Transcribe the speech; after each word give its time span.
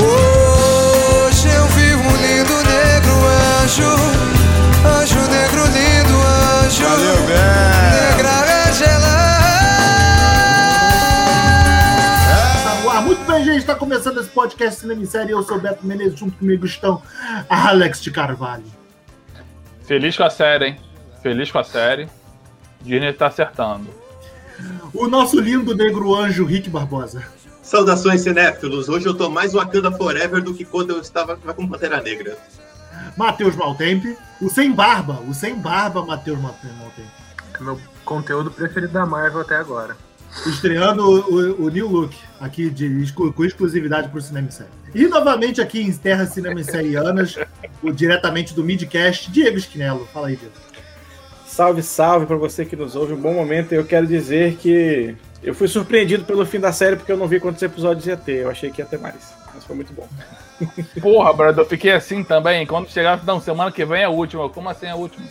Hoje 0.00 1.48
eu 1.48 1.66
vi 1.68 1.94
um 1.94 2.16
lindo 2.16 2.54
negro 2.68 3.14
anjo, 3.62 3.88
anjo 4.86 5.20
negro 5.30 5.64
lindo 5.64 6.18
anjo. 6.64 6.84
Valeu. 6.84 7.16
Negra 7.22 8.68
Angela. 8.68 9.16
Ah, 12.94 13.00
muito 13.00 13.24
bem, 13.24 13.42
gente. 13.42 13.56
Está 13.56 13.74
começando 13.74 14.20
esse 14.20 14.28
podcast 14.28 14.80
Cinema 14.80 15.02
e 15.02 15.06
Série. 15.06 15.32
Eu 15.32 15.42
sou 15.42 15.56
o 15.56 15.60
Beto 15.60 15.86
Menezes. 15.86 16.18
Junto 16.18 16.36
comigo 16.36 16.66
estão 16.66 17.00
Alex 17.48 18.02
de 18.02 18.10
Carvalho. 18.10 18.64
Feliz 19.84 20.14
com 20.14 20.24
a 20.24 20.30
série, 20.30 20.66
hein? 20.66 20.76
Feliz 21.22 21.50
com 21.50 21.58
a 21.58 21.64
série. 21.64 22.06
Disney 22.84 23.12
tá 23.12 23.26
acertando. 23.26 23.88
O 24.92 25.08
nosso 25.08 25.40
lindo 25.40 25.74
negro 25.74 26.14
anjo, 26.14 26.44
Rick 26.44 26.68
Barbosa. 26.70 27.22
Saudações, 27.62 28.20
cinéfilos. 28.20 28.88
Hoje 28.88 29.06
eu 29.06 29.14
tô 29.14 29.30
mais 29.30 29.52
Wakanda 29.52 29.90
Forever 29.90 30.42
do 30.42 30.52
que 30.52 30.64
quando 30.64 30.90
eu 30.90 31.00
estava 31.00 31.36
com 31.36 31.66
Pantera 31.68 32.00
Negra. 32.02 32.36
Matheus 33.16 33.56
Maltempe. 33.56 34.16
O 34.40 34.48
sem 34.48 34.72
barba. 34.72 35.20
O 35.28 35.32
sem 35.32 35.54
barba, 35.54 36.04
Matheus 36.04 36.38
Maltempe. 36.40 36.74
Meu 37.60 37.78
conteúdo 38.04 38.50
preferido 38.50 38.92
da 38.92 39.06
Marvel 39.06 39.40
até 39.40 39.56
agora. 39.56 39.96
Estreando 40.46 41.04
o, 41.04 41.18
o- 41.34 41.64
o 41.66 41.68
New 41.68 41.86
Look, 41.88 42.14
aqui 42.40 42.70
de, 42.70 43.12
com 43.12 43.44
exclusividade 43.44 44.08
para 44.08 44.18
o 44.18 44.22
Cinema 44.22 44.48
e 44.48 44.52
Série. 44.52 44.70
E 44.94 45.06
novamente 45.06 45.60
aqui 45.60 45.80
em 45.80 45.92
terras 45.92 46.30
Cinema 46.30 46.58
e 46.60 46.64
Serianas, 46.64 47.36
o, 47.82 47.92
diretamente 47.92 48.54
do 48.54 48.64
Midcast, 48.64 49.30
Diego 49.30 49.58
Esquinelo. 49.58 50.08
Fala 50.12 50.28
aí, 50.28 50.36
Diego. 50.36 50.54
Salve, 51.52 51.82
salve 51.82 52.24
para 52.24 52.36
você 52.36 52.64
que 52.64 52.74
nos 52.74 52.96
ouve. 52.96 53.12
Um 53.12 53.20
bom 53.20 53.34
momento. 53.34 53.74
Eu 53.74 53.84
quero 53.84 54.06
dizer 54.06 54.56
que 54.56 55.14
eu 55.42 55.54
fui 55.54 55.68
surpreendido 55.68 56.24
pelo 56.24 56.46
fim 56.46 56.58
da 56.58 56.72
série 56.72 56.96
porque 56.96 57.12
eu 57.12 57.16
não 57.18 57.28
vi 57.28 57.38
quantos 57.38 57.62
episódios 57.62 58.06
ia 58.06 58.16
ter. 58.16 58.38
Eu 58.38 58.50
achei 58.50 58.70
que 58.70 58.80
ia 58.80 58.86
ter 58.86 58.98
mais. 58.98 59.34
Mas 59.54 59.62
foi 59.62 59.76
muito 59.76 59.92
bom. 59.92 60.08
Porra, 61.02 61.30
brother, 61.34 61.62
eu 61.62 61.68
fiquei 61.68 61.92
assim 61.92 62.24
também. 62.24 62.66
Quando 62.66 62.88
chegar, 62.88 63.22
não, 63.22 63.38
semana 63.38 63.70
que 63.70 63.84
vem 63.84 64.00
é 64.00 64.04
a 64.04 64.08
última. 64.08 64.48
Como 64.48 64.66
assim 64.66 64.86
é 64.86 64.92
a 64.92 64.96
última? 64.96 65.26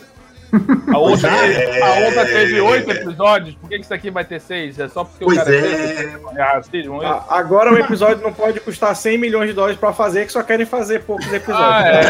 A 0.94 0.98
outra, 0.98 1.30
é. 1.30 1.82
a 1.82 2.06
outra 2.08 2.26
teve 2.26 2.60
oito 2.60 2.92
episódios. 2.92 3.56
Por 3.56 3.70
que 3.70 3.76
que 3.78 3.84
isso 3.86 3.94
aqui 3.94 4.12
vai 4.12 4.26
ter 4.26 4.40
seis? 4.42 4.78
É 4.80 4.88
só 4.90 5.04
porque 5.04 5.24
Pois 5.24 5.38
o 5.38 5.44
cara 5.46 5.56
é. 5.56 6.16
é 6.36 6.42
racismo? 6.44 7.02
A- 7.02 7.26
Agora 7.30 7.72
o 7.74 7.78
episódio 7.78 8.22
não 8.24 8.34
pode 8.34 8.60
custar 8.60 8.96
100 8.96 9.18
milhões 9.18 9.48
de 9.50 9.54
dólares 9.54 9.78
para 9.78 9.94
fazer, 9.94 10.26
que 10.26 10.32
só 10.32 10.44
querem 10.44 10.66
fazer 10.66 11.04
poucos 11.04 11.32
episódios. 11.32 11.66
Ah, 11.66 11.88
é? 11.88 12.04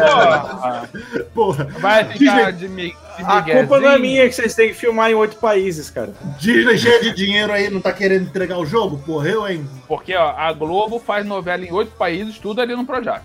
Porra. 0.00 0.90
Porra, 1.34 1.64
Vai 1.80 2.04
ficar 2.04 2.52
de, 2.52 2.68
mi- 2.68 2.94
de 3.16 3.24
A 3.24 3.42
culpa 3.42 3.80
não 3.80 3.90
é 3.90 3.98
minha 3.98 4.28
que 4.28 4.34
vocês 4.34 4.54
têm 4.54 4.68
que 4.68 4.74
filmar 4.74 5.10
em 5.10 5.14
oito 5.14 5.36
países, 5.36 5.90
cara. 5.90 6.12
Disney 6.38 6.78
cheia 6.78 7.00
de 7.02 7.12
dinheiro 7.14 7.52
aí, 7.52 7.68
não 7.70 7.80
tá 7.80 7.92
querendo 7.92 8.22
entregar 8.24 8.58
o 8.58 8.66
jogo? 8.66 8.98
Porra, 8.98 9.28
eu, 9.28 9.48
hein? 9.48 9.66
Porque 9.88 10.14
ó, 10.14 10.30
a 10.36 10.52
Globo 10.52 10.98
faz 10.98 11.24
novela 11.26 11.64
em 11.64 11.72
oito 11.72 11.92
países, 11.92 12.38
tudo 12.38 12.60
ali 12.60 12.74
no 12.76 12.84
Projac. 12.86 13.22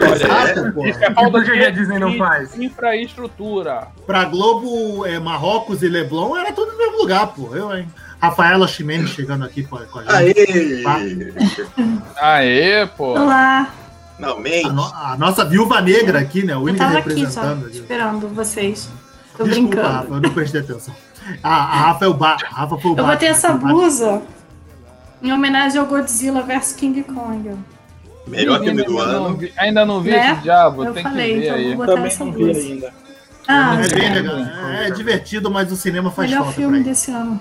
Exato, 0.00 0.72
porra. 0.72 0.88
Isso 0.90 1.04
é 1.04 1.10
falta 1.12 1.40
de 1.42 1.50
a 1.64 1.70
Disney 1.70 1.98
não 1.98 2.16
faz? 2.16 2.56
infraestrutura. 2.58 3.88
Pra 4.06 4.24
Globo, 4.24 5.04
é, 5.06 5.18
Marrocos 5.18 5.82
e 5.82 5.88
Leblon 5.88 6.36
era 6.36 6.52
tudo 6.52 6.72
no 6.72 6.78
mesmo 6.78 6.98
lugar, 6.98 7.26
pô. 7.28 7.54
Eu, 7.54 7.76
hein? 7.76 7.88
Rafaela 8.20 8.66
Ximenes 8.66 9.10
chegando 9.10 9.44
aqui 9.44 9.62
com 9.64 9.76
a, 9.76 9.80
gente. 9.84 10.08
Aê! 10.08 10.84
Aê, 12.20 12.86
pô. 12.86 13.12
Olá, 13.18 13.68
Não, 14.18 14.38
A, 14.38 14.72
no- 14.72 14.94
a 14.94 15.16
nossa 15.18 15.44
viúva 15.44 15.80
negra 15.80 16.18
aqui, 16.18 16.44
né? 16.44 16.54
O 16.54 16.58
eu 16.60 16.62
único 16.64 16.78
tava 16.78 16.98
aqui 16.98 17.10
só, 17.10 17.42
representando. 17.42 17.70
esperando 17.70 18.28
vocês. 18.28 18.88
Tô 19.36 19.44
Desculpa, 19.44 19.70
brincando. 19.76 19.88
Rafa, 19.94 20.14
eu 20.14 20.20
não 20.20 20.30
prestei 20.30 20.60
atenção. 20.60 20.94
A, 21.42 21.54
a 21.54 21.76
Rafa 21.82 22.04
é 22.04 22.08
o 22.08 22.14
ba 22.14 22.36
a 22.42 22.54
Rafa 22.60 22.78
foi 22.78 22.90
o 22.90 22.96
Eu 22.98 23.04
botei 23.04 23.28
Batman, 23.28 23.28
essa 23.30 23.48
Batman. 23.52 23.72
blusa 23.72 24.22
em 25.22 25.32
homenagem 25.32 25.78
ao 25.78 25.86
Godzilla 25.86 26.42
vs 26.42 26.72
King 26.72 27.02
Kong. 27.04 27.54
Melhor 28.28 28.60
filme 28.62 28.82
do 28.82 28.98
Ainda 28.98 29.12
não 29.12 29.24
ano. 29.26 29.36
vi- 29.36 29.52
Ainda 29.56 29.84
não 29.86 30.00
vi 30.00 30.10
Né? 30.10 30.32
esse 30.32 30.42
diabo, 30.42 30.84
Eu 30.84 30.92
tem 30.94 31.02
falei, 31.02 31.34
que 31.34 31.38
ver 31.40 31.44
então 31.46 31.56
aí. 31.56 31.66
vou 31.68 31.76
botar 31.76 31.92
Também 31.94 32.06
essa 32.06 32.24
não 32.24 32.32
vi 32.32 32.38
blusa. 32.44 32.60
ainda. 32.60 32.92
Ah, 33.46 33.76
É 33.82 33.88
bem 33.88 34.14
legal. 34.14 34.36
É 34.38 34.90
divertido, 34.90 35.50
mas 35.50 35.72
o 35.72 35.76
cinema 35.76 36.10
faz 36.10 36.28
melhor 36.28 36.44
falta 36.44 36.56
filme 36.56 36.70
pra 36.72 36.80
ele. 36.80 36.88
desse 36.90 37.10
ano. 37.10 37.40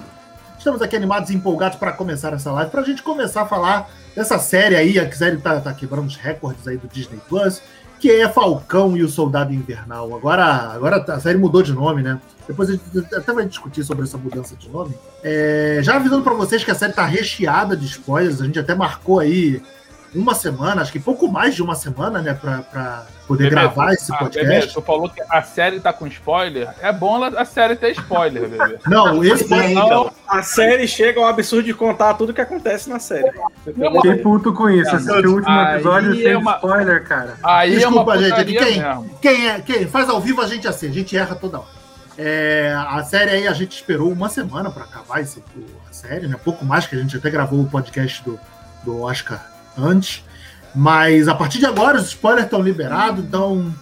Estamos 0.57 0.81
aqui 0.81 0.95
animados 0.95 1.29
e 1.29 1.35
empolgados 1.35 1.77
para 1.77 1.91
começar 1.91 2.33
essa 2.33 2.51
live, 2.51 2.71
para 2.71 2.81
a 2.81 2.83
gente 2.83 3.03
começar 3.03 3.43
a 3.43 3.45
falar 3.45 3.89
dessa 4.15 4.39
série 4.39 4.75
aí, 4.75 4.97
a 4.99 5.09
série 5.11 5.37
tá, 5.37 5.59
tá 5.61 5.71
quebrando 5.73 6.07
os 6.07 6.15
recordes 6.15 6.67
aí 6.67 6.77
do 6.77 6.87
Disney 6.87 7.19
Plus, 7.29 7.61
que 7.99 8.11
é 8.11 8.27
Falcão 8.29 8.95
e 8.97 9.03
o 9.03 9.09
Soldado 9.09 9.53
Invernal. 9.53 10.13
Agora, 10.15 10.43
agora 10.73 10.97
a 11.13 11.19
série 11.19 11.37
mudou 11.37 11.61
de 11.61 11.73
nome, 11.73 12.01
né? 12.03 12.19
Depois 12.47 12.69
a 12.69 12.73
gente 12.73 12.83
até 13.15 13.33
vai 13.33 13.45
discutir 13.45 13.83
sobre 13.83 14.03
essa 14.05 14.17
mudança 14.17 14.55
de 14.55 14.69
nome. 14.69 14.93
É, 15.23 15.79
já 15.83 15.95
avisando 15.95 16.23
para 16.23 16.33
vocês 16.33 16.63
que 16.63 16.71
a 16.71 16.75
série 16.75 16.93
tá 16.93 17.05
recheada 17.05 17.75
de 17.75 17.85
spoilers, 17.85 18.41
a 18.41 18.45
gente 18.45 18.57
até 18.59 18.73
marcou 18.73 19.19
aí 19.19 19.61
uma 20.15 20.33
semana, 20.33 20.81
acho 20.81 20.91
que 20.91 20.99
pouco 20.99 21.27
mais 21.31 21.53
de 21.55 21.61
uma 21.61 21.75
semana, 21.75 22.21
né, 22.21 22.33
para 22.33 22.59
pra 22.59 23.05
poder 23.27 23.43
Bebê, 23.49 23.55
gravar 23.55 23.91
esse 23.93 24.11
Ah, 24.13 24.17
podcast. 24.17 24.47
bebê, 24.47 24.67
tu 24.67 24.81
falou 24.81 25.09
que 25.09 25.21
a 25.29 25.41
série 25.41 25.79
tá 25.81 25.91
com 25.91 26.07
spoiler. 26.07 26.69
É 26.81 26.93
bom 26.93 27.21
a 27.23 27.43
série 27.45 27.75
ter 27.75 27.91
spoiler, 27.91 28.47
bebê. 28.47 28.79
Não, 28.87 29.21
esse 29.23 29.53
É, 29.53 29.71
então. 29.73 30.11
A 30.27 30.41
série 30.41 30.87
chega 30.87 31.19
ao 31.19 31.27
absurdo 31.27 31.65
de 31.65 31.73
contar 31.73 32.13
tudo 32.13 32.33
que 32.33 32.39
acontece 32.41 32.89
na 32.89 32.99
série. 32.99 33.29
Uma 33.75 34.01
Fiquei 34.01 34.15
puto 34.15 34.53
com 34.53 34.69
isso. 34.69 34.95
Assisti 34.95 35.27
o 35.27 35.35
último 35.35 35.59
episódio 35.61 36.15
sem 36.15 36.27
é 36.27 36.37
uma- 36.37 36.55
spoiler, 36.55 37.03
cara. 37.05 37.35
Aí 37.43 37.75
Desculpa, 37.75 38.15
é 38.15 38.19
gente, 38.19 38.53
quem-. 38.53 38.83
Quem 39.21 39.49
é? 39.49 39.59
Quem 39.59 39.87
faz 39.87 40.09
ao 40.09 40.21
vivo 40.21 40.41
a 40.41 40.47
gente 40.47 40.65
é 40.65 40.69
assim, 40.69 40.87
a 40.89 40.93
gente 40.93 41.17
erra 41.17 41.35
toda 41.35 41.59
hora. 41.59 41.77
É, 42.17 42.73
a 42.75 43.03
série 43.03 43.29
aí 43.31 43.47
a 43.47 43.53
gente 43.53 43.73
esperou 43.73 44.11
uma 44.11 44.27
semana 44.29 44.71
para 44.71 44.85
acabar 44.85 45.21
esse, 45.21 45.43
a 45.89 45.93
série, 45.93 46.27
né? 46.27 46.35
Pouco 46.43 46.65
mais 46.65 46.87
que 46.87 46.95
a 46.95 46.99
gente 46.99 47.15
até 47.17 47.29
gravou 47.29 47.59
o 47.61 47.69
podcast 47.69 48.23
do, 48.23 48.39
do 48.83 49.01
Oscar 49.01 49.45
antes. 49.77 50.23
Mas 50.75 51.27
a 51.27 51.33
partir 51.35 51.59
de 51.59 51.65
agora 51.65 51.97
os 51.97 52.07
spoilers 52.07 52.45
estão 52.45 52.61
liberados, 52.61 53.23
então 53.23 53.73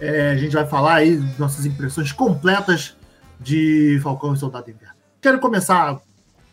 é, 0.00 0.30
a 0.32 0.36
gente 0.36 0.52
vai 0.54 0.66
falar 0.66 0.94
aí 0.96 1.22
nossas 1.38 1.64
impressões 1.64 2.12
completas 2.12 2.94
de 3.40 3.98
Falcão 4.02 4.34
e 4.34 4.36
Soldado 4.36 4.70
Inverno. 4.70 4.94
Quero 5.20 5.38
começar 5.38 5.98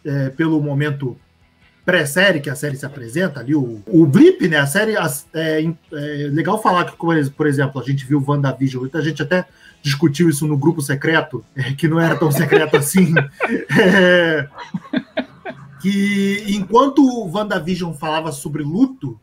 é, 0.05 0.29
pelo 0.29 0.61
momento 0.61 1.17
pré-série, 1.85 2.39
que 2.39 2.49
a 2.49 2.55
série 2.55 2.77
se 2.77 2.85
apresenta 2.85 3.41
ali, 3.41 3.53
o, 3.53 3.81
o 3.87 4.05
blip, 4.05 4.47
né? 4.47 4.57
A 4.57 4.65
série. 4.65 4.95
as- 4.95 5.27
é, 5.33 5.61
é 5.65 6.29
legal 6.31 6.61
falar 6.61 6.85
que, 6.85 6.95
por 6.95 7.17
ex- 7.17 7.27
por 7.29 7.45
exemplo, 7.45 7.81
a 7.81 7.83
gente 7.83 8.05
viu 8.05 8.23
WandaVision, 8.25 8.87
a 8.93 9.01
gente 9.01 9.21
até 9.21 9.45
discutiu 9.81 10.29
isso 10.29 10.47
no 10.47 10.57
grupo 10.57 10.81
secreto, 10.81 11.43
é, 11.57 11.73
que 11.73 11.89
não 11.89 11.99
era 11.99 12.15
tão 12.15 12.31
secreto 12.31 12.77
assim. 12.77 13.13
Que 15.83 16.45
enquanto 16.47 16.99
o 16.99 17.29
WandaVision 17.29 17.91
falava 17.91 18.31
sobre 18.31 18.63
luto, 18.63 19.19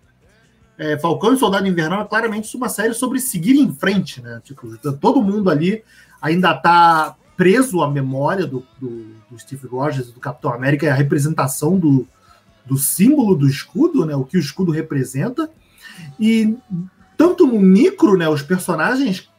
é, 0.77 0.99
Falcão 0.99 1.33
e 1.33 1.39
Soldado 1.39 1.67
Invernal 1.67 2.03
é 2.03 2.05
claramente 2.05 2.55
uma 2.55 2.69
série 2.69 2.93
sobre 2.93 3.19
seguir 3.19 3.59
em 3.59 3.73
frente, 3.73 4.21
né? 4.21 4.43
Tipo, 4.45 4.77
todo 4.99 5.23
mundo 5.23 5.49
ali 5.49 5.83
ainda 6.21 6.53
tá 6.53 7.17
preso 7.35 7.81
à 7.81 7.91
memória 7.91 8.47
do, 8.47 8.63
do, 8.79 9.07
do 9.31 9.39
Steve 9.39 9.67
Rogers 9.67 10.11
e 10.11 10.13
do 10.13 10.21
Capitão 10.21 10.53
América, 10.53 10.87
é 10.87 10.91
a 10.91 10.95
representação 10.95 11.79
do, 11.79 12.07
do 12.67 12.77
símbolo 12.77 13.35
do 13.35 13.49
escudo, 13.49 14.05
né? 14.05 14.15
O 14.15 14.27
que 14.27 14.37
o 14.37 14.41
escudo 14.41 14.71
representa. 14.71 15.51
E 16.21 16.59
tanto 17.17 17.47
no 17.47 17.59
micro, 17.59 18.19
né? 18.19 18.29
Os 18.29 18.43
personagens 18.43 19.31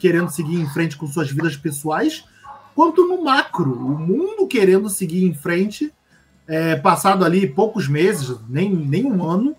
querendo 0.00 0.30
seguir 0.30 0.56
em 0.56 0.68
frente 0.70 0.96
com 0.96 1.06
suas 1.06 1.30
vidas 1.30 1.56
pessoais, 1.56 2.24
quanto 2.74 3.06
no 3.06 3.22
macro, 3.22 3.72
o 3.72 3.96
mundo 3.96 4.48
querendo 4.48 4.90
seguir 4.90 5.24
em 5.24 5.32
frente, 5.32 5.94
é, 6.48 6.76
passado 6.76 7.24
ali 7.24 7.46
poucos 7.46 7.88
meses, 7.88 8.36
nem, 8.48 8.70
nem 8.70 9.04
um 9.04 9.22
ano, 9.28 9.56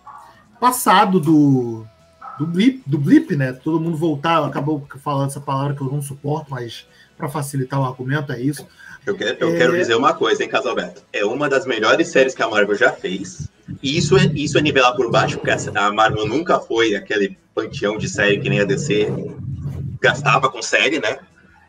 passado 0.60 1.20
do, 1.20 1.86
do 2.40 2.46
blip, 2.46 2.82
do 2.86 2.98
blip, 2.98 3.36
né? 3.36 3.52
Todo 3.54 3.80
mundo 3.80 3.98
voltar, 3.98 4.44
acabou 4.46 4.86
falando 5.04 5.30
essa 5.30 5.40
palavra 5.42 5.76
que 5.76 5.82
eu 5.82 5.88
não 5.92 6.02
suporto, 6.02 6.48
mas 6.50 6.86
para 7.18 7.28
facilitar 7.30 7.80
o 7.80 7.86
argumento 7.86 8.32
é 8.32 8.42
isso. 8.42 8.66
Eu, 9.06 9.16
quero, 9.16 9.38
eu 9.40 9.56
É. 9.56 9.58
quero 9.58 9.76
dizer 9.78 9.96
uma 9.96 10.14
coisa, 10.14 10.44
hein, 10.44 10.50
Casalberto? 10.50 11.02
É 11.14 11.26
uma 11.26 11.48
das 11.50 11.66
melhores 11.66 12.10
séries 12.10 12.36
que 12.36 12.44
a 12.44 12.50
Marvel 12.50 12.76
já 12.76 12.92
fez. 12.92 13.50
E 13.82 13.98
isso 13.98 14.18
é, 14.18 14.26
isso 14.36 14.58
é 14.58 14.62
nivelar 14.62 14.96
por 14.96 15.10
baixo, 15.12 15.38
porque 15.38 15.52
a 15.52 15.92
Marvel 15.92 16.28
nunca 16.28 16.60
foi 16.60 16.96
aquele 16.96 17.38
panteão 17.56 17.98
de 17.98 18.08
série 18.08 18.40
que 18.40 18.50
nem 18.50 18.60
a 18.60 18.66
DC 18.66 19.08
gastava 20.02 20.50
com 20.50 20.62
série, 20.62 21.00
né? 21.00 21.18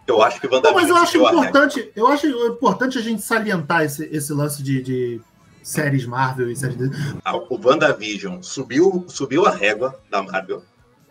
Eu 0.08 0.22
acho 0.22 0.40
que 0.40 0.46
Não, 0.48 0.54
WandaVision 0.56 0.80
mas 0.82 0.88
eu 0.88 0.96
acho 0.96 1.16
importante, 1.18 1.92
eu 1.94 2.06
acho 2.08 2.26
importante 2.26 2.96
a 2.98 3.00
gente 3.02 3.20
salientar 3.22 3.82
esse, 3.84 4.04
esse 4.10 4.32
lance 4.32 4.62
de, 4.62 4.82
de 4.82 5.20
séries 5.62 6.06
Marvel 6.06 6.50
e 6.50 6.56
séries. 6.56 6.78
de- 6.78 6.90
Ah, 7.24 7.36
O 7.36 7.60
WandaVision 7.62 8.40
subiu, 8.42 9.04
subiu 9.06 9.46
a 9.46 9.50
régua 9.50 10.00
da 10.10 10.22
Marvel. 10.22 10.62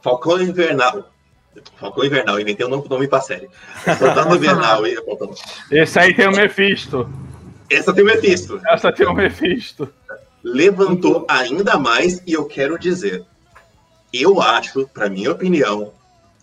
Falcão 0.02 0.42
Invernal. 0.42 1.12
Falcão 1.80 2.04
Invernal, 2.06 2.40
inventei 2.40 2.66
um 2.66 2.70
novo 2.70 2.90
nome 2.90 3.08
pra 3.08 3.22
série. 3.22 3.48
Soldado 4.00 4.36
Invernal 4.36 4.86
e 4.88 4.96
Falcão. 5.06 5.32
Esse 5.72 6.00
aí 6.00 6.16
tem 6.16 6.28
o 6.28 6.32
Mephisto. 6.36 7.08
Essa 7.70 7.94
tem 7.94 8.04
o 8.04 8.08
Mephisto. 8.08 8.60
Essa 8.68 8.92
tem 8.92 9.06
o 9.08 9.14
Mephisto. 9.14 9.88
Levantou 10.44 11.26
ainda 11.30 11.78
mais 11.78 12.22
e 12.26 12.34
eu 12.34 12.46
quero 12.46 12.80
dizer. 12.80 13.24
Eu 14.14 14.42
acho, 14.42 14.88
pra 14.88 15.10
minha 15.10 15.32
opinião, 15.32 15.92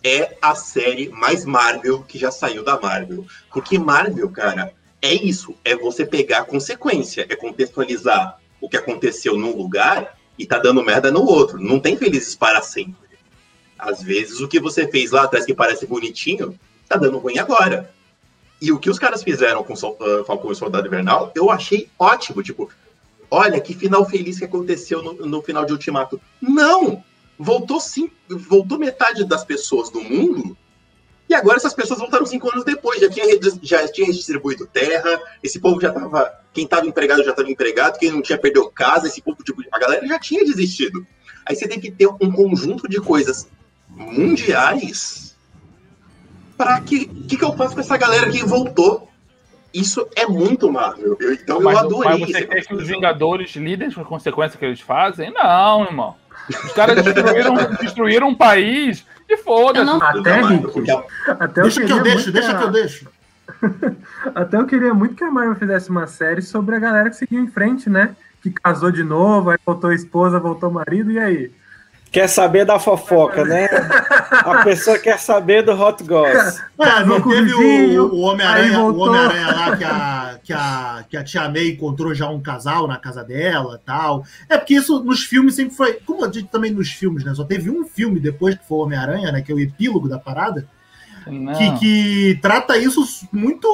é 0.05 0.37
a 0.39 0.53
série 0.53 1.09
mais 1.09 1.43
Marvel 1.45 2.03
que 2.03 2.19
já 2.19 2.29
saiu 2.29 2.63
da 2.63 2.79
Marvel. 2.79 3.25
Porque 3.51 3.79
Marvel, 3.79 4.29
cara, 4.29 4.71
é 5.01 5.11
isso, 5.11 5.55
é 5.65 5.75
você 5.75 6.05
pegar 6.05 6.39
a 6.39 6.45
consequência, 6.45 7.25
é 7.27 7.35
contextualizar 7.35 8.39
o 8.61 8.69
que 8.69 8.77
aconteceu 8.77 9.35
num 9.35 9.57
lugar 9.57 10.15
e 10.37 10.45
tá 10.45 10.59
dando 10.59 10.83
merda 10.83 11.09
no 11.11 11.25
outro. 11.25 11.59
Não 11.59 11.79
tem 11.79 11.97
felizes 11.97 12.35
para 12.35 12.61
sempre. 12.61 12.95
Às 13.79 14.03
vezes 14.03 14.39
o 14.41 14.47
que 14.47 14.59
você 14.59 14.87
fez 14.87 15.09
lá 15.09 15.23
atrás 15.23 15.43
que 15.43 15.55
parece 15.55 15.87
bonitinho, 15.87 16.57
tá 16.87 16.97
dando 16.97 17.17
ruim 17.17 17.39
agora. 17.39 17.91
E 18.61 18.71
o 18.71 18.79
que 18.79 18.91
os 18.91 18.99
caras 18.99 19.23
fizeram 19.23 19.63
com 19.63 19.73
ah, 19.73 20.23
Falcão 20.23 20.51
e 20.51 20.55
Soldado 20.55 20.87
Invernal, 20.87 21.31
eu 21.35 21.49
achei 21.49 21.89
ótimo. 21.97 22.43
Tipo, 22.43 22.69
olha 23.29 23.59
que 23.59 23.73
final 23.73 24.07
feliz 24.07 24.37
que 24.37 24.45
aconteceu 24.45 25.01
no, 25.01 25.13
no 25.25 25.41
final 25.41 25.65
de 25.65 25.73
Ultimato. 25.73 26.21
Não! 26.39 27.03
Voltou 27.37 27.79
sim, 27.79 28.09
voltou 28.29 28.77
metade 28.79 29.25
das 29.25 29.43
pessoas 29.43 29.89
do 29.89 30.01
mundo. 30.01 30.55
E 31.27 31.33
agora 31.33 31.57
essas 31.57 31.73
pessoas 31.73 31.99
voltaram 31.99 32.25
cinco 32.25 32.49
anos 32.51 32.63
depois. 32.63 33.01
Já 33.01 33.09
tinha, 33.09 33.25
já 33.63 33.87
tinha 33.87 34.07
redistribuído 34.07 34.67
terra. 34.67 35.19
Esse 35.43 35.59
povo 35.59 35.81
já 35.81 35.91
tava. 35.91 36.31
Quem 36.53 36.67
tava 36.67 36.85
empregado 36.85 37.23
já 37.23 37.33
tava 37.33 37.49
empregado. 37.49 37.97
Quem 37.97 38.11
não 38.11 38.21
tinha 38.21 38.37
perdeu 38.37 38.69
casa. 38.69 39.07
Esse 39.07 39.21
povo, 39.21 39.43
tipo, 39.43 39.61
a 39.71 39.79
galera 39.79 40.05
já 40.07 40.19
tinha 40.19 40.45
desistido. 40.45 41.05
Aí 41.45 41.55
você 41.55 41.67
tem 41.67 41.79
que 41.79 41.91
ter 41.91 42.07
um 42.07 42.31
conjunto 42.31 42.87
de 42.87 43.01
coisas 43.01 43.47
mundiais 43.89 45.35
para 46.57 46.79
que 46.81 47.05
que, 47.05 47.37
que 47.37 47.43
eu 47.43 47.53
faço 47.53 47.73
com 47.75 47.81
essa 47.81 47.97
galera 47.97 48.29
que 48.29 48.43
voltou? 48.45 49.09
Isso 49.73 50.07
é 50.15 50.25
muito 50.25 50.71
Marvel. 50.71 51.17
Eu- 51.19 51.33
então 51.33 51.57
eu 51.57 51.63
Mas, 51.63 51.77
adorei 51.79 52.19
mas 52.19 52.29
você 52.31 52.45
quer 52.45 52.65
que 52.65 52.73
os 52.73 52.87
Vingadores 52.87 53.53
lidem 53.55 53.91
com 53.91 54.01
as 54.01 54.07
consequências 54.07 54.57
que 54.57 54.63
eles 54.65 54.79
fazem? 54.79 55.33
Não, 55.33 55.83
irmão. 55.83 56.15
Os 56.49 56.71
caras 56.73 57.03
destruíram, 57.03 57.55
destruíram 57.79 58.27
um 58.29 58.35
país 58.35 59.05
e 59.29 59.33
Eu 59.33 59.37
foda-se. 59.39 59.85
não- 59.85 60.01
Até, 60.01 60.41
até 61.39 61.59
eu 61.61 61.63
Deixa 61.63 61.81
que 61.81 61.87
queria 61.87 61.99
eu 61.99 62.03
deixo, 62.03 62.17
muito 62.17 62.31
deixa 62.31 62.57
que 62.57 62.63
eu 62.63 62.71
deixo. 62.71 63.07
Até 64.33 64.57
eu 64.57 64.65
queria 64.65 64.93
muito 64.93 65.15
que 65.15 65.23
a 65.23 65.29
Marvel 65.31 65.55
fizesse 65.55 65.89
uma 65.89 66.07
série 66.07 66.41
sobre 66.41 66.75
a 66.75 66.79
galera 66.79 67.09
que 67.09 67.15
seguiu 67.15 67.39
em 67.41 67.47
frente, 67.47 67.89
né? 67.89 68.15
Que 68.41 68.49
casou 68.49 68.91
de 68.91 69.03
novo, 69.03 69.49
aí 69.51 69.57
voltou 69.65 69.89
a 69.91 69.95
esposa, 69.95 70.39
voltou 70.39 70.69
o 70.69 70.73
marido, 70.73 71.11
e 71.11 71.19
aí? 71.19 71.51
Quer 72.15 72.29
saber 72.29 72.63
da 72.63 72.79
fofoca, 72.79 73.43
né? 73.43 73.67
A 74.31 74.63
pessoa 74.63 74.97
quer 74.97 75.19
saber 75.19 75.63
do 75.63 75.73
hot 75.73 76.01
goss. 76.01 76.61
É, 76.79 77.03
não 77.03 77.21
teve 77.21 77.53
o, 77.53 77.57
vizinho, 77.59 78.05
o 78.05 78.21
Homem-Aranha. 78.21 78.79
Homem-Aranha 78.83 79.47
lá 79.47 79.75
que 79.75 79.83
a, 79.83 80.39
que, 80.41 80.53
a, 80.53 81.05
que 81.09 81.17
a 81.17 81.23
Tia 81.25 81.49
May 81.49 81.71
encontrou 81.71 82.15
já 82.15 82.29
um 82.29 82.41
casal 82.41 82.87
na 82.87 82.97
casa 82.97 83.21
dela 83.21 83.81
tal. 83.85 84.23
É 84.47 84.57
porque 84.57 84.75
isso 84.75 85.03
nos 85.03 85.25
filmes 85.25 85.55
sempre 85.55 85.75
foi. 85.75 85.95
Como 86.05 86.23
a 86.23 86.31
gente 86.31 86.47
também 86.47 86.71
nos 86.71 86.89
filmes, 86.89 87.25
né? 87.25 87.33
Só 87.35 87.43
teve 87.43 87.69
um 87.69 87.85
filme 87.85 88.17
depois 88.17 88.55
que 88.55 88.65
foi 88.65 88.77
o 88.77 88.81
Homem-Aranha, 88.83 89.33
né? 89.33 89.41
Que 89.41 89.51
é 89.51 89.55
o 89.55 89.59
epílogo 89.59 90.07
da 90.07 90.17
parada, 90.17 90.65
que, 91.57 91.79
que 91.79 92.39
trata 92.41 92.77
isso 92.77 93.03
muito 93.29 93.67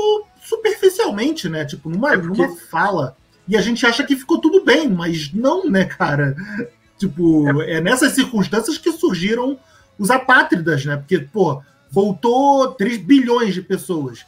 superficialmente, 0.43 1.47
né? 1.47 1.63
Tipo, 1.63 1.91
numa, 1.91 2.13
É 2.15 2.17
porque- 2.17 2.41
numa 2.41 2.57
fala. 2.71 3.15
E 3.47 3.55
a 3.55 3.61
gente 3.61 3.85
acha 3.85 4.03
que 4.03 4.15
ficou 4.15 4.39
tudo 4.39 4.65
bem, 4.65 4.89
mas 4.89 5.31
não, 5.31 5.69
né, 5.69 5.85
cara? 5.85 6.35
Tipo, 7.01 7.61
é 7.63 7.81
nessas 7.81 8.11
circunstâncias 8.13 8.77
que 8.77 8.91
surgiram 8.91 9.57
os 9.97 10.11
apátridas, 10.11 10.85
né? 10.85 10.97
Porque, 10.97 11.17
pô, 11.17 11.59
voltou 11.89 12.71
3 12.73 12.97
bilhões 12.97 13.55
de 13.55 13.61
pessoas. 13.63 14.23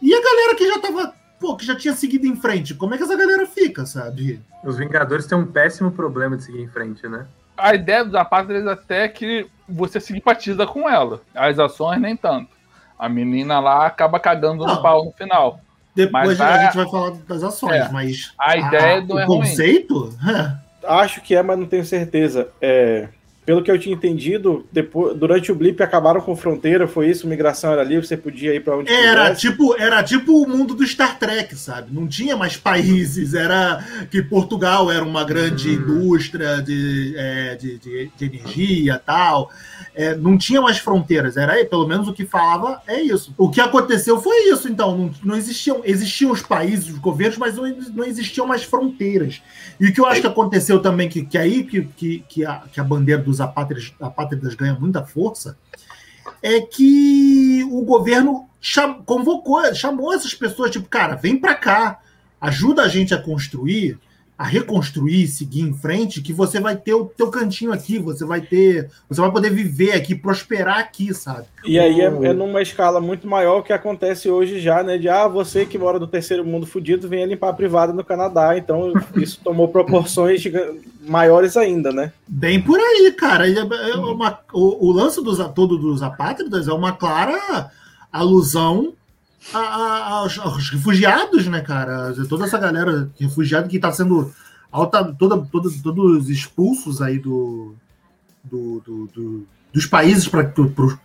E 0.00 0.14
a 0.14 0.22
galera 0.22 0.54
que 0.54 0.68
já 0.68 0.78
tava, 0.78 1.12
pô, 1.40 1.56
que 1.56 1.66
já 1.66 1.74
tinha 1.74 1.92
seguido 1.92 2.24
em 2.26 2.36
frente, 2.36 2.72
como 2.74 2.94
é 2.94 2.96
que 2.96 3.02
essa 3.02 3.16
galera 3.16 3.46
fica, 3.46 3.84
sabe? 3.84 4.40
Os 4.62 4.76
Vingadores 4.78 5.26
têm 5.26 5.36
um 5.36 5.44
péssimo 5.46 5.90
problema 5.90 6.36
de 6.36 6.44
seguir 6.44 6.62
em 6.62 6.68
frente, 6.68 7.06
né? 7.08 7.26
A 7.56 7.74
ideia 7.74 8.04
dos 8.04 8.14
apátridas 8.14 8.66
até 8.68 9.08
que 9.08 9.46
você 9.68 9.98
simpatiza 10.00 10.66
com 10.66 10.88
ela. 10.88 11.20
As 11.34 11.58
ações 11.58 12.00
nem 12.00 12.16
tanto. 12.16 12.48
A 12.96 13.08
menina 13.08 13.58
lá 13.58 13.86
acaba 13.86 14.20
cagando 14.20 14.64
Não. 14.64 14.76
no 14.76 14.82
pau 14.82 15.04
no 15.06 15.12
final. 15.12 15.60
Depois 15.96 16.38
Mas 16.38 16.40
a 16.40 16.54
a- 16.54 16.64
gente 16.64 16.76
vai 16.76 16.88
falar 16.88 17.10
das 17.28 17.42
ações, 17.42 17.72
É. 17.86 17.88
mas 17.90 18.32
A 18.38 18.56
ideia 18.56 19.00
não 19.00 19.16
o 19.16 19.18
é 19.18 19.24
ruim. 19.24 19.42
Acho 20.86 21.20
que 21.20 21.34
é, 21.34 21.42
mas 21.42 21.58
não 21.58 21.66
tenho 21.66 21.84
certeza. 21.84 22.48
É, 22.60 23.08
pelo 23.44 23.62
que 23.62 23.70
eu 23.70 23.78
tinha 23.78 23.94
entendido, 23.94 24.66
depois, 24.72 25.16
durante 25.16 25.52
o 25.52 25.54
blip 25.54 25.82
acabaram 25.82 26.20
com 26.20 26.34
fronteira, 26.34 26.88
foi 26.88 27.10
isso? 27.10 27.26
Migração 27.26 27.72
era 27.72 27.82
livre, 27.82 28.06
você 28.06 28.16
podia 28.16 28.54
ir 28.54 28.60
pra 28.60 28.76
onde 28.76 28.90
Era 28.90 29.30
quisesse. 29.30 29.50
tipo, 29.50 29.76
era 29.78 30.02
tipo 30.02 30.42
o 30.42 30.48
mundo 30.48 30.74
do 30.74 30.86
Star 30.86 31.18
Trek, 31.18 31.54
sabe? 31.56 31.92
Não 31.92 32.06
tinha 32.06 32.36
mais 32.36 32.56
países, 32.56 33.34
era 33.34 33.84
que 34.10 34.22
Portugal 34.22 34.90
era 34.90 35.04
uma 35.04 35.24
grande 35.24 35.70
indústria 35.72 36.62
de, 36.62 37.14
é, 37.16 37.54
de, 37.56 37.78
de, 37.78 38.10
de 38.16 38.24
energia 38.24 39.00
tal. 39.04 39.50
É, 39.94 40.16
não 40.16 40.38
tinha 40.38 40.60
mais 40.60 40.78
fronteiras, 40.78 41.36
era 41.36 41.52
aí, 41.52 41.64
pelo 41.64 41.86
menos 41.86 42.08
o 42.08 42.12
que 42.12 42.24
falava 42.24 42.80
é 42.86 43.00
isso. 43.00 43.34
O 43.36 43.50
que 43.50 43.60
aconteceu 43.60 44.20
foi 44.20 44.50
isso, 44.50 44.68
então, 44.68 44.96
não, 44.96 45.10
não 45.22 45.36
existiam, 45.36 45.82
existiam 45.84 46.32
os 46.32 46.42
países, 46.42 46.88
os 46.88 46.98
governos, 46.98 47.36
mas 47.36 47.56
não, 47.56 47.64
não 47.94 48.04
existiam 48.04 48.46
mais 48.46 48.64
fronteiras. 48.64 49.42
E 49.78 49.88
o 49.88 49.92
que 49.92 50.00
eu 50.00 50.06
acho 50.06 50.20
que 50.20 50.26
aconteceu 50.26 50.80
também, 50.80 51.08
que, 51.08 51.24
que 51.24 51.36
aí 51.36 51.62
que, 51.64 51.82
que, 51.96 52.24
que, 52.28 52.44
a, 52.44 52.62
que 52.72 52.80
a 52.80 52.84
bandeira 52.84 53.22
dos 53.34 53.40
apátridas, 53.40 53.92
apátridas 54.00 54.54
ganha 54.54 54.74
muita 54.74 55.04
força, 55.04 55.56
é 56.42 56.60
que 56.60 57.64
o 57.70 57.82
governo 57.82 58.48
cham- 58.60 59.02
convocou, 59.04 59.74
chamou 59.74 60.12
essas 60.12 60.34
pessoas, 60.34 60.70
tipo, 60.70 60.88
cara, 60.88 61.14
vem 61.16 61.38
pra 61.38 61.54
cá, 61.54 62.00
ajuda 62.40 62.82
a 62.82 62.88
gente 62.88 63.12
a 63.14 63.20
construir, 63.20 63.98
a 64.36 64.42
reconstruir, 64.42 65.28
seguir 65.28 65.60
em 65.60 65.72
frente, 65.72 66.20
que 66.20 66.32
você 66.32 66.58
vai 66.58 66.74
ter 66.76 66.92
o 66.92 67.04
teu 67.04 67.30
cantinho 67.30 67.72
aqui, 67.72 68.00
você 68.00 68.24
vai 68.24 68.40
ter, 68.40 68.90
você 69.08 69.20
vai 69.20 69.30
poder 69.30 69.50
viver 69.50 69.92
aqui, 69.92 70.12
prosperar 70.12 70.78
aqui, 70.80 71.14
sabe? 71.14 71.46
E 71.64 71.78
aí 71.78 72.00
é, 72.00 72.06
é 72.06 72.32
numa 72.32 72.60
escala 72.60 73.00
muito 73.00 73.28
maior 73.28 73.62
que 73.62 73.72
acontece 73.72 74.28
hoje 74.28 74.58
já, 74.60 74.82
né? 74.82 74.98
De 74.98 75.08
ah, 75.08 75.28
você 75.28 75.64
que 75.64 75.78
mora 75.78 76.00
no 76.00 76.08
terceiro 76.08 76.44
mundo 76.44 76.66
fudido, 76.66 77.08
venha 77.08 77.26
limpar 77.26 77.50
a 77.50 77.54
privada 77.54 77.92
no 77.92 78.02
Canadá. 78.04 78.58
Então 78.58 78.92
isso 79.14 79.40
tomou 79.44 79.68
proporções 79.68 80.42
maiores 81.06 81.56
ainda, 81.56 81.92
né? 81.92 82.12
Bem 82.26 82.60
por 82.60 82.80
aí, 82.80 83.12
cara. 83.16 83.46
E 83.46 83.56
é- 83.56 83.90
é 83.90 83.94
uma- 83.96 84.40
o, 84.52 84.88
o 84.88 84.92
lance 84.92 85.22
dos, 85.22 85.38
todo 85.54 85.78
dos 85.78 86.02
apátridas 86.02 86.66
é 86.66 86.72
uma 86.72 86.92
clara 86.92 87.70
alusão 88.12 88.92
a- 89.52 89.58
a- 89.58 90.08
aos, 90.20 90.38
aos 90.38 90.70
refugiados, 90.70 91.46
né, 91.46 91.60
cara? 91.60 92.12
Toda 92.28 92.44
essa 92.44 92.58
galera 92.58 93.10
refugiada 93.18 93.68
que 93.68 93.76
está 93.76 93.92
sendo 93.92 94.32
alta, 94.72 95.04
toda, 95.18 95.38
toda, 95.38 95.68
todos 95.82 96.28
expulsos 96.28 97.00
aí 97.02 97.18
do, 97.18 97.74
do, 98.42 98.80
do- 98.80 99.06
do- 99.14 99.46
dos 99.72 99.86
países 99.86 100.28
para 100.28 100.52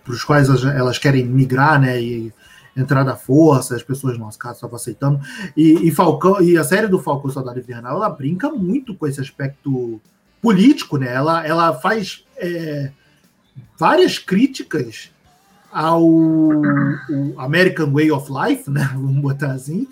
os 0.08 0.24
quais 0.24 0.48
elas, 0.64 0.98
querem 1.00 1.26
migrar, 1.26 1.80
né? 1.82 2.02
E 2.02 2.32
entrar 2.78 3.04
da 3.04 3.16
força, 3.16 3.76
as 3.76 3.84
pessoas, 3.84 4.18
no 4.18 4.26
nosso 4.26 4.38
caso, 4.40 4.56
estavam 4.56 4.76
aceitando. 4.76 5.20
E, 5.58 5.88
e 5.88 5.92
Falcão, 5.92 6.40
e 6.42 6.58
a 6.58 6.64
série 6.64 6.88
do 6.88 7.00
Falcão 7.00 7.30
Soldado 7.32 7.60
Invernal, 7.60 7.96
ela 7.98 8.10
brinca 8.10 8.50
muito 8.52 8.96
com 8.96 9.06
esse 9.08 9.20
aspecto 9.20 10.00
político, 10.42 10.98
né? 10.98 11.12
Ela, 11.14 11.46
ela 11.46 11.74
faz 11.74 12.24
é, 12.38 12.92
várias 13.78 14.18
críticas 14.18 15.12
ao 15.72 16.02
American 17.38 17.92
Way 17.92 18.12
of 18.12 18.30
Life, 18.32 18.70
né? 18.70 18.90
Vamos 18.94 19.22
botar 19.22 19.52
assim, 19.52 19.88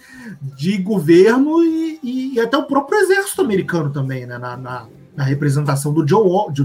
de 0.56 0.78
governo 0.78 1.64
e, 1.64 2.00
e- 2.36 2.40
até 2.40 2.58
o 2.58 2.64
próprio 2.64 3.00
exército 3.00 3.42
americano 3.42 3.90
também, 3.92 4.26
né? 4.26 4.38
Na, 4.38 4.56
na- 4.58 4.86
na 5.16 5.24
representação 5.24 5.92
do, 5.94 6.06
John, 6.06 6.52
do, 6.52 6.64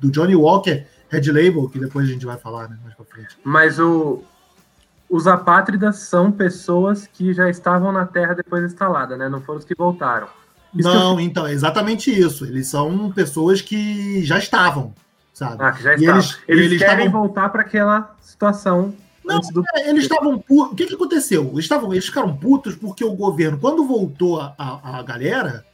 do- 0.00 0.10
Johnny 0.10 0.34
Walker, 0.34 0.86
Red 1.10 1.26
Label, 1.30 1.68
que 1.68 1.78
depois 1.78 2.08
a 2.08 2.12
gente 2.12 2.24
vai 2.24 2.38
falar, 2.38 2.68
né? 2.68 2.78
Mais 2.82 2.94
pra 2.94 3.04
frente. 3.04 3.36
Mas 3.44 3.78
o, 3.78 4.22
os 5.08 5.26
apátridas 5.26 5.96
são 5.98 6.32
pessoas 6.32 7.06
que 7.06 7.34
já 7.34 7.50
estavam 7.50 7.92
na 7.92 8.06
Terra 8.06 8.32
depois 8.34 8.64
instalada, 8.64 9.16
né? 9.18 9.28
Não 9.28 9.40
foram 9.42 9.58
os 9.58 9.64
que 9.66 9.74
voltaram. 9.74 10.28
Isso 10.74 10.88
que 10.88 10.96
eu 10.96 11.00
Não, 11.00 11.20
então, 11.20 11.46
é 11.46 11.52
exatamente 11.52 12.10
isso. 12.16 12.44
Eles 12.46 12.68
são 12.68 13.10
pessoas 13.12 13.60
que 13.60 14.24
já 14.24 14.38
estavam, 14.38 14.94
sabe? 15.48 15.62
Ah, 15.64 15.72
que 15.72 15.82
já 15.82 15.90
E 15.96 16.04
eles- 16.06 16.38
Eles, 16.46 16.66
eles 16.66 16.78
querem 16.78 17.06
estavam- 17.06 17.20
voltar 17.22 17.48
para 17.48 17.62
aquela 17.62 18.14
situação 18.20 18.94
Não, 19.24 19.40
do. 19.40 19.62
É, 19.74 19.88
Eles 19.90 20.02
estavam 20.04 20.38
putos. 20.38 20.72
O 20.72 20.74
que, 20.76 20.86
que 20.86 20.94
aconteceu? 20.94 21.48
Eles, 21.52 21.64
estavam, 21.64 21.92
eles 21.92 22.06
ficaram 22.06 22.34
putos 22.36 22.74
porque 22.74 23.04
o 23.04 23.12
governo, 23.14 23.58
quando 23.58 23.84
voltou 23.86 24.40
a, 24.40 24.54
a, 24.58 25.02
galera, 25.02 25.64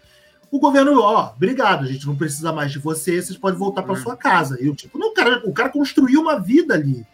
o 0.50 0.58
governo, 0.58 1.00
ó, 1.00 1.32
obrigado, 1.34 1.84
a 1.84 1.86
gente 1.86 2.06
não 2.06 2.16
precisa 2.16 2.52
mais 2.52 2.70
de 2.72 2.78
você, 2.78 3.20
vocês 3.20 3.36
podem 3.38 3.58
voltar 3.58 3.82
para 3.82 3.92
Hum. 3.94 4.02
sua 4.02 4.16
casa. 4.16 4.56
E 4.60 4.66
eu, 4.66 4.74
tipo, 4.74 4.98
não, 4.98 5.08
o 5.08 5.14
cara, 5.14 5.42
o 5.44 5.52
cara 5.52 5.68
construiu 5.68 6.20
uma 6.20 6.38
vida 6.38 6.74
ali. 6.74 7.04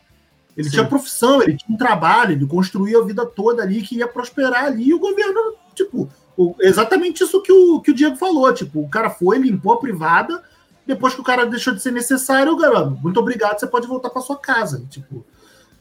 Ele 0.57 0.65
Sim. 0.65 0.73
tinha 0.73 0.85
profissão, 0.87 1.43
ele 1.43 1.57
tinha 1.57 1.75
um 1.75 1.79
trabalho, 1.79 2.33
ele 2.33 2.47
construiu 2.47 3.01
a 3.03 3.05
vida 3.07 3.25
toda 3.25 3.63
ali, 3.63 3.81
que 3.83 3.97
ia 3.97 4.07
prosperar 4.09 4.65
ali, 4.65 4.89
e 4.89 4.95
o 4.95 4.99
governo, 4.99 5.55
tipo, 5.75 6.09
o- 6.37 6.55
exatamente 6.61 7.25
isso 7.25 7.41
que 7.41 7.53
o, 7.53 7.81
que 7.81 7.91
o 7.91 7.95
Diego 7.95 8.17
falou. 8.17 8.53
Tipo, 8.53 8.81
o 8.81 8.89
cara 8.89 9.09
foi, 9.11 9.39
limpou 9.39 9.73
a 9.73 9.79
privada, 9.81 10.43
depois 10.87 11.15
que 11.15 11.21
o 11.21 11.25
cara 11.25 11.47
deixou 11.47 11.75
de 11.75 11.81
ser 11.81 11.93
necessário, 11.93 12.53
o 12.53 12.59
cara, 12.59 12.85
muito 12.87 13.19
obrigado, 13.21 13.59
você 13.59 13.67
pode 13.67 13.87
voltar 13.87 14.11
para 14.11 14.23
sua 14.23 14.39
casa. 14.39 14.85
Tipo, 14.91 15.25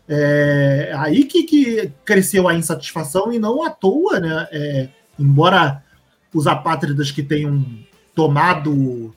é 0.07 0.91
aí 0.95 1.25
que, 1.25 1.43
que 1.43 1.91
cresceu 2.03 2.47
a 2.47 2.53
insatisfação 2.53 3.31
e 3.31 3.39
não 3.39 3.63
à 3.63 3.69
toa, 3.69 4.19
né? 4.19 4.47
É, 4.51 4.89
embora 5.17 5.83
os 6.33 6.47
apátridas 6.47 7.11
que 7.11 7.23
tenham 7.23 7.63
tomado 8.15 9.13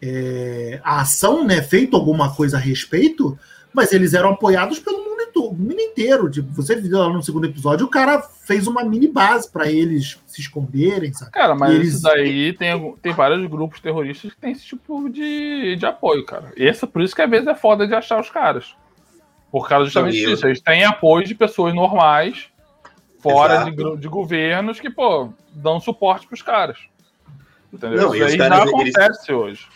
é, 0.00 0.80
a 0.82 1.00
ação, 1.00 1.44
né, 1.44 1.62
feito 1.62 1.96
alguma 1.96 2.34
coisa 2.34 2.56
a 2.56 2.60
respeito, 2.60 3.38
mas 3.72 3.92
eles 3.92 4.14
eram 4.14 4.30
apoiados 4.30 4.78
pelo 4.78 5.13
mundo 5.34 5.48
to- 5.48 5.48
o 5.48 5.54
mundo 5.54 5.80
inteiro. 5.80 6.30
Tipo, 6.30 6.52
você 6.52 6.76
viu 6.76 6.98
lá 6.98 7.08
no 7.08 7.22
segundo 7.22 7.46
episódio, 7.46 7.86
o 7.86 7.90
cara 7.90 8.20
fez 8.22 8.66
uma 8.66 8.84
mini 8.84 9.08
base 9.08 9.50
pra 9.50 9.70
eles 9.70 10.18
se 10.26 10.40
esconderem, 10.40 11.12
sabe? 11.12 11.30
Cara, 11.32 11.54
mas 11.54 11.72
E 11.72 11.74
eles- 11.76 11.88
isso 11.94 12.02
daí 12.02 12.52
tem, 12.52 12.94
tem 13.02 13.12
vários 13.12 13.46
grupos 13.48 13.80
terroristas 13.80 14.32
que 14.32 14.40
tem 14.40 14.52
esse 14.52 14.64
tipo 14.64 15.08
de, 15.10 15.76
de 15.76 15.86
apoio, 15.86 16.24
cara. 16.24 16.52
Esse, 16.56 16.86
por 16.86 17.02
isso 17.02 17.14
que 17.14 17.22
às 17.22 17.30
vezes 17.30 17.46
é 17.46 17.54
foda 17.54 17.86
de 17.86 17.94
achar 17.94 18.20
os 18.20 18.30
caras. 18.30 18.74
Por 19.50 19.68
causa 19.68 19.84
justamente 19.84 20.16
e 20.22 20.26
disso. 20.26 20.46
Eles 20.46 20.60
têm 20.60 20.84
apoio 20.84 21.24
de 21.26 21.34
pessoas 21.34 21.74
normais, 21.74 22.48
fora 23.20 23.64
de, 23.70 23.96
de 23.98 24.08
governos, 24.08 24.80
que, 24.80 24.90
pô, 24.90 25.30
dão 25.52 25.78
suporte 25.80 26.26
pros 26.26 26.42
caras. 26.42 26.78
Entendeu? 27.72 28.02
Não, 28.02 28.14
e 28.14 28.18
isso 28.18 28.26
aí 28.28 28.38
caras, 28.38 28.56
já 28.58 28.62
eles- 28.64 28.74
acontece 28.96 29.32
hoje. 29.32 29.66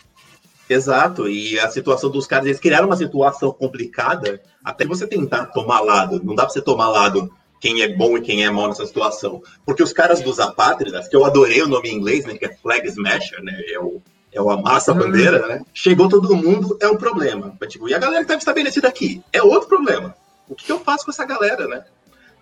Exato, 0.69 1.27
e 1.27 1.59
a 1.59 1.69
situação 1.71 2.11
dos 2.11 2.27
caras, 2.27 2.45
eles 2.45 2.59
criaram 2.59 2.85
uma 2.85 2.95
situação 2.95 3.51
complicada 3.51 4.39
até 4.63 4.85
você 4.85 5.07
tentar 5.07 5.47
tomar 5.47 5.81
lado. 5.81 6.21
Não 6.23 6.35
dá 6.35 6.43
pra 6.43 6.53
você 6.53 6.61
tomar 6.61 6.89
lado 6.89 7.31
quem 7.59 7.81
é 7.81 7.87
bom 7.87 8.15
e 8.17 8.21
quem 8.21 8.45
é 8.45 8.51
mal 8.51 8.67
nessa 8.67 8.85
situação. 8.85 9.41
Porque 9.65 9.81
os 9.81 9.91
caras 9.91 10.21
dos 10.21 10.39
apátridas, 10.39 11.07
que 11.07 11.15
eu 11.15 11.25
adorei 11.25 11.61
o 11.63 11.67
nome 11.67 11.89
em 11.89 11.95
inglês, 11.95 12.23
né, 12.25 12.37
que 12.37 12.45
é 12.45 12.53
Flag 12.55 12.87
Smasher, 12.87 13.43
né, 13.43 13.59
é 13.67 13.79
o, 13.79 13.99
é 14.31 14.39
o 14.39 14.49
amassa 14.51 14.91
a 14.91 14.93
bandeira, 14.93 15.47
né, 15.47 15.61
chegou 15.73 16.07
todo 16.07 16.35
mundo, 16.35 16.77
é 16.79 16.87
um 16.87 16.95
problema. 16.97 17.57
Mas, 17.59 17.73
tipo, 17.73 17.89
e 17.89 17.93
a 17.95 17.97
galera 17.97 18.19
que 18.19 18.25
estava 18.25 18.37
estabelecida 18.39 18.87
aqui, 18.87 19.23
é 19.33 19.41
outro 19.41 19.67
problema. 19.67 20.15
O 20.47 20.53
que 20.55 20.71
eu 20.71 20.79
faço 20.79 21.03
com 21.05 21.11
essa 21.11 21.25
galera, 21.25 21.67
né? 21.67 21.83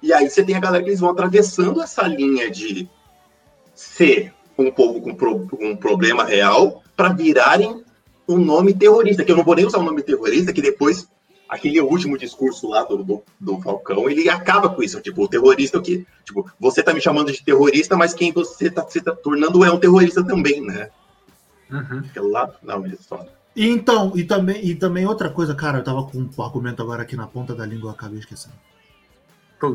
E 0.04 0.12
aí 0.14 0.30
você 0.30 0.44
tem 0.44 0.56
a 0.56 0.60
galera 0.60 0.84
que 0.84 0.90
eles 0.90 1.00
vão 1.00 1.10
atravessando 1.10 1.82
essa 1.82 2.04
linha 2.04 2.52
de 2.52 2.88
ser 3.74 4.34
um 4.58 4.70
povo 4.72 5.02
com, 5.02 5.16
pro- 5.16 5.48
com 5.48 5.66
um 5.72 5.76
problema 5.78 6.24
real 6.24 6.84
para 6.96 7.10
virarem 7.10 7.84
um 8.28 8.38
nome 8.38 8.74
terrorista, 8.74 9.24
que 9.24 9.32
eu 9.32 9.38
não 9.38 9.44
vou 9.44 9.56
nem 9.56 9.66
usar 9.66 9.78
o 9.80 9.84
nome 9.84 10.02
terrorista, 10.04 10.52
que 10.54 10.62
depois, 10.62 11.08
aquele 11.48 11.80
último 11.82 12.18
discurso 12.18 12.68
lá 12.70 12.84
do, 12.84 13.04
do, 13.04 13.24
do 13.40 13.62
Falcão, 13.62 14.10
ele 14.10 14.30
acaba 14.30 14.70
com 14.70 14.84
isso. 14.84 15.00
Tipo, 15.02 15.24
o 15.24 15.28
terrorista, 15.28 15.78
é 15.78 15.80
o 15.80 15.84
que, 15.84 16.06
tipo, 16.26 16.50
você 16.60 16.84
tá 16.84 16.94
me 16.94 17.02
chamando 17.02 17.32
de 17.32 17.44
terrorista, 17.44 17.96
mas 17.96 18.14
quem 18.14 18.32
você 18.32 18.70
tá, 18.70 18.84
você 18.84 19.02
tá 19.02 19.14
tornando 19.16 19.64
é 19.64 19.72
um 19.72 19.80
terrorista 19.80 20.24
também, 20.24 20.62
né? 20.62 20.90
Uhum. 21.72 22.00
Aquele 22.10 22.28
lá, 22.28 22.52
não, 22.64 22.86
ele 22.86 22.98
só. 22.98 23.26
E 23.56 23.68
então, 23.68 24.12
e 24.16 24.24
também, 24.24 24.64
e 24.66 24.76
também 24.76 25.08
outra 25.08 25.30
coisa, 25.30 25.56
cara, 25.56 25.80
eu 25.80 25.84
tava 25.84 26.04
com 26.04 26.20
um 26.20 26.44
argumento 26.44 26.82
agora 26.82 27.02
aqui 27.02 27.16
na 27.16 27.26
ponta 27.28 27.56
da 27.56 27.66
língua, 27.66 27.90
eu 27.90 27.94
acabei 27.94 28.20
esquecendo. 28.20 28.56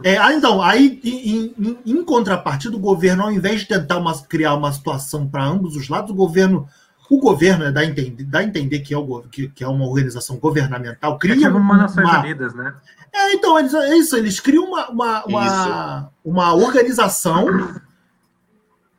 É, 0.05 0.17
ah, 0.17 0.33
então, 0.33 0.63
aí 0.63 1.01
em, 1.03 1.53
em- 1.59 1.79
em 1.85 2.05
contrapartida, 2.05 2.77
o 2.77 2.81
governo, 2.81 3.25
ao 3.25 3.33
invés 3.33 3.63
de 3.63 3.67
tentar 3.69 3.99
uma- 3.99 4.17
criar 4.23 4.55
uma 4.55 4.73
situação 4.73 5.27
para 5.27 5.45
ambos 5.45 5.75
os 5.75 5.89
lados, 5.89 6.13
o 6.13 6.15
governo, 6.15 6.69
o 7.13 7.19
governo 7.19 7.67
é, 7.67 7.71
dá, 7.71 7.81
a 7.81 7.85
entender, 7.85 8.25
dá 8.25 8.39
a 8.39 8.43
entender 8.43 8.81
que 8.81 8.95
é, 8.95 8.97
o, 8.97 9.21
que, 9.31 9.47
que 9.49 9.63
é 9.63 9.69
uma 9.69 9.87
organização 9.87 10.39
governamental, 10.39 11.17
É 11.17 11.19
cria 11.19 11.37
tipo 11.37 11.59
uma 11.59 11.77
Nações 11.77 12.09
uma, 12.09 12.21
Unidas, 12.21 12.55
né? 12.55 12.75
É, 13.13 13.35
então, 13.35 13.59
eles, 13.59 13.75
é 13.75 13.95
isso, 13.97 14.17
eles 14.17 14.41
criam 14.41 14.65
uma, 14.65 14.89
uma, 14.89 15.25
uma, 15.27 16.11
uma 16.25 16.55
organização 16.55 17.47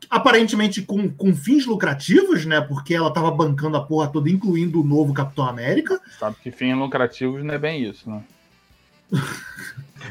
aparentemente 0.08 0.84
com, 0.84 1.10
com 1.10 1.36
fins 1.36 1.66
lucrativos, 1.66 2.46
né? 2.46 2.62
Porque 2.62 2.94
ela 2.94 3.12
tava 3.12 3.32
bancando 3.32 3.78
a 3.78 3.84
porra 3.84 4.08
toda, 4.08 4.30
incluindo 4.30 4.80
o 4.80 4.86
novo 4.86 5.12
Capitão 5.12 5.48
América. 5.48 6.00
Sabe 6.20 6.36
que 6.44 6.52
fins 6.52 6.78
lucrativos 6.78 7.44
não 7.44 7.56
é 7.56 7.58
bem 7.58 7.84
isso, 7.84 8.08
né? 8.08 8.22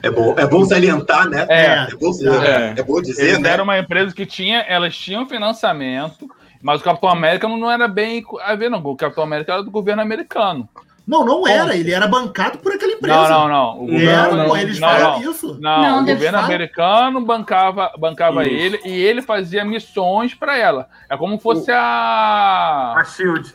É 0.02 0.10
bom, 0.10 0.34
é 0.36 0.46
bom 0.46 0.64
salientar, 0.64 1.28
né? 1.28 1.46
É. 1.48 1.88
É 1.88 1.94
bom, 1.94 2.10
É. 2.44 2.74
é 2.76 2.82
bom 2.82 3.00
dizer, 3.00 3.28
Eles 3.28 3.38
né? 3.38 3.50
eram 3.50 3.62
uma 3.62 3.78
empresa 3.78 4.12
que 4.12 4.26
tinha, 4.26 4.58
elas 4.62 4.96
tinham 4.96 5.28
financiamento, 5.28 6.28
mas 6.62 6.80
o 6.80 6.84
Capitão 6.84 7.08
América 7.10 7.48
não 7.48 7.70
era 7.70 7.88
bem 7.88 8.24
a 8.44 8.54
ver, 8.54 8.70
não. 8.70 8.78
O 8.84 8.96
Capitão 8.96 9.24
América 9.24 9.52
era 9.54 9.62
do 9.62 9.70
governo 9.70 10.00
americano. 10.02 10.68
Não, 11.04 11.24
não 11.26 11.46
era, 11.48 11.64
Ponto. 11.64 11.74
ele 11.76 11.92
era 11.92 12.06
bancado 12.06 12.58
por 12.58 12.72
aquela 12.72 12.92
empresa. 12.92 13.28
Não, 13.28 13.28
não, 13.28 13.48
não. 13.48 13.84
O 13.86 13.90
Era, 13.92 14.28
governo, 14.28 14.48
pô, 14.48 14.56
eles 14.56 14.78
não, 14.78 14.98
não. 15.00 15.20
isso. 15.30 15.58
Não, 15.60 15.82
Não, 15.82 15.96
o 15.96 16.06
governo 16.06 16.24
falam- 16.38 16.44
americano 16.44 17.20
bancava, 17.24 17.92
bancava 17.98 18.44
Isso. 18.44 18.54
ele 18.54 18.80
e 18.84 18.90
ele 19.02 19.20
fazia 19.20 19.64
missões 19.64 20.32
para 20.32 20.56
ela. 20.56 20.88
É 21.10 21.16
como 21.16 21.40
fosse 21.40 21.72
a. 21.72 22.94
A 22.96 23.04
Shield. 23.04 23.52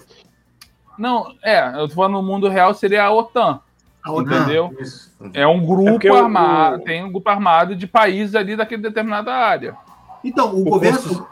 Não, 0.98 1.32
é, 1.44 1.70
eu 1.80 1.88
tô 1.88 1.96
falando 1.96 2.14
no 2.14 2.24
mundo 2.24 2.50
real 2.50 2.74
seria 2.74 3.06
a 3.06 3.12
OTAN. 3.12 3.62
A 4.04 4.12
outra- 4.12 4.38
Entendeu? 4.40 4.76
Isso. 4.80 5.12
É 5.34 5.46
um 5.48 5.66
grupo 5.66 5.92
porque 5.92 6.10
o- 6.10 6.16
armado, 6.16 6.78
o- 6.78 6.84
tem 6.84 7.04
um 7.04 7.12
grupo 7.12 7.30
armado 7.30 7.76
de 7.76 7.88
países 7.88 8.36
ali 8.36 8.56
daquele 8.58 8.82
determinada 8.82 9.34
área. 9.34 9.76
Então, 10.24 10.54
o, 10.54 10.62
O 10.62 10.64
governo. 10.72 10.98
Conselho- 11.00 11.28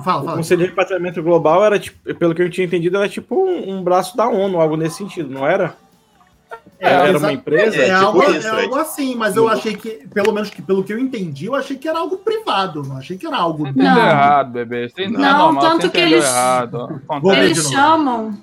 Fala, 0.00 0.22
O 0.22 0.24
fala. 0.24 0.36
Conselho 0.38 0.60
de 0.62 0.66
Repatriamento 0.68 1.22
Global 1.22 1.64
era, 1.64 1.78
tipo, 1.78 2.14
pelo 2.14 2.34
que 2.34 2.42
eu 2.42 2.48
tinha 2.50 2.66
entendido, 2.66 2.96
era 2.96 3.08
tipo 3.08 3.34
um, 3.34 3.76
um 3.78 3.82
braço 3.84 4.16
da 4.16 4.26
ONU, 4.28 4.60
algo 4.60 4.76
nesse 4.76 4.96
sentido, 4.96 5.28
não 5.30 5.46
era? 5.46 5.76
É, 6.78 6.92
era 6.92 7.08
exa- 7.10 7.18
uma 7.18 7.32
empresa? 7.32 7.76
É, 7.76 7.88
É, 7.88 7.90
algo, 7.92 8.20
tipo 8.20 8.32
é 8.32 8.38
isso, 8.38 8.48
algo 8.48 8.78
é. 8.78 8.80
assim, 8.80 9.14
mas 9.14 9.36
eu 9.36 9.48
achei 9.48 9.74
que, 9.76 10.06
pelo 10.12 10.32
menos 10.32 10.50
que 10.50 10.60
pelo 10.62 10.82
que 10.82 10.92
eu 10.92 10.98
entendi, 10.98 11.46
eu 11.46 11.54
achei 11.54 11.76
que 11.76 11.88
era 11.88 11.98
algo 11.98 12.18
privado. 12.18 12.82
Não 12.82 12.96
achei 12.96 13.16
que 13.16 13.26
era 13.26 13.36
algo. 13.36 13.64
Você 13.66 13.72
Não. 13.78 13.98
errado, 13.98 14.52
bebê. 14.52 14.88
Você 14.88 15.02
entendeu 15.02 15.20
Não, 15.20 15.38
normal, 15.52 15.62
tanto 15.62 15.90
que 15.90 15.98
eles- 16.00 16.24
Eles 17.36 17.70
chamam, 17.70 18.36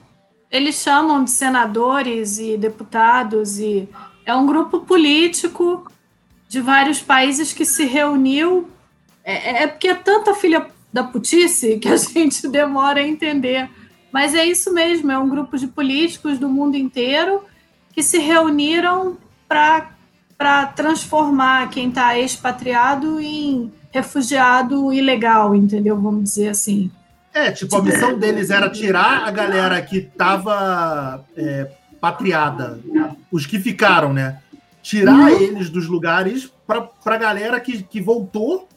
eles 0.52 0.76
chamam 0.76 1.24
de 1.24 1.32
senadores 1.32 2.40
e 2.40 2.58
deputados 2.58 3.60
e 3.60 3.90
é 4.26 4.34
um 4.36 4.46
grupo 4.46 4.80
político 4.82 5.86
de 6.48 6.62
vários 6.62 7.02
países 7.02 7.54
que 7.54 7.66
se 7.66 7.86
reuniu. 7.86 8.70
É, 9.24 9.64
é 9.64 9.68
porque 9.68 9.88
é 9.90 9.96
tanta 9.96 10.34
filha 10.34 10.66
da 10.92 11.04
putice 11.04 11.78
que 11.78 11.88
a 11.88 11.96
gente 11.98 12.48
demora 12.48 13.00
a 13.00 13.08
entender. 13.08 13.70
Mas 14.12 14.34
é 14.34 14.44
isso 14.44 14.74
mesmo, 14.74 15.12
é 15.12 15.18
um 15.18 15.30
grupo 15.30 15.58
de 15.58 15.68
políticos 15.68 16.40
do 16.40 16.50
mundo 16.50 16.76
inteiro 16.76 17.44
que 17.94 18.02
se 18.02 18.18
reuniram 18.18 19.18
para 19.48 20.66
transformar 20.76 21.70
quem 21.70 21.90
está 21.90 22.18
expatriado 22.18 23.20
em 23.20 23.72
refugiado 23.92 24.92
ilegal, 24.94 25.56
entendeu? 25.56 26.00
Vamos 26.00 26.24
dizer 26.24 26.50
assim. 26.50 26.92
É, 27.34 27.52
tipo, 27.52 27.76
a 27.76 27.82
missão 27.82 28.18
deles 28.18 28.50
era 28.50 28.70
tirar 28.70 29.28
a 29.28 29.32
galera 29.32 29.82
que 29.82 30.02
tava 30.02 31.24
é, 31.38 31.72
patriada, 32.02 32.80
os 33.32 33.46
que 33.46 33.60
ficaram, 33.60 34.14
né? 34.14 34.40
Tirar 34.82 35.32
eles 35.32 35.70
dos 35.70 35.88
lugares 35.88 36.52
pra, 36.66 36.82
pra 36.82 37.18
galera 37.18 37.60
que, 37.60 37.84
que 37.84 38.02
voltou 38.02 38.68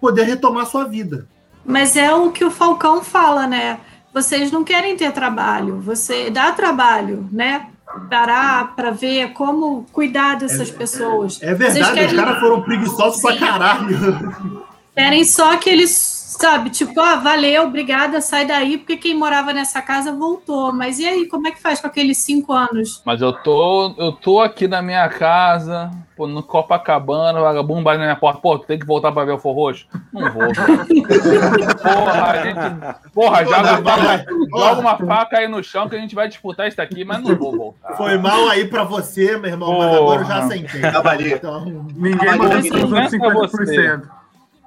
poder 0.00 0.24
retomar 0.24 0.66
sua 0.66 0.84
vida. 0.84 1.26
Mas 1.66 1.96
é 1.96 2.14
o 2.14 2.30
que 2.30 2.44
o 2.44 2.50
Falcão 2.50 3.02
fala, 3.02 3.46
né? 3.46 3.78
Vocês 4.14 4.50
não 4.50 4.62
querem 4.64 4.96
ter 4.96 5.12
trabalho, 5.12 5.80
você 5.80 6.30
dá 6.30 6.52
trabalho, 6.52 7.28
né? 7.32 7.66
Parar 8.10 8.74
para 8.74 8.90
ver 8.90 9.32
como 9.32 9.84
cuidar 9.92 10.36
dessas 10.36 10.70
pessoas. 10.70 11.38
É 11.42 11.54
Vocês 11.54 11.74
verdade, 11.74 11.94
querem- 11.94 12.06
os 12.18 12.24
caras 12.24 12.40
foram 12.40 12.62
preguiçosos 12.62 13.20
pra 13.20 13.32
Sim. 13.32 13.38
caralho. 13.38 14.62
Querem 14.94 15.24
só 15.24 15.56
que 15.56 15.68
eles, 15.68 16.15
sabe, 16.38 16.70
tipo, 16.70 16.98
ah, 17.00 17.16
valeu, 17.16 17.64
obrigada, 17.64 18.20
sai 18.20 18.46
daí, 18.46 18.78
porque 18.78 18.96
quem 18.96 19.16
morava 19.16 19.52
nessa 19.52 19.80
casa 19.80 20.12
voltou. 20.12 20.72
Mas 20.72 20.98
e 20.98 21.06
aí, 21.06 21.26
como 21.26 21.48
é 21.48 21.50
que 21.50 21.60
faz 21.60 21.80
com 21.80 21.86
aqueles 21.86 22.18
cinco 22.18 22.52
anos? 22.52 23.02
Mas 23.04 23.20
eu 23.20 23.32
tô, 23.32 23.94
eu 23.98 24.12
tô 24.12 24.40
aqui 24.40 24.68
na 24.68 24.82
minha 24.82 25.08
casa, 25.08 25.90
pô, 26.16 26.26
no 26.26 26.42
Copacabana, 26.42 27.40
vagabundo 27.40 27.82
batendo 27.82 28.00
na 28.00 28.06
minha 28.06 28.16
porta. 28.16 28.40
Pô, 28.40 28.58
tu 28.58 28.66
tem 28.66 28.78
que 28.78 28.86
voltar 28.86 29.12
pra 29.12 29.24
ver 29.24 29.32
o 29.32 29.38
forro 29.38 29.66
roxo? 29.66 29.86
Não 30.12 30.32
vou. 30.32 30.46
Porra, 31.82 32.22
a 32.22 32.42
gente. 32.42 33.12
Porra, 33.12 33.44
joga, 33.44 33.76
joga, 33.76 34.26
joga 34.50 34.80
uma 34.80 34.96
faca 34.98 35.38
aí 35.38 35.48
no 35.48 35.62
chão 35.62 35.88
que 35.88 35.96
a 35.96 35.98
gente 35.98 36.14
vai 36.14 36.28
disputar 36.28 36.68
isso 36.68 36.80
aqui, 36.80 37.04
mas 37.04 37.22
não 37.22 37.36
vou 37.36 37.56
voltar. 37.56 37.94
Foi 37.96 38.18
mal 38.18 38.48
aí 38.48 38.66
pra 38.66 38.84
você, 38.84 39.36
meu 39.36 39.50
irmão, 39.50 39.78
mas 39.78 39.94
agora 39.94 40.20
eu 40.20 40.26
já 40.26 40.38
assentei. 40.38 40.80
Cavaleiro. 40.80 41.36
Então, 41.36 41.64
Ninguém 41.94 42.36
mandou 42.36 42.60
pensa 42.60 43.16
50%. 43.16 44.15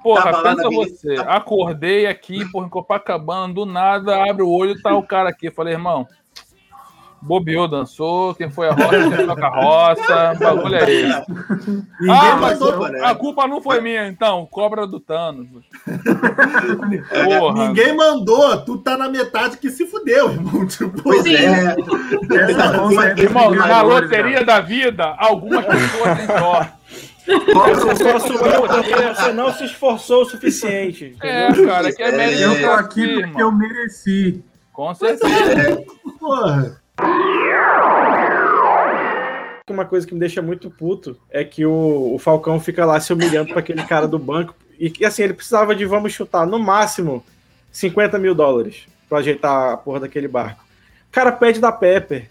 Porra, 0.02 0.32
Tava 0.32 0.42
pensa 0.42 0.70
você. 0.70 1.14
Acordei 1.26 2.06
aqui, 2.06 2.44
porra, 2.50 2.66
em 2.66 2.70
Copacabana, 2.70 3.52
do 3.52 3.66
nada, 3.66 4.22
abre 4.30 4.42
o 4.42 4.48
olho 4.50 4.72
e 4.72 4.82
tá 4.82 4.94
o 4.94 5.02
cara 5.02 5.28
aqui. 5.28 5.50
Falei, 5.50 5.74
irmão, 5.74 6.06
bobeou, 7.20 7.68
dançou, 7.68 8.34
quem 8.34 8.50
foi 8.50 8.68
a 8.68 8.72
roça, 8.72 9.16
quem 9.16 9.26
toca 9.26 9.46
a 9.46 9.50
roça, 9.50 10.32
o 10.34 10.38
bagulho 10.38 10.74
é 10.76 10.90
esse. 10.90 11.30
ninguém 12.00 12.16
Ah, 12.16 12.36
mas 12.40 12.58
mandou. 12.58 12.88
né? 12.88 13.00
a 13.04 13.14
culpa 13.14 13.46
não 13.46 13.60
foi 13.60 13.80
minha, 13.82 14.08
então, 14.08 14.46
cobra 14.50 14.86
do 14.86 14.98
Thanos. 14.98 15.46
Porra. 17.24 17.68
Ninguém 17.68 17.94
mandou, 17.94 18.56
tu 18.64 18.78
tá 18.78 18.96
na 18.96 19.08
metade 19.08 19.58
que 19.58 19.68
se 19.70 19.86
fudeu, 19.86 20.30
irmão. 20.30 20.66
Tipo, 20.70 21.02
Pois 21.02 21.22
Sim. 21.22 21.34
é. 21.34 21.76
Essa 22.40 22.64
é 23.04 23.14
dos 23.14 23.22
Irmão, 23.22 23.50
na 23.54 23.82
loteria 23.82 24.44
da 24.44 24.60
vida, 24.60 25.14
algumas 25.18 25.64
pessoas 25.66 26.16
têm 26.18 26.38
sorte. 26.38 26.79
Você 27.54 27.96
só 27.96 28.18
subiu 28.18 28.62
porque 28.66 28.94
você 28.94 29.32
não 29.32 29.52
se 29.52 29.64
esforçou 29.64 30.22
o 30.22 30.24
suficiente. 30.24 31.16
É, 31.22 31.52
cara, 31.64 31.92
que 31.92 32.02
é 32.02 32.08
É, 32.08 32.10
cara. 32.10 32.32
Eu 32.32 32.60
tô 32.60 32.70
aqui 32.70 33.06
porque 33.06 33.20
irmão. 33.20 33.40
eu 33.40 33.52
mereci. 33.52 34.42
Com 34.72 34.94
certeza. 34.94 35.84
porra. 36.18 36.80
Uma 39.68 39.84
coisa 39.84 40.06
que 40.06 40.12
me 40.14 40.20
deixa 40.20 40.42
muito 40.42 40.68
puto 40.68 41.16
é 41.30 41.44
que 41.44 41.64
o, 41.64 42.14
o 42.14 42.18
Falcão 42.18 42.58
fica 42.58 42.84
lá 42.84 42.98
se 42.98 43.12
humilhando 43.12 43.50
pra 43.50 43.60
aquele 43.60 43.84
cara 43.84 44.08
do 44.08 44.18
banco. 44.18 44.54
E 44.78 44.90
que 44.90 45.04
assim, 45.04 45.22
ele 45.22 45.34
precisava 45.34 45.74
de, 45.74 45.84
vamos 45.86 46.12
chutar, 46.12 46.46
no 46.46 46.58
máximo 46.58 47.24
50 47.70 48.18
mil 48.18 48.34
dólares 48.34 48.86
pra 49.08 49.18
ajeitar 49.18 49.72
a 49.72 49.76
porra 49.76 50.00
daquele 50.00 50.26
barco. 50.26 50.62
O 51.08 51.12
cara 51.12 51.30
pede 51.30 51.60
da 51.60 51.70
Pepper. 51.70 52.28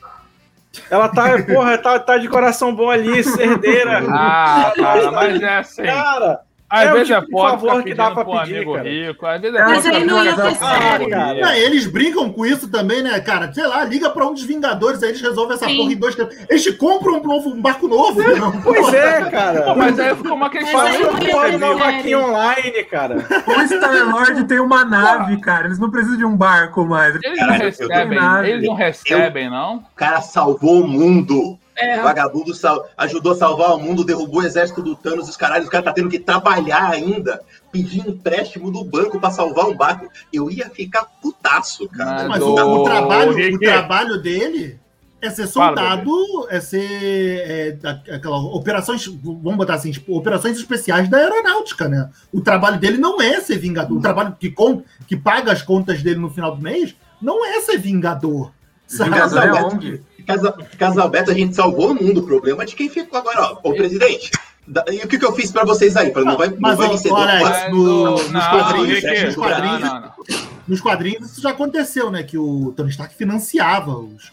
Ela 0.90 1.10
tá, 1.10 1.42
porra, 1.44 1.78
tá, 1.78 2.00
tá 2.00 2.18
de 2.18 2.28
coração 2.28 2.74
bom 2.74 2.90
ali, 2.90 3.24
cerdeira. 3.24 4.04
Ah, 4.10 4.74
cara, 4.76 5.12
mas 5.12 5.42
é 5.42 5.58
assim. 5.58 5.84
Cara, 5.84 6.42
Às 6.70 6.88
é 6.88 6.92
o 6.92 6.94
vezes 6.96 7.10
é 7.12 7.20
tipo 7.20 7.32
foda 7.32 7.58
favor 7.58 7.84
que 7.84 7.94
dá 7.96 8.12
pra 8.12 8.26
pedir, 8.26 8.56
amigo 8.58 8.74
cara. 8.76 8.90
rico. 8.90 9.26
Às 9.26 9.42
vezes 9.42 9.60
é 9.60 9.64
Mas 9.64 9.86
aí 9.86 10.06
não 10.06 10.24
ia 10.24 10.36
série. 10.56 11.04
amigo 11.06 11.10
cara. 11.10 11.58
eles 11.58 11.88
brincam 11.88 12.32
com 12.32 12.46
isso 12.46 12.70
também, 12.70 13.02
né, 13.02 13.20
cara? 13.20 13.52
Sei 13.52 13.66
lá, 13.66 13.84
liga 13.84 14.10
pra 14.10 14.28
um 14.28 14.34
dos 14.34 14.44
Vingadores, 14.44 15.02
aí 15.02 15.10
eles 15.10 15.22
resolvem 15.22 15.56
essa 15.56 15.68
Sim. 15.68 15.78
porra 15.78 15.94
em 15.94 15.98
dois 15.98 16.16
tempos. 16.16 16.38
Eles 16.50 16.64
te 16.64 16.74
compram 16.74 17.18
um, 17.18 17.24
novo, 17.24 17.50
um 17.50 17.62
barco 17.62 17.88
novo. 17.88 18.22
não? 18.22 18.62
Pois 18.62 18.94
é, 18.94 19.30
cara. 19.30 19.62
Pô, 19.64 19.76
mas 19.76 20.00
aí 20.00 20.16
ficou 20.16 20.34
uma 20.34 20.50
questão. 20.50 20.74
Mas 20.80 20.96
aí 20.96 21.02
não 21.02 21.10
um 21.10 21.16
uma 21.16 21.80
série. 21.80 21.80
vaquinha 21.98 22.20
online, 22.20 22.84
cara. 22.84 23.16
O 23.48 23.62
Star-Lord 23.66 24.44
tem 24.46 24.60
uma 24.60 24.86
nave, 24.86 25.40
cara. 25.42 25.66
Eles 25.66 25.80
não 25.80 25.90
precisam 25.90 26.18
de 26.18 26.26
um 26.26 26.36
barco 26.36 26.86
mais. 26.86 27.16
Eles 27.16 27.40
não 27.40 27.48
Caralho, 27.48 27.64
recebem, 27.64 28.50
eles 28.50 28.68
não 28.68 28.74
recebem, 28.76 29.50
não? 29.50 29.78
O 29.78 29.96
cara 29.96 30.22
salvou 30.22 30.82
o 30.82 30.88
mundo. 30.88 31.58
É. 31.80 32.00
O 32.00 32.04
vagabundo 32.04 32.54
sal- 32.54 32.90
ajudou 32.98 33.32
a 33.32 33.36
salvar 33.36 33.74
o 33.74 33.80
mundo, 33.80 34.04
derrubou 34.04 34.42
o 34.42 34.46
exército 34.46 34.82
do 34.82 34.96
Thanos, 34.96 35.30
os 35.30 35.38
caralhos, 35.38 35.68
o 35.68 35.72
cara 35.72 35.84
tá 35.84 35.94
tendo 35.94 36.10
que 36.10 36.20
trabalhar 36.20 36.90
ainda, 36.90 37.42
pedir 37.72 38.08
empréstimo 38.08 38.70
do 38.70 38.84
banco 38.84 39.20
pra 39.20 39.32
salvar 39.32 39.66
um 39.66 39.76
barco. 39.76 40.10
Eu 40.32 40.52
ia 40.52 40.70
ficar 40.70 41.06
putaço, 41.22 41.88
cara. 41.90 42.28
Mas 42.28 42.40
Mas 42.40 42.44
o, 42.44 42.54
o 42.54 42.84
trabalho, 42.84 43.56
o 43.56 43.60
trabalho 43.60 44.22
dele 44.22 44.80
é 45.22 45.30
ser 45.30 45.48
Fala, 45.48 45.76
soldado, 45.76 46.12
é 46.50 46.60
ser 46.60 46.90
é, 46.90 47.78
aquela 48.16 48.38
operações, 48.38 49.06
vamos 49.06 49.56
botar 49.58 49.76
assim, 49.76 49.92
tipo, 49.92 50.18
operações 50.18 50.58
especiais 50.58 51.10
da 51.10 51.18
aeronáutica, 51.18 51.88
né? 51.88 52.10
O 52.32 52.42
trabalho 52.42 52.80
dele 52.80 52.98
não 52.98 53.22
é 53.22 53.40
ser 53.42 53.58
vingador. 53.58 53.98
O 53.98 54.02
trabalho 54.02 54.36
que, 54.40 54.50
com, 54.50 54.82
que 55.08 55.18
paga 55.18 55.52
as 55.52 55.62
contas 55.62 56.02
dele 56.02 56.20
no 56.20 56.30
final 56.30 56.56
do 56.56 56.62
mês 56.62 56.96
não 57.22 57.46
é 57.46 57.60
ser 57.62 57.78
vingador. 57.78 58.52
Sabe? 58.88 59.12
Vingador 59.12 59.44
é 59.44 59.64
ONG. 59.64 60.02
Casa, 60.36 60.52
Casa 60.78 61.02
Alberto, 61.02 61.32
a 61.32 61.34
gente 61.34 61.56
salvou 61.56 61.92
o 61.92 61.96
mundo. 61.96 62.20
O 62.22 62.26
problema 62.26 62.64
é 62.64 62.66
de 62.66 62.76
quem 62.76 62.90
ficou 62.90 63.20
agora, 63.20 63.42
ó. 63.42 63.60
Ô, 63.70 63.74
presidente, 63.74 64.32
e 64.92 64.98
o 65.04 65.08
que, 65.08 65.18
que 65.18 65.26
eu 65.26 65.34
fiz 65.34 65.52
pra 65.52 65.64
vocês 65.66 65.96
aí? 65.98 66.12
Pra 66.12 66.24
não 66.24 66.38
vai, 66.38 66.50
Mas, 66.60 66.78
não 66.78 66.88
vai 66.88 66.98
Não, 67.12 67.18
Alex, 67.18 67.72
no- 67.72 68.12
Mas, 68.14 68.32
nos 68.32 68.48
quadrinhos, 68.48 69.04
Rick, 69.04 69.26
nos 69.26 69.36
quadrinhos- 69.36 69.80
não, 69.82 69.94
não, 69.94 70.02
não. 70.02 70.12
Nos 70.68 70.82
quadrinhos 70.82 71.32
isso 71.32 71.42
já 71.42 71.50
aconteceu, 71.50 72.12
né? 72.12 72.22
Que 72.22 72.38
o 72.38 72.72
Tony 72.78 72.90
Stark 72.92 73.16
financiava 73.16 73.92
os. 73.98 74.32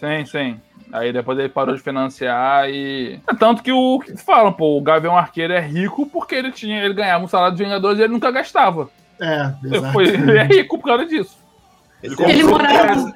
Sim, 0.00 0.24
sim. 0.26 0.60
Aí 0.92 1.12
depois 1.12 1.38
ele 1.38 1.48
parou 1.48 1.74
de 1.74 1.82
financiar 1.82 2.70
e. 2.70 3.20
É 3.28 3.34
tanto 3.34 3.62
que 3.62 3.72
o 3.72 3.98
que 3.98 4.16
falam, 4.16 4.52
pô, 4.52 4.78
o 4.78 4.80
Gavião 4.80 5.16
Arqueiro 5.16 5.52
é 5.52 5.60
rico 5.60 6.06
porque 6.06 6.34
ele 6.34 6.52
tinha, 6.52 6.82
ele 6.84 6.94
ganhava 6.94 7.24
um 7.24 7.28
salário 7.28 7.56
de 7.56 7.62
Vingadores 7.64 7.98
e 7.98 8.02
ele 8.02 8.12
nunca 8.12 8.30
gastava. 8.30 8.88
É, 9.20 9.52
exato. 9.64 9.92
Foi, 9.92 10.06
ele 10.08 10.38
é 10.38 10.44
rico 10.44 10.78
por 10.78 10.86
causa 10.86 11.04
disso. 11.04 11.36
Ele 12.02 12.14
Ele 12.20 12.44
morava. 12.44 13.12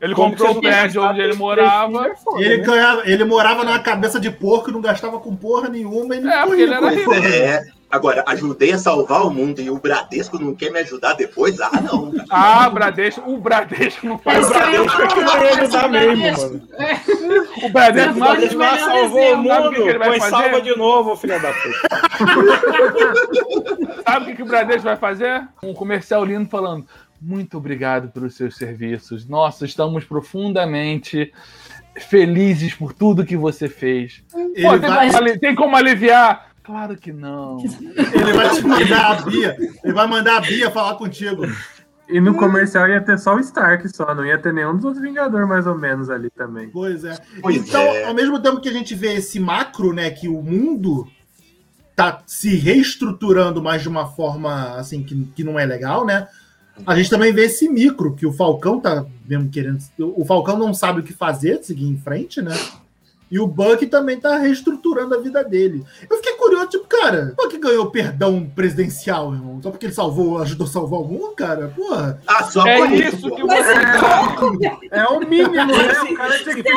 Ele 0.00 0.14
Como 0.14 0.30
comprou 0.30 0.50
o 0.50 0.54
não 0.54 0.60
prédio 0.60 1.02
onde 1.02 1.20
ele 1.20 1.34
morava. 1.34 2.06
é 2.06 2.14
foda, 2.14 2.40
Ele, 2.40 2.58
né? 2.58 2.64
ganhava, 2.64 3.02
ele 3.04 3.24
morava 3.24 3.64
numa 3.64 3.80
cabeça 3.80 4.20
de 4.20 4.30
porco, 4.30 4.70
não 4.70 4.80
gastava 4.80 5.18
com 5.18 5.34
porra 5.34 5.68
nenhuma. 5.68 6.14
Ele 6.14 6.28
É, 6.28 6.32
ficou 6.32 6.46
porque 6.48 6.62
ele 6.62 6.74
era 6.74 6.88
rico. 6.90 7.12
rico. 7.12 7.26
É, 7.26 7.64
agora, 7.90 8.22
ajudei 8.28 8.72
a 8.72 8.78
salvar 8.78 9.26
o 9.26 9.30
mundo 9.30 9.60
e 9.60 9.68
o 9.68 9.78
Bradesco 9.80 10.38
não 10.38 10.54
quer 10.54 10.70
me 10.70 10.78
ajudar 10.78 11.14
depois? 11.14 11.60
Ah, 11.60 11.80
não. 11.80 12.12
Ah, 12.30 12.70
Bradesco, 12.70 13.28
o 13.28 13.38
Bradesco 13.38 14.06
não 14.06 14.18
faz 14.18 14.38
Esse 14.48 14.54
aí 14.54 14.76
é 14.76 14.80
o 14.80 14.84
Bradesco 14.84 15.14
que 15.14 15.24
não 15.24 15.42
ia 15.44 15.52
ajudar 15.62 15.88
mesmo, 15.88 16.16
mano. 16.16 16.68
O 17.64 17.68
Bradesco 17.70 18.12
Não 18.18 18.26
não 18.26 18.34
melhor 18.36 18.56
Mas 18.56 18.80
salvou 18.80 19.18
o 19.20 19.24
exemplo. 19.24 19.48
Sabe 19.48 19.66
o 19.66 19.70
que 19.70 19.76
que 19.76 19.82
ele 19.82 19.88
mundo, 19.92 19.98
vai 19.98 20.08
pois 20.10 20.22
fazer? 20.22 20.30
salva 20.44 20.60
de 20.62 20.76
novo, 20.76 21.16
filha 21.16 21.38
da 21.40 21.52
puta. 21.52 21.88
Sabe 24.04 24.22
o 24.24 24.26
que, 24.28 24.36
que 24.36 24.42
o 24.42 24.46
Bradesco 24.46 24.82
vai 24.82 24.96
fazer? 24.96 25.48
Um 25.62 25.74
comercial 25.74 26.24
lindo 26.24 26.48
falando. 26.48 26.86
Muito 27.20 27.56
obrigado 27.58 28.08
pelos 28.08 28.34
seus 28.34 28.56
serviços. 28.56 29.26
Nossa, 29.26 29.64
estamos 29.64 30.04
profundamente 30.04 31.32
felizes 31.98 32.74
por 32.74 32.92
tudo 32.92 33.24
que 33.26 33.36
você 33.36 33.68
fez. 33.68 34.22
Pô, 34.30 34.38
tem, 34.78 34.80
vai- 34.80 35.10
como 35.10 35.38
tem 35.38 35.54
como 35.54 35.76
aliviar? 35.76 36.48
Claro 36.62 36.96
que 36.96 37.12
não. 37.12 37.58
Ele 37.60 38.32
vai 38.34 38.50
te 38.54 38.62
mandar 38.62 39.12
a 39.12 39.22
Bia. 39.22 39.56
Ele 39.82 39.92
vai 39.92 40.06
mandar 40.06 40.36
a 40.36 40.40
Bia 40.40 40.70
falar 40.70 40.94
contigo. 40.94 41.42
E 42.08 42.20
no 42.20 42.34
comercial 42.34 42.88
ia 42.88 43.00
ter 43.02 43.18
só 43.18 43.34
o 43.36 43.40
Stark 43.40 43.86
só, 43.94 44.14
não 44.14 44.24
ia 44.24 44.38
ter 44.38 44.52
nenhum 44.52 44.76
dos 44.76 44.84
outros 44.84 45.02
Vingadores 45.02 45.46
mais 45.46 45.66
ou 45.66 45.76
menos 45.76 46.08
ali 46.08 46.30
também. 46.30 46.70
Pois 46.70 47.04
é. 47.04 47.18
Pois 47.42 47.56
então, 47.56 47.82
é. 47.82 48.04
ao 48.04 48.14
mesmo 48.14 48.40
tempo 48.40 48.60
que 48.60 48.68
a 48.68 48.72
gente 48.72 48.94
vê 48.94 49.14
esse 49.14 49.38
macro, 49.38 49.92
né, 49.92 50.10
que 50.10 50.26
o 50.28 50.42
mundo 50.42 51.06
tá 51.94 52.22
se 52.26 52.54
reestruturando 52.56 53.62
mais 53.62 53.82
de 53.82 53.88
uma 53.88 54.06
forma 54.06 54.76
assim 54.76 55.02
que, 55.02 55.24
que 55.34 55.44
não 55.44 55.58
é 55.58 55.66
legal, 55.66 56.06
né? 56.06 56.28
A 56.86 56.96
gente 56.96 57.10
também 57.10 57.32
vê 57.32 57.44
esse 57.46 57.68
micro 57.68 58.14
que 58.14 58.26
o 58.26 58.32
Falcão 58.32 58.80
tá 58.80 59.04
mesmo 59.26 59.48
querendo. 59.48 59.78
O 59.98 60.24
Falcão 60.24 60.58
não 60.58 60.72
sabe 60.72 61.00
o 61.00 61.02
que 61.02 61.12
fazer, 61.12 61.62
seguir 61.62 61.86
em 61.86 61.98
frente, 61.98 62.40
né? 62.40 62.54
E 63.30 63.38
o 63.38 63.46
Buck 63.46 63.86
também 63.86 64.18
tá 64.18 64.38
reestruturando 64.38 65.14
a 65.14 65.20
vida 65.20 65.44
dele. 65.44 65.84
Eu 66.08 66.16
fiquei 66.16 66.32
curioso, 66.34 66.68
tipo, 66.68 66.86
cara, 66.86 67.34
o 67.38 67.42
Buck 67.42 67.58
ganhou 67.58 67.90
perdão 67.90 68.50
presidencial, 68.54 69.34
irmão. 69.34 69.60
Só 69.62 69.70
porque 69.70 69.84
ele 69.84 69.92
salvou, 69.92 70.38
ajudou 70.38 70.66
a 70.66 70.70
salvar 70.70 71.00
o 71.00 71.04
mundo, 71.04 71.34
cara? 71.34 71.68
Porra. 71.76 72.22
Ah, 72.26 72.44
só 72.44 72.66
É 72.66 72.78
por 72.78 72.92
isso 72.92 73.28
pô. 73.28 73.36
que 73.36 73.42
você. 73.42 74.88
É 74.90 75.04
o 75.04 75.20
mínimo, 75.20 75.66
né? 75.66 76.02
O 76.10 76.14
cara 76.14 76.38
tinha 76.38 76.54
que 76.54 76.62
ter 76.62 76.72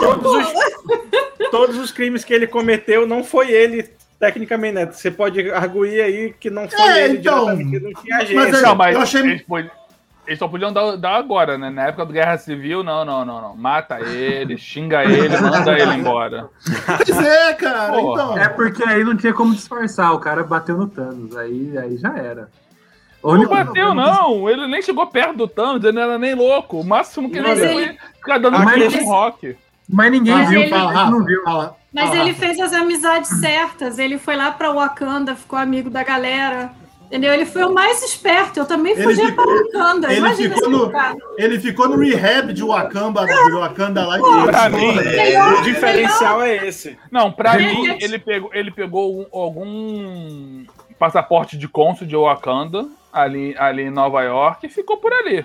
Todos 0.00 0.32
os, 0.32 1.50
todos 1.50 1.76
os 1.78 1.90
crimes 1.90 2.24
que 2.24 2.34
ele 2.34 2.46
cometeu 2.46 3.06
não 3.06 3.24
foi 3.24 3.50
ele, 3.50 3.88
tecnicamente, 4.20 4.74
né? 4.74 4.86
Você 4.86 5.10
pode 5.10 5.50
arguir 5.50 6.00
aí 6.02 6.34
que 6.38 6.50
não 6.50 6.68
foi 6.68 6.78
É, 6.90 7.04
ele 7.06 7.18
então. 7.18 7.46
não 7.56 7.92
tinha 7.94 8.16
agência. 8.18 8.34
Mas 8.36 8.54
é- 8.58 8.62
Não, 8.62 8.74
mas 8.76 8.94
eu 8.94 9.00
achei- 9.02 9.20
eles, 9.22 9.44
eles 10.26 10.38
só 10.38 10.46
podiam 10.46 10.72
dar, 10.72 10.96
dar 10.96 11.16
agora, 11.16 11.56
né? 11.58 11.70
Na 11.70 11.88
época 11.88 12.04
do 12.04 12.12
Guerra 12.12 12.36
Civil, 12.38 12.84
não, 12.84 13.04
não, 13.04 13.24
não, 13.24 13.40
não. 13.40 13.56
Mata 13.56 13.98
ele, 14.00 14.56
xinga 14.58 15.02
ele, 15.02 15.28
manda 15.40 15.72
ele 15.76 15.94
embora. 15.94 16.48
Pois 17.04 17.18
é, 17.26 17.54
cara. 17.54 17.92
Porra. 17.92 18.22
Então. 18.22 18.38
É 18.38 18.48
porque 18.48 18.84
aí 18.84 19.02
não 19.02 19.16
tinha 19.16 19.32
como 19.32 19.54
disfarçar, 19.54 20.12
o 20.12 20.20
cara 20.20 20.44
bateu 20.44 20.76
no 20.76 20.86
Thanos, 20.86 21.34
aí, 21.36 21.76
aí 21.78 21.96
já 21.96 22.14
era. 22.16 22.48
Não 23.24 23.32
único 23.32 23.50
bateu, 23.54 23.94
não. 23.94 24.48
Ele 24.48 24.66
nem 24.66 24.80
chegou 24.80 25.06
perto 25.06 25.36
do 25.36 25.48
Thanos, 25.48 25.82
ele 25.82 25.92
não 25.92 26.02
era 26.02 26.18
nem 26.18 26.34
louco. 26.34 26.80
O 26.80 26.84
máximo 26.84 27.30
que 27.30 27.36
ele 27.38 27.46
fez 27.48 27.58
ele- 27.58 27.72
foi 27.72 27.98
ficar 28.14 28.38
dando 28.38 28.56
com 28.62 29.04
rock. 29.04 29.56
Mas 29.92 30.10
ninguém 30.12 30.34
Mas 30.34 30.48
viu, 30.48 30.60
ele- 30.60 30.70
fala, 30.70 30.92
Rafa, 30.92 31.10
não 31.10 31.24
viu. 31.24 31.42
fala- 31.42 31.76
Mas 31.92 32.04
fala, 32.08 32.20
ele 32.20 32.30
Rafa. 32.32 32.46
fez 32.46 32.60
as 32.60 32.72
amizades 32.72 33.30
certas. 33.40 33.98
Ele 33.98 34.18
foi 34.18 34.36
lá 34.36 34.50
pra 34.52 34.72
Wakanda, 34.72 35.34
ficou 35.34 35.58
amigo 35.58 35.90
da 35.90 36.02
galera. 36.04 36.70
Entendeu? 37.06 37.34
Ele 37.34 37.44
foi 37.44 37.64
o 37.64 37.74
mais 37.74 38.04
esperto. 38.04 38.60
Eu 38.60 38.66
também 38.66 38.92
Ele 38.92 39.02
fugia 39.02 39.26
ficou- 39.26 39.44
pra 39.44 39.54
Wakanda. 39.82 40.06
ele 40.12 40.18
Imagina 40.20 40.54
ficou 40.54 40.70
no-. 40.70 40.92
Ele 41.36 41.58
ficou 41.58 41.88
no 41.88 41.96
rehab 41.98 42.52
de 42.52 42.62
Wakanda, 42.62 43.26
de 43.26 43.50
Wakanda 43.52 44.06
lá 44.06 44.16
e 44.16 44.46
Pra 44.46 44.68
mim, 44.68 44.94
Melhor, 44.94 45.54
O 45.54 45.62
diferencial 45.62 46.40
é 46.40 46.68
esse. 46.68 46.96
não, 47.10 47.32
pra 47.32 47.56
Ele- 47.60 47.74
mim, 47.74 47.96
ele 48.00 48.18
pegou, 48.20 48.50
ele 48.54 48.70
pegou 48.70 49.22
um- 49.22 49.26
algum 49.32 50.64
passaporte 51.00 51.58
de 51.58 51.66
cônsul 51.66 52.06
de 52.06 52.14
Wakanda 52.14 52.86
ali, 53.12 53.56
ali 53.58 53.82
em 53.82 53.90
Nova 53.90 54.22
York 54.22 54.66
e 54.66 54.70
ficou 54.70 54.96
por 54.98 55.12
ali. 55.12 55.44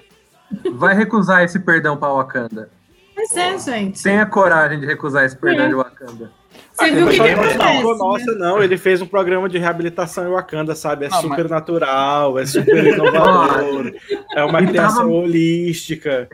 Vai 0.74 0.94
recusar 0.94 1.44
esse 1.44 1.60
perdão 1.60 1.98
pra 1.98 2.10
Wakanda. 2.10 2.70
Mas 3.16 3.36
é, 3.38 3.58
gente. 3.58 4.04
Tenha 4.04 4.26
coragem 4.26 4.80
de 4.80 4.86
recusar 4.86 5.24
esse 5.26 5.36
perdão 5.38 5.66
É. 5.66 5.70
de 5.70 5.76
Wakanda. 5.76 6.32
Você 6.74 6.92
viu 6.92 7.06
o 7.06 7.10
que, 7.10 7.16
que 7.16 7.20
Não, 7.22 7.42
acontece? 7.42 7.58
não, 7.84 7.98
nossa, 7.98 8.32
não, 8.34 8.62
ele 8.64 8.78
fez 8.78 9.02
um 9.02 9.06
programa 9.08 9.48
de 9.48 9.58
reabilitação 9.58 10.26
em 10.28 10.32
Wakanda, 10.32 10.76
sabe? 10.76 11.06
É 11.06 11.10
Não, 11.10 11.22
super 11.22 11.50
natural, 11.50 12.38
é 12.38 12.46
super 12.46 12.86
inovador, 12.88 13.94
é 14.36 14.44
uma 14.44 14.62
E 14.62 14.68
criação 14.68 15.04
tava- 15.04 15.10
holística. 15.14 16.28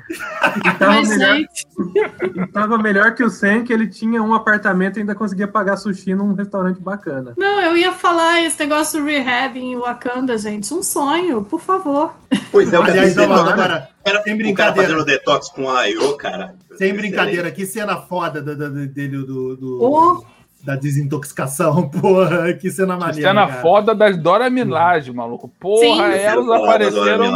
E 0.58 0.72
tava, 0.80 0.94
Mas, 0.96 1.10
melhor, 1.10 1.36
gente, 1.36 1.68
e 2.36 2.48
tava 2.48 2.78
melhor 2.80 3.14
que 3.14 3.24
o 3.24 3.30
Sam, 3.30 3.64
que 3.64 3.72
ele 3.72 3.88
tinha 3.88 4.22
um 4.24 4.34
apartamento 4.34 4.98
e 4.98 5.02
ainda 5.02 5.14
conseguia 5.14 5.48
pagar 5.48 5.78
sushi 5.78 6.16
num 6.16 6.34
restaurante 6.34 6.80
bacana. 6.82 7.34
não, 7.38 7.62
eu 7.62 7.78
ia 7.78 7.92
falar 7.92 8.42
esse 8.42 8.60
negócio 8.60 9.00
do 9.00 9.06
rehab 9.06 9.60
em 9.60 9.76
Wakanda, 9.78 10.36
gente. 10.40 10.74
Um 10.74 10.82
sonho, 10.82 11.44
por 11.44 11.60
favor. 11.62 12.16
Pois 12.52 12.72
é, 12.74 12.80
o 12.80 12.84
Aliás, 12.84 13.14
cara, 13.14 13.34
agora, 13.36 13.90
era, 14.04 14.24
sem 14.24 14.34
o 14.34 14.36
cara 14.56 14.72
brincadeira. 14.72 14.90
fazendo 14.90 15.06
detox 15.06 15.50
com 15.50 15.70
a 15.70 15.82
Ayo, 15.82 16.18
cara. 16.18 16.56
Sem 16.78 16.94
brincadeira, 16.94 17.52
que 17.52 17.66
cena 17.66 17.98
foda 17.98 18.42
da- 18.42 18.54
da- 18.54 18.70
da- 18.70 18.86
dele 18.86 19.18
do, 19.18 19.56
do- 19.56 19.80
Oh. 19.84 20.24
da 20.64 20.76
desintoxicação, 20.76 21.90
porra, 21.90 22.54
que 22.54 22.70
cena 22.70 22.96
maneira. 22.98 23.30
Cena 23.30 23.48
cara. 23.48 23.62
foda 23.62 23.96
das 23.96 24.18
Dora 24.18 24.50
Milaje, 24.50 25.12
maluco. 25.12 25.48
Porra, 25.60 26.12
Sim. 26.14 26.18
elas 26.20 26.50
apareceram. 26.50 27.34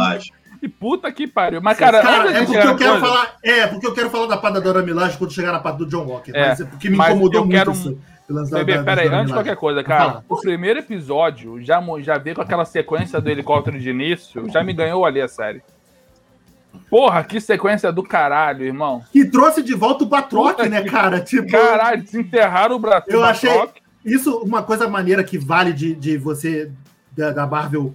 E 0.62 0.68
puta 0.68 1.12
que 1.12 1.26
pariu. 1.26 1.60
Mas, 1.60 1.76
cara, 1.78 2.00
Cara, 2.00 2.30
é 2.30 2.44
porque 2.44 2.56
eu 2.56 2.76
quero 2.76 2.92
coisa- 2.92 3.00
falar. 3.00 3.36
É, 3.44 3.66
porque 3.66 3.86
eu 3.86 3.92
quero 3.94 4.08
falar 4.10 4.26
da 4.26 4.36
parte 4.38 4.54
da 4.54 4.60
Dora 4.60 4.82
Milaje 4.82 5.18
quando 5.18 5.32
chegar 5.32 5.52
na 5.52 5.60
parte 5.60 5.78
do 5.78 5.86
John 5.86 6.06
Walker. 6.06 6.32
É, 6.34 6.48
mas 6.48 6.60
é 6.60 6.64
porque 6.64 6.88
me 6.88 6.96
mas 6.96 7.10
incomodou 7.10 7.40
eu 7.40 7.44
muito 7.44 7.56
quero 7.56 7.72
isso. 7.72 7.98
Bebê, 8.50 8.72
da- 8.72 8.78
da 8.78 8.84
pera 8.84 9.02
aí, 9.02 9.08
Dora 9.08 9.20
antes 9.20 9.28
de 9.28 9.34
qualquer 9.36 9.54
coisa, 9.56 9.84
cara, 9.84 10.24
o 10.28 10.36
primeiro 10.40 10.80
episódio 10.80 11.60
já, 11.62 11.80
já 12.00 12.18
veio 12.18 12.34
com 12.34 12.42
aquela 12.42 12.64
sequência 12.64 13.20
do 13.20 13.30
helicóptero 13.30 13.78
de 13.78 13.88
início, 13.90 14.48
já 14.50 14.64
me 14.64 14.72
ganhou 14.72 15.04
ali 15.04 15.20
a 15.20 15.28
série. 15.28 15.62
Porra, 16.90 17.22
que 17.24 17.40
sequência 17.40 17.90
do 17.92 18.02
caralho, 18.02 18.64
irmão. 18.64 19.02
Que 19.12 19.24
trouxe 19.24 19.62
de 19.62 19.74
volta 19.74 20.04
o 20.04 20.06
Batroc, 20.06 20.60
né, 20.68 20.82
cara? 20.84 21.20
Tipo, 21.20 21.50
Caralho, 21.50 22.02
desenterraram 22.02 22.76
o 22.76 22.78
Brasil. 22.78 23.12
Eu 23.12 23.24
achei- 23.24 23.68
Isso, 24.04 24.36
uma 24.38 24.62
coisa 24.62 24.88
maneira 24.88 25.24
que 25.24 25.36
vale 25.36 25.72
de, 25.72 25.94
de 25.94 26.16
você, 26.16 26.70
da, 27.16 27.32
da 27.32 27.46
Marvel, 27.46 27.94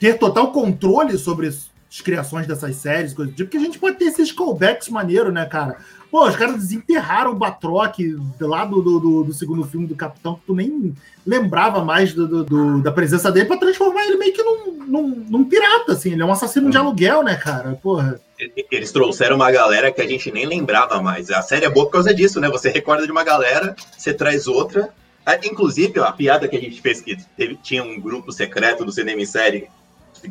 ter 0.00 0.14
total 0.18 0.50
controle 0.50 1.16
sobre 1.18 1.46
as 1.48 1.70
criações 2.02 2.46
dessas 2.46 2.76
séries, 2.76 3.12
coisas 3.14 3.32
do 3.34 3.36
tipo, 3.36 3.48
porque 3.50 3.56
a 3.58 3.64
gente 3.66 3.78
pode 3.78 3.96
ter 3.96 4.06
esses 4.06 4.32
callbacks 4.32 4.88
maneiro, 4.88 5.30
né, 5.32 5.44
cara? 5.46 5.76
Pô, 6.16 6.26
os 6.26 6.34
caras 6.34 6.56
desenterraram 6.56 7.32
o 7.32 7.34
Batroc 7.34 7.98
lá 8.40 8.64
do, 8.64 8.80
do, 8.80 8.98
do- 8.98 9.24
do 9.24 9.34
segundo 9.34 9.66
filme 9.66 9.86
do 9.86 9.94
Capitão, 9.94 10.36
que 10.36 10.46
tu 10.46 10.54
nem 10.54 10.94
lembrava 11.26 11.84
mais 11.84 12.14
do, 12.14 12.42
do- 12.42 12.80
da 12.80 12.90
presença 12.90 13.30
dele, 13.30 13.44
pra 13.44 13.58
transformar 13.58 14.02
ele 14.06 14.16
meio 14.16 14.32
que 14.32 14.42
num, 14.42 14.82
num, 14.86 15.08
num 15.28 15.44
pirata, 15.44 15.92
assim. 15.92 16.12
Ele 16.12 16.22
é 16.22 16.24
um 16.24 16.32
assassino 16.32 16.70
de 16.70 16.76
aluguel, 16.78 17.22
né, 17.22 17.34
cara? 17.36 17.78
Porra. 17.82 18.18
Eles 18.72 18.90
trouxeram 18.92 19.36
uma 19.36 19.50
galera 19.50 19.92
que 19.92 20.00
a 20.00 20.08
gente 20.08 20.32
nem 20.32 20.46
lembrava 20.46 21.02
mais. 21.02 21.28
A 21.30 21.42
série 21.42 21.66
é 21.66 21.68
boa 21.68 21.84
por 21.84 21.92
causa 21.92 22.14
disso, 22.14 22.40
né? 22.40 22.48
Você 22.48 22.70
recorda 22.70 23.04
de 23.04 23.12
uma 23.12 23.22
galera, 23.22 23.76
você 23.94 24.14
traz 24.14 24.46
outra. 24.46 24.88
Ah, 25.26 25.36
Inclusive, 25.44 26.00
a 26.00 26.12
piada 26.12 26.48
que 26.48 26.56
a 26.56 26.60
gente 26.60 26.80
fez 26.80 27.02
que 27.02 27.18
teve- 27.36 27.56
tinha 27.62 27.84
um 27.84 28.00
grupo 28.00 28.32
secreto 28.32 28.86
do 28.86 28.90
cinema 28.90 29.20
em 29.20 29.26
série 29.26 29.68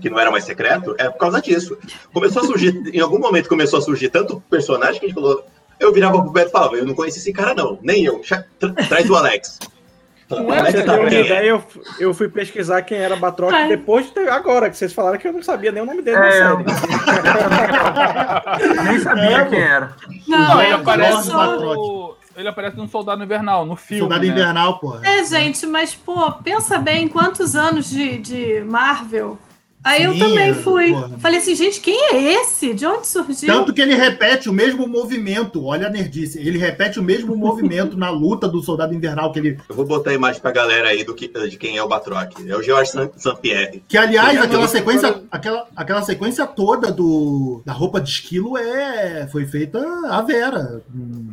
que 0.02 0.10
não 0.10 0.20
era 0.20 0.32
mais 0.32 0.46
secreto, 0.46 0.96
é 0.98 1.08
por 1.10 1.20
causa 1.20 1.40
disso. 1.40 1.78
Começou 2.12 2.42
a 2.42 2.46
surgir, 2.48 2.74
em 2.92 3.00
algum 3.00 3.20
momento 3.20 3.48
começou 3.48 3.78
a 3.78 3.82
surgir 3.84 4.10
tanto 4.10 4.42
personagem 4.50 5.00
que 5.00 5.06
a 5.06 5.10
gente 5.10 5.16
falou. 5.16 5.46
Eu 5.80 5.94
virava 5.94 6.22
pro 6.22 6.32
Beto 6.32 6.50
e 6.50 6.52
falava, 6.52 6.76
eu 6.76 6.86
não 6.86 6.94
conheço 6.94 7.18
esse 7.18 7.34
cara, 7.34 7.54
não. 7.54 7.78
Nem 7.82 8.04
eu. 8.06 8.22
Traz 8.88 9.10
o 9.10 9.16
Alex. 9.16 9.60
O 10.30 10.44
Pra 10.44 10.60
Alex 10.60 10.84
tá 10.86 11.00
ideia, 11.04 11.46
eu, 11.46 11.64
eu 12.00 12.14
fui 12.14 12.28
pesquisar 12.28 12.82
quem 12.82 12.98
era 12.98 13.16
Batroc 13.16 13.54
Ai. 13.54 13.68
depois 13.68 14.08
de 14.08 14.12
ter, 14.14 14.28
agora, 14.28 14.70
que 14.72 14.78
vocês 14.78 14.92
falaram 14.92 15.20
que 15.20 15.28
eu 15.28 15.34
não 15.34 15.44
sabia 15.44 15.72
nem 15.72 15.84
o 15.84 15.86
nome 15.86 16.02
dele 16.02 16.18
na 16.18 16.28
É, 16.28 16.32
série. 16.32 16.66
Nem 18.90 19.00
sabia 19.00 19.38
É, 19.38 19.46
quem 19.46 19.62
era. 19.62 19.94
Não, 20.28 20.38
Não, 20.40 20.62
ele 20.62 20.72
é, 20.72 20.76
aparece 20.76 21.32
no. 21.32 22.16
Ele 22.36 22.48
aparece 22.50 22.76
no 22.76 22.88
Soldado 22.88 23.24
Invernal, 23.24 23.66
no 23.66 23.76
filme. 23.76 24.02
Soldado 24.02 24.22
né? 24.26 24.28
Invernal, 24.28 24.80
porra. 24.80 25.00
É, 25.08 25.24
gente, 25.24 25.66
mas, 25.66 25.96
pô, 25.96 26.32
pensa 26.44 26.78
bem, 26.78 27.08
quantos 27.08 27.56
anos 27.56 27.90
de, 27.90 28.18
de 28.18 28.62
Marvel. 28.66 29.38
Aí 29.86 30.04
eu 30.04 30.14
Sim, 30.14 30.20
também 30.20 30.50
é, 30.50 30.54
fui. 30.56 30.92
porra. 30.92 31.12
Falei 31.20 31.38
assim, 31.40 31.54
gente, 31.54 31.80
quem 31.80 31.96
é 32.12 32.34
esse? 32.42 32.74
De 32.74 32.88
onde 32.88 33.06
surgiu? 33.06 33.54
Tanto 33.54 33.72
que 33.72 33.80
ele 33.80 33.94
repete 33.94 34.50
o 34.50 34.54
mesmo 34.54 34.88
movimento. 34.88 35.64
Olha 35.64 35.86
a 35.86 35.90
nerdice. 35.92 36.40
Ele 36.40 36.58
repete 36.58 37.00
o 37.00 37.04
mesmo 37.04 37.34
movimento 37.38 37.96
na 37.96 38.10
luta 38.10 38.48
do 38.48 38.64
Soldado 38.64 38.96
Invernal 38.96 39.32
que 39.32 39.38
ele. 39.38 39.60
Eu 39.70 39.76
vou 39.76 39.86
botar 39.86 40.10
a 40.10 40.14
imagem 40.16 40.42
pra 40.42 40.50
galera 40.52 40.88
aí 40.90 41.04
do 41.04 41.14
que, 41.14 41.28
de 41.28 41.56
quem 41.56 41.78
é 41.78 41.84
o 41.84 41.88
Batroc. 41.88 42.32
É 42.48 42.56
o 42.56 42.64
George 42.64 42.90
St-Pierre. 43.16 43.84
Que, 43.88 43.96
aliás, 43.96 44.40
Sim, 44.40 44.46
aquela 44.46 44.64
eu- 44.64 44.68
sequência, 44.68 45.22
aquela, 45.32 45.68
aquela 45.76 46.02
sequência 46.02 46.48
toda 46.48 46.92
do, 46.92 47.62
da 47.64 47.72
roupa 47.72 48.02
de 48.02 48.10
esquilo 48.10 48.58
é, 48.58 49.28
foi 49.32 49.46
feita 49.46 49.78
a 50.10 50.20
Vera. 50.24 50.82
Hum. 50.96 51.28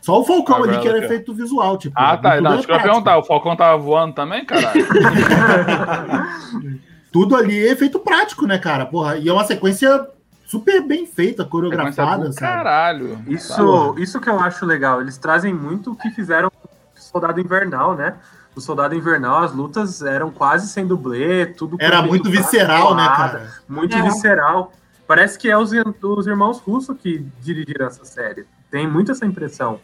Só 0.00 0.20
o 0.20 0.24
Falcão 0.24 0.62
A 0.62 0.68
ali 0.68 0.78
que 0.78 0.86
era 0.88 0.98
que 0.98 1.04
é. 1.04 1.06
efeito 1.06 1.34
visual. 1.34 1.76
Tipo, 1.78 1.94
Ah, 1.98 2.16
tá. 2.16 2.40
Não, 2.40 2.52
é 2.52 2.54
deixa 2.54 2.62
eu 2.62 2.66
prático. 2.66 2.88
perguntar. 2.90 3.18
O 3.18 3.24
Falcão 3.24 3.56
tava 3.56 3.76
voando 3.76 4.14
também, 4.14 4.44
caralho? 4.44 4.86
Tudo 7.12 7.36
ali 7.36 7.66
é 7.66 7.72
efeito 7.72 7.98
prático, 7.98 8.46
né, 8.46 8.58
cara? 8.58 8.86
Porra, 8.86 9.16
e 9.16 9.28
é 9.28 9.32
uma 9.32 9.44
sequência 9.44 10.08
super 10.46 10.82
bem 10.82 11.06
feita, 11.06 11.44
coreografada, 11.44 12.32
sabe? 12.32 12.34
caralho. 12.36 13.22
Isso, 13.26 13.94
isso 13.98 14.20
que 14.20 14.28
eu 14.28 14.38
acho 14.40 14.64
legal. 14.66 15.00
Eles 15.00 15.16
trazem 15.18 15.52
muito 15.52 15.92
o 15.92 15.96
que 15.96 16.10
fizeram 16.10 16.50
com 16.50 16.68
o 16.68 17.00
Soldado 17.00 17.40
Invernal, 17.40 17.94
né? 17.94 18.14
O 18.54 18.60
Soldado 18.60 18.94
Invernal, 18.94 19.44
as 19.44 19.52
lutas 19.52 20.02
eram 20.02 20.30
quase 20.30 20.68
sem 20.68 20.86
dublê, 20.86 21.46
tudo 21.46 21.76
Era 21.80 22.02
muito 22.02 22.30
visceral, 22.30 22.94
né, 22.94 23.06
cara? 23.08 23.50
Muito 23.68 23.96
É. 23.96 24.02
visceral. 24.02 24.72
Parece 25.06 25.38
que 25.38 25.50
é 25.50 25.56
os, 25.56 25.70
os 26.02 26.26
irmãos 26.26 26.58
russos 26.60 26.96
que 26.98 27.26
dirigiram 27.40 27.86
essa 27.86 28.04
série. 28.04 28.46
Tem 28.70 28.86
muito 28.86 29.12
essa 29.12 29.26
impressão. 29.26 29.80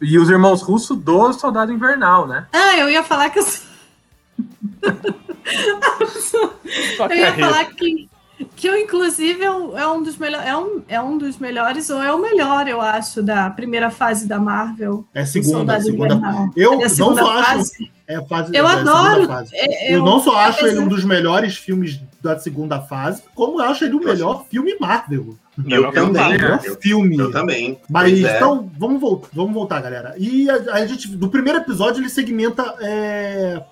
E 0.00 0.18
os 0.18 0.28
irmãos 0.28 0.62
russos 0.62 0.96
do 0.98 1.32
Soldado 1.32 1.72
Invernal, 1.72 2.26
né? 2.26 2.46
Ah, 2.52 2.76
eu 2.76 2.90
ia 2.90 3.02
falar 3.02 3.30
que 3.30 3.38
eu, 3.38 3.42
Só 3.44 3.71
eu 7.10 7.16
ia 7.16 7.26
é 7.28 7.32
falar 7.32 7.64
que, 7.66 8.08
que 8.56 8.66
eu, 8.68 8.76
inclusive, 8.76 9.42
é 9.44 9.50
um, 9.50 9.78
é 9.78 9.86
um 9.88 10.02
dos 10.02 10.16
melhores. 10.16 10.46
É 10.48 10.56
um, 10.56 10.82
é 10.88 11.00
um 11.00 11.18
dos 11.18 11.38
melhores, 11.38 11.90
ou 11.90 12.02
é 12.02 12.12
o 12.12 12.18
melhor, 12.20 12.66
eu 12.68 12.80
acho, 12.80 13.22
da 13.22 13.50
primeira 13.50 13.90
fase 13.90 14.26
da 14.26 14.38
Marvel. 14.38 15.04
É 15.14 15.24
segunda, 15.24 15.80
segunda. 15.80 16.14
Invernal. 16.14 16.50
Eu 16.56 16.72
É 16.72 16.76
a 16.76 16.78
não 16.80 16.88
segunda 16.88 17.22
só 17.22 17.32
acho. 17.38 17.44
fase. 17.50 17.92
É 18.08 18.16
a 18.16 18.22
fase, 18.24 18.54
Eu 18.54 18.66
é 18.66 18.72
a 18.72 18.76
segunda 18.78 18.92
adoro. 18.98 19.26
fase. 19.26 19.50
É, 19.54 19.94
Eu, 19.94 20.04
não 20.04 20.20
só 20.20 20.36
acho 20.36 20.66
ele 20.66 20.78
um 20.80 20.88
dos 20.88 21.04
melhores 21.04 21.56
filmes 21.56 22.00
da 22.20 22.38
segunda 22.38 22.80
fase, 22.80 23.22
como 23.34 23.60
eu 23.60 23.64
acho 23.64 23.84
ele 23.84 23.94
o 23.94 24.04
melhor 24.04 24.44
filme 24.50 24.76
Marvel. 24.78 25.34
Eu 25.68 25.92
também. 25.92 26.28
Melhor 26.28 26.60
Eu, 26.64 26.76
filme. 26.80 27.16
eu 27.18 27.30
também. 27.30 27.78
Mas 27.88 28.10
Pois 28.10 28.24
é. 28.24 28.36
então, 28.36 28.70
vamos 28.78 29.00
voltar, 29.00 29.28
vamos 29.32 29.52
voltar, 29.52 29.80
galera. 29.80 30.14
E 30.18 30.48
a, 30.50 30.54
a 30.74 30.86
gente, 30.86 31.08
do 31.08 31.28
primeiro 31.28 31.58
episódio, 31.58 32.00
ele 32.00 32.08
segmenta 32.08 32.74
é, 32.80 33.62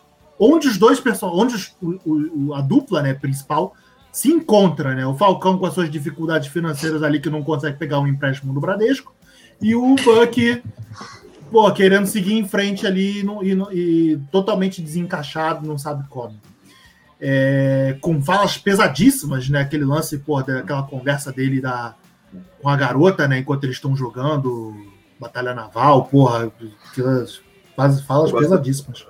onde 0.40 0.66
os 0.66 0.78
dois 0.78 0.98
personagens, 0.98 1.74
onde 1.82 2.00
o- 2.04 2.48
o- 2.48 2.54
a 2.54 2.60
dupla 2.62 3.02
né, 3.02 3.12
principal 3.14 3.74
se 4.10 4.28
encontra, 4.32 4.94
né? 4.94 5.06
O 5.06 5.14
Falcão 5.14 5.56
com 5.58 5.66
as 5.66 5.74
suas 5.74 5.88
dificuldades 5.90 6.48
financeiras 6.48 7.02
ali, 7.02 7.20
que 7.20 7.30
não 7.30 7.44
consegue 7.44 7.76
pegar 7.76 8.00
um 8.00 8.06
empréstimo 8.08 8.52
do 8.52 8.60
Bradesco, 8.60 9.14
e 9.62 9.74
o 9.74 9.94
Buck, 9.96 10.62
pô, 11.52 11.70
querendo 11.72 12.06
seguir 12.06 12.32
em 12.34 12.48
frente 12.48 12.86
ali 12.86 13.20
e, 13.22 13.52
e 13.74 14.12
e 14.12 14.16
totalmente 14.32 14.82
desencaixado, 14.82 15.68
não 15.68 15.78
sabe 15.78 16.08
como. 16.08 16.34
É, 17.20 17.98
com 18.00 18.20
falas 18.22 18.56
pesadíssimas, 18.56 19.48
né? 19.50 19.60
Aquele 19.60 19.84
lance, 19.84 20.16
pô, 20.18 20.42
daquela 20.42 20.82
conversa 20.84 21.30
dele 21.30 21.60
da, 21.60 21.94
com 22.62 22.68
a 22.68 22.76
garota, 22.76 23.28
né? 23.28 23.38
Enquanto 23.38 23.64
eles 23.64 23.76
estão 23.76 23.94
jogando 23.94 24.74
Batalha 25.20 25.54
Naval, 25.54 26.06
porra, 26.06 26.50
aquelas 26.90 27.42
falas, 27.76 28.00
falas 28.00 28.30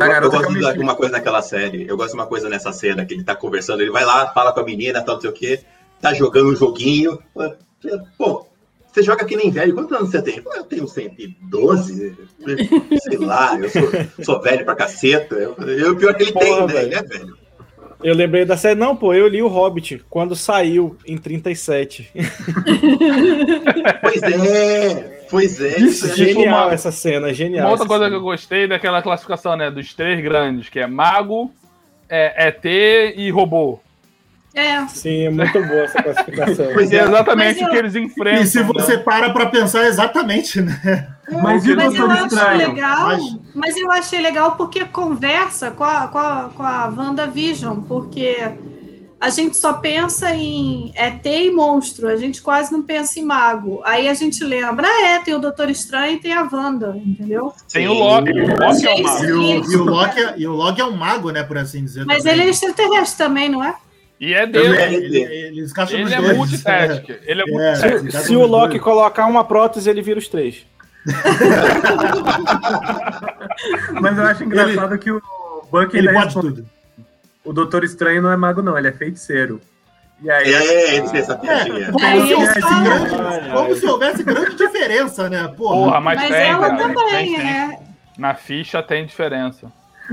pesadíssimas. 0.00 0.54
Eu, 0.54 0.60
gosto 0.60 0.74
de 0.74 0.82
uma 0.82 0.94
coisa 0.96 1.12
naquela 1.12 1.42
série. 1.42 1.86
Eu 1.88 1.96
gosto 1.96 2.10
de 2.10 2.16
uma 2.16 2.26
coisa 2.26 2.48
nessa 2.48 2.72
cena 2.72 3.04
que 3.04 3.14
ele 3.14 3.24
tá 3.24 3.34
conversando. 3.34 3.80
Ele 3.80 3.90
vai 3.90 4.04
lá, 4.04 4.32
fala 4.32 4.52
com 4.52 4.60
a 4.60 4.64
menina, 4.64 5.02
tal, 5.02 5.14
não 5.14 5.20
sei 5.20 5.30
o 5.30 5.32
quê. 5.32 5.60
Tá 6.00 6.12
jogando 6.12 6.50
um 6.50 6.56
joguinho. 6.56 7.18
Pô, 8.18 8.46
você 8.92 9.02
joga 9.02 9.24
que 9.24 9.36
nem 9.36 9.50
velho. 9.50 9.74
Quantos 9.74 9.96
anos 9.96 10.10
você 10.10 10.22
tem? 10.22 10.40
Eu 10.44 10.64
tenho 10.64 10.86
112. 10.86 12.16
Sei 13.02 13.18
lá, 13.18 13.58
eu 13.58 13.68
sou, 13.68 13.82
sou 14.22 14.40
velho 14.40 14.64
pra 14.64 14.76
caceta. 14.76 15.34
Eu, 15.34 15.56
eu, 15.56 15.92
o 15.92 15.96
pior 15.96 16.14
que 16.14 16.22
ele 16.22 16.32
tem, 16.32 16.54
Porra, 16.54 16.66
né? 16.66 16.72
velho. 16.72 16.86
Ele 16.86 16.94
é 16.94 17.02
velho. 17.02 17.43
Eu 18.02 18.14
lembrei 18.14 18.44
da 18.44 18.56
série. 18.56 18.78
Não, 18.78 18.94
pô, 18.96 19.14
eu 19.14 19.26
li 19.28 19.42
o 19.42 19.48
Hobbit 19.48 20.04
quando 20.10 20.34
saiu 20.36 20.96
em 21.06 21.16
37. 21.18 22.10
Pois 24.00 24.22
é, 24.22 25.26
pois 25.30 25.60
é. 25.60 25.78
Isso 25.80 26.06
é 26.06 26.14
genial 26.16 26.66
uma- 26.66 26.72
essa 26.74 26.90
cena, 26.92 27.32
genial. 27.32 27.64
Uma 27.66 27.72
outra 27.72 27.86
coisa 27.86 28.04
cena. 28.04 28.10
que 28.16 28.20
eu 28.20 28.22
gostei 28.24 28.66
daquela 28.66 29.02
classificação, 29.02 29.56
né? 29.56 29.70
Dos 29.70 29.94
três 29.94 30.20
grandes, 30.22 30.68
que 30.68 30.78
é 30.78 30.86
mago, 30.86 31.50
é, 32.08 32.48
ET 32.48 32.64
e 33.16 33.30
robô. 33.30 33.80
É, 34.54 34.86
Sim, 34.86 35.22
é 35.26 35.30
muito 35.30 35.52
boa 35.52 35.80
essa 35.82 36.00
classificação. 36.02 36.66
Pois 36.72 36.92
é 36.92 36.96
é. 36.98 37.02
exatamente 37.02 37.60
eu- 37.60 37.66
o 37.66 37.70
que 37.70 37.76
eles 37.76 37.96
enfrentam. 37.96 38.42
E 38.42 38.46
se 38.46 38.60
né? 38.60 38.64
você 38.72 38.96
para 38.98 39.30
pra 39.30 39.46
pensar 39.46 39.84
exatamente, 39.84 40.60
né? 40.60 41.08
Mas 41.42 41.64
mas 41.66 41.94
eu 41.96 42.10
acho 42.10 42.26
Estranho? 42.26 42.58
legal, 42.68 43.06
Mas- 43.08 43.36
mas... 43.54 43.76
eu 43.76 43.90
achei 43.90 44.20
legal 44.20 44.52
porque 44.52 44.84
conversa 44.84 45.70
com 45.72 45.82
a, 45.82 46.06
com 46.06 46.18
a, 46.18 46.50
com 46.54 46.62
a 46.62 46.86
WandaVision, 46.96 47.80
porque 47.80 48.36
a 49.20 49.30
gente 49.30 49.56
só 49.56 49.72
pensa 49.72 50.34
em 50.34 50.92
ET 50.94 51.24
e 51.24 51.50
monstro, 51.50 52.08
a 52.08 52.16
gente 52.16 52.42
quase 52.42 52.70
não 52.70 52.82
pensa 52.82 53.18
em 53.18 53.24
mago. 53.24 53.80
Aí 53.84 54.06
a 54.06 54.12
gente 54.14 54.44
lembra, 54.44 54.86
ah, 54.86 55.06
é, 55.06 55.18
tem 55.18 55.34
o 55.34 55.38
Doutor 55.38 55.70
Estranho 55.70 56.16
e 56.16 56.20
tem 56.20 56.32
a 56.34 56.46
Wanda, 56.52 56.94
entendeu? 57.04 57.52
Tem 57.72 57.88
o 57.88 57.94
Loki. 57.94 58.30
O 58.30 58.56
Loki 58.56 58.86
é 58.86 58.94
o 58.94 59.02
mago. 59.02 59.24
E 59.24 59.32
o, 59.32 59.72
e 59.72 59.76
o 59.76 59.84
Loki, 59.84 60.20
é- 60.20 60.34
e 60.36 60.46
o 60.46 60.52
Loki 60.52 60.80
é 60.80 60.84
um 60.84 60.94
mago, 60.96 61.30
né? 61.30 61.42
Por 61.42 61.56
assim 61.56 61.82
dizer. 61.82 62.04
Mas 62.04 62.18
também. 62.18 62.32
ele 62.34 62.42
é 62.42 62.50
extraterrestre 62.50 63.16
também, 63.26 63.48
não 63.48 63.64
é? 63.64 63.74
E 64.24 64.32
é 64.34 64.46
dele. 64.46 64.76
ele, 64.80 65.22
ele, 65.22 65.60
Ele 65.90 66.14
é 66.14 66.20
dois. 66.20 66.36
multitask. 66.36 67.08
Ele 67.24 67.42
é 67.42 67.44
É, 67.44 67.50
multitask. 67.52 68.10
Se, 68.10 68.24
se 68.28 68.36
o 68.36 68.46
Loki 68.46 68.78
colocar 68.78 69.26
uma 69.26 69.44
prótese, 69.44 69.88
ele 69.90 70.00
vira 70.02 70.18
os 70.18 70.28
três. 70.28 70.64
Mas 74.00 74.16
eu 74.18 74.24
acho 74.26 74.44
engraçado 74.44 74.96
que 74.98 75.10
o 75.10 75.20
Buck 75.70 75.96
Ele 75.96 76.12
pode 76.12 76.24
responde, 76.24 76.48
tudo. 76.48 76.66
o 77.44 77.52
Doutor 77.52 77.84
Estranho 77.84 78.22
não 78.22 78.30
é 78.32 78.36
mago, 78.36 78.62
não, 78.62 78.76
ele 78.78 78.88
é 78.88 78.92
feiticeiro. 78.92 79.60
E 80.22 80.30
aí, 80.30 80.54
É, 80.54 80.96
ele 80.96 81.08
tem 81.10 81.20
essa 81.20 81.34
É, 81.34 81.36
piadinha. 81.36 81.92
como, 81.92 82.26
se 82.26 82.34
houvesse 82.34 82.60
grande, 82.60 83.14
Ai, 83.14 83.50
como 83.52 83.68
ai. 83.68 83.74
se 83.74 83.86
houvesse 83.86 84.22
grande 84.22 84.56
diferença, 84.56 85.28
né? 85.28 85.48
Porra. 85.48 85.74
Porra, 85.76 86.00
mas, 86.00 86.18
Mas 86.20 86.30
tem, 86.30 86.50
ela 86.50 86.70
cara. 86.70 86.76
também, 86.94 87.08
Tem, 87.10 87.36
tem. 87.36 87.46
é. 87.50 87.78
Na 88.16 88.34
ficha 88.34 88.82
tem 88.82 89.04
diferença. 89.04 89.70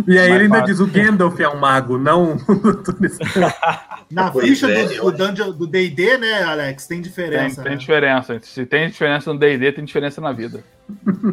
E 0.07 0.17
aí 0.17 0.29
Mas 0.29 0.35
ele 0.35 0.43
ainda 0.45 0.59
fácil. 0.59 0.65
diz: 0.73 0.79
o 0.79 0.87
Gandalf 0.87 1.39
é 1.39 1.49
um 1.49 1.57
mago, 1.59 1.97
não 1.97 2.33
o. 2.33 2.37
Na 4.11 4.29
Pois 4.29 4.45
ficha 4.47 4.69
é, 4.69 4.85
do- 4.85 5.53
do 5.53 5.67
D&D, 5.67 6.17
né, 6.17 6.43
Alex? 6.43 6.85
Tem 6.87 6.97
Tem, 7.01 7.09
diferença. 7.09 7.61
tem 7.61 7.71
né? 7.71 7.77
diferença. 7.77 8.39
Se 8.41 8.65
tem 8.65 8.89
diferença 8.89 9.31
no 9.31 9.39
D&D, 9.39 9.71
tem 9.71 9.85
diferença 9.85 10.19
na 10.19 10.31
vida. 10.33 10.63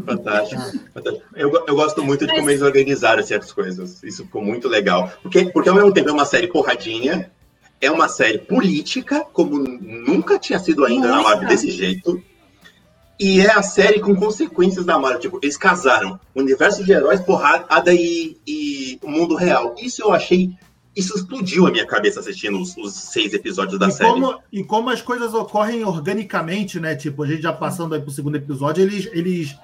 Fantástico. 0.06 0.62
fantástico. 0.94 1.24
Eu, 1.34 1.52
eu 1.66 1.74
gosto 1.74 2.04
muito 2.04 2.26
de 2.26 2.32
como 2.34 2.48
eles 2.48 2.62
organizaram 2.62 3.22
certas 3.22 3.52
coisas. 3.52 4.02
Isso 4.04 4.24
ficou 4.24 4.42
muito 4.42 4.68
legal. 4.68 5.10
Porque, 5.22 5.46
porque 5.46 5.68
ao 5.68 5.74
mesmo 5.74 5.92
tempo 5.92 6.08
é 6.08 6.12
uma 6.12 6.24
série 6.24 6.46
porradinha, 6.46 7.30
é 7.80 7.90
uma 7.90 8.08
série 8.08 8.38
política, 8.38 9.24
como 9.32 9.58
nunca 9.58 10.38
tinha 10.38 10.58
sido 10.60 10.84
ainda 10.84 11.08
na. 11.08 11.22
Marvel 11.22 11.48
desse 11.48 11.70
jeito. 11.70 12.22
E 13.18 13.40
é 13.40 13.50
a 13.50 13.62
série 13.62 14.00
com 14.00 14.14
consequências 14.14 14.84
da 14.84 14.98
Marvel. 14.98 15.20
Tipo, 15.20 15.38
eles 15.42 15.56
casaram 15.56 16.18
universo 16.34 16.84
de 16.84 16.92
heróis, 16.92 17.20
porrada 17.20 17.92
e, 17.92 18.36
e 18.46 18.98
o 19.02 19.10
mundo 19.10 19.34
real. 19.34 19.74
Isso 19.78 20.02
eu 20.02 20.12
achei 20.12 20.56
isso 20.98 21.16
explodiu 21.16 21.64
a 21.64 21.70
minha 21.70 21.86
cabeça 21.86 22.18
assistindo 22.18 22.60
os, 22.60 22.76
os 22.76 22.92
seis 22.92 23.32
episódios 23.32 23.78
da 23.78 23.86
E 23.86 23.92
série. 23.92 24.10
como, 24.10 24.38
e 24.52 24.64
como 24.64 24.90
as 24.90 25.00
coisas 25.00 25.32
ocorrem 25.32 25.84
organicamente, 25.84 26.80
né? 26.80 26.96
Tipo, 26.96 27.22
a 27.22 27.26
gente 27.28 27.42
já 27.42 27.52
passando 27.52 27.94
aí 27.94 28.00
pro 28.00 28.10
segundo 28.10 28.36
episódio, 28.36 28.82
eles, 28.82 29.08
eles, 29.12 29.56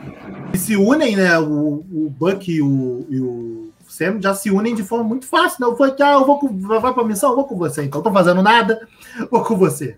eles 0.49 0.61
se 0.61 0.77
unem, 0.77 1.17
né? 1.17 1.37
O, 1.41 1.85
o 1.93 2.15
Buck 2.17 2.49
e 2.49 2.63
o, 2.63 3.05
e 3.11 3.19
o 3.19 3.69
Sam 3.89 4.21
já 4.23 4.33
se 4.33 4.49
unem 4.49 4.77
de 4.77 4.85
forma 4.85 5.03
muito 5.05 5.27
fácil, 5.27 5.69
né? 5.69 5.77
Foi 5.77 5.91
que, 5.91 6.05
ah, 6.05 6.13
eu 6.13 6.25
vou 6.25 6.39
vai 6.81 6.95
pra 6.95 7.03
missão, 7.03 7.31
eu 7.31 7.37
vou 7.37 7.47
com 7.47 7.59
você. 7.59 7.83
Então, 7.83 8.01
tô 8.01 8.13
fazendo 8.13 8.41
nada, 8.41 8.87
vou 9.29 9.43
com 9.43 9.57
você. 9.57 9.97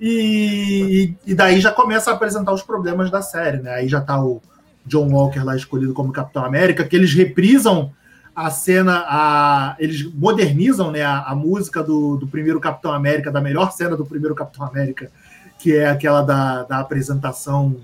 E, 0.00 1.14
e 1.26 1.34
daí 1.34 1.60
já 1.60 1.70
começa 1.72 2.10
a 2.10 2.14
apresentar 2.14 2.52
os 2.52 2.62
problemas 2.62 3.10
da 3.10 3.22
série, 3.22 3.58
né? 3.58 3.74
Aí 3.74 3.88
já 3.88 4.00
tá 4.00 4.22
o 4.22 4.40
John 4.84 5.08
Walker 5.10 5.40
lá 5.42 5.56
escolhido 5.56 5.92
como 5.92 6.12
Capitão 6.12 6.44
América, 6.44 6.84
que 6.84 6.94
eles 6.94 7.12
reprisam 7.12 7.92
a 8.34 8.50
cena, 8.50 9.04
a, 9.08 9.74
eles 9.78 10.02
modernizam 10.12 10.90
né, 10.90 11.02
a, 11.02 11.22
a 11.22 11.34
música 11.34 11.82
do, 11.82 12.16
do 12.16 12.26
primeiro 12.26 12.60
Capitão 12.60 12.92
América, 12.92 13.30
da 13.30 13.40
melhor 13.40 13.72
cena 13.72 13.96
do 13.96 14.04
primeiro 14.04 14.34
Capitão 14.34 14.66
América, 14.66 15.10
que 15.58 15.74
é 15.74 15.88
aquela 15.88 16.20
da, 16.20 16.62
da 16.64 16.78
apresentação 16.80 17.74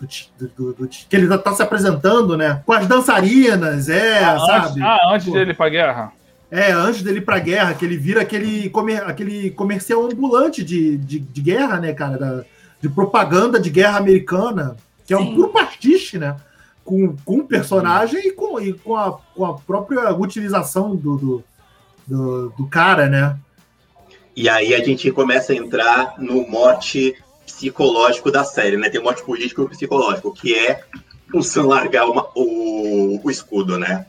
do, 0.00 0.48
do- 0.56 0.72
do- 0.74 0.88
que 0.88 1.14
ele 1.14 1.26
tá 1.38 1.52
se 1.52 1.62
apresentando, 1.62 2.36
né? 2.36 2.62
Com 2.64 2.72
as 2.72 2.86
dançarinas, 2.86 3.88
é, 3.88 4.22
Ah, 4.24 4.32
antes, 4.34 4.46
sabe? 4.46 4.82
ah, 4.82 4.98
antes 5.12 5.26
Pô. 5.26 5.32
dele 5.34 5.50
ir 5.50 5.56
pra 5.56 5.68
guerra. 5.68 6.12
É, 6.50 6.72
antes 6.72 7.02
dele 7.02 7.18
ir 7.18 7.24
pra 7.24 7.38
guerra, 7.38 7.74
que 7.74 7.84
ele 7.84 7.96
vira 7.96 8.22
aquele, 8.22 8.68
comer, 8.70 9.02
aquele 9.04 9.50
comercial 9.50 10.04
ambulante 10.04 10.64
de, 10.64 10.96
de, 10.96 11.18
de 11.20 11.40
guerra, 11.40 11.78
né, 11.78 11.92
cara? 11.92 12.18
Da- 12.18 12.44
de 12.82 12.88
propaganda 12.88 13.60
de 13.60 13.68
guerra 13.70 13.98
americana, 13.98 14.76
que 15.06 15.12
é 15.12 15.18
um 15.18 15.34
puro 15.34 15.48
pastiche, 15.48 16.18
né? 16.18 16.36
Com, 16.84 17.14
com 17.24 17.36
o 17.40 17.44
personagem 17.44 18.26
e 18.28 18.32
com, 18.32 18.58
e 18.58 18.72
com, 18.72 18.96
a, 18.96 19.12
com 19.34 19.44
a 19.44 19.54
própria 19.58 20.12
utilização 20.14 20.96
do, 20.96 21.16
do, 21.16 21.44
do, 22.06 22.48
do 22.56 22.66
cara, 22.66 23.06
né? 23.06 23.36
E 24.34 24.48
aí 24.48 24.74
a 24.74 24.82
gente 24.82 25.10
começa 25.12 25.52
a 25.52 25.56
entrar 25.56 26.14
no 26.18 26.48
mote 26.48 27.14
psicológico 27.46 28.30
da 28.30 28.44
série, 28.44 28.76
né? 28.78 28.88
Tem 28.88 29.02
mote 29.02 29.22
político 29.22 29.62
e 29.62 29.68
psicológico, 29.68 30.32
que 30.32 30.54
é 30.54 30.80
o 31.34 31.42
Sam 31.42 31.66
largar 31.66 32.06
uma- 32.06 32.26
o, 32.34 33.20
o 33.22 33.30
escudo, 33.30 33.78
né? 33.78 34.06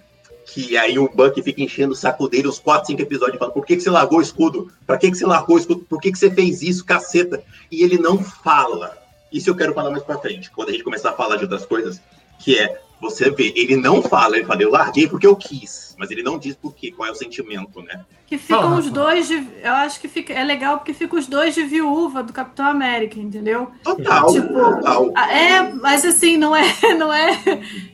Que 0.53 0.75
aí 0.77 0.99
o 0.99 1.07
Buck 1.07 1.41
fica 1.41 1.61
enchendo 1.61 1.93
o 1.93 1.95
saco 1.95 2.27
dele 2.27 2.49
uns 2.49 2.59
4, 2.59 2.87
5 2.87 3.01
episódios 3.01 3.35
e 3.35 3.39
fala: 3.39 3.51
Por 3.51 3.65
que, 3.65 3.77
que 3.77 3.81
você 3.81 3.89
largou 3.89 4.19
o 4.19 4.21
escudo? 4.21 4.69
Pra 4.85 4.97
que, 4.97 5.09
que 5.09 5.17
você 5.17 5.25
largou 5.25 5.55
o 5.55 5.59
escudo? 5.59 5.85
Por 5.87 6.01
que, 6.01 6.11
que 6.11 6.17
você 6.17 6.29
fez 6.29 6.61
isso, 6.61 6.83
caceta? 6.83 7.41
E 7.71 7.83
ele 7.83 7.97
não 7.97 8.21
fala. 8.21 8.97
Isso 9.31 9.49
eu 9.49 9.55
quero 9.55 9.73
falar 9.73 9.91
mais 9.91 10.03
pra 10.03 10.17
frente, 10.17 10.51
quando 10.51 10.67
a 10.67 10.71
gente 10.73 10.83
começar 10.83 11.11
a 11.11 11.13
falar 11.13 11.37
de 11.37 11.43
outras 11.43 11.65
coisas, 11.65 12.01
que 12.37 12.59
é, 12.59 12.81
você 13.01 13.31
vê, 13.31 13.51
ele 13.55 13.75
não 13.75 14.01
fala, 14.01 14.37
ele 14.37 14.45
fala, 14.45 14.61
eu 14.61 14.69
larguei 14.69 15.07
porque 15.07 15.25
eu 15.25 15.35
quis, 15.35 15.95
mas 15.97 16.11
ele 16.11 16.21
não 16.21 16.37
diz 16.37 16.55
por 16.55 16.75
quê, 16.75 16.91
qual 16.91 17.09
é 17.09 17.11
o 17.11 17.15
sentimento, 17.15 17.81
né? 17.81 18.05
Que 18.27 18.37
ficam 18.37 18.77
os 18.77 18.89
dois 18.89 19.27
de. 19.27 19.45
Eu 19.61 19.73
acho 19.73 19.99
que 19.99 20.07
fica, 20.07 20.31
é 20.31 20.43
legal 20.43 20.77
porque 20.77 20.93
ficam 20.93 21.19
os 21.19 21.27
dois 21.27 21.53
de 21.53 21.63
viúva 21.63 22.23
do 22.23 22.31
Capitão 22.31 22.65
América, 22.65 23.19
entendeu? 23.19 23.71
Total, 23.83 24.31
Tipo, 24.31 24.53
total. 24.53 25.11
É, 25.17 25.73
mas 25.73 26.05
assim, 26.05 26.37
não 26.37 26.55
é, 26.55 26.63
não 26.95 27.11
é. 27.11 27.35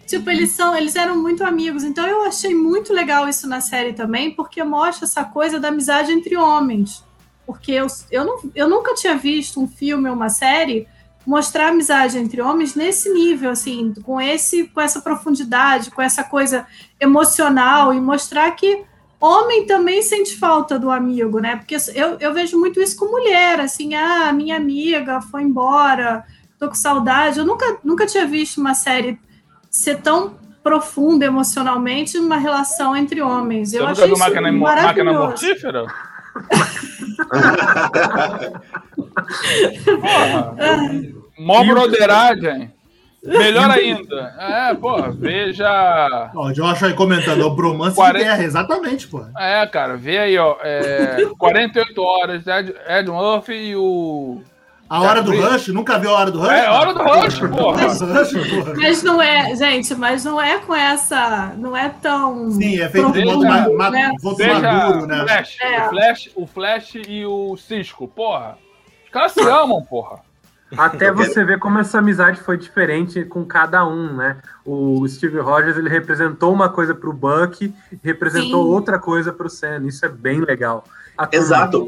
Tipo, 0.06 0.30
eles 0.30 0.52
são, 0.52 0.76
eles 0.76 0.96
eram 0.96 1.20
muito 1.20 1.44
amigos. 1.44 1.84
Então 1.84 2.06
eu 2.06 2.24
achei 2.24 2.54
muito 2.54 2.94
legal 2.94 3.28
isso 3.28 3.48
na 3.48 3.62
série 3.62 3.94
também, 3.94 4.30
porque 4.30 4.64
mostra 4.64 5.06
essa 5.06 5.24
coisa 5.24 5.60
da 5.60 5.70
amizade 5.70 6.12
entre 6.12 6.36
homens. 6.36 7.04
Porque 7.46 7.72
eu, 7.72 7.88
eu, 8.12 8.26
não, 8.26 8.40
eu 8.54 8.70
nunca 8.70 8.94
tinha 8.94 9.16
visto 9.16 9.60
um 9.60 9.68
filme 9.68 10.10
ou 10.10 10.16
uma 10.16 10.30
série 10.30 10.86
mostrar 11.28 11.68
amizade 11.68 12.18
entre 12.18 12.42
homens 12.42 12.74
nesse 12.74 13.12
nível, 13.14 13.50
assim, 13.52 13.94
com 14.04 14.20
esse, 14.20 14.64
com 14.70 14.80
essa 14.80 15.02
profundidade, 15.02 15.92
com 15.92 16.02
essa 16.02 16.24
coisa 16.24 16.66
emocional 17.00 17.94
e 17.94 18.00
mostrar 18.00 18.50
que 18.52 18.84
homem 19.20 19.66
também 19.66 20.02
sente 20.02 20.38
falta 20.38 20.80
do 20.80 20.90
amigo, 20.90 21.40
né? 21.40 21.58
Porque 21.58 21.76
eu, 21.94 22.18
eu 22.20 22.34
vejo 22.34 22.58
muito 22.58 22.80
isso 22.82 22.96
com 22.96 23.12
mulher, 23.12 23.60
assim, 23.60 23.94
ah, 23.94 24.32
minha 24.32 24.56
amiga 24.56 25.20
foi 25.20 25.42
embora, 25.44 26.24
tô 26.58 26.70
com 26.70 26.76
saudade. 26.76 27.40
Eu 27.40 27.46
nunca, 27.46 27.78
nunca 27.84 28.06
tinha 28.06 28.26
visto 28.26 28.60
uma 28.62 28.74
série 28.74 29.20
ser 29.70 30.02
tão 30.02 30.36
profunda 30.64 31.26
emocionalmente 31.26 32.18
numa 32.20 32.38
relação 32.38 32.96
entre 32.96 33.22
homens. 33.22 33.72
Você 33.72 33.80
Eu 33.80 33.88
achei 33.88 34.06
viu 34.06 34.14
isso 34.16 34.24
máquina, 34.24 34.52
mo- 34.52 34.60
máquina 34.60 34.84
maravilhoso. 34.84 35.20
mortífera? 35.26 35.86
Porra. 40.02 40.56
Mó 41.38 41.64
broderagem. 41.64 42.72
Melhor 43.24 43.70
ainda. 43.72 44.34
É, 44.40 44.74
porra, 44.76 45.12
veja. 45.12 46.32
Ó, 46.34 46.48
o 46.48 46.54
Josh 46.54 46.84
aí 46.84 46.94
comentando, 46.94 47.42
é 47.42 47.46
o 47.46 47.50
bromance 47.50 47.96
Quarenta- 47.96 48.20
de 48.20 48.24
guerra, 48.26 48.44
exatamente, 48.44 49.08
pô. 49.08 49.26
É, 49.38 49.66
cara, 49.68 49.98
vê 49.98 50.18
aí, 50.18 50.38
ó. 50.38 50.56
É, 50.62 51.26
48 51.38 52.02
horas, 52.02 52.48
Ed, 52.48 52.74
Ed 52.88 53.10
Murphy 53.12 53.54
e 53.72 53.76
o. 53.76 54.42
A 54.90 55.02
hora 55.02 55.22
do 55.22 55.32
Tá, 55.38 55.50
Rush, 55.50 55.68
nunca 55.70 56.00
viu 56.00 56.12
a 56.12 56.20
hora 56.20 56.32
do 56.32 56.40
Rush? 56.40 56.50
É, 56.50 56.66
a 56.66 56.74
hora 56.74 56.94
do 56.94 57.04
Rush, 57.04 57.40
porra. 57.40 58.76
Mas 58.76 59.04
não 59.04 59.22
é, 59.22 59.56
gente, 59.56 59.94
mas 59.96 60.24
não 60.24 60.42
é 60.42 60.60
com 60.60 60.74
essa. 60.74 61.54
Não 61.58 61.76
é 61.76 61.90
tão. 61.90 62.52
Sim, 62.52 62.80
é 62.80 62.88
feito 62.90 63.12
de 63.12 63.26
modo, 63.26 63.44
ma 63.76 63.92
né? 63.92 64.12
maduro, 64.62 65.06
né? 65.06 65.24
Flash, 65.24 65.58
É. 65.62 65.86
o 65.86 65.90
Flash, 65.90 66.30
o 66.36 66.48
Flash 66.48 66.94
e 67.08 67.26
o 67.26 67.58
Cisco, 67.58 68.08
porra. 68.08 68.58
Os 69.06 69.12
caras 69.12 69.32
se 69.34 69.42
amam, 69.42 69.82
porra. 69.84 70.26
Até 70.78 71.12
você 71.14 71.46
ver 71.46 71.60
como 71.60 71.80
essa 71.80 72.00
amizade 72.00 72.42
foi 72.42 72.58
diferente 72.58 73.24
com 73.24 73.46
cada 73.46 73.86
um, 73.88 74.14
né? 74.16 74.38
O 74.66 75.08
Steve 75.08 75.40
Rogers 75.40 75.78
ele 75.78 75.90
representou 75.90 76.52
uma 76.54 76.68
coisa 76.68 76.94
pro 76.94 77.14
Buck, 77.14 77.74
representou 78.04 78.64
Sim. 78.66 78.70
outra 78.72 79.00
coisa 79.00 79.32
pro 79.32 79.50
Sam. 79.50 79.86
Isso 79.86 80.06
é 80.06 80.10
bem 80.10 80.42
legal. 80.42 80.84
Exato. 81.32 81.88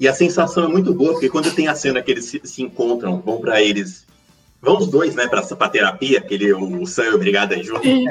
E- 0.00 0.08
a 0.08 0.14
sensação 0.14 0.64
é 0.64 0.68
muito 0.68 0.92
boa, 0.94 1.12
porque 1.12 1.28
quando 1.28 1.54
tem 1.54 1.68
a 1.68 1.74
cena 1.74 2.02
que 2.02 2.10
eles 2.10 2.24
se, 2.24 2.40
se 2.44 2.62
encontram, 2.62 3.20
vão 3.20 3.38
pra 3.38 3.62
eles. 3.62 4.06
Vão 4.62 4.76
os 4.76 4.88
dois, 4.88 5.14
né, 5.14 5.26
pra, 5.26 5.40
pra 5.42 5.68
terapia, 5.70 6.18
aquele, 6.18 6.52
o 6.52 6.84
Sam 6.86 7.04
é 7.04 7.14
obrigado 7.14 7.52
a 7.52 7.56
ir 7.56 7.64
junto. 7.64 7.82
Sim. 7.82 8.04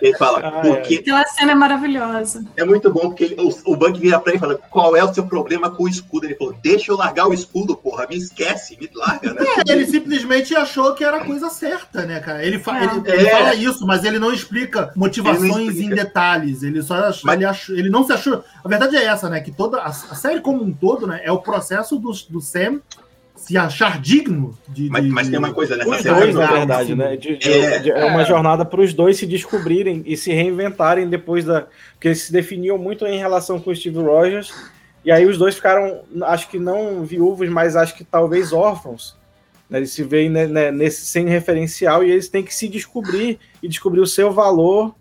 Ele 0.00 0.16
fala, 0.18 0.40
Ah, 0.40 0.50
porque 0.60 0.96
Aquela 0.96 1.24
cena 1.26 1.52
é 1.52 1.54
maravilhosa. 1.54 2.44
é 2.56 2.64
muito 2.64 2.90
bom, 2.92 3.02
porque 3.02 3.22
ele- 3.24 3.36
o, 3.38 3.72
o 3.72 3.76
Buck 3.76 4.00
vira 4.00 4.18
pra 4.18 4.32
ele 4.32 4.38
e 4.38 4.40
fala: 4.40 4.54
qual 4.70 4.96
é 4.96 5.04
o 5.04 5.14
seu 5.14 5.24
problema 5.26 5.70
com 5.70 5.84
o 5.84 5.88
escudo? 5.88 6.26
Ele 6.26 6.34
falou: 6.34 6.54
deixa 6.60 6.90
eu 6.90 6.96
largar 6.96 7.28
o 7.28 7.32
escudo, 7.32 7.76
porra, 7.76 8.06
me 8.10 8.16
esquece, 8.16 8.76
me 8.80 8.90
larga, 8.94 9.32
né? 9.32 9.44
É, 9.68 9.72
ele 9.72 9.86
simplesmente 9.86 10.56
achou 10.56 10.92
que 10.94 11.04
era 11.04 11.18
a 11.18 11.24
coisa 11.24 11.48
certa, 11.50 12.04
né, 12.04 12.18
cara? 12.18 12.44
Ele, 12.44 12.58
fa- 12.58 12.78
É. 12.80 12.84
ele, 12.84 13.02
ele 13.20 13.26
É. 13.28 13.30
fala 13.30 13.54
isso, 13.54 13.86
mas 13.86 14.02
ele 14.04 14.18
não 14.18 14.32
explica 14.32 14.90
motivações 14.96 15.48
não 15.50 15.60
explica. 15.60 15.92
em 15.92 15.94
detalhes. 15.94 16.62
Ele 16.64 16.82
só 16.82 16.94
achou, 16.96 17.22
Mas- 17.26 17.36
ele, 17.36 17.44
achou, 17.44 17.76
ele 17.76 17.90
não 17.90 18.04
se 18.04 18.12
achou. 18.12 18.42
A 18.64 18.68
verdade 18.68 18.96
é 18.96 19.04
essa, 19.04 19.30
né? 19.30 19.40
Que 19.40 19.52
toda 19.52 19.78
a, 19.78 19.86
a 19.86 19.92
série 19.92 20.40
como 20.40 20.64
um 20.64 20.72
todo, 20.72 21.06
né, 21.06 21.20
é 21.22 21.30
o 21.30 21.38
processo 21.38 21.96
do, 21.96 22.10
do 22.28 22.40
Sam 22.40 22.80
se 23.44 23.56
achar 23.58 24.00
digno 24.00 24.56
de. 24.68 24.88
Mas, 24.88 25.02
de- 25.04 25.10
mas 25.10 25.28
tem 25.28 25.38
uma 25.38 25.52
coisa 25.52 25.76
nessa 25.76 25.90
Os 25.90 25.96
cena. 26.02 26.14
dois, 26.18 26.34
na 26.34 26.42
Exato, 26.42 26.56
verdade, 26.58 26.86
sim. 26.88 26.94
né? 26.94 27.16
De- 27.16 27.36
de- 27.36 27.50
É. 27.50 27.78
de- 27.78 27.90
é 27.90 28.04
uma 28.04 28.22
É. 28.22 28.24
jornada 28.24 28.64
para 28.64 28.80
os 28.80 28.92
dois 28.94 29.16
se 29.16 29.26
descobrirem 29.26 30.02
e 30.06 30.16
se 30.16 30.32
reinventarem 30.32 31.08
depois 31.08 31.44
da. 31.44 31.66
Porque 31.94 32.08
eles 32.08 32.22
se 32.22 32.32
definiam 32.32 32.78
muito 32.78 33.06
em 33.06 33.18
relação 33.18 33.58
com 33.60 33.70
o 33.70 33.76
Steve 33.76 33.98
Rogers. 33.98 34.52
E 35.04 35.10
aí 35.10 35.26
os 35.26 35.36
dois 35.36 35.56
ficaram, 35.56 36.00
acho 36.22 36.48
que 36.48 36.58
não 36.58 37.04
viúvos, 37.04 37.48
mas 37.48 37.74
acho 37.74 37.96
que 37.96 38.04
talvez 38.04 38.52
órfãos. 38.52 39.16
né? 39.68 39.78
Eles 39.78 39.90
se 39.90 40.02
veem 40.04 40.28
né, 40.28 40.46
né, 40.46 40.70
nesse 40.70 41.06
sem 41.06 41.26
referencial 41.26 42.04
e 42.04 42.10
eles 42.10 42.28
têm 42.28 42.42
que 42.42 42.54
se 42.54 42.68
descobrir 42.68 43.38
e 43.62 43.66
descobrir 43.68 44.00
o 44.00 44.06
seu 44.06 44.30
valor 44.30 44.94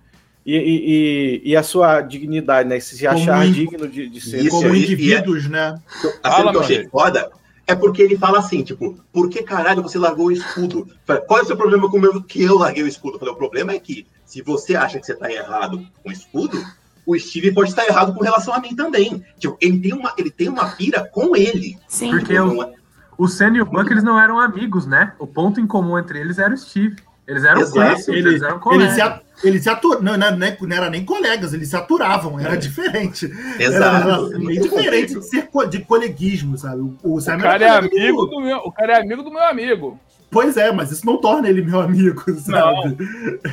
e, 0.46 0.56
e- 0.56 0.60
e- 0.60 1.42
e 1.52 1.56
a 1.58 1.62
sua 1.62 2.00
dignidade, 2.02 2.68
né? 2.70 2.80
Se 2.80 3.06
achar 3.06 3.46
digno 3.52 3.88
de, 3.88 4.08
de 4.10 4.22
ser. 4.22 4.40
Isso, 4.46 4.50
como 4.50 4.74
e- 4.74 4.82
indivíduos, 4.84 5.48
né? 5.50 5.78
A 6.24 6.32
Fala, 6.32 6.38
cena 6.38 6.52
que 6.52 6.58
eu 6.58 6.62
achei 6.62 6.88
foda 6.88 7.30
é 7.72 7.76
porque 7.76 8.02
ele 8.02 8.18
fala 8.18 8.40
assim, 8.40 8.64
tipo, 8.64 8.98
por 9.12 9.30
que 9.30 9.42
caralho 9.44 9.82
você 9.82 9.98
largou 9.98 10.28
o 10.28 10.32
escudo? 10.32 10.88
Qual 11.28 11.40
é 11.40 11.44
o 11.44 11.46
seu 11.46 11.58
problema 11.58 11.90
com 11.90 11.98
o 11.98 12.02
meu, 12.02 12.22
que 12.22 12.44
eu 12.44 12.58
larguei 12.58 12.84
o 12.84 12.88
escudo? 12.88 13.16
Eu 13.16 13.20
falei, 13.20 13.34
o 13.34 13.38
problema 13.38 13.72
é 13.72 13.80
que 13.80 14.06
se 14.26 14.42
você 14.42 14.76
acha 14.76 15.00
que 15.00 15.06
você 15.06 15.16
tá 15.16 15.32
errado 15.32 15.86
com 16.04 16.10
o 16.10 16.12
escudo, 16.12 16.64
o 17.06 17.18
Steve 17.18 17.52
pode 17.52 17.70
estar 17.70 17.86
errado 17.86 18.14
com 18.14 18.24
relação 18.24 18.54
a 18.54 18.60
mim 18.60 18.76
também. 18.76 19.24
Tipo, 19.40 19.58
ele 19.60 19.80
tem 19.80 19.94
uma, 19.94 20.14
ele 20.18 20.30
tem 20.30 20.48
uma 20.50 20.66
pira 20.70 21.04
com 21.12 21.36
ele. 21.36 21.78
Sim. 21.88 22.12
Porque 22.12 22.34
Tipo, 22.34 22.46
não 22.46 22.64
é- 22.64 22.74
O 23.18 23.28
Sam 23.28 23.56
e 23.56 23.62
o 23.62 23.66
Buck 23.66 23.92
eles 23.92 24.04
não 24.04 24.20
eram 24.20 24.40
amigos, 24.40 24.86
né? 24.86 25.14
O 25.20 25.28
ponto 25.28 25.60
em 25.60 25.68
comum 25.68 25.98
entre 25.98 26.20
eles 26.20 26.40
era 26.40 26.54
o 26.54 26.58
Steve. 26.58 26.96
Eles 27.28 27.44
eram 27.44 27.62
Exato. 27.62 27.76
conhecidos, 27.80 28.08
Ele, 28.20 28.30
eles 28.30 28.42
eram 28.42 28.54
ele 28.56 28.60
colegas. 28.64 28.94
se, 28.96 29.02
a- 29.02 29.22
ele 29.44 29.60
se 29.60 29.70
atura, 29.70 30.00
não, 30.02 30.18
não, 30.18 30.32
não, 30.38 30.48
não 30.62 30.76
era 30.76 30.90
nem 30.90 31.06
colegas, 31.06 31.54
eles 31.54 31.70
se 31.70 31.76
aturavam, 31.76 32.40
era 32.40 32.56
diferente. 32.58 33.32
Era 33.60 33.64
Exato. 33.64 34.40
meio 34.40 34.62
diferente 34.62 35.14
de 35.16 35.26
ser 35.26 35.48
co- 35.48 35.66
de 35.66 35.80
coleguismo, 35.80 36.58
sabe? 36.58 36.82
O, 36.82 36.98
o 37.04 37.16
O 37.16 37.20
era 37.22 37.38
cara 37.38 37.64
é 37.66 37.68
colega 37.70 37.88
amigo 37.88 38.26
do- 38.26 38.28
do 38.32 38.42
meu, 38.42 38.58
o 38.58 38.72
cara 38.72 38.94
é 38.94 39.02
amigo 39.02 39.24
do 39.24 39.32
meu 39.32 39.44
amigo. 39.44 40.00
Pois 40.34 40.56
é, 40.56 40.72
mas 40.72 40.92
isso 40.92 41.06
não 41.06 41.18
torna 41.18 41.50
ele 41.50 41.62
meu 41.62 41.82
amigo, 41.82 42.24
sabe? 42.40 42.98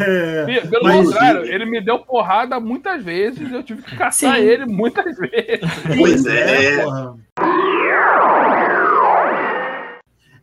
É, 0.00 0.44
Pe- 0.44 0.68
Pelo 0.68 0.84
Mas- 0.84 1.06
contrário, 1.06 1.44
ele 1.44 1.66
me 1.66 1.80
deu 1.80 1.98
porrada 1.98 2.60
muitas 2.60 3.02
vezes, 3.02 3.50
eu 3.52 3.62
tive 3.64 3.82
que 3.82 3.96
caçar 3.96 4.36
Sim. 4.36 4.42
ele 4.42 4.64
muitas 4.66 5.04
vezes. 5.18 5.60
Pois 5.98 6.24
é. 6.26 6.84
porra. 6.84 7.16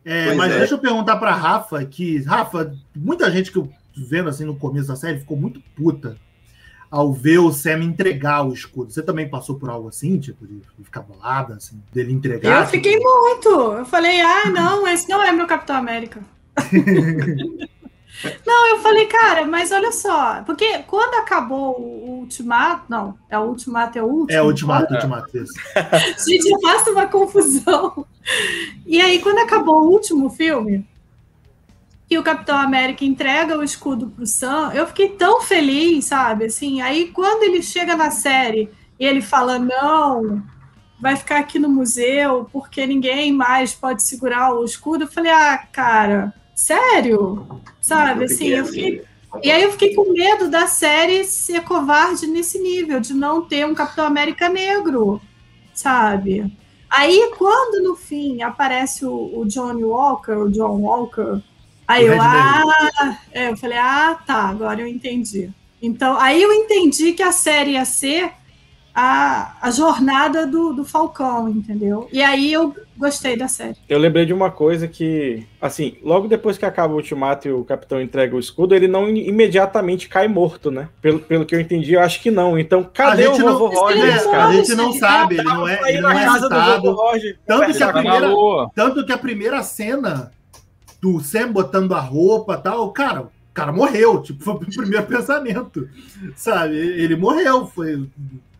É, 0.08 0.32
mas 0.34 0.52
é. 0.52 0.58
deixa 0.58 0.74
eu 0.74 0.78
perguntar 0.78 1.16
pra 1.16 1.34
Rafa 1.34 1.84
que, 1.84 2.22
Rafa, 2.22 2.72
muita 2.94 3.28
gente 3.28 3.50
que 3.50 3.58
eu 3.58 3.68
vendo 3.96 4.28
assim 4.28 4.44
no 4.44 4.54
começo 4.54 4.86
da 4.86 4.94
série 4.94 5.18
ficou 5.18 5.36
muito 5.36 5.60
puta. 5.74 6.16
ao 6.88 7.12
ver 7.12 7.38
o 7.38 7.52
Sam 7.52 7.82
entregar 7.82 8.46
o 8.46 8.52
escudo. 8.52 8.92
Você 8.92 9.02
também 9.02 9.28
passou 9.28 9.58
por 9.58 9.68
algo 9.68 9.88
assim, 9.88 10.16
tipo, 10.20 10.46
de 10.46 10.62
ficar 10.84 11.00
bolada, 11.00 11.54
assim, 11.54 11.82
dele 11.92 12.12
entregar? 12.12 12.62
Eu 12.62 12.68
fiquei 12.68 12.96
muito. 12.96 13.48
Eu 13.48 13.84
falei, 13.84 14.20
ah, 14.20 14.48
não, 14.48 14.86
esse 14.86 15.08
não 15.08 15.20
é 15.20 15.32
meu 15.32 15.46
Capitão 15.48 15.74
América. 15.74 16.20
não, 18.46 18.66
eu 18.68 18.78
falei, 18.80 19.06
cara, 19.06 19.44
mas 19.46 19.72
olha 19.72 19.92
só, 19.92 20.42
porque 20.44 20.78
quando 20.86 21.14
acabou 21.14 21.78
o 21.80 22.20
Ultimato, 22.20 22.84
não, 22.88 23.18
é 23.28 23.38
o 23.38 23.42
Ultimato, 23.42 23.98
é 23.98 24.02
o 24.02 24.06
último. 24.06 24.38
É 24.38 24.42
o 24.42 24.46
Ultimato, 24.46 24.94
Ultimato, 24.94 25.36
isso. 25.36 25.52
Gente, 26.26 26.50
eu 26.50 26.60
faço 26.60 26.90
uma 26.90 27.06
confusão. 27.06 28.06
E 28.86 29.00
aí, 29.00 29.20
quando 29.20 29.38
acabou 29.38 29.82
o 29.82 29.90
último 29.90 30.30
filme, 30.30 30.86
que 32.08 32.18
o 32.18 32.22
Capitão 32.22 32.56
América 32.56 33.04
entrega 33.04 33.58
o 33.58 33.64
escudo 33.64 34.08
pro 34.08 34.26
Sam, 34.26 34.72
eu 34.72 34.86
fiquei 34.86 35.10
tão 35.10 35.40
feliz, 35.40 36.06
sabe? 36.06 36.44
Assim, 36.46 36.80
aí 36.80 37.08
quando 37.08 37.42
ele 37.42 37.62
chega 37.62 37.96
na 37.96 38.10
série 38.10 38.70
e 38.98 39.04
ele 39.04 39.20
fala, 39.20 39.58
não, 39.58 40.42
vai 41.00 41.16
ficar 41.16 41.38
aqui 41.38 41.58
no 41.58 41.68
museu 41.68 42.48
porque 42.52 42.86
ninguém 42.86 43.32
mais 43.32 43.74
pode 43.74 44.02
segurar 44.02 44.54
o 44.54 44.64
escudo, 44.64 45.04
eu 45.04 45.08
falei, 45.08 45.32
ah, 45.32 45.58
cara, 45.72 46.32
sério? 46.54 47.60
Sabe, 47.86 48.24
assim, 48.24 48.48
eu 48.48 48.64
fiquei... 48.64 49.04
E 49.42 49.50
aí 49.50 49.62
eu 49.62 49.72
fiquei 49.72 49.94
com 49.94 50.12
medo 50.12 50.48
da 50.48 50.66
série 50.66 51.24
ser 51.24 51.62
covarde 51.62 52.26
nesse 52.26 52.58
nível, 52.58 52.98
de 52.98 53.12
não 53.12 53.42
ter 53.42 53.66
um 53.66 53.74
Capitão 53.74 54.06
América 54.06 54.48
negro, 54.48 55.20
sabe? 55.74 56.50
Aí, 56.88 57.30
quando 57.36 57.82
no 57.82 57.94
fim 57.94 58.42
aparece 58.42 59.04
o, 59.04 59.38
o 59.38 59.44
Johnny 59.44 59.84
Walker, 59.84 60.32
o 60.32 60.50
John 60.50 60.80
Walker, 60.80 61.42
aí 61.86 62.08
O 62.08 62.14
eu, 62.14 62.18
ah, 62.20 63.18
é, 63.32 63.50
eu 63.50 63.56
falei, 63.56 63.78
ah, 63.78 64.18
tá, 64.26 64.48
agora 64.48 64.80
eu 64.80 64.86
entendi. 64.86 65.50
Então, 65.82 66.18
aí 66.18 66.42
eu 66.42 66.52
entendi 66.52 67.12
que 67.12 67.22
a 67.22 67.32
série 67.32 67.72
ia 67.72 67.84
ser 67.84 68.32
a, 68.94 69.56
a 69.60 69.70
jornada 69.70 70.46
do, 70.46 70.72
do 70.72 70.84
Falcão, 70.84 71.48
entendeu? 71.48 72.08
E 72.10 72.22
aí 72.22 72.52
eu 72.52 72.74
gostei 72.98 73.36
da 73.36 73.48
série. 73.48 73.76
Eu 73.88 73.98
lembrei 73.98 74.24
de 74.26 74.32
uma 74.32 74.50
coisa 74.50 74.88
que, 74.88 75.46
assim, 75.60 75.96
logo 76.02 76.28
depois 76.28 76.56
que 76.58 76.64
acaba 76.64 76.92
o 76.92 76.96
ultimato 76.96 77.46
e 77.48 77.52
o 77.52 77.64
capitão 77.64 78.00
entrega 78.00 78.34
o 78.34 78.38
escudo, 78.40 78.74
ele 78.74 78.88
não 78.88 79.08
imediatamente 79.08 80.08
cai 80.08 80.28
morto, 80.28 80.70
né? 80.70 80.88
Pelo, 81.00 81.18
pelo 81.20 81.44
que 81.44 81.54
eu 81.54 81.60
entendi, 81.60 81.92
eu 81.94 82.00
acho 82.00 82.20
que 82.22 82.30
não. 82.30 82.58
Então, 82.58 82.82
cadê 82.84 83.26
o 83.28 83.36
vovô 83.36 83.68
Rogers, 83.68 84.22
É, 84.26 84.30
cara? 84.30 84.46
a 84.48 84.52
gente 84.52 84.74
não 84.74 84.92
sabe, 84.92 85.34
ele 85.36 85.44
não 85.44 85.68
é, 85.68 85.80
ele 85.90 86.00
na 86.00 86.08
não 86.10 86.18
é 86.18 86.24
casa 86.24 86.48
do 86.48 86.54
vovô 86.54 86.64
citado. 86.64 86.92
Roger. 86.92 87.38
Tanto 87.46 87.72
que 87.76 87.82
a 87.82 87.86
Tá 87.86 87.92
primeira, 87.92 88.28
tanto 88.74 89.06
que 89.06 89.12
a 89.12 89.18
primeira 89.18 89.62
cena 89.62 90.32
do 91.00 91.20
Sam 91.20 91.52
botando 91.52 91.94
a 91.94 92.00
roupa 92.00 92.54
e 92.54 92.62
tal, 92.62 92.90
cara, 92.92 93.22
o 93.22 93.30
cara 93.54 93.72
morreu, 93.72 94.22
tipo, 94.22 94.42
foi 94.44 94.54
o 94.54 94.58
primeiro 94.58 95.06
pensamento, 95.06 95.88
sabe? 96.34 96.76
Ele 96.76 97.16
morreu, 97.16 97.66
foi, 97.66 98.08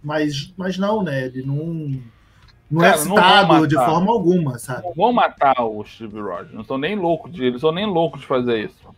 mas, 0.03 0.53
mas 0.57 0.79
não, 0.79 1.03
né? 1.03 1.27
Ele 1.27 1.42
não, 1.42 2.01
não 2.70 2.85
é 2.85 2.90
Cara, 2.90 3.05
não 3.05 3.14
vão 3.14 3.24
citado 3.24 3.66
de 3.68 3.74
matar. 3.76 3.90
forma 3.90 4.12
alguma, 4.12 4.59
sabe? 4.59 4.83
Não 4.85 4.94
vão 4.94 5.12
matar 5.12 5.62
o 5.64 5.85
Steve 5.85 6.20
Rogers. 6.20 6.52
Não 6.52 6.64
sou 6.64 6.79
nem 6.79 6.96
louco 6.96 7.29
de. 7.31 7.44
Eles 7.44 7.61
são 7.61 7.72
nem 7.72 7.87
loucos 7.87 8.20
de 8.20 8.26
fazer 8.26 8.64
isso. 8.64 8.96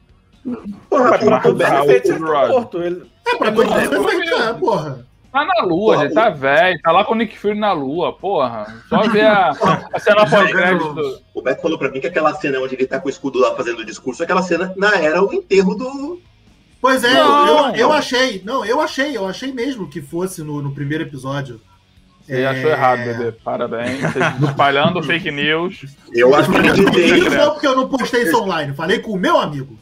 Porra, 0.88 1.18
pra 1.18 1.52
Beto- 1.52 1.84
efeitos, 1.84 2.10
ele 2.10 2.24
o 2.24 2.26
tá 2.32 2.48
morto. 2.48 2.82
Ele... 2.82 3.02
É, 3.26 3.36
pra 3.36 3.48
É, 3.48 3.50
mas 3.50 3.68
os 3.92 4.12
é, 4.12 4.48
é, 4.48 4.52
porra. 4.54 5.06
Tá 5.30 5.44
na 5.44 5.62
lua, 5.62 5.92
Porra, 5.92 6.04
ele 6.06 6.14
tá 6.14 6.30
velho, 6.30 6.80
tá 6.82 6.90
lá 6.90 7.04
com 7.04 7.12
o 7.12 7.16
Nick 7.16 7.38
Fury 7.38 7.58
na 7.58 7.72
lua, 7.72 8.14
porra. 8.14 8.82
Só 8.88 9.02
ver 9.02 9.26
a, 9.26 9.50
a 9.92 9.98
cena 9.98 10.26
pós-crédito. 10.28 11.20
O 11.34 11.42
Beto 11.42 11.60
falou 11.60 11.78
pra 11.78 11.90
mim 11.90 12.00
que 12.00 12.06
aquela 12.06 12.32
cena 12.34 12.58
onde 12.60 12.74
ele 12.74 12.86
tá 12.86 12.98
com 12.98 13.08
o 13.08 13.10
escudo 13.10 13.38
lá 13.38 13.54
fazendo 13.54 13.80
o 13.80 13.84
discurso, 13.84 14.22
aquela 14.22 14.40
cena 14.42 14.72
na 14.74 14.96
era 14.96 15.22
o 15.22 15.32
enterro 15.34 15.74
do. 15.74 16.18
Pois 16.80 17.04
é, 17.04 17.12
Não. 17.12 17.68
eu, 17.70 17.74
eu 17.76 17.92
achei, 17.92 18.40
não, 18.44 18.64
eu 18.64 18.80
achei, 18.80 19.14
eu 19.16 19.26
achei 19.26 19.52
mesmo 19.52 19.88
que 19.88 20.00
fosse 20.00 20.42
no, 20.42 20.62
no 20.62 20.72
primeiro 20.72 21.04
episódio. 21.04 21.60
Você 22.28 22.40
É. 22.42 22.46
achou 22.46 22.70
errado, 22.70 22.98
bebê. 23.04 23.32
Parabéns. 23.42 24.00
Você 24.02 24.18
espalhando 24.46 25.02
fake 25.02 25.30
news. 25.30 25.86
Eu 26.12 26.34
acho 26.34 26.50
que 26.50 26.58
Não 26.58 26.68
acreditei. 26.70 27.20
foi 27.30 27.46
porque 27.52 27.66
eu 27.66 27.74
não 27.76 27.88
postei 27.88 28.24
isso 28.24 28.38
online, 28.42 28.74
falei 28.74 28.98
com 28.98 29.12
o 29.12 29.18
meu 29.18 29.38
amigo. 29.38 29.78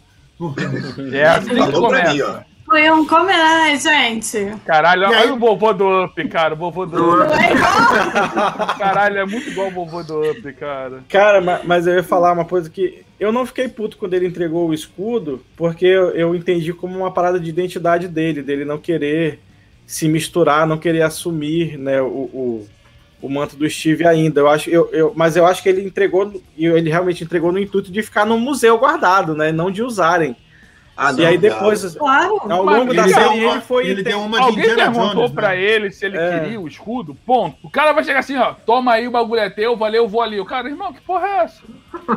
É 1.13 1.25
assim 1.27 1.49
que 1.49 1.57
Falou 1.57 1.89
pra 1.89 2.13
mim, 2.13 2.21
ó. 2.23 2.39
Foi 2.65 2.91
um 2.91 3.07
comentário, 3.07 3.79
gente. 3.81 4.53
Caralho, 4.67 5.03
E 5.03 5.05
aí- 5.07 5.23
olha 5.23 5.35
o 5.35 5.39
vovô 5.39 5.73
do 5.73 6.05
Up, 6.05 6.29
cara. 6.29 6.55
O 6.55 6.57
vovô 6.57 6.85
do 6.85 7.23
Up. 7.23 7.33
É? 7.33 8.75
Caralho, 8.79 9.19
é 9.19 9.25
muito 9.25 9.49
igual 9.51 9.69
o 9.69 9.71
vovô 9.71 10.03
do 10.03 10.31
Up, 10.31 10.53
cara. 10.55 11.01
Cara, 11.09 11.41
ma- 11.41 11.61
mas 11.65 11.87
eu 11.87 11.95
ia 11.95 12.03
falar 12.03 12.33
uma 12.33 12.45
coisa 12.45 12.69
que 12.69 13.05
eu 13.21 13.31
não 13.33 13.47
fiquei 13.47 13.69
puto 13.69 13.97
quando 13.97 14.15
ele 14.15 14.27
entregou 14.27 14.69
o 14.69 14.75
escudo, 14.75 15.43
porque 15.57 15.87
eu, 15.87 16.11
eu 16.11 16.35
entendi 16.35 16.73
como 16.73 16.99
uma 16.99 17.11
parada 17.13 17.39
de 17.39 17.49
identidade 17.49 18.09
dele, 18.09 18.43
dele 18.43 18.65
não 18.65 18.79
querer 18.79 19.41
se 19.87 20.09
misturar, 20.09 20.67
não 20.67 20.77
querer 20.79 21.03
assumir 21.03 21.79
né, 21.79 22.03
o, 22.03 22.07
o, 22.07 22.67
o 23.23 23.29
manto 23.31 23.57
do 23.57 23.69
Steve 23.71 24.07
ainda. 24.07 24.41
Eu 24.41 24.49
acho, 24.49 24.69
eu, 24.69 24.89
eu, 24.93 25.13
mas 25.15 25.37
eu 25.37 25.47
acho 25.47 25.63
que 25.63 25.69
ele 25.69 25.83
entregou, 25.85 26.43
e 26.57 26.67
ele 26.67 26.91
realmente 26.91 27.23
entregou 27.25 27.53
no 27.53 27.59
intuito 27.59 27.91
de 27.93 28.03
ficar 28.03 28.25
no 28.27 28.39
museu 28.39 28.77
guardado, 28.79 29.35
né? 29.35 29.53
Não 29.53 29.71
de 29.71 29.83
usarem. 29.83 30.35
Ah, 30.99 31.13
e 31.13 31.27
aí 31.27 31.37
depois, 31.37 31.95
Claro. 31.95 32.41
ao 32.51 32.65
longo 32.65 32.95
da 32.95 33.03
ele 33.05 33.13
série, 33.13 33.45
uma- 33.45 33.53
ele 33.53 33.61
foi. 33.61 33.87
ele 33.87 34.03
deu 34.03 34.19
uma 34.19 34.39
de 34.39 34.45
Alguém 34.45 34.65
Indiana 34.65 34.83
perguntou 34.91 35.15
Jones, 35.15 35.31
pra 35.33 35.49
né? 35.51 35.61
ele 35.61 35.91
se 35.93 36.07
ele 36.07 36.17
É. 36.17 36.41
queria 36.41 36.59
o 36.59 36.67
escudo? 36.67 37.15
Ponto. 37.27 37.55
O 37.63 37.69
cara 37.69 37.93
vai 37.93 38.03
chegar 38.03 38.21
assim, 38.21 38.35
ó. 38.39 38.55
Toma 38.65 38.93
aí, 38.93 39.07
o 39.07 39.11
bagulho 39.11 39.43
é 39.43 39.51
teu, 39.51 39.77
valeu, 39.77 40.05
eu 40.05 40.09
vou 40.09 40.23
ali. 40.23 40.41
O 40.41 40.47
cara, 40.47 40.71
irmão, 40.71 40.95
que 40.95 41.01
porra 41.03 41.27
é 41.29 41.37
essa? 41.45 41.63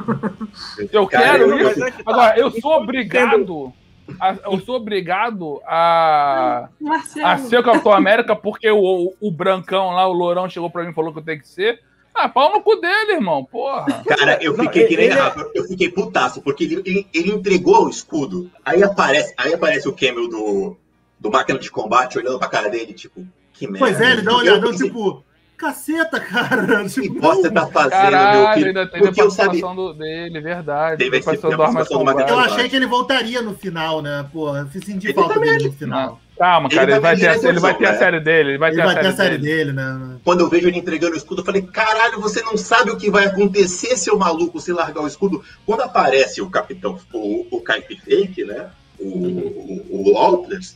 Eu 0.94 1.08
Cara, 1.08 1.40
quero 1.40 1.44
eu- 1.60 1.72
isso. 1.72 1.84
é 1.84 1.92
que 1.92 2.04
tá. 2.04 2.12
Agora, 2.12 2.40
eu 2.40 2.52
sou 2.52 2.72
obrigado. 2.82 3.74
A- 4.20 4.38
eu 4.52 4.60
sou 4.62 4.76
obrigado 4.76 5.62
a, 5.66 6.70
Marcelo. 6.80 7.28
a 7.28 7.38
ser 7.38 7.60
o 7.60 7.64
Capitão 7.64 7.92
América 7.94 8.36
porque 8.36 8.70
o, 8.70 8.78
o, 8.80 9.14
o 9.20 9.32
brancão 9.32 9.92
lá, 9.92 10.08
o 10.08 10.14
lourão, 10.14 10.50
chegou 10.50 10.70
pra 10.70 10.84
mim 10.84 10.92
e 10.92 10.94
falou 10.94 11.12
que 11.14 11.20
eu 11.20 11.24
tenho 11.24 11.40
que 11.42 11.48
ser. 11.48 11.80
Ah, 12.14 12.28
pau 12.28 12.52
no 12.52 12.62
cu 12.62 12.76
dele, 12.78 13.14
irmão. 13.14 13.46
Porra. 13.46 13.86
Cara, 14.08 14.38
eu 14.44 14.58
Não, 14.58 14.66
fiquei 14.66 14.88
que 14.88 14.98
nem 14.98 15.06
ele 15.06 15.20
é- 15.20 15.34
eu 15.56 15.64
fiquei 15.66 15.90
putaço, 15.90 16.42
porque 16.42 16.64
ele, 16.66 16.82
ele, 16.86 17.08
ele 17.14 17.32
entregou 17.32 17.86
o 17.86 17.90
escudo. 17.90 18.50
Aí 18.66 18.84
aparece, 18.84 19.34
aí 19.38 19.54
aparece 19.54 19.88
o 19.88 19.94
camel 19.94 20.28
do, 20.28 20.76
do 21.20 21.32
máquina 21.32 21.60
de 21.60 21.70
combate 21.72 22.18
olhando 22.18 22.40
pra 22.40 22.48
cara 22.50 22.68
dele, 22.70 22.94
tipo, 22.94 23.26
que 23.54 23.66
merda. 23.68 23.80
Pois 23.80 24.02
é, 24.02 24.12
ele 24.14 24.22
dá 24.24 24.32
uma 24.32 24.40
olhadão, 24.40 24.72
pensei, 24.72 24.88
tipo, 24.88 25.24
caceta, 25.60 26.20
cara. 26.20 26.88
que 27.02 27.10
Tipo, 27.10 27.20
bosta 27.20 27.44
você 27.44 27.52
tá 27.52 27.68
fazendo, 27.68 28.30
meu 28.32 28.48
Caralho, 28.48 28.54
filho? 28.54 28.68
ainda 28.68 28.88
teve 28.88 29.10
a 29.10 29.14
Porque 29.14 29.22
eu 29.22 29.30
sabia. 29.30 29.62
participação 29.62 29.76
do, 29.76 29.94
dele, 29.94 30.42
verdade. 30.42 30.98
Teve 30.98 31.18
a 31.18 31.24
participação 31.24 32.04
do 32.04 32.10
a. 32.10 32.22
Eu 32.30 32.40
achei 32.40 32.70
que 32.70 32.76
ele 32.76 32.86
voltaria 32.88 33.42
no 33.42 33.54
final, 33.56 34.02
né? 34.02 34.28
Pô, 34.32 34.56
eu 34.56 34.68
senti 34.82 35.08
Ele 35.08 35.14
falta 35.14 35.40
dele 35.40 35.60
no 35.60 35.74
final. 35.74 36.22
Calma, 36.38 36.70
Ele 36.70 36.76
cara, 36.76 36.92
ele 36.92 37.00
vai 37.00 37.02
vai, 37.02 37.16
ter 37.16 37.20
ter, 37.20 37.28
direção, 37.28 37.50
ele 37.50 37.60
vai 37.60 37.78
ter 37.78 37.86
a 37.88 37.92
né? 37.92 37.98
série 37.98 38.20
dele. 38.22 38.50
Ele 38.52 38.58
vai 38.58 38.72
Ele 38.72 38.78
ter 38.78 38.84
vai 38.84 38.96
a 38.96 38.98
ter 38.98 39.12
série, 39.12 39.14
a 39.14 39.16
série 39.16 39.38
dele. 39.38 39.74
dele, 39.74 39.74
né? 39.74 40.18
Quando 40.24 40.40
eu 40.42 40.50
vejo 40.50 40.68
ele 40.68 40.78
entregando 40.78 41.14
o 41.14 41.18
escudo, 41.18 41.42
eu 41.42 41.46
falei, 41.46 41.62
caralho, 41.64 42.22
você 42.22 42.42
não 42.44 42.56
sabe 42.58 42.92
o 42.92 42.98
que 42.98 43.12
vai 43.12 43.26
acontecer, 43.26 43.98
seu 43.98 44.18
maluco, 44.18 44.60
se 44.60 44.72
largar 44.72 45.02
o 45.04 45.08
escudo. 45.08 45.44
Quando 45.66 45.82
aparece 45.82 46.42
o 46.42 46.50
capitão, 46.50 46.98
o, 47.14 47.46
o 47.58 47.62
Kaipe 47.62 47.98
Fake, 48.00 48.46
né? 48.46 48.70
O, 48.98 49.08
o, 49.08 49.88
o 50.10 50.14
Walters, 50.14 50.76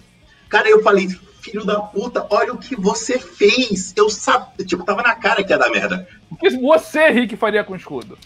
cara, 0.49 0.69
eu 0.69 0.81
falei, 0.83 1.07
filho 1.43 1.65
da 1.65 1.79
puta, 1.79 2.25
olha 2.29 2.53
o 2.53 2.57
que 2.57 2.75
você 2.75 3.19
fez. 3.19 3.93
Eu 3.95 4.09
sabia, 4.09 4.65
tipo, 4.65 4.83
tava 4.83 5.01
na 5.01 5.15
cara 5.15 5.43
que 5.43 5.51
ia 5.51 5.57
dar 5.57 5.69
merda. 5.69 6.07
O 6.31 6.35
que 6.35 6.49
você, 6.51 7.09
Rick, 7.09 7.35
faria 7.35 7.63
com 7.63 7.73
o 7.73 7.75
escudo? 7.75 8.17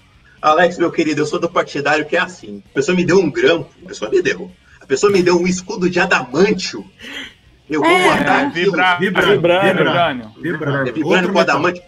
Alex, 0.42 0.78
meu 0.78 0.92
querido, 0.92 1.22
eu 1.22 1.26
sou 1.26 1.40
do 1.40 1.50
partidário 1.50 2.06
que 2.06 2.16
é 2.16 2.20
assim. 2.20 2.62
A 2.72 2.74
pessoa 2.76 2.96
me 2.96 3.04
deu 3.04 3.18
um 3.20 3.30
grampo, 3.32 3.70
a 3.84 3.88
pessoa 3.88 4.10
me 4.12 4.22
deu. 4.22 4.52
A 4.80 4.86
pessoa 4.86 5.12
me 5.12 5.24
deu 5.24 5.40
um 5.40 5.48
escudo 5.48 5.90
de 5.90 6.00
adamantio. 6.00 6.86
Eu 7.70 7.82
vou 7.82 7.90
É, 7.90 8.04
guardar 8.04 8.44
É, 8.44 8.48
aquilo. 8.48 8.72
Vibrânio, 8.72 9.00
vibrânio, 9.00 9.32
vibrânio. 9.36 9.74
vibrânio. 9.76 10.32
Vibrando. 10.38 10.94
Vibrando 10.94 11.34
com 11.34 11.40
adamante. 11.40 11.82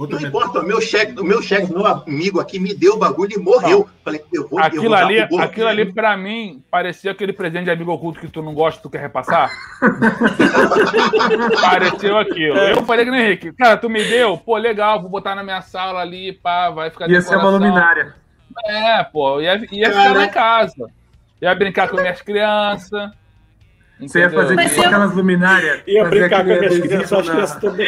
Outro 0.00 0.18
Não 0.18 0.28
importa, 0.28 0.60
o 0.60 0.62
meu 0.62 0.80
chefe, 0.80 1.20
o 1.20 1.24
meu 1.24 1.42
chefe, 1.42 1.70
meu 1.70 1.86
amigo 1.86 2.40
aqui 2.40 2.58
me 2.58 2.72
deu 2.72 2.94
o 2.94 2.96
bagulho 2.96 3.34
e 3.34 3.38
morreu. 3.38 3.86
Falei, 4.02 4.24
eu 4.32 4.48
vou, 4.48 4.58
eu 4.58 4.64
Aquilo 4.64 4.82
vou 4.84 4.92
dar 4.92 5.04
ali, 5.04 5.20
governo. 5.26 5.42
aquilo 5.44 5.68
ali, 5.68 5.92
pra 5.92 6.16
mim, 6.16 6.64
parecia 6.70 7.10
aquele 7.10 7.34
presente 7.34 7.64
de 7.64 7.70
amigo 7.70 7.92
oculto 7.92 8.18
que 8.18 8.26
tu 8.26 8.40
não 8.42 8.54
gosta, 8.54 8.80
tu 8.80 8.88
quer 8.88 9.02
repassar. 9.02 9.50
Pareceu 11.60 12.16
aquilo. 12.16 12.56
Eu 12.56 12.82
falei 12.84 13.04
que 13.04 13.10
nem 13.10 13.26
Henrique. 13.26 13.52
Cara, 13.52 13.76
tu 13.76 13.90
me 13.90 14.02
deu? 14.02 14.38
Pô, 14.38 14.56
legal, 14.56 15.02
vou 15.02 15.10
botar 15.10 15.34
na 15.34 15.44
minha 15.44 15.60
sala 15.60 16.00
ali, 16.00 16.32
pá, 16.32 16.70
vai 16.70 16.88
ficar 16.88 17.10
Ia 17.10 17.20
ser 17.20 17.36
uma 17.36 17.50
luminária. 17.50 18.14
É, 18.68 19.04
pô, 19.04 19.38
ia, 19.38 19.56
ia 19.70 19.90
ficar 19.90 20.16
lá 20.16 20.24
em 20.24 20.30
casa. 20.30 20.90
Ia 21.42 21.54
brincar 21.54 21.90
com 21.90 22.00
minhas 22.00 22.22
crianças. 22.22 23.10
Você 24.00 24.20
ia 24.20 24.30
fazer 24.30 24.56
tipo 24.56 24.80
eu- 24.80 24.86
aquelas 24.86 25.14
luminárias. 25.14 25.82
Ia 25.86 26.04
fazer 26.04 26.20
brincar 26.20 26.44
com 26.44 26.50
as 26.52 26.56
adesivo 26.58 26.82
crianças, 26.88 27.12
acho 27.12 27.30
que 27.60 27.66
na- 27.66 27.80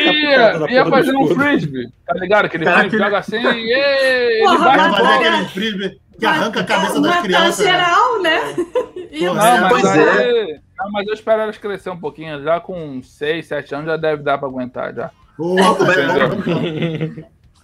ia 0.71 0.73
Ia, 0.73 0.87
fazer 0.87 1.17
um 1.17 1.27
frisbee, 1.29 1.89
tá 2.07 2.15
ligado? 2.15 2.45
Aquele 2.47 2.65
Cara, 2.65 2.79
frisbee 2.81 2.99
joga 2.99 3.19
assim, 3.19 3.37
e 3.43 3.73
ele 3.73 4.59
Vai 4.59 4.79
fazer 4.79 5.13
aquele 5.15 5.45
frisbee 5.49 6.01
que 6.19 6.27
arranca 6.27 6.61
a 6.61 6.65
cabeça 6.65 7.01
das 7.01 7.21
crianças. 7.23 7.59
né? 7.67 7.73
geral, 7.73 8.23
né? 8.23 8.41
E 9.11 9.25
Não, 9.25 9.41
É, 9.47 9.61
mas 9.61 9.69
pois 9.73 9.85
aí. 9.87 10.61
Não, 10.79 10.91
mas 10.91 11.07
eu 11.07 11.15
espero 11.15 11.43
elas 11.43 11.59
crescer 11.59 11.91
um 11.91 11.97
pouquinho. 11.99 12.43
Já 12.43 12.59
com 12.61 13.01
6, 13.03 13.47
7 13.47 13.75
anos 13.75 13.87
já 13.87 13.97
deve 13.97 14.23
dar 14.23 14.39
pra 14.39 14.49
aguentar 14.49 14.95
já. 14.95 15.11
Beto- 15.39 15.85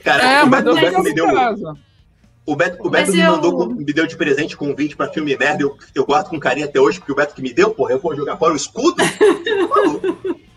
cara, 0.04 0.22
É, 0.22 0.42
o 0.42 0.46
mas 0.46 0.64
eu 0.64 0.74
me 1.02 1.10
em 1.10 1.14
deu, 1.14 1.34
casa. 1.34 1.74
O 2.48 2.56
Beto, 2.56 2.78
o 2.80 2.88
Beto 2.88 3.12
me 3.12 3.20
eu- 3.20 3.32
mandou, 3.32 3.68
me 3.68 3.84
deu 3.92 4.06
de 4.06 4.16
presente 4.16 4.56
convite 4.56 4.96
pra 4.96 5.08
filme 5.12 5.36
merda. 5.36 5.62
Eu, 5.62 5.76
eu 5.94 6.06
guardo 6.06 6.30
com 6.30 6.40
carinho 6.40 6.66
até 6.66 6.80
hoje, 6.80 6.98
porque 6.98 7.12
o 7.12 7.14
Beto 7.14 7.34
que 7.34 7.42
me 7.42 7.52
deu, 7.52 7.70
porra, 7.74 7.92
eu 7.92 7.98
vou 8.00 8.16
jogar 8.16 8.38
fora 8.38 8.54
o 8.54 8.56
escudo? 8.56 8.96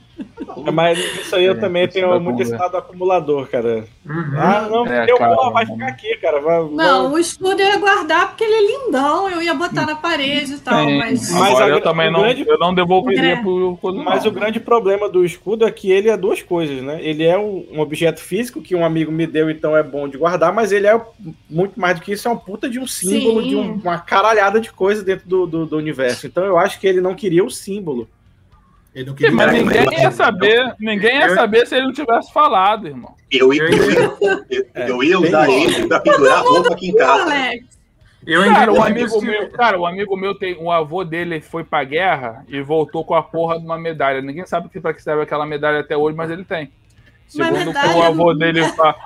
Maluco. 0.45 0.71
Mas 0.71 0.97
isso 0.97 1.35
aí 1.35 1.45
eu 1.45 1.53
É, 1.53 1.55
também 1.55 1.87
tenho 1.87 2.09
vai 2.09 2.19
muito 2.19 2.41
esse 2.41 2.51
comer. 2.51 2.61
lado 2.63 2.77
acumulado, 2.77 3.47
cara. 3.51 3.85
Uhum. 4.05 4.33
Ah, 4.37 4.67
não, 4.69 4.85
É, 4.87 5.05
deu 5.05 5.17
cara, 5.17 5.35
bola, 5.35 5.51
vai 5.51 5.65
não. 5.65 5.73
ficar 5.73 5.87
aqui, 5.87 6.17
cara. 6.17 6.39
Vai, 6.41 6.59
Não, 6.63 7.03
vai- 7.03 7.11
o 7.13 7.17
escudo 7.19 7.61
eu 7.61 7.67
ia 7.67 7.77
guardar 7.77 8.27
porque 8.29 8.43
ele 8.43 8.53
é 8.53 8.77
lindão, 8.85 9.29
eu 9.29 9.41
ia 9.41 9.53
botar 9.53 9.85
na 9.85 9.95
parede 9.95 10.53
e 10.53 10.59
tal, 10.59 10.85
Sim. 10.85 10.97
mas. 10.97 11.31
Mas 11.31 11.49
Agora 11.51 11.65
a- 11.65 11.69
eu 11.69 11.81
também 11.81 12.11
não, 12.11 12.21
grande- 12.21 12.45
eu 12.47 12.57
não 12.57 12.73
devolveria 12.73 13.33
É. 13.33 13.35
pro 13.41 13.77
Mas 14.03 14.25
o 14.25 14.31
grande 14.31 14.59
problema 14.59 15.07
do 15.09 15.23
escudo 15.25 15.65
é 15.65 15.71
que 15.71 15.91
ele 15.91 16.09
é 16.09 16.17
duas 16.17 16.41
coisas, 16.41 16.81
né? 16.81 16.99
Ele 17.01 17.23
é 17.23 17.37
um, 17.37 17.79
objeto 17.79 18.19
físico 18.21 18.61
que 18.61 18.75
um 18.75 18.85
amigo 18.85 19.11
me 19.11 19.25
deu, 19.27 19.49
então 19.49 19.75
é 19.75 19.83
bom 19.83 20.07
de 20.07 20.17
guardar, 20.17 20.53
mas 20.53 20.71
ele 20.71 20.87
é 20.87 20.99
muito 21.49 21.79
mais 21.79 21.95
do 21.99 22.01
que 22.03 22.11
isso, 22.13 22.27
é 22.27 22.31
um 22.31 22.37
puta 22.37 22.69
de 22.69 22.79
um 22.79 22.87
símbolo, 22.87 23.41
Sim. 23.43 23.49
de 23.49 23.55
um- 23.55 23.73
uma 23.75 23.99
caralhada 23.99 24.59
de 24.59 24.71
coisa 24.71 25.03
dentro 25.03 25.27
do, 25.27 25.45
do, 25.45 25.65
do 25.65 25.77
universo. 25.77 26.27
Então 26.27 26.43
eu 26.45 26.57
acho 26.57 26.79
que 26.79 26.87
ele 26.87 27.01
não 27.01 27.13
queria 27.15 27.43
o 27.43 27.49
símbolo. 27.49 28.07
Mas 29.31 29.53
ninguém 29.53 29.85
mas- 29.85 30.01
ia 30.01 30.11
saber, 30.11 30.75
ninguém 30.79 31.17
ia 31.19 31.33
saber 31.33 31.65
se 31.65 31.75
ele 31.75 31.85
não 31.85 31.93
tivesse 31.93 32.31
falado, 32.33 32.87
irmão. 32.87 33.15
Eu, 33.31 33.53
ia- 33.53 33.63
eu, 33.63 33.91
ia- 33.91 34.17
eu, 34.49 34.65
eu 34.87 35.03
ia 35.03 35.19
usar 35.19 35.49
ele 35.49 35.87
pra 35.87 35.99
pendurar 36.01 36.43
roupa 36.43 36.73
aqui 36.73 36.89
em 36.89 36.95
casa. 36.95 37.23
Alex, 37.23 37.65
Eu 38.27 38.43
Cara, 38.43 38.59
ainda 38.59 38.73
o 38.73 38.83
amigo 38.83 39.21
meu, 39.21 39.49
cara, 39.49 39.79
o 39.79 39.85
amigo 39.85 40.15
meu 40.17 40.35
tem, 40.35 40.55
o 40.59 40.69
avô 40.71 41.03
dele 41.03 41.41
foi 41.41 41.63
pra 41.63 41.83
guerra 41.83 42.45
e 42.49 42.61
voltou 42.61 43.03
com 43.03 43.15
a 43.15 43.23
porra 43.23 43.57
de 43.57 43.65
uma 43.65 43.79
medalha. 43.79 44.21
Ninguém 44.21 44.45
sabe 44.45 44.69
que 44.69 44.79
para 44.79 44.93
que 44.93 45.01
serve 45.01 45.23
aquela 45.23 45.45
medalha 45.45 45.79
até 45.79 45.95
hoje, 45.97 46.15
mas 46.15 46.29
ele 46.29 46.43
tem. 46.43 46.69
Segundo 47.31 47.65
medalha 47.65 47.97
o 47.97 48.01
avô 48.03 48.33
dele, 48.33 48.61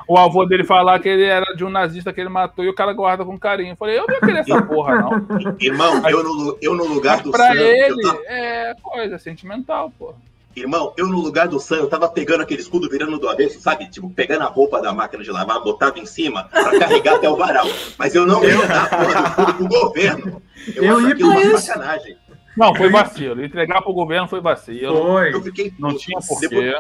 o 0.08 0.18
avô 0.18 0.46
dele 0.46 0.64
falar 0.64 1.00
que 1.00 1.08
ele 1.10 1.24
era 1.24 1.46
de 1.56 1.64
um 1.64 1.70
nazista 1.70 2.12
que 2.12 2.20
ele 2.20 2.30
matou 2.30 2.66
e 2.66 2.70
o 2.70 2.74
cara 2.74 2.92
guarda 2.94 3.24
com 3.24 3.38
carinho. 3.38 3.72
Eu 3.74 3.76
falei, 3.76 3.98
eu 4.00 4.06
não 4.08 4.14
ia 4.16 4.20
querer 4.22 4.40
essa 4.40 4.62
porra 4.62 4.96
não. 4.96 5.56
Irmão, 5.60 6.02
eu 6.10 6.24
no, 6.24 6.58
eu 6.62 6.74
no 6.76 6.86
lugar 6.86 7.22
do 7.22 7.32
Pra 7.32 7.48
Sam, 7.50 7.54
eu 7.54 7.68
ele 7.94 8.02
tava- 8.02 8.20
é 8.28 8.74
coisa 8.82 9.20
sentimental, 9.20 9.92
porra. 10.00 10.16
irmão, 10.56 10.94
eu 10.98 11.08
no 11.08 11.20
lugar 11.20 11.48
do 11.48 11.60
Sam, 11.60 11.76
eu 11.78 11.88
tava 11.88 12.08
pegando 12.10 12.42
aquele 12.42 12.62
escudo 12.62 12.90
virando 12.90 13.20
do 13.20 13.30
avesso, 13.30 13.60
sabe? 13.60 13.88
Tipo, 13.90 14.10
pegando 14.10 14.42
a 14.44 14.48
roupa 14.48 14.82
da 14.82 14.92
máquina 14.94 15.24
de 15.24 15.30
lavar, 15.32 15.62
botava 15.62 16.00
em 16.00 16.06
cima 16.06 16.46
pra 16.46 16.80
carregar 16.80 17.16
até 17.16 17.30
o 17.30 17.36
varal. 17.36 17.68
Mas 17.98 18.16
eu 18.16 18.26
não 18.26 18.44
ia 18.44 18.66
dar 18.66 18.84
a 18.86 18.88
porra 18.88 19.22
do 19.22 19.28
escudo 19.28 19.54
pro 19.56 19.68
governo. 19.68 20.42
Eu, 20.76 20.84
Eu 20.84 20.98
acho 20.98 21.08
ia 21.08 21.14
aquilo 21.14 21.30
uma 21.30 21.42
pra- 21.42 21.58
sacanagem. 21.60 22.18
Não, 22.58 22.74
foi 22.74 22.90
vacilo. 22.90 23.44
Entregar 23.44 23.82
pro 23.82 23.92
governo 23.94 24.30
foi 24.30 24.40
vacilo. 24.40 24.96
Foi. 24.96 25.34
Eu 25.34 25.42
fiquei 25.44 25.74
Não 25.78 25.90
tinha 25.98 26.18
Depois- 26.20 26.40
porquê. 26.40 26.80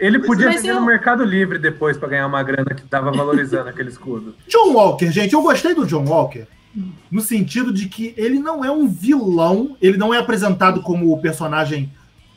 Ele 0.00 0.18
podia 0.18 0.46
Mas 0.46 0.56
vender 0.62 0.70
eu- 0.70 0.80
no 0.80 0.86
Mercado 0.86 1.22
Livre 1.24 1.58
depois 1.58 1.96
pra 1.96 2.08
ganhar 2.08 2.26
uma 2.26 2.42
grana 2.42 2.74
que 2.74 2.82
tava 2.82 3.12
valorizando 3.12 3.68
aquele 3.70 3.90
escudo. 3.90 4.34
John 4.48 4.72
Walker, 4.72 5.10
gente, 5.12 5.34
eu 5.34 5.42
gostei 5.42 5.74
do 5.74 5.86
John 5.86 6.04
Walker 6.06 6.46
no 7.10 7.20
sentido 7.20 7.72
de 7.72 7.88
que 7.88 8.14
ele 8.16 8.38
não 8.38 8.64
é 8.64 8.70
um 8.70 8.88
vilão, 8.88 9.76
ele 9.82 9.98
não 9.98 10.14
é 10.14 10.18
apresentado 10.18 10.80
como 10.82 11.12
o 11.12 11.20
personagem 11.20 11.90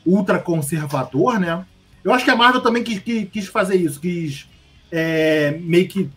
ultraconservador, 0.04 1.38
né? 1.38 1.64
Eu 2.02 2.12
acho 2.12 2.24
que 2.24 2.30
a 2.30 2.36
Marvel 2.36 2.60
também 2.60 2.82
quis, 2.82 2.98
quis- 2.98 3.28
quis 3.30 3.46
fazer 3.46 3.76
isso, 3.76 4.00
quis 4.00 4.46
é, 4.92 5.56
meio 5.62 5.88
que 5.88 6.10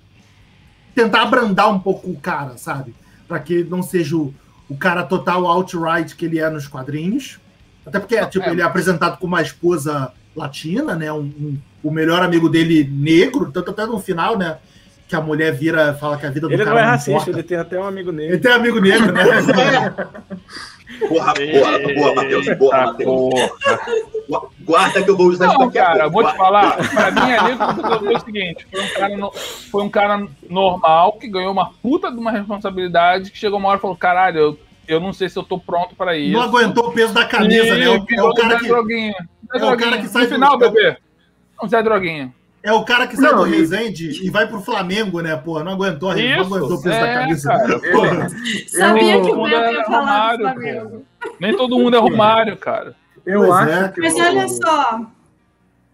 tentar 0.93 1.21
abrandar 1.23 1.69
um 1.69 1.79
pouco 1.79 2.09
o 2.09 2.17
cara, 2.19 2.57
sabe? 2.57 2.93
Pra 3.27 3.39
que 3.39 3.53
ele 3.53 3.69
não 3.69 3.81
seja 3.83 4.15
o, 4.17 4.33
o 4.67 4.75
cara 4.75 5.03
total 5.03 5.45
outright 5.45 6.15
que 6.15 6.25
ele 6.25 6.39
é 6.39 6.49
nos 6.49 6.67
quadrinhos. 6.67 7.39
Até 7.85 7.99
porque 7.99 8.25
tipo, 8.27 8.45
É. 8.45 8.51
ele 8.51 8.61
é 8.61 8.63
apresentado 8.65 9.17
com 9.17 9.27
uma 9.27 9.41
esposa 9.41 10.11
latina, 10.37 10.95
né? 10.95 11.11
Um, 11.11 11.19
um- 11.19 11.57
o 11.83 11.91
melhor 11.91 12.21
amigo 12.23 12.49
dele 12.49 12.83
negro, 12.91 13.51
tanto 13.51 13.71
até 13.71 13.85
no 13.85 13.99
final, 13.99 14.37
né? 14.37 14.57
Que 15.07 15.15
a 15.15 15.21
mulher 15.21 15.53
vira, 15.53 15.93
fala 15.93 16.17
que 16.17 16.25
a 16.25 16.29
vida 16.29 16.47
do 16.47 16.53
Ele 16.53 16.63
cara 16.65 16.75
não 16.75 16.83
é 16.87 16.91
racista, 16.91 17.11
importa. 17.11 17.29
ele 17.31 17.43
tem 17.43 17.57
até 17.57 17.79
um 17.79 17.85
amigo 17.85 18.09
Ele 18.11 18.17
negro. 18.27 18.39
tem 18.41 18.51
amigo 18.51 18.79
negro, 18.81 19.11
né? 19.13 19.23
Porra, 21.07 21.33
boa, 21.33 21.93
boa, 21.95 22.15
Matheus. 22.15 22.57
Boa, 22.57 22.77
Matheus. 22.87 23.05
porra. 23.05 24.49
Guarda 24.61 25.03
que 25.03 25.09
eu 25.09 25.17
vou 25.17 25.27
usar 25.27 25.47
isso 25.47 25.57
daqui 25.59 25.77
a 25.77 25.85
cara, 25.85 26.09
pouco. 26.09 26.23
vou 26.23 26.31
te 26.31 26.37
falar, 26.37 26.77
pra 26.89 27.11
mim 27.11 27.31
ali 27.31 27.57
foi 27.57 28.15
o 28.15 28.19
seguinte, 28.19 28.67
foi 28.71 28.81
um, 28.81 28.93
cara 28.93 29.17
no- 29.17 29.31
foi 29.71 29.83
um 29.83 29.89
cara 29.89 30.27
normal 30.49 31.13
que 31.13 31.27
ganhou 31.27 31.51
uma 31.51 31.71
puta 31.81 32.11
de 32.11 32.17
uma 32.17 32.31
responsabilidade 32.31 33.31
que 33.31 33.37
chegou 33.37 33.59
uma 33.59 33.69
hora 33.69 33.77
e 33.77 33.81
falou, 33.81 33.95
caralho, 33.95 34.37
eu, 34.39 34.59
eu 34.87 34.99
não 34.99 35.11
sei 35.13 35.29
se 35.29 35.37
eu 35.37 35.43
tô 35.43 35.59
pronto 35.59 35.95
pra 35.95 36.17
isso. 36.17 36.33
não 36.33 36.41
aguentou 36.43 36.87
o 36.87 36.91
peso 36.93 37.13
da 37.13 37.25
camisa, 37.25 37.65
E 37.75 37.79
né? 37.79 37.85
É 37.85 37.89
o, 37.89 38.05
é 38.09 38.23
o 38.23 38.33
cara 38.33 38.49
Zé 38.55 38.59
que, 38.59 38.67
Droguinha. 38.67 39.15
É 39.53 39.65
o 39.65 39.77
cara 39.77 39.97
que 39.99 40.07
sai 40.07 40.23
No 40.23 40.29
final, 40.29 40.57
do- 40.57 40.69
bebê. 40.71 40.97
Não, 41.61 41.67
Zé 41.69 41.81
Droguinha. 41.83 42.33
é 42.63 42.71
o 42.73 42.83
cara 42.83 43.07
que 43.07 43.15
sai 43.15 43.31
Não, 43.31 43.39
do 43.39 43.47
e- 43.47 43.57
Resende 43.57 44.25
e 44.25 44.29
vai 44.29 44.47
pro 44.47 44.61
Flamengo, 44.61 45.21
né? 45.21 45.35
Pô, 45.35 45.63
não 45.63 45.73
aguentou, 45.73 46.11
não 46.13 46.19
Isso, 46.19 46.41
aguentou 46.55 46.77
o 46.77 46.81
peso 46.81 46.99
da 46.99 47.07
é, 47.07 47.13
camisa. 47.19 47.49
cara. 47.57 47.79
Porra. 47.79 48.27
sabia 48.67 49.13
Eu- 49.15 49.21
que 49.23 49.31
o 49.31 49.43
Beto 49.43 49.55
é 49.55 49.73
ia 49.73 49.83
falar 49.85 50.35
do 50.37 50.43
Flamengo. 50.43 51.05
pô. 51.21 51.29
Nem 51.39 51.55
todo 51.55 51.77
mundo 51.79 51.95
é 51.95 51.99
Romário, 51.99 52.55
cara. 52.57 52.95
Eu 53.25 53.39
Pois 53.41 53.51
acho 53.51 53.69
é. 53.71 53.87
que 53.89 54.01
Mas 54.01 54.13
o- 54.15 54.19
olha 54.21 54.47
só. 54.47 55.01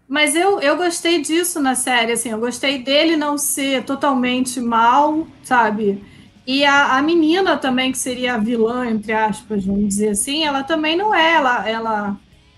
Mas 0.06 0.36
eu, 0.36 0.60
eu 0.60 0.76
gostei 0.76 1.22
disso 1.22 1.60
na 1.60 1.74
série, 1.74 2.12
assim, 2.12 2.30
eu 2.30 2.38
gostei 2.38 2.78
dele 2.82 3.16
não 3.16 3.38
ser 3.38 3.84
totalmente 3.84 4.60
mal, 4.60 5.26
sabe? 5.42 6.04
E 6.46 6.64
a, 6.64 6.96
a 6.96 7.02
menina 7.02 7.56
também, 7.56 7.90
que 7.90 7.98
seria 7.98 8.34
a 8.34 8.38
vilã, 8.38 8.86
entre 8.86 9.12
aspas, 9.12 9.64
vamos 9.64 9.88
dizer 9.88 10.10
assim, 10.10 10.44
ela 10.44 10.62
também 10.62 10.96
não 10.96 11.14
é. 11.14 11.34
Ela, 11.34 11.68
ela... 11.68 12.16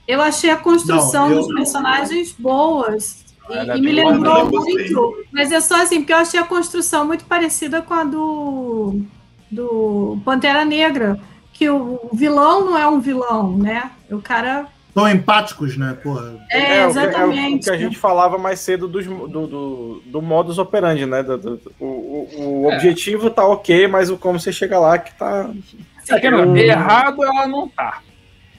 Eu 0.08 0.20
achei 0.20 0.50
a 0.50 0.56
construção 0.56 1.28
Não, 1.28 1.36
dos 1.36 1.54
personagens 1.54 2.32
boas. 2.32 3.24
E, 3.48 3.78
e 3.78 3.80
me 3.80 3.92
lembrou 3.92 4.50
muito. 4.50 5.24
Mas 5.32 5.52
é 5.52 5.60
só 5.60 5.82
assim, 5.82 6.00
porque 6.00 6.12
eu 6.12 6.18
achei 6.18 6.38
a 6.38 6.44
construção 6.44 7.06
muito 7.06 7.24
parecida 7.24 7.80
com 7.80 7.94
a 7.94 8.04
do, 8.04 9.00
do 9.50 10.18
Pantera 10.24 10.64
Negra. 10.64 11.20
Que 11.52 11.70
o, 11.70 12.00
o 12.10 12.10
vilão 12.12 12.64
não 12.64 12.76
é 12.76 12.86
um 12.86 13.00
vilão, 13.00 13.56
né? 13.56 13.90
O 14.10 14.20
cara. 14.20 14.66
Tão 14.96 15.06
empáticos, 15.10 15.76
né? 15.76 15.94
Porra. 16.02 16.34
É, 16.50 16.56
o 16.56 16.60
que- 16.60 16.66
é 16.72 16.86
o 16.86 16.88
exatamente. 16.88 17.64
que 17.64 17.70
a 17.70 17.76
gente 17.76 17.98
falava 17.98 18.38
mais 18.38 18.60
cedo 18.60 18.88
dos, 18.88 19.04
do, 19.06 19.28
do, 19.46 20.02
do 20.06 20.22
modus 20.22 20.56
operandi, 20.58 21.04
né? 21.04 21.22
Do- 21.22 21.36
do- 21.36 21.60
o 21.78 21.84
o, 21.84 22.62
o 22.64 22.70
É. 22.72 22.76
objetivo 22.76 23.28
tá 23.28 23.46
ok, 23.46 23.86
mas 23.88 24.08
o 24.08 24.16
como 24.16 24.40
você 24.40 24.50
chega 24.50 24.78
lá 24.78 24.96
que 24.98 25.14
tá. 25.14 25.50
É 26.08 26.18
que 26.18 26.30
não, 26.30 26.56
errado 26.56 27.22
ela 27.22 27.46
não 27.46 27.68
tá. 27.68 28.00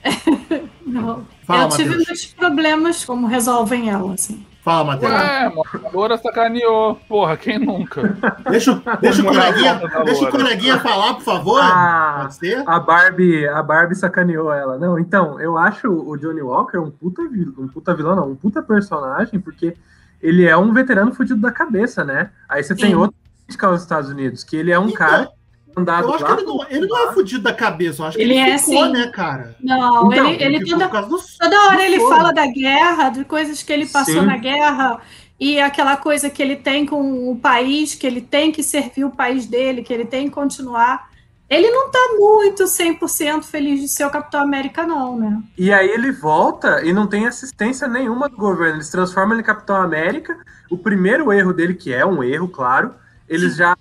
Não. 0.85 1.25
Fala, 1.45 1.63
eu 1.63 1.69
tive 1.69 1.89
Matheus. 1.89 2.07
muitos 2.07 2.25
problemas 2.27 3.03
como 3.03 3.27
resolvem 3.27 3.89
ela, 3.89 4.13
assim. 4.13 4.45
Fala, 4.67 4.83
Matheus. 4.83 5.13
Ué, 5.13 5.43
mano, 5.49 5.63
a 5.85 5.89
Loura 5.93 6.17
sacaneou. 6.17 6.95
Porra, 7.07 7.37
quem 7.37 7.57
nunca? 7.57 8.17
Deixa, 8.49 8.73
o- 8.73 8.81
deixa, 8.99 9.21
o 9.21 9.25
coleguinha, 9.25 9.81
deixa 10.03 10.25
o 10.25 10.29
coleguinha 10.29 10.77
falar, 10.81 11.13
por 11.13 11.23
favor. 11.23 11.61
Ah, 11.63 12.17
Pode 12.23 12.35
ser? 12.35 12.63
a 12.67 12.77
Barbie, 12.77 13.47
a 13.47 13.63
Barbie 13.63 13.95
sacaneou 13.95 14.51
ela. 14.51 14.77
Não, 14.77 14.99
então, 14.99 15.39
eu 15.39 15.57
acho 15.57 15.87
o 15.89 16.17
Johnny 16.17 16.41
Walker 16.41 16.79
um 16.79 16.91
puta 16.91 17.25
vilão, 17.29 17.53
um 17.59 17.67
puta 17.69 17.95
vilão, 17.95 18.13
não, 18.13 18.31
um 18.31 18.35
puta 18.35 18.61
personagem, 18.61 19.39
porque 19.39 19.73
ele 20.21 20.45
é 20.45 20.57
um 20.57 20.73
veterano 20.73 21.13
fudido 21.13 21.39
da 21.39 21.51
cabeça, 21.51 22.03
né? 22.03 22.31
Aí 22.49 22.61
você 22.61 22.75
tem 22.75 22.89
Sim. 22.89 22.95
outra 22.95 23.15
crítica 23.45 23.67
aos 23.67 23.81
Estados 23.81 24.09
Unidos, 24.09 24.43
que 24.43 24.57
ele 24.57 24.71
é 24.71 24.77
um 24.77 24.89
Então, 24.89 24.95
cara 24.97 25.29
andado 25.77 26.07
Eu 26.07 26.13
acho 26.15 26.23
lá. 26.23 26.35
que 26.35 26.41
ele 26.41 26.47
não, 26.47 26.65
ele 26.69 26.87
não 26.87 27.09
é 27.09 27.13
fudido 27.13 27.43
da 27.43 27.53
cabeça, 27.53 28.01
eu 28.01 28.07
acho 28.07 28.17
que 28.17 28.23
Ele 28.23 28.33
ele, 28.37 28.39
é, 28.39 28.57
ficou, 28.57 28.85
sim. 28.85 28.91
né, 28.91 29.07
cara? 29.07 29.55
Não, 29.61 30.11
Então, 30.11 30.27
ele, 30.29 30.43
ele 30.55 30.65
toda, 30.65 30.87
do 30.87 31.17
toda 31.39 31.65
hora 31.67 31.85
ele 31.85 31.99
fogo. 31.99 32.09
fala 32.09 32.33
da 32.33 32.45
guerra, 32.47 33.09
de 33.09 33.23
coisas 33.25 33.61
que 33.63 33.71
ele 33.73 33.85
passou 33.85 34.21
Sim. 34.21 34.25
na 34.25 34.37
guerra, 34.37 34.99
e 35.39 35.59
aquela 35.59 35.95
coisa 35.97 36.29
que 36.29 36.41
ele 36.41 36.55
tem 36.55 36.85
com 36.85 37.31
o 37.31 37.37
país, 37.37 37.93
que 37.95 38.07
ele 38.07 38.21
tem 38.21 38.51
que 38.51 38.63
servir 38.63 39.05
o 39.05 39.11
país 39.11 39.45
dele, 39.45 39.83
que 39.83 39.93
ele 39.93 40.05
tem 40.05 40.25
que 40.27 40.33
continuar. 40.33 41.09
Ele 41.49 41.69
não 41.69 41.89
tá 41.89 41.99
muito 42.17 42.63
100% 42.65 43.43
feliz 43.43 43.79
de 43.79 43.87
ser 43.87 44.03
o 44.05 44.09
Capitão 44.09 44.41
América, 44.41 44.85
não, 44.85 45.17
né? 45.17 45.41
E 45.57 45.71
aí 45.71 45.87
ele 45.89 46.11
volta 46.11 46.83
e 46.83 46.91
não 46.91 47.07
tem 47.07 47.25
assistência 47.25 47.87
nenhuma 47.87 48.27
do 48.27 48.35
governo. 48.35 48.75
Eles 48.75 48.89
transformam 48.89 49.33
ele 49.33 49.41
em 49.43 49.45
Capitão 49.45 49.77
América. 49.77 50.37
O 50.69 50.77
primeiro 50.77 51.31
erro 51.31 51.53
dele, 51.53 51.73
que 51.75 51.93
é 51.93 52.05
um 52.05 52.21
erro, 52.21 52.49
claro, 52.49 52.93
eles 53.29 53.55
já 53.55 53.77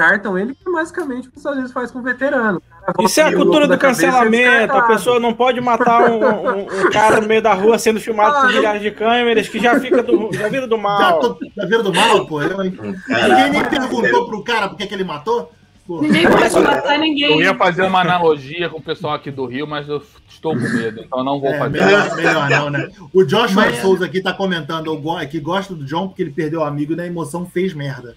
descartam 0.00 0.38
ele, 0.38 0.54
que 0.54 0.68
é 0.68 0.72
basicamente 0.72 1.28
o 1.28 1.30
que 1.30 1.36
os 1.36 1.40
Estados 1.40 1.58
Unidos 1.58 1.72
faz 1.72 1.90
com 1.90 1.98
o 1.98 2.02
veterano. 2.02 2.62
Isso 3.00 3.20
é 3.20 3.24
a 3.24 3.36
cultura 3.36 3.66
do 3.68 3.74
é 3.74 3.76
cancelamento. 3.76 4.72
A 4.72 4.82
pessoa 4.82 5.20
não 5.20 5.34
pode 5.34 5.60
matar 5.60 6.10
um, 6.10 6.24
um- 6.24 6.62
um 6.86 6.90
cara 6.90 7.20
no 7.20 7.28
meio 7.28 7.42
da 7.42 7.52
rua 7.52 7.78
sendo 7.78 8.00
filmado 8.00 8.36
Ah, 8.36 8.40
por 8.40 8.50
eu- 8.50 8.56
milhares 8.56 8.82
de 8.82 8.90
câmeras 8.90 9.48
que 9.48 9.58
já 9.60 9.78
fica 9.78 10.02
do, 10.02 10.30
já 10.32 10.48
vira 10.48 10.66
do 10.66 10.76
Já 10.76 10.82
mal. 10.82 11.20
tô, 11.20 11.34
tá 11.34 11.66
vendo 11.66 11.84
do 11.84 11.94
mal, 11.94 12.26
pô? 12.26 12.42
Eu? 12.42 12.58
Hum, 12.58 12.62
Ninguém 12.62 13.50
nem 13.50 13.62
cara, 13.62 13.68
perguntou 13.68 14.26
pro 14.28 14.42
cara 14.42 14.68
por 14.68 14.76
que, 14.78 14.86
que 14.86 14.94
ele 14.94 15.04
matou? 15.04 15.52
Pô. 15.86 16.00
Ninguém 16.00 16.26
pode 16.28 16.54
matar 16.60 16.94
Eu 16.94 17.00
ninguém. 17.00 17.40
ia 17.40 17.54
fazer 17.54 17.82
uma 17.82 18.00
analogia 18.00 18.68
com 18.68 18.78
o 18.78 18.82
pessoal 18.82 19.14
aqui 19.14 19.30
do 19.30 19.44
Rio, 19.44 19.66
mas 19.66 19.88
eu 19.88 20.02
estou 20.28 20.52
com 20.54 20.60
medo, 20.60 21.00
então 21.04 21.22
não 21.24 21.40
vou 21.40 21.50
É, 21.50 21.58
fazer. 21.58 21.84
melhor, 21.84 22.16
melhor 22.16 22.50
não, 22.50 22.70
né? 22.70 22.88
O 23.12 23.24
Joshua 23.24 23.62
Mas- 23.66 23.78
Souza 23.78 24.06
aqui 24.06 24.20
tá 24.22 24.32
comentando 24.32 24.86
eu 24.86 25.28
que 25.28 25.38
gosta 25.40 25.74
do 25.74 25.84
John 25.84 26.08
porque 26.08 26.22
ele 26.22 26.30
perdeu 26.30 26.60
o 26.60 26.64
amigo 26.64 26.92
e 26.92 26.96
na 26.96 27.06
emoção 27.06 27.44
fez 27.44 27.74
merda. 27.74 28.14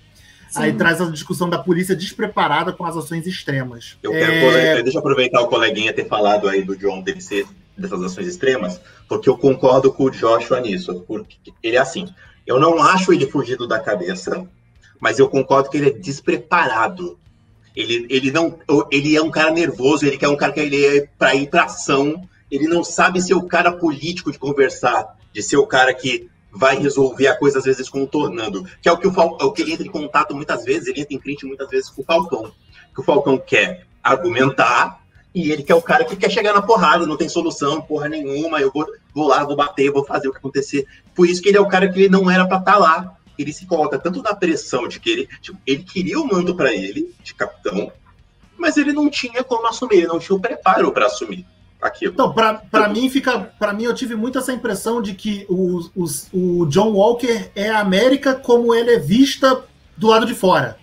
Sim. 0.53 0.61
Aí 0.61 0.73
traz 0.73 1.01
a 1.01 1.09
discussão 1.09 1.49
da 1.49 1.57
polícia 1.57 1.95
despreparada 1.95 2.71
com 2.71 2.85
as 2.85 2.95
ações 2.95 3.25
extremas. 3.25 3.97
Eu 4.03 4.11
quero, 4.11 4.31
É, 4.55 4.83
deixa 4.83 4.99
eu 4.99 4.99
aproveitar 4.99 5.41
o 5.41 5.47
coleguinha 5.47 5.91
ter 5.91 6.07
falado 6.07 6.47
aí 6.47 6.61
do 6.61 6.75
John 6.77 7.01
dele 7.01 7.21
ser 7.21 7.47
dessas 7.75 8.03
ações 8.03 8.27
extremas, 8.27 8.79
porque 9.09 9.27
eu 9.27 9.35
concordo 9.35 9.91
com 9.91 10.03
o 10.03 10.11
Joshua 10.11 10.61
nisso. 10.61 11.03
Porque 11.07 11.37
ele 11.63 11.75
é 11.75 11.79
assim. 11.79 12.07
Eu 12.45 12.59
não 12.59 12.79
acho 12.83 13.11
ele 13.11 13.25
fugido 13.25 13.67
da 13.67 13.79
cabeça, 13.79 14.47
mas 14.99 15.17
eu 15.17 15.27
concordo 15.27 15.71
que 15.71 15.77
ele 15.77 15.89
é 15.89 15.93
despreparado. 15.93 17.17
Ele, 17.75 18.05
ele 18.07 18.29
não. 18.29 18.59
Ele 18.91 19.15
é 19.15 19.21
um 19.23 19.31
cara 19.31 19.49
nervoso, 19.49 20.05
ele 20.05 20.19
quer 20.19 20.27
um 20.27 20.37
cara 20.37 20.53
que 20.53 20.59
ele 20.59 20.85
é 20.85 21.07
pra 21.17 21.33
ir 21.33 21.49
pra 21.49 21.63
ação. 21.63 22.29
Ele 22.51 22.67
não 22.67 22.83
sabe 22.83 23.19
ser 23.19 23.33
o 23.33 23.47
cara 23.47 23.71
político 23.71 24.31
de 24.31 24.37
conversar, 24.37 25.17
de 25.33 25.41
ser 25.41 25.57
o 25.57 25.65
cara 25.65 25.91
que 25.95 26.29
vai 26.53 26.77
resolver 26.77 27.27
a 27.27 27.37
coisa, 27.37 27.57
às 27.59 27.65
vezes, 27.65 27.89
contornando. 27.89 28.63
Que 28.81 28.87
é 28.87 28.91
o 28.91 28.97
que, 28.97 29.07
o 29.07 29.11
Fal, 29.11 29.37
é 29.41 29.43
o 29.43 29.51
que 29.51 29.61
ele 29.61 29.73
entra 29.73 29.85
em 29.85 29.91
contato 29.91 30.35
muitas 30.35 30.63
vezes, 30.63 30.87
ele 30.87 31.01
entra 31.01 31.15
em 31.15 31.19
crítica 31.19 31.47
muitas 31.47 31.69
vezes 31.69 31.89
com 31.89 32.01
o 32.01 32.05
Falcão. 32.05 32.51
Que 32.93 33.01
o 33.01 33.03
Falcão 33.03 33.37
quer 33.37 33.87
argumentar 34.03 35.01
e 35.33 35.51
ele 35.51 35.63
quer 35.63 35.73
o 35.73 35.81
cara 35.81 36.05
que 36.05 36.15
quer 36.15 36.29
chegar 36.29 36.53
na 36.53 36.61
porrada, 36.61 37.07
não 37.07 37.17
tem 37.17 37.27
solução, 37.27 37.81
porra 37.81 38.07
nenhuma, 38.07 38.61
eu 38.61 38.71
vou, 38.71 38.85
vou 39.13 39.27
lá, 39.27 39.43
vou 39.43 39.55
bater, 39.55 39.91
vou 39.91 40.05
fazer 40.05 40.27
o 40.27 40.31
que 40.31 40.37
acontecer. 40.37 40.85
Por 41.15 41.27
isso 41.27 41.41
que 41.41 41.49
ele 41.49 41.57
é 41.57 41.61
o 41.61 41.67
cara 41.67 41.91
que 41.91 42.01
ele 42.01 42.09
não 42.09 42.29
era 42.29 42.47
pra 42.47 42.59
estar 42.59 42.77
lá. 42.77 43.17
Ele 43.35 43.51
se 43.51 43.65
coloca 43.65 43.97
tanto 43.97 44.21
na 44.21 44.35
pressão 44.35 44.87
de 44.87 44.99
que 44.99 45.09
ele, 45.09 45.29
tipo, 45.41 45.57
ele 45.65 45.81
queria 45.81 46.19
o 46.19 46.27
mando 46.27 46.55
para 46.55 46.71
ele, 46.71 47.15
de 47.23 47.33
capitão, 47.33 47.91
mas 48.55 48.77
ele 48.77 48.93
não 48.93 49.09
tinha 49.09 49.43
como 49.43 49.65
assumir, 49.65 49.97
ele 49.97 50.07
não 50.07 50.19
tinha 50.19 50.35
o 50.35 50.39
preparo 50.39 50.91
para 50.91 51.07
assumir 51.07 51.47
aquilo. 51.87 52.13
Então, 52.13 52.33
para 52.33 52.89
mim 52.89 53.09
fica, 53.09 53.39
para 53.39 53.73
mim 53.73 53.83
eu 53.83 53.93
tive 53.93 54.15
muito 54.15 54.37
essa 54.37 54.51
impressão 54.53 55.01
de 55.01 55.13
que 55.13 55.45
o, 55.49 55.79
o, 55.95 56.05
o 56.61 56.65
John 56.67 56.91
Walker 56.91 57.49
é 57.55 57.69
a 57.69 57.79
América 57.79 58.33
como 58.35 58.73
ele 58.73 58.91
é 58.91 58.99
vista 58.99 59.63
do 59.97 60.07
lado 60.07 60.25
de 60.25 60.33
fora, 60.33 60.77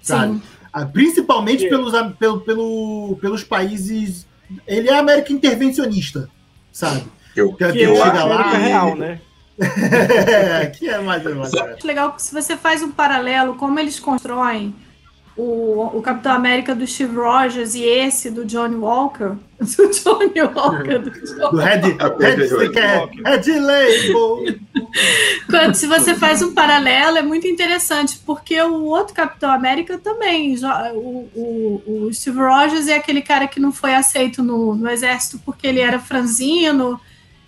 sabe? 0.00 0.34
Sim. 0.34 0.42
Ah, 0.72 0.86
Principalmente 0.86 1.68
pelos, 1.68 1.92
pelo, 2.18 2.40
pelo, 2.40 3.18
pelos 3.20 3.44
países. 3.44 4.26
Ele 4.66 4.88
é 4.88 4.94
a 4.94 4.98
América 5.00 5.32
intervencionista, 5.32 6.28
sabe? 6.70 7.04
Eu, 7.36 7.52
Que, 7.54 7.64
Que 7.66 7.72
que 7.72 7.82
é 7.84 7.90
a 7.90 8.04
chega 8.04 8.24
lá 8.24 8.34
América 8.36 8.58
e- 8.58 8.62
real, 8.62 8.96
né? 8.96 9.20
é, 9.60 10.66
que 10.66 10.88
é 10.88 10.98
mais 10.98 11.24
ou 11.26 11.34
menos. 11.34 11.54
Acho 11.54 11.86
legal 11.86 12.12
que 12.12 12.22
se 12.22 12.32
você 12.34 12.56
faz 12.56 12.82
um 12.82 12.90
paralelo, 12.90 13.54
como 13.54 13.78
eles 13.78 14.00
constroem 14.00 14.74
o, 15.36 15.98
o 15.98 16.02
Capitão 16.02 16.32
América 16.32 16.74
do 16.74 16.86
Steve 16.86 17.16
Rogers 17.16 17.74
e 17.74 17.82
esse 17.82 18.30
do 18.30 18.44
Johnny 18.44 18.76
Walker, 18.76 19.36
do 19.58 19.90
Johnny 19.90 20.42
Walker, 20.42 20.98
do 20.98 21.10
John 21.10 21.50
Do 21.50 21.56
Red, 21.56 21.80
Red, 22.18 22.36
Red 23.24 23.60
Label. 23.60 24.60
Quando, 25.48 25.74
se 25.74 25.86
você 25.86 26.14
faz 26.14 26.42
um 26.42 26.52
paralelo, 26.52 27.16
é 27.16 27.22
muito 27.22 27.46
interessante, 27.46 28.20
porque 28.26 28.60
o 28.60 28.84
outro 28.84 29.14
Capitão 29.14 29.50
América 29.50 29.98
também. 29.98 30.54
O, 30.94 31.28
o, 31.34 31.82
o 31.86 32.12
Steve 32.12 32.38
Rogers 32.38 32.88
é 32.88 32.96
aquele 32.96 33.22
cara 33.22 33.46
que 33.46 33.58
não 33.60 33.72
foi 33.72 33.94
aceito 33.94 34.42
no, 34.42 34.74
no 34.74 34.88
exército 34.90 35.40
porque 35.44 35.66
ele 35.66 35.80
era 35.80 35.98
franzino, 35.98 37.00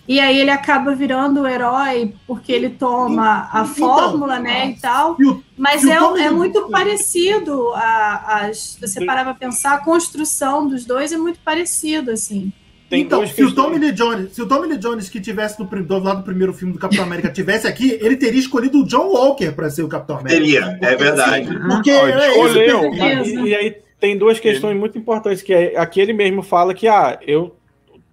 e 0.07 0.21
aí 0.21 0.39
ele 0.39 0.51
acaba 0.51 0.95
virando 0.95 1.41
o 1.43 1.47
herói 1.47 2.13
porque 2.27 2.53
ele 2.53 2.71
toma 2.71 3.49
a 3.53 3.61
Então, 3.63 3.75
fórmula, 3.75 4.39
né, 4.39 4.71
e 4.77 4.81
tal. 4.81 5.17
E 5.19 5.25
o- 5.27 5.43
Mas 5.57 5.83
e 5.83 5.91
é, 5.91 5.95
é 6.27 6.31
muito 6.31 6.69
parecido, 6.69 7.71
a, 7.75 8.37
a, 8.47 8.53
se 8.55 8.81
você 8.81 9.05
parar 9.05 9.25
para 9.25 9.35
pensar, 9.35 9.75
a 9.75 9.79
construção 9.79 10.67
dos 10.69 10.85
dois 10.85 11.13
é 11.13 11.17
muito 11.17 11.39
parecido, 11.45 12.11
assim. 12.11 12.53
Tem 12.91 13.01
então, 13.01 13.27
se 13.27 13.43
o. 13.43 13.51
Tommy 13.53 13.79
Lee 13.79 13.93
Jones, 13.93 14.33
se 14.35 14.43
o 14.43 14.47
Tommy 14.47 14.69
Lee 14.69 14.77
Jones 14.79 15.09
que 15.09 15.19
tivesse 15.21 15.59
no, 15.59 15.67
prim- 15.67 15.83
do 15.83 15.99
lado 15.99 16.19
do 16.19 16.23
primeiro 16.23 16.53
filme 16.53 16.73
do 16.75 16.79
Capitão 16.79 17.03
América 17.05 17.31
tivesse 17.31 17.67
aqui, 17.67 17.99
ele 18.01 18.15
teria 18.15 18.39
escolhido 18.39 18.83
o 18.83 18.87
John 18.87 19.07
Walker 19.09 19.51
para 19.53 19.71
ser 19.71 19.83
o 19.83 19.89
Capitão 19.89 20.19
América. 20.19 20.41
Teria, 20.43 20.79
é 20.83 20.95
verdade. 20.97 21.49
Porque 21.67 21.91
Ó, 21.91 22.07
é 22.07 22.11
isso 22.11 22.53
que 22.55 22.61
escolheu. 22.61 22.91
Beleza. 22.91 23.31
E, 23.41 23.49
e 23.49 23.55
aí 23.55 23.77
tem 23.99 24.19
duas 24.19 24.39
questões 24.39 24.77
muito 24.79 24.99
importantes, 24.99 25.41
que 25.43 25.53
é, 25.55 25.79
aqui 25.79 25.99
ele 25.99 26.13
mesmo 26.13 26.43
fala 26.43 26.75
que 26.75 26.87
ah, 26.87 27.19
eu 27.27 27.57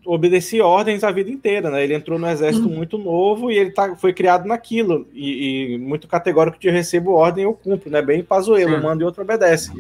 obedeci 0.06 0.62
ordens 0.62 1.04
a 1.04 1.12
vida 1.12 1.30
inteira, 1.30 1.70
né? 1.70 1.84
Ele 1.84 1.94
entrou 1.94 2.18
no 2.18 2.28
exército 2.28 2.68
muito 2.70 2.98
novo 2.98 3.52
e 3.52 3.58
ele 3.58 3.72
tá, 3.72 3.96
foi 3.96 4.14
criado 4.14 4.48
naquilo. 4.48 5.08
E, 5.14 5.74
e 5.74 5.78
muito 5.78 6.08
categórico 6.08 6.60
de 6.60 6.68
eu 6.68 6.74
recebo 6.74 7.12
ordem, 7.12 7.44
eu 7.44 7.54
cumpro, 7.54 7.90
né? 7.90 8.02
Bem 8.02 8.22
um 8.22 8.82
manda 8.82 9.04
e 9.04 9.06
outro 9.06 9.22
obedece. 9.22 9.72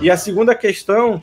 E 0.00 0.10
a 0.10 0.16
segunda 0.16 0.54
questão 0.54 1.22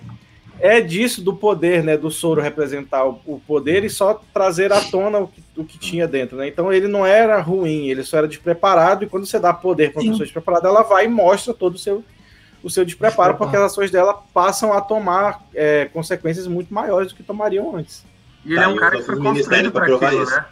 é 0.60 0.82
disso 0.82 1.22
do 1.22 1.36
poder, 1.36 1.84
né? 1.84 1.98
Do 1.98 2.12
soro 2.12 2.42
representar 2.42 3.06
o, 3.06 3.20
o 3.26 3.40
poder 3.40 3.84
e 3.84 3.90
só 3.90 4.22
trazer 4.34 4.72
à 4.72 4.82
tona 4.82 5.20
o 5.20 5.28
que, 5.28 5.44
o 5.58 5.64
que 5.64 5.78
tinha 5.78 6.08
dentro, 6.08 6.38
né? 6.38 6.48
Então 6.48 6.72
ele 6.72 6.88
não 6.88 7.06
era 7.06 7.40
ruim, 7.40 7.88
ele 7.88 8.04
só 8.04 8.18
era 8.18 8.28
despreparado, 8.28 9.04
e 9.04 9.08
quando 9.08 9.26
você 9.26 9.40
dá 9.40 9.54
poder 9.54 9.92
para 9.92 10.00
uma 10.00 10.04
Sim. 10.04 10.10
pessoa 10.12 10.26
despreparada, 10.26 10.68
ela 10.68 10.84
vai 10.84 11.06
e 11.06 11.10
mostra 11.10 11.54
todo 11.54 11.76
o 11.76 11.80
seu 11.80 12.04
o 12.62 12.70
seu 12.70 12.84
despreparo, 12.84 13.32
Despreparo. 13.32 13.38
porque 13.38 13.56
as 13.56 13.72
ações 13.72 13.90
dela 13.90 14.14
passam 14.34 14.74
a 14.74 14.82
tomar 14.82 15.48
é, 15.56 15.86
consequências 15.86 16.46
muito 16.46 16.74
maiores 16.74 17.10
do 17.10 17.16
que 17.16 17.24
tomariam 17.24 17.74
antes. 17.74 18.04
E 18.46 18.54
ele 18.54 18.64
é 18.64 18.68
um 18.68 18.76
Tá, 18.76 18.80
cara 18.82 18.96
e 18.96 19.00
que 19.00 19.06
foi 19.06 19.18
construído 19.18 19.72
para 19.72 19.84
aquilo, 19.86 20.24
isso. 20.24 20.32
né? 20.36 20.46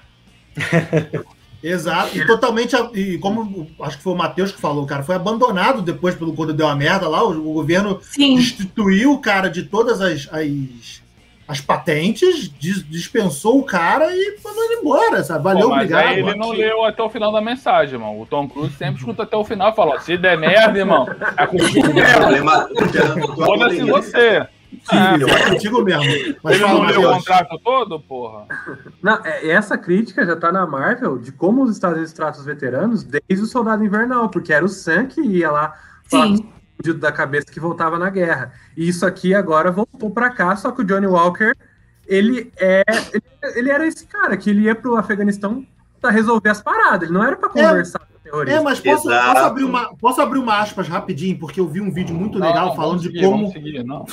Exato, 1.64 2.16
e 2.16 2.26
totalmente, 2.26 2.76
e 2.94 3.18
como 3.18 3.68
acho 3.82 3.98
que 3.98 4.04
foi 4.04 4.14
o 4.14 4.16
Matheus 4.16 4.52
que 4.52 4.62
falou, 4.62 4.86
cara, 4.86 5.02
foi 5.02 5.16
abandonado 5.16 5.82
depois 5.82 6.14
pelo 6.14 6.34
quando 6.34 6.54
deu 6.54 6.68
a 6.68 6.76
merda 6.76 7.10
lá, 7.10 7.24
o, 7.24 7.32
o 7.32 7.54
governo 7.54 8.00
Sim, 8.02 8.36
destituiu 8.36 9.12
o 9.14 9.20
cara 9.20 9.50
de 9.50 9.64
todas 9.64 10.00
as, 10.00 10.30
as, 10.32 11.02
as 11.48 11.60
patentes, 11.60 12.48
dis- 12.60 12.88
dispensou 12.88 13.60
o 13.60 13.64
cara 13.64 14.06
e 14.16 14.38
mandou 14.44 14.64
ele 14.66 14.76
embora, 14.76 15.24
sabe? 15.24 15.44
Valeu, 15.44 15.64
Pô, 15.70 15.76
mas 15.76 15.86
obrigado. 15.86 16.08
aí 16.08 16.20
ele 16.20 16.36
não 16.36 16.52
leu 16.52 16.86
até 16.86 17.02
o 17.02 17.10
final 17.10 17.32
da 17.32 17.42
mensagem, 17.42 17.96
irmão. 17.96 18.22
O 18.22 18.26
Tom 18.28 18.48
Cruise 18.48 18.76
sempre 18.76 18.98
escuta 19.00 19.24
até 19.24 19.36
o 19.36 19.44
final 19.44 19.72
e 19.72 19.76
fala: 19.76 20.00
se 20.00 20.16
der 20.16 20.38
merda, 20.38 20.78
irmão, 20.78 21.08
é 21.38 21.48
contigo 21.48 21.90
O 21.90 21.94
mesmo. 21.96 22.18
problema 22.18 22.70
Foda-se 23.36 23.82
você. 23.84 24.48
Sim, 24.72 25.22
eu 25.22 25.28
acho 25.28 25.52
contigo 25.52 25.82
mesmo. 25.84 26.36
Mas 26.44 26.56
Ele 26.56 26.64
não 26.66 26.84
leu 26.84 27.02
o 27.02 27.14
contrato 27.14 27.60
todo, 27.64 28.00
porra? 28.00 28.46
Não, 29.02 29.20
é- 29.26 29.50
essa 29.50 29.78
crítica 29.78 30.26
já 30.26 30.36
tá 30.36 30.52
na 30.52 30.66
Marvel 30.66 31.18
de 31.18 31.32
como 31.32 31.64
os 31.64 31.72
Estados 31.72 31.98
Unidos 31.98 32.14
tratam 32.14 32.40
os 32.40 32.46
veteranos 32.46 33.04
desde 33.04 33.44
o 33.44 33.48
Soldado 33.48 33.84
Invernal, 33.84 34.30
porque 34.30 34.54
era 34.54 34.66
o 34.66 34.70
Sam 34.70 35.06
que 35.06 35.22
ia 35.22 35.52
lá 35.52 35.74
sim. 36.08 36.50
da 37.00 37.12
cabeça 37.12 37.48
que 37.48 37.60
voltava 37.60 37.98
na 37.98 38.10
guerra. 38.10 38.54
E 38.76 38.88
isso 38.88 39.06
aqui 39.06 39.34
agora 39.34 39.72
voltou 39.72 40.12
pra 40.12 40.30
cá, 40.30 40.56
só 40.56 40.72
que 40.72 40.82
o 40.82 40.86
Johnny 40.86 41.08
Walker, 41.08 41.54
ele 42.06 42.52
é. 42.58 42.84
Ele, 43.14 43.24
ele 43.56 43.70
era 43.70 43.86
esse 43.86 44.06
cara 44.06 44.36
que 44.38 44.50
ele 44.50 44.62
ia 44.62 44.76
pro 44.76 44.96
Afeganistão 44.96 45.66
pra 46.00 46.12
resolver 46.12 46.50
as 46.50 46.62
paradas, 46.62 47.10
ele 47.10 47.18
não 47.18 47.24
era 47.26 47.36
pra 47.36 47.50
conversar 47.50 48.00
com 48.00 48.17
É, 48.48 48.60
mas 48.60 48.80
posso, 48.80 49.04
posso, 49.04 49.38
abrir 49.38 49.64
uma, 49.64 49.96
posso 49.96 50.22
abrir 50.22 50.40
uma 50.40 50.60
aspas 50.60 50.88
rapidinho, 50.88 51.38
porque 51.40 51.60
eu 51.60 51.68
vi 51.68 51.80
um 51.80 51.92
vídeo 51.92 52.14
muito 52.14 52.38
Não, 52.40 52.48
legal 52.48 52.68
não, 52.68 52.76
falando 52.76 53.00
vamos 53.00 53.04
de 53.04 53.08
seguir, 53.08 53.26
como 53.26 53.52
seguir, 53.52 53.84
não. 53.84 54.06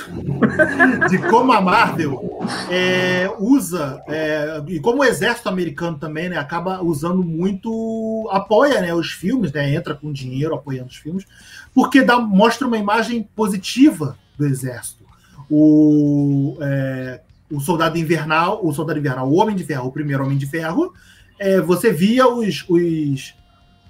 de 1.09 1.19
como 1.31 1.53
a 1.53 1.61
Marvel 1.61 2.39
é, 2.71 3.31
usa 3.39 4.03
é, 4.07 4.63
e 4.69 4.79
como 4.79 5.01
o 5.01 5.05
exército 5.05 5.49
americano 5.49 5.99
também 5.99 6.29
né, 6.29 6.37
acaba 6.37 6.83
usando 6.83 7.23
muito 7.25 8.29
apoia 8.31 8.81
né, 8.81 8.95
os 8.95 9.11
filmes 9.11 9.53
né, 9.53 9.75
entra 9.75 9.95
com 9.95 10.13
dinheiro 10.13 10.55
apoiando 10.55 10.91
os 10.91 10.97
filmes 10.97 11.27
porque 11.75 12.03
dá, 12.03 12.19
mostra 12.19 12.67
uma 12.67 12.79
imagem 12.79 13.29
positiva 13.35 14.17
do 14.39 14.47
exército. 14.47 15.05
O, 15.51 16.57
é, 16.61 17.21
o 17.51 17.61
soldado 17.61 17.99
invernal 17.99 18.65
o 18.65 18.73
soldado 18.73 18.99
invernal 18.99 19.29
o 19.29 19.35
homem 19.35 19.57
de 19.57 19.65
ferro 19.65 19.89
o 19.89 19.93
primeiro 19.93 20.25
homem 20.25 20.39
de 20.39 20.47
ferro 20.47 20.93
é, 21.39 21.61
você 21.61 21.93
via 21.93 22.27
os, 22.29 22.65
os 22.69 23.35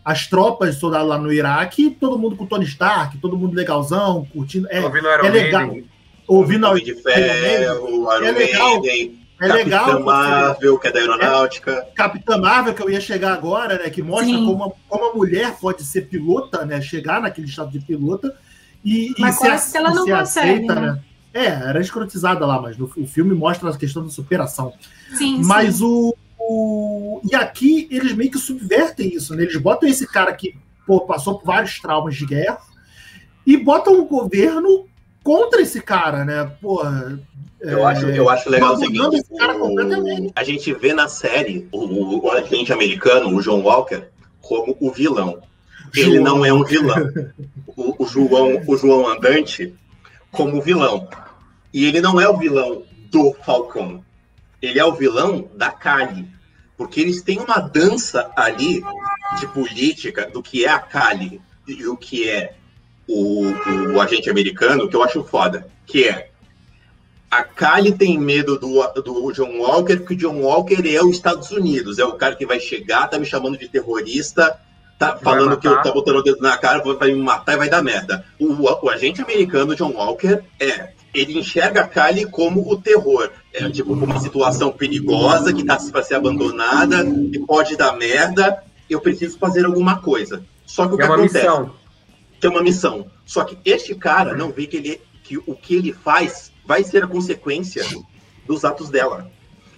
as 0.05 0.27
tropas 0.27 0.75
de 0.75 0.81
soldado 0.81 1.07
lá 1.07 1.19
no 1.19 1.33
Iraque 1.33 1.91
todo 1.91 2.19
mundo 2.19 2.37
com 2.37 2.47
Tony 2.47 2.65
Stark 2.65 3.17
todo 3.19 3.37
mundo 3.37 3.55
legalzão 3.55 4.27
curtindo 4.33 4.67
é, 4.71 4.81
Ouvindo 4.81 5.09
Iron 5.09 5.25
é 5.27 5.31
legal 5.31 5.67
Maiden. 5.67 5.91
ouvindo 6.27 6.67
a 6.67 6.71
Homem 6.71 6.85
de 6.85 6.95
Ferro, 6.95 7.19
É 7.21 7.63
Iron 7.65 8.39
legal. 8.39 8.81
Maiden, 8.81 9.19
é 9.41 9.47
legal 9.49 9.85
Capitã 9.87 10.05
Marvel, 10.05 10.79
que 10.79 10.87
é 10.89 10.93
da 10.93 10.99
aeronáutica. 11.01 11.87
Capitã 11.95 12.39
Marvel, 12.39 12.73
que 12.75 12.83
eu 12.83 12.89
ia 12.89 13.01
chegar 13.01 13.33
agora, 13.33 13.77
né? 13.79 13.91
Que 13.91 14.01
mostra 14.01 14.29
Sim. 14.29 14.47
como 14.47 14.65
a, 14.65 14.71
como 14.89 15.11
a 15.11 15.15
mulher 15.15 15.57
pode 15.61 15.83
ser 15.83 16.03
pilota, 16.03 16.65
né? 16.65 16.81
Chegar 16.81 17.21
naquele 17.21 17.49
estado 17.49 17.71
de 17.73 17.81
pilota 17.81 18.33
e, 18.85 19.09
e 19.09 19.15
Mas 19.19 19.39
parece 19.39 19.73
que 19.73 19.77
ela 19.77 19.91
e 19.91 19.95
não 19.95 20.07
consegue, 20.07 20.67
né? 20.67 21.01
É, 21.33 21.47
era 21.47 21.81
escrotizada 21.81 22.47
lá, 22.47 22.63
mas 22.63 22.79
no, 22.79 22.89
o 22.97 23.07
filme 23.09 23.35
mostra 23.35 23.69
a 23.69 23.77
questão 23.77 24.05
da 24.05 24.09
superação. 24.11 24.73
Sim, 25.19 25.43
Mas 25.43 25.77
sim. 25.79 25.85
o, 25.85 26.17
o- 26.49 27.21
E 27.31 27.35
aqui 27.35 27.89
eles 27.91 28.13
meio 28.15 28.31
que 28.31 28.39
subvertem 28.39 29.15
isso, 29.15 29.35
né? 29.35 29.43
Eles 29.43 29.57
botam 29.57 29.89
esse 29.89 30.07
cara 30.07 30.33
que 30.35 30.57
pô, 30.87 31.01
passou 31.01 31.39
por 31.39 31.47
vários 31.47 31.79
traumas 31.81 32.15
de 32.17 32.27
guerra 32.27 32.59
e 33.47 33.57
botam 33.57 33.99
o 34.01 34.05
governo 34.07 34.87
contra 35.23 35.63
esse 35.63 35.81
cara, 35.81 36.25
né? 36.25 36.45
Porra. 36.61 37.19
Eu, 37.61 37.87
acho, 37.87 38.05
eu 38.07 38.29
acho 38.29 38.51
legal 38.51 38.73
o 38.73 38.75
abandonando 38.75 39.13
seguinte: 39.13 39.25
esse 39.31 39.39
cara 39.39 39.57
o- 39.57 40.33
a 40.37 40.45
gente 40.45 40.73
vê 40.75 40.93
na 40.93 41.09
série 41.09 41.67
o, 41.73 42.19
o 42.27 42.31
agente 42.31 42.73
americano, 42.73 43.35
o 43.35 43.41
John 43.41 43.63
Walker, 43.63 44.03
como 44.43 44.77
o 44.79 44.91
vilão. 44.91 45.41
Ele 45.97 46.17
João. 46.19 46.25
não 46.25 46.45
é 46.45 46.53
um 46.53 46.63
vilão. 46.65 46.97
O, 47.77 48.05
o 48.05 48.07
João, 48.07 48.61
o 48.67 48.77
João 48.77 49.09
Andante, 49.09 49.73
como 50.31 50.61
vilão. 50.61 51.09
E 51.73 51.87
ele 51.87 52.01
não 52.01 52.21
é 52.21 52.29
o 52.29 52.37
vilão 52.37 52.83
do 53.11 53.33
Falcão. 53.45 54.05
Ele 54.65 54.79
é 54.79 54.85
o 54.85 54.95
vilão 54.95 55.49
da 55.55 55.71
Kali. 55.71 56.27
Porque 56.77 57.01
eles 57.01 57.23
têm 57.23 57.39
uma 57.39 57.59
dança 57.59 58.31
ali 58.37 58.83
de 59.39 59.47
política 59.49 60.29
do 60.29 60.43
que 60.43 60.65
é 60.65 60.69
a 60.69 60.79
Kali 60.79 61.41
e 61.67 61.87
o 61.87 61.97
que 61.97 62.29
é 62.29 62.55
o, 63.07 63.45
o 63.95 64.01
agente 64.01 64.29
americano, 64.29 64.89
que 64.89 64.97
eu 64.97 65.03
acho 65.03 65.23
foda. 65.23 65.69
Que 65.87 66.09
é 66.09 66.31
a 67.35 67.43
Kali 67.43 67.93
tem 67.93 68.17
medo 68.17 68.57
do, 68.57 68.81
do 69.03 69.33
John 69.33 69.59
Walker, 69.59 69.97
porque 69.97 70.15
o 70.15 70.17
John 70.17 70.41
Walker 70.41 70.83
é 70.89 71.03
os 71.03 71.17
Estados 71.17 71.51
Unidos, 71.51 71.99
é 71.99 72.05
o 72.05 72.13
cara 72.13 72.37
que 72.37 72.47
vai 72.47 72.61
chegar, 72.61 73.09
tá 73.09 73.19
me 73.19 73.27
chamando 73.27 73.59
de 73.59 73.69
terrorista, 73.69 74.57
tá 74.97 75.17
falando 75.17 75.57
que 75.57 75.67
eu 75.67 75.83
tá 75.83 75.91
botando 75.91 76.19
o 76.19 76.23
dedo 76.23 76.41
na 76.41 76.57
cara, 76.57 76.81
vai 76.95 77.13
me 77.13 77.21
matar 77.21 77.55
e 77.55 77.57
vai 77.57 77.69
dar 77.69 77.83
merda. 77.83 78.25
O, 78.39 78.55
o 78.63 78.89
agente 78.89 79.21
americano 79.21 79.75
John 79.75 79.91
Walker 79.93 80.43
é. 80.61 80.93
Ele 81.13 81.39
enxerga 81.39 81.83
a 81.83 81.89
Kylie 81.89 82.27
como 82.27 82.69
o 82.69 82.81
terror. 82.81 83.31
É 83.55 83.71
tipo 83.71 83.93
uma 83.93 84.19
situação 84.19 84.73
perigosa 84.73 85.53
que 85.55 85.65
tá 85.65 85.77
para 85.93 86.03
ser 86.03 86.15
abandonada 86.17 87.05
e 87.33 87.39
pode 87.39 87.77
dar 87.77 87.97
merda. 87.97 88.63
Eu 88.91 89.01
preciso 89.01 89.39
fazer 89.39 89.65
alguma 89.65 90.01
coisa. 90.01 90.45
Só 90.67 90.87
que 90.89 90.95
o 90.95 90.97
que 90.97 91.03
É 91.03 91.07
uma 91.07 91.15
acontece? 91.15 91.39
missão. 91.39 91.71
que 92.41 92.47
é 92.47 92.51
uma 92.51 92.63
missão. 92.63 93.07
Só 93.25 93.45
que 93.45 93.57
este 93.65 93.95
cara 93.95 94.35
não 94.37 94.51
vê 94.51 94.67
que, 94.67 94.77
ele, 94.77 95.01
que 95.23 95.39
o 95.39 95.55
que 95.55 95.75
ele 95.77 95.93
faz 95.93 96.51
vai 96.67 96.83
ser 96.83 97.05
a 97.05 97.07
consequência 97.07 97.85
dos 98.47 98.65
atos 98.65 98.91
dela. 98.91 99.31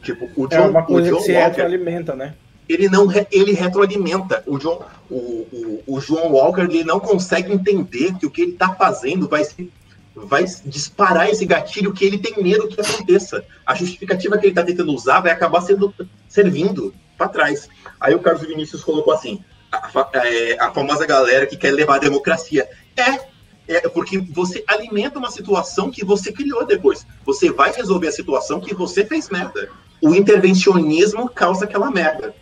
Tipo, 0.02 0.28
o 0.34 0.46
É 0.50 0.56
John, 0.56 0.70
uma 0.70 0.80
o 0.80 0.86
coisa 0.86 1.10
John 1.10 1.16
que 1.18 1.22
se 1.24 1.32
Walker, 1.32 1.46
retroalimenta, 1.48 2.14
né? 2.16 2.34
ele 2.68 2.88
não 2.88 3.06
re- 3.06 3.26
ele 3.30 3.52
retroalimenta. 3.52 4.42
O 4.46 4.58
John, 4.58 4.80
o, 5.10 5.16
o, 5.16 5.82
o 5.86 6.00
John 6.00 6.28
Walker 6.32 6.62
ele 6.62 6.82
não 6.82 6.98
consegue 6.98 7.52
entender 7.52 8.14
que 8.14 8.26
o 8.26 8.30
que 8.30 8.42
ele 8.42 8.52
está 8.52 8.72
fazendo 8.74 9.28
vai 9.28 9.44
se 9.44 9.70
vai 10.16 10.44
disparar 10.64 11.28
esse 11.28 11.44
gatilho 11.44 11.92
que 11.92 12.04
ele 12.04 12.18
tem 12.18 12.42
medo 12.42 12.66
que 12.68 12.80
aconteça. 12.80 13.44
A 13.66 13.74
justificativa 13.74 14.38
que 14.38 14.46
ele 14.46 14.52
está 14.52 14.64
tentando 14.64 14.92
usar 14.92 15.20
vai 15.20 15.30
acabar 15.30 15.60
sendo 15.60 15.94
servindo 16.26 16.94
para 17.18 17.28
trás. 17.28 17.68
Aí 18.00 18.14
o 18.14 18.20
Carlos 18.20 18.46
Vinícius 18.46 18.82
colocou 18.82 19.12
assim: 19.12 19.44
a, 19.70 19.88
fa- 19.88 20.10
é, 20.14 20.56
a 20.58 20.70
famosa 20.72 21.06
galera 21.06 21.46
que 21.46 21.56
quer 21.56 21.72
levar 21.72 21.96
a 21.96 22.00
democracia. 22.00 22.68
É, 22.96 23.36
é 23.68 23.88
porque 23.88 24.18
você 24.18 24.64
alimenta 24.66 25.18
uma 25.18 25.30
situação 25.30 25.90
que 25.90 26.04
você 26.04 26.32
criou 26.32 26.64
depois. 26.64 27.06
Você 27.24 27.50
vai 27.50 27.72
resolver 27.72 28.08
a 28.08 28.12
situação 28.12 28.60
que 28.60 28.74
você 28.74 29.04
fez 29.04 29.28
merda. 29.28 29.68
O 30.00 30.14
intervencionismo 30.14 31.28
causa 31.28 31.64
aquela 31.64 31.90
merda. 31.90 32.34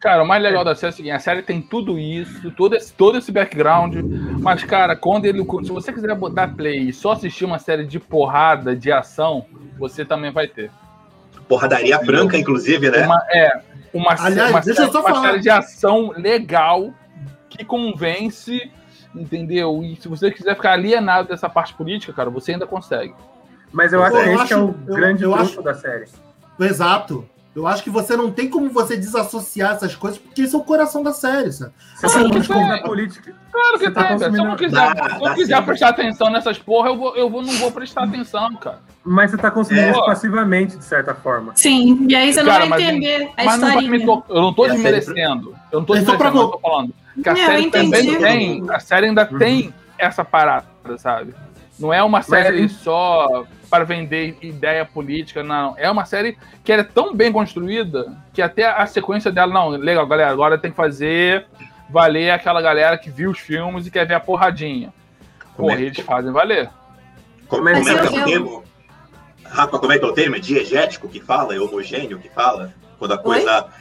Cara, 0.00 0.22
o 0.22 0.26
mais 0.26 0.42
legal 0.42 0.64
da 0.64 0.74
série 0.74 0.90
é 0.90 0.94
o 0.94 0.96
seguinte: 0.96 1.12
a 1.12 1.18
série 1.18 1.42
tem 1.42 1.60
tudo 1.60 1.98
isso, 1.98 2.50
todo 2.52 2.74
esse, 2.74 2.90
todo 2.92 3.18
esse 3.18 3.30
background. 3.30 3.96
Mas, 4.40 4.64
cara, 4.64 4.96
quando 4.96 5.26
ele. 5.26 5.44
Se 5.62 5.70
você 5.70 5.92
quiser 5.92 6.14
botar 6.14 6.48
play 6.48 6.88
e 6.88 6.92
só 6.92 7.12
assistir 7.12 7.44
uma 7.44 7.58
série 7.58 7.86
de 7.86 8.00
porrada, 8.00 8.74
de 8.74 8.90
ação, 8.90 9.44
você 9.78 10.04
também 10.04 10.32
vai 10.32 10.48
ter. 10.48 10.70
Porradaria 11.46 11.98
franca, 11.98 12.38
inclusive, 12.38 12.90
né? 12.90 13.04
Uma, 13.04 13.22
é, 13.30 13.60
uma, 13.92 14.12
Aliás, 14.18 14.50
uma, 14.50 14.60
deixa 14.60 14.82
eu 14.84 14.90
série, 14.92 15.04
uma 15.04 15.20
série 15.20 15.40
de 15.40 15.50
ação 15.50 16.12
legal 16.16 16.94
que 17.50 17.62
convence, 17.64 18.70
entendeu? 19.14 19.82
E 19.84 19.96
se 19.96 20.08
você 20.08 20.30
quiser 20.30 20.54
ficar 20.54 20.72
alienado 20.72 21.28
dessa 21.28 21.48
parte 21.50 21.74
política, 21.74 22.12
cara, 22.12 22.30
você 22.30 22.52
ainda 22.52 22.66
consegue. 22.66 23.12
Mas 23.72 23.92
eu 23.92 24.00
Pô, 24.00 24.06
acho 24.06 24.16
que 24.16 24.22
eu 24.28 24.32
esse 24.32 24.42
acho- 24.44 24.54
é 24.54 24.56
o 24.56 24.74
eu- 24.86 24.94
grande 24.96 25.24
eu 25.24 25.34
acho- 25.34 25.60
da 25.60 25.74
série. 25.74 26.06
Exato. 26.58 27.28
Eu 27.54 27.66
acho 27.66 27.82
que 27.82 27.90
você 27.90 28.16
não 28.16 28.30
tem 28.30 28.48
como 28.48 28.70
você 28.70 28.96
desassociar 28.96 29.72
essas 29.72 29.96
coisas, 29.96 30.18
porque 30.20 30.42
esse 30.42 30.54
é 30.54 30.58
o 30.58 30.62
coração 30.62 31.02
da 31.02 31.12
série, 31.12 31.50
sabe? 31.50 31.72
Tá 32.00 32.08
sim. 32.08 32.30
consumindo 32.30 32.72
a 32.74 32.78
política. 32.82 33.34
Claro 33.50 33.78
que 33.78 33.90
tá 33.90 34.04
tem, 34.04 34.18
velho. 34.18 34.32
Se 34.32 34.38
eu 34.38 34.44
não 34.44 34.50
consumindo- 34.52 34.56
quiser, 34.56 34.94
Dá, 34.94 35.18
se 35.18 35.24
eu 35.24 35.34
quiser 35.34 35.56
sim. 35.58 35.62
prestar 35.64 35.88
atenção 35.88 36.30
nessas 36.30 36.58
porra, 36.58 36.90
eu, 36.90 36.96
vou, 36.96 37.16
eu 37.16 37.28
vou, 37.28 37.42
não 37.42 37.52
vou 37.54 37.72
prestar 37.72 38.04
atenção, 38.04 38.54
cara. 38.54 38.78
Mas 39.04 39.32
você 39.32 39.36
tá 39.36 39.50
consumindo 39.50 39.86
É. 39.88 39.90
isso 39.90 40.04
passivamente, 40.06 40.76
de 40.76 40.84
certa 40.84 41.12
forma. 41.12 41.50
Sim, 41.56 42.06
e 42.08 42.14
aí 42.14 42.32
você 42.32 42.40
não 42.42 42.52
Cara, 42.52 42.60
vai 42.66 42.68
mas- 42.68 42.82
entender 42.84 43.30
a 43.36 43.44
Mas 43.44 43.60
não. 43.60 44.24
Eu 44.28 44.42
não 44.42 44.54
tô 44.54 44.66
É 44.66 44.70
desmerecendo. 44.70 45.54
Eu 45.72 45.80
não 45.80 45.84
tô 45.86 45.92
pra 45.94 46.02
desmerecendo, 46.02 46.38
eu 46.40 46.48
tô 46.48 46.58
falando. 46.60 46.94
Que 47.20 47.28
a 47.28 47.34
Não, 47.34 47.40
série 47.46 47.70
também 47.70 48.18
tem. 48.18 48.70
A 48.70 48.78
série 48.78 49.06
ainda 49.06 49.28
Uhum. 49.30 49.38
tem 49.38 49.74
essa 49.98 50.24
parada, 50.24 50.66
sabe? 50.98 51.34
Não 51.80 51.92
é 51.92 52.00
uma 52.02 52.22
série 52.22 52.58
aí- 52.60 52.68
só 52.68 53.44
para 53.70 53.84
vender 53.84 54.36
ideia 54.42 54.84
política, 54.84 55.42
não. 55.42 55.74
É 55.78 55.88
uma 55.88 56.04
série 56.04 56.36
que 56.64 56.72
ela 56.72 56.82
é 56.82 56.84
tão 56.84 57.14
bem 57.14 57.30
construída 57.30 58.16
que 58.34 58.42
até 58.42 58.64
a 58.66 58.84
sequência 58.86 59.30
dela, 59.30 59.52
não, 59.52 59.68
legal, 59.68 60.06
galera, 60.06 60.30
agora 60.30 60.58
tem 60.58 60.70
que 60.70 60.76
fazer 60.76 61.46
valer 61.88 62.30
aquela 62.30 62.60
galera 62.60 62.98
que 62.98 63.10
viu 63.10 63.30
os 63.30 63.38
filmes 63.38 63.86
e 63.86 63.90
quer 63.90 64.06
ver 64.06 64.14
a 64.14 64.20
porradinha. 64.20 64.92
Como 65.56 65.68
Porra, 65.68 65.80
é- 65.80 65.84
eles 65.84 66.00
fazem 66.00 66.32
valer. 66.32 66.68
Como, 67.46 67.64
Mas 67.64 67.78
como 67.78 67.90
é 67.90 68.06
que 68.08 68.16
é 68.16 68.20
o 68.20 68.24
termo? 68.24 68.64
Rafa, 69.44 69.78
como 69.78 69.92
é 69.92 69.98
que 69.98 70.04
é 70.04 70.08
o 70.08 70.12
termo? 70.12 70.36
É 70.36 70.38
diegético 70.38 71.08
que 71.08 71.20
fala? 71.20 71.54
É 71.54 71.58
homogêneo 71.58 72.18
que 72.18 72.28
fala? 72.28 72.72
Quando 72.98 73.12
a 73.12 73.18
coisa, 73.18 73.62
tipo, 73.62 73.74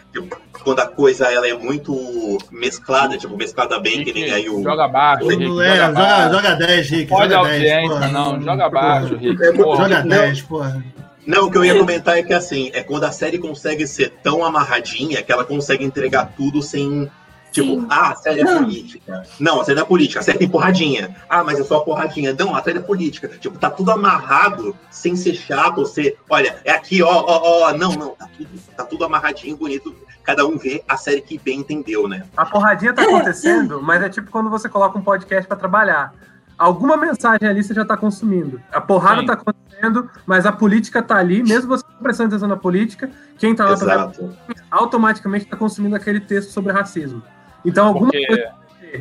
quando 0.64 0.80
a 0.80 0.88
coisa 0.88 1.28
ela 1.32 1.48
é 1.48 1.54
muito 1.54 2.38
mesclada, 2.52 3.18
tipo, 3.18 3.36
mesclada 3.38 3.80
bem, 3.80 4.04
que 4.04 4.14
nem 4.14 4.32
aí 4.32 4.50
o. 4.50 4.62
Joga 4.64 4.88
baixo, 4.88 5.28
Rick. 5.28 5.46
Não 5.48 5.62
é, 5.62 5.70
joga, 5.76 5.88
joga, 5.88 5.94
baixo. 5.94 6.34
joga 6.34 6.56
10, 6.56 6.90
Rick. 6.90 7.10
Pode 7.10 7.34
joga 7.34 7.50
10, 7.50 7.62
audiência, 7.62 7.90
porra. 7.90 8.08
não. 8.10 8.42
Joga 8.42 8.70
baixo, 8.70 9.16
Rick. 9.22 9.44
É, 9.44 9.52
Porra. 9.54 9.84
Joga 9.84 10.00
Não. 10.04 10.10
10, 10.10 10.42
porra. 10.44 10.84
Não, 11.28 11.46
o 11.46 11.52
que 11.52 11.58
eu 11.58 11.66
ia 11.66 11.78
comentar 11.78 12.18
é 12.18 12.24
que 12.24 12.34
assim, 12.34 12.72
é 12.74 12.82
quando 12.82 13.04
a 13.04 13.12
série 13.12 13.38
consegue 13.38 13.86
ser 13.86 14.10
tão 14.24 14.44
amarradinha 14.44 15.22
que 15.22 15.32
ela 15.32 15.46
consegue 15.46 15.84
entregar 15.84 16.34
tudo 16.36 16.62
sem. 16.62 17.10
Tipo, 17.52 17.82
Sim. 17.82 17.88
ah, 17.90 18.12
a 18.12 18.16
série 18.16 18.42
é 18.42 18.46
política. 18.46 19.24
Não, 19.40 19.62
a 19.62 19.64
série 19.64 19.80
é 19.80 19.84
política, 19.84 20.20
a 20.20 20.24
série 20.24 20.38
tem 20.38 20.50
porradinha. 20.50 21.16
Ah, 21.28 21.44
mas 21.44 21.60
é 21.60 21.64
só 21.64 21.80
porradinha. 21.80 22.36
Não, 22.38 22.56
a 22.56 22.62
série 22.62 22.78
é 22.78 22.82
política. 22.82 23.28
Tipo, 23.28 23.58
tá 23.58 23.70
tudo 23.70 23.92
amarrado, 23.92 24.76
sem 24.92 25.16
ser 25.16 25.34
chato, 25.34 25.86
ser. 25.86 26.18
Olha, 26.30 26.58
é 26.64 26.72
aqui, 26.72 27.02
ó, 27.02 27.10
ó, 27.10 27.70
ó. 27.70 27.74
Não, 27.74 27.94
não, 27.94 28.10
tá 28.10 28.30
tudo, 28.38 28.50
tá 28.78 28.84
tudo 28.84 29.06
amarradinho, 29.06 29.58
bonito. 29.58 29.96
Cada 30.24 30.46
um 30.46 30.58
vê 30.58 30.84
a 30.88 30.96
série 30.96 31.22
que 31.22 31.40
bem 31.40 31.60
entendeu, 31.60 32.08
né? 32.08 32.24
A 32.38 32.46
porradinha 32.46 32.94
tá 32.94 33.02
acontecendo, 33.02 33.82
mas 33.82 34.04
é 34.04 34.10
tipo 34.10 34.30
quando 34.30 34.50
você 34.50 34.70
coloca 34.70 34.98
um 34.98 35.02
podcast 35.02 35.48
pra 35.48 35.58
trabalhar. 35.58 36.14
Alguma 36.56 36.98
mensagem 36.98 37.48
ali 37.48 37.64
você 37.64 37.74
já 37.74 37.86
tá 37.86 37.96
consumindo. 37.96 38.62
A 38.72 38.82
porrada 38.82 39.22
Sim. 39.22 39.28
tá 39.28 39.34
acontecendo, 39.34 40.10
mas 40.26 40.46
a 40.46 40.52
política 40.52 41.02
tá 41.02 41.16
ali, 41.16 41.42
mesmo 41.42 41.70
você 41.70 41.86
não 41.90 42.04
prestando 42.04 42.28
atenção 42.28 42.50
na 42.50 42.58
política, 42.58 43.10
quem 43.38 43.56
tá 43.56 43.66
lá 43.66 43.72
Exato. 43.72 44.36
automaticamente 44.70 45.46
tá 45.46 45.56
consumindo 45.56 45.96
aquele 45.96 46.20
texto 46.20 46.52
sobre 46.52 46.74
racismo. 46.74 47.24
Então 47.66 47.88
alguma, 47.88 48.12
Porque 48.12 48.26
coisa, 48.28 48.52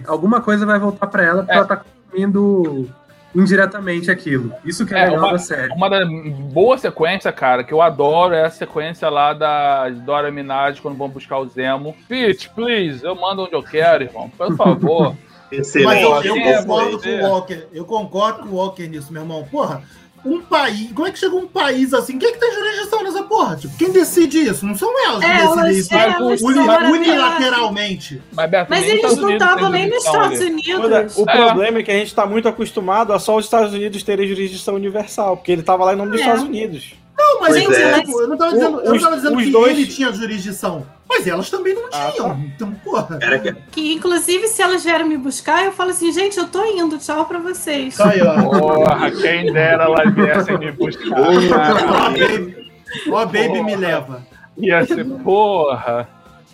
alguma 0.06 0.40
coisa 0.40 0.66
vai 0.66 0.78
voltar 0.78 1.06
pra 1.06 1.22
ela, 1.24 1.38
porque 1.42 1.52
É. 1.52 1.56
ela 1.56 1.66
tá 1.66 1.76
consumindo 2.10 2.88
indiretamente 3.34 4.10
aquilo. 4.10 4.52
Isso 4.64 4.84
que 4.86 4.94
é, 4.94 5.00
É, 5.00 5.04
legal 5.06 5.18
uma- 5.24 5.32
da 5.32 5.38
série. 5.38 5.72
Uma 5.72 5.88
da 5.88 6.00
boa 6.06 6.76
sequência, 6.78 7.30
cara, 7.30 7.62
que 7.62 7.72
eu 7.72 7.80
adoro 7.82 8.34
é 8.34 8.44
a 8.44 8.50
sequência 8.50 9.08
lá 9.08 9.32
da 9.32 9.88
Dora 9.90 10.30
Minaj 10.30 10.80
quando 10.80 10.96
vão 10.96 11.08
buscar 11.08 11.38
o 11.38 11.46
Zemo. 11.46 11.94
Pitch, 12.08 12.48
please, 12.54 13.04
eu 13.04 13.14
mando 13.14 13.42
onde 13.42 13.52
eu 13.54 13.62
quero, 13.62 14.04
irmão. 14.04 14.30
Por 14.30 14.56
favor. 14.56 15.14
Mas 15.50 15.60
Excelente. 15.74 16.02
eu, 16.02 16.36
eu 16.36 16.36
é, 16.36 16.62
concordo 16.62 16.98
com 17.00 17.08
o 17.08 17.20
Walker. 17.22 17.66
Eu 17.72 17.84
concordo 17.86 18.42
com 18.42 18.48
o 18.50 18.54
Walker 18.56 18.86
nisso, 18.86 19.10
meu 19.12 19.22
irmão. 19.22 19.44
Porra, 19.50 19.82
um 20.24 20.40
país. 20.40 20.92
Como 20.92 21.06
é 21.06 21.10
que 21.10 21.18
chega 21.18 21.34
um 21.36 21.46
país 21.46 21.92
assim? 21.94 22.18
Quem 22.18 22.28
é 22.28 22.32
que 22.32 22.38
tem 22.38 22.52
jurisdição 22.54 23.02
nessa 23.02 23.22
porra? 23.22 23.56
Tipo, 23.56 23.76
quem 23.76 23.90
decide 23.90 24.38
isso? 24.40 24.66
Não 24.66 24.74
são 24.74 24.90
elas 25.06 25.20
que 25.20 25.30
É, 25.30 25.34
decidem 25.34 25.58
elas, 25.58 25.76
isso. 25.76 25.94
é, 25.94 25.96
mas 26.08 26.16
elas 26.20 26.40
Uni- 26.42 26.58
unilateralmente. 26.98 28.22
Mas, 28.32 28.50
Beto, 28.50 28.66
Mas 28.70 28.84
eles 28.86 29.16
não 29.16 29.30
estavam 29.30 29.70
nem 29.70 29.88
nos 29.88 30.04
Estados 30.04 30.40
ali. 30.40 30.50
Unidos. 30.50 31.16
O 31.16 31.28
É. 31.28 31.36
problema 31.46 31.78
é 31.78 31.82
que 31.82 31.90
a 31.90 31.94
gente 31.94 32.14
tá 32.14 32.26
muito 32.26 32.48
acostumado 32.48 33.12
a 33.12 33.18
só 33.18 33.36
os 33.36 33.44
Estados 33.44 33.72
Unidos 33.72 34.02
terem 34.02 34.26
jurisdição 34.28 34.74
universal, 34.74 35.36
porque 35.36 35.52
ele 35.52 35.62
tava 35.62 35.84
lá 35.84 35.94
em 35.94 35.96
nome 35.96 36.10
dos 36.12 36.20
É. 36.20 36.24
Estados 36.24 36.44
Unidos. 36.44 36.94
Não, 37.18 37.40
mas 37.40 37.54
gente, 37.56 37.74
é. 37.74 38.04
eu, 38.06 38.20
eu 38.20 38.28
não 38.28 38.36
tava 38.36 38.52
dizendo, 38.52 38.80
eu 38.80 38.84
não 38.90 38.96
Os- 38.96 39.02
tava 39.02 39.16
dizendo 39.16 39.36
que 39.38 39.50
dois- 39.50 39.76
ele 39.76 39.86
tinha 39.86 40.12
jurisdição. 40.12 40.86
Mas 41.08 41.26
elas 41.26 41.50
também 41.50 41.74
não 41.74 41.86
Ah, 41.92 42.10
tinham. 42.12 42.28
tá. 42.30 42.36
Então, 42.54 42.72
porra. 42.84 43.18
Era 43.20 43.38
que 43.38 43.52
Que, 43.72 43.92
inclusive, 43.94 44.46
se 44.46 44.60
elas 44.62 44.84
vieram 44.84 45.06
me 45.08 45.16
buscar, 45.16 45.64
eu 45.64 45.72
falo 45.72 45.90
assim, 45.90 46.12
gente, 46.12 46.38
eu 46.38 46.46
tô 46.46 46.62
indo, 46.64 46.98
tchau 46.98 47.24
pra 47.24 47.38
vocês. 47.38 47.98
Aí, 48.00 48.20
ó. 48.22 48.34
Porra, 48.42 49.10
quem 49.10 49.52
dera 49.52 49.84
elas 49.84 50.14
viessem 50.14 50.58
me 50.58 50.70
buscar. 50.72 51.18
Ó, 51.18 51.48
cara. 51.48 52.10
baby, 52.10 52.70
ó, 53.10 53.24
baby 53.24 53.62
me 53.64 53.74
leva. 53.74 54.22
Ia 54.58 54.84
ser, 54.86 55.04
porra. 55.24 56.08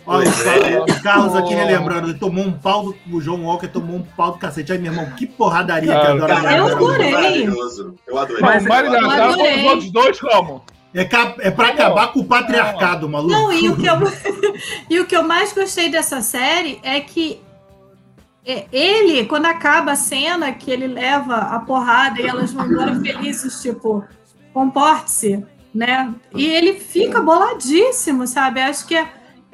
Ó, 0.07 0.17
Pois 0.21 0.29
o 0.99 1.03
Carlos- 1.03 1.35
aqui 1.35 1.53
relembrando, 1.55 2.09
ele 2.09 2.19
tomou 2.19 2.45
um 2.45 2.51
pau 2.53 2.83
do. 2.83 2.95
O 3.11 3.19
João 3.19 3.43
Walker 3.45 3.67
tomou 3.67 3.95
um 3.97 4.03
pau 4.03 4.33
do 4.33 4.37
cacete. 4.37 4.71
Aí, 4.71 4.77
meu 4.77 4.91
irmão, 4.91 5.09
que 5.15 5.25
porradaria 5.25 5.91
que 5.93 5.99
Cara, 5.99 6.13
adora 6.13 6.35
Cara, 6.35 6.57
Eu 6.57 6.67
adorei. 6.67 7.47
Eu 8.07 8.17
adorei. 8.19 8.41
Mas 8.41 8.63
Mas 8.65 8.85
eu 8.85 8.91
foram 8.93 9.07
os 9.07 9.13
adorei. 9.15 9.65
outros 9.67 9.91
dois 9.91 10.19
como? 10.19 10.63
É, 10.93 11.03
ca- 11.05 11.35
é 11.39 11.49
pra 11.51 11.67
Não. 11.67 11.73
acabar 11.73 12.13
com 12.13 12.19
o 12.19 12.25
patriarcado, 12.25 13.09
maluco. 13.09 13.33
Não, 13.33 13.51
e 13.51 13.67
o, 13.67 13.75
que 13.75 13.85
eu, 13.87 13.95
e 14.89 14.99
o 14.99 15.05
que 15.05 15.15
eu 15.15 15.23
mais 15.23 15.51
gostei 15.51 15.89
dessa 15.89 16.21
série 16.21 16.79
é 16.83 16.99
que 17.01 17.41
é, 18.45 18.65
ele, 18.71 19.25
quando 19.25 19.47
acaba 19.47 19.93
a 19.93 19.95
cena 19.95 20.51
que 20.53 20.69
ele 20.69 20.87
leva 20.87 21.35
a 21.35 21.59
porrada 21.59 22.21
e 22.21 22.27
elas 22.27 22.53
vão 22.53 22.67
embora 22.67 22.95
felizes, 22.99 23.59
tipo, 23.61 24.05
comporte-se, 24.53 25.43
né? 25.73 26.13
E 26.33 26.45
ele 26.45 26.73
fica 26.79 27.19
boladíssimo, 27.19 28.25
sabe? 28.27 28.61
Acho 28.61 28.85
que 28.87 29.03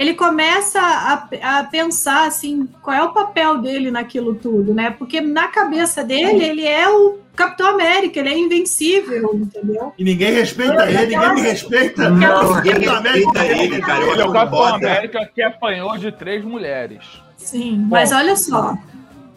ele 0.02 0.16
começa 0.16 0.82
a, 0.82 1.60
a 1.60 1.64
pensar, 1.64 2.26
assim, 2.26 2.68
qual 2.82 2.98
é 2.98 3.04
o 3.04 3.14
papel 3.14 3.60
dele 3.60 3.92
naquilo 3.92 4.34
tudo, 4.34 4.74
né? 4.74 4.90
Porque 4.90 5.22
na 5.22 5.48
cabeça 5.48 6.04
dele, 6.04 6.44
ele 6.44 6.66
é 6.66 6.90
o 6.90 7.20
Capitão 7.36 7.68
América, 7.68 8.20
ele 8.20 8.30
é 8.30 8.36
invencível, 8.36 9.30
entendeu? 9.36 9.94
E 10.00 10.04
ninguém 10.04 10.34
respeita 10.34 10.90
ele, 10.90 11.16
ninguém 11.16 11.36
me 11.36 11.42
respeita. 11.42 12.10
Não, 12.10 12.56
Ninguém 12.56 12.74
ninguém 12.74 12.90
do 12.90 12.96
América 12.96 13.40
respeita 13.42 13.64
ele, 13.64 13.82
cara. 13.82 14.04
Ele 14.04 14.22
é 14.22 14.26
o 14.26 14.34
Capitão. 14.34 14.64
América 14.74 15.30
que 15.36 15.42
apanhou 15.44 15.96
de 15.96 16.12
três 16.12 16.44
mulheres. 16.44 17.04
Sim, 17.38 17.86
mas 17.88 18.12
olha 18.12 18.36
só, 18.36 18.76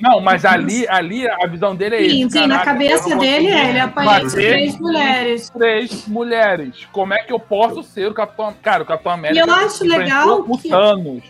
Não, 0.00 0.20
mas 0.20 0.44
ali, 0.44 0.86
ali 0.88 1.26
a 1.28 1.46
visão 1.46 1.74
dele 1.74 1.96
é 1.96 1.98
Sim, 2.10 2.26
esse. 2.26 2.38
sim, 2.38 2.46
na 2.46 2.58
cabeça 2.64 3.16
dele 3.16 3.48
é, 3.48 3.68
ele 3.70 3.80
apanhou 3.80 4.28
três 4.30 4.78
mulheres. 4.78 5.50
Três 5.50 6.06
mulheres. 6.08 6.86
Como 6.92 7.14
é 7.14 7.18
que 7.18 7.32
eu 7.32 7.38
posso 7.38 7.82
ser 7.82 8.08
o 8.10 8.14
Capitão 8.14 8.52
Cara, 8.62 8.82
o 8.82 8.86
Capitão 8.86 9.12
América. 9.12 9.38
E 9.40 9.48
eu 9.48 9.54
acho 9.54 9.84
legal 9.84 10.42
que- 10.44 10.68
Thanos. 10.68 11.22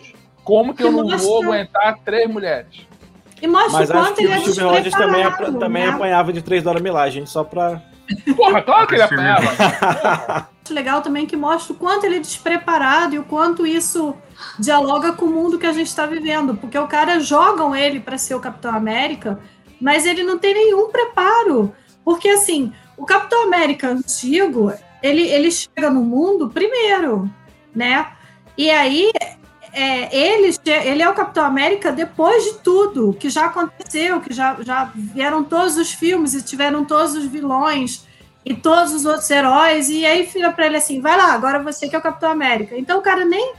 Como 0.43 0.73
que, 0.73 0.77
que 0.77 0.83
eu 0.83 0.91
não 0.91 1.03
mostra- 1.03 1.19
vou 1.19 1.43
aguentar 1.43 1.97
três 2.03 2.27
mulheres? 2.29 2.85
E 3.41 3.47
mostra 3.47 3.71
Mas 3.79 3.89
o 3.89 3.93
acho 3.93 4.01
quanto 4.07 4.15
que 4.17 4.23
ele 4.23 4.33
é 4.33 4.37
o 4.37 4.41
Steve 4.41 4.61
Rogers 4.61 4.93
também, 4.95 5.21
apa- 5.23 5.27
despreparado, 5.29 5.59
também 5.59 5.83
né? 5.85 5.89
apanhava 5.89 6.33
de 6.33 6.41
três 6.41 6.63
Dora 6.63 6.79
Milaje, 6.79 7.25
só 7.27 7.43
pra. 7.43 7.81
Porra, 8.35 8.61
claro 8.61 8.87
que 8.87 8.95
ele 8.95 9.03
é 9.03 9.05
acho 10.65 10.73
legal 10.73 11.01
também 11.01 11.25
que 11.25 11.35
mostra 11.35 11.73
o 11.73 11.75
quanto 11.75 12.05
ele 12.05 12.17
é 12.17 12.19
despreparado 12.19 13.15
e 13.15 13.19
o 13.19 13.23
quanto 13.23 13.67
isso 13.67 14.15
dialoga 14.57 15.13
com 15.13 15.25
o 15.25 15.29
mundo 15.29 15.59
que 15.59 15.65
a 15.65 15.71
gente 15.71 15.87
está 15.87 16.05
vivendo. 16.05 16.55
Porque 16.55 16.77
o 16.77 16.87
cara 16.87 17.19
jogam 17.19 17.75
ele 17.75 17.99
para 17.99 18.17
ser 18.17 18.33
o 18.35 18.39
Capitão 18.39 18.73
América, 18.73 19.39
mas 19.79 20.05
ele 20.05 20.23
não 20.23 20.39
tem 20.39 20.53
nenhum 20.53 20.89
preparo. 20.89 21.73
Porque 22.03 22.29
assim, 22.29 22.73
o 22.97 23.05
Capitão 23.05 23.43
América 23.43 23.89
antigo, 23.89 24.73
ele, 25.03 25.21
ele 25.21 25.51
chega 25.51 25.89
no 25.89 26.01
mundo 26.01 26.49
primeiro, 26.49 27.29
né? 27.73 28.07
E 28.57 28.69
aí 28.69 29.11
é, 29.75 30.15
ele, 30.15 30.55
ele 30.65 31.03
é 31.03 31.09
o 31.09 31.13
Capitão 31.13 31.43
América 31.43 31.91
depois 31.91 32.43
de 32.45 32.53
tudo 32.59 33.13
que 33.13 33.29
já 33.29 33.47
aconteceu, 33.47 34.21
que 34.21 34.33
já, 34.33 34.55
já 34.61 34.89
vieram 34.95 35.43
todos 35.43 35.77
os 35.77 35.91
filmes 35.91 36.33
e 36.33 36.41
tiveram 36.41 36.85
todos 36.85 37.13
os 37.13 37.25
vilões 37.25 38.05
e 38.45 38.53
todos 38.53 38.93
os 38.93 39.05
outros 39.05 39.29
heróis, 39.29 39.89
e 39.89 40.05
aí 40.05 40.25
fica 40.25 40.51
pra 40.51 40.67
ele 40.67 40.77
assim, 40.77 41.01
vai 41.01 41.17
lá, 41.17 41.33
agora 41.33 41.61
você 41.61 41.89
que 41.89 41.95
é 41.95 41.99
o 41.99 42.01
Capitão 42.01 42.29
América. 42.31 42.77
Então 42.77 42.99
o 42.99 43.01
cara 43.01 43.25
nem. 43.25 43.53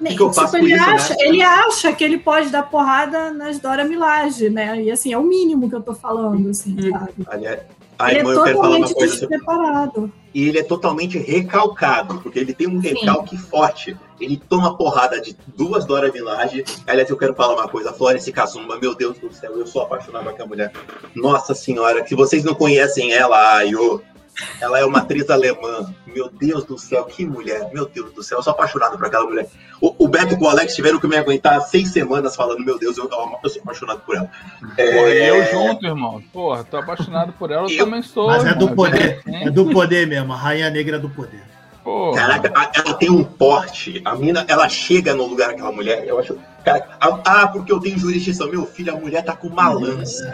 nem 0.00 0.16
que 0.16 0.22
eu 0.22 0.32
faço 0.32 0.56
ele, 0.56 0.72
isso, 0.72 0.86
né? 0.86 0.92
acha, 0.92 1.16
ele 1.18 1.42
acha 1.42 1.92
que 1.92 2.02
ele 2.02 2.18
pode 2.18 2.48
dar 2.48 2.62
porrada 2.62 3.30
nas 3.30 3.58
Dora 3.58 3.84
Milaje, 3.84 4.48
né? 4.48 4.80
E 4.80 4.90
assim, 4.90 5.12
é 5.12 5.18
o 5.18 5.24
mínimo 5.24 5.68
que 5.68 5.74
eu 5.74 5.82
tô 5.82 5.92
falando, 5.92 6.48
assim, 6.48 6.74
E- 6.78 6.90
sabe? 6.90 7.12
Aliás, 7.26 7.60
Ele 8.08 8.18
é 8.18 8.22
falar 8.22 8.36
uma 8.36 8.52
totalmente 8.54 8.88
sobre 8.88 9.06
despreparado. 9.06 10.12
E 10.34 10.48
ele 10.48 10.58
é 10.58 10.62
totalmente 10.62 11.18
recalcado, 11.18 12.20
porque 12.20 12.38
ele 12.38 12.54
tem 12.54 12.66
um 12.66 12.78
recalque 12.78 13.36
forte. 13.36 13.96
Ele 14.20 14.40
toma 14.48 14.76
porrada 14.76 15.20
de 15.20 15.36
duas 15.56 15.84
Dora 15.84 16.10
Milaje. 16.10 16.64
Aliás, 16.86 17.10
eu 17.10 17.16
quero 17.16 17.34
falar 17.34 17.54
uma 17.54 17.68
coisa. 17.68 17.92
Florence 17.92 18.30
Kazuma, 18.32 18.78
meu 18.78 18.94
Deus 18.94 19.18
do 19.18 19.32
céu, 19.32 19.58
eu 19.58 19.66
sou 19.66 19.82
apaixonado 19.82 20.24
por 20.24 20.30
aquela 20.30 20.48
mulher. 20.48 20.72
Nossa 21.14 21.54
senhora, 21.54 22.06
se 22.06 22.14
vocês 22.14 22.44
não 22.44 22.54
conhecem 22.54 23.12
ela, 23.12 23.56
Ayo, 23.56 24.02
ela 24.60 24.78
é 24.78 24.84
uma 24.84 24.98
atriz 24.98 25.28
alemã. 25.30 25.92
Meu 26.06 26.28
Deus 26.30 26.64
do 26.64 26.78
céu, 26.78 27.04
que 27.04 27.24
mulher. 27.24 27.70
Meu 27.72 27.86
Deus 27.86 28.12
do 28.12 28.22
céu, 28.22 28.38
eu 28.38 28.42
sou 28.42 28.52
apaixonado 28.52 28.96
por 28.96 29.06
aquela 29.06 29.24
mulher. 29.24 29.46
O, 29.80 30.04
o 30.04 30.08
Beto 30.08 30.34
e 30.34 30.38
o 30.42 30.48
Alex 30.48 30.74
tiveram 30.74 30.98
que 31.00 31.06
me 31.06 31.16
aguentar 31.16 31.60
seis 31.62 31.90
semanas 31.92 32.36
falando, 32.36 32.64
meu 32.64 32.78
Deus, 32.78 32.96
eu, 32.96 33.04
eu 33.42 33.50
sou 33.50 33.62
apaixonado 33.62 34.00
por 34.00 34.16
ela. 34.16 34.30
Porra, 34.60 34.80
e 34.86 35.28
eu 35.28 35.34
É, 35.42 35.50
junto, 35.50 35.84
irmão. 35.86 36.22
Porra, 36.32 36.64
tô 36.64 36.76
apaixonado 36.76 37.32
por 37.32 37.50
ela, 37.50 37.66
eu, 37.66 37.70
Eu- 37.78 37.84
também 37.84 38.02
sou. 38.02 38.26
Mas 38.28 38.44
é 38.44 38.54
do 38.54 38.70
poder. 38.74 39.20
Sim. 39.24 39.44
É 39.46 39.50
do 39.50 39.70
poder 39.70 40.06
mesmo. 40.06 40.32
A 40.32 40.36
Rainha 40.36 40.70
Negra 40.70 40.96
é 40.96 41.00
do 41.00 41.10
poder. 41.10 41.42
Porra. 41.82 42.16
Caraca, 42.16 42.52
a- 42.54 42.70
ela 42.74 42.94
tem 42.94 43.10
um 43.10 43.24
porte. 43.24 44.00
A 44.04 44.14
mina, 44.14 44.44
ela 44.46 44.68
chega 44.68 45.14
no 45.14 45.26
lugar 45.26 45.50
aquela 45.50 45.72
mulher. 45.72 46.04
Eu 46.06 46.18
acho. 46.18 46.38
Cara, 46.64 46.86
ah, 47.00 47.18
ah, 47.24 47.48
porque 47.48 47.72
eu 47.72 47.80
tenho 47.80 47.98
jurisdição. 47.98 48.48
Meu 48.48 48.64
filho, 48.64 48.92
a 48.92 48.96
mulher 48.96 49.24
tá 49.24 49.34
com 49.34 49.48
uma 49.48 49.68
lança. 49.68 50.32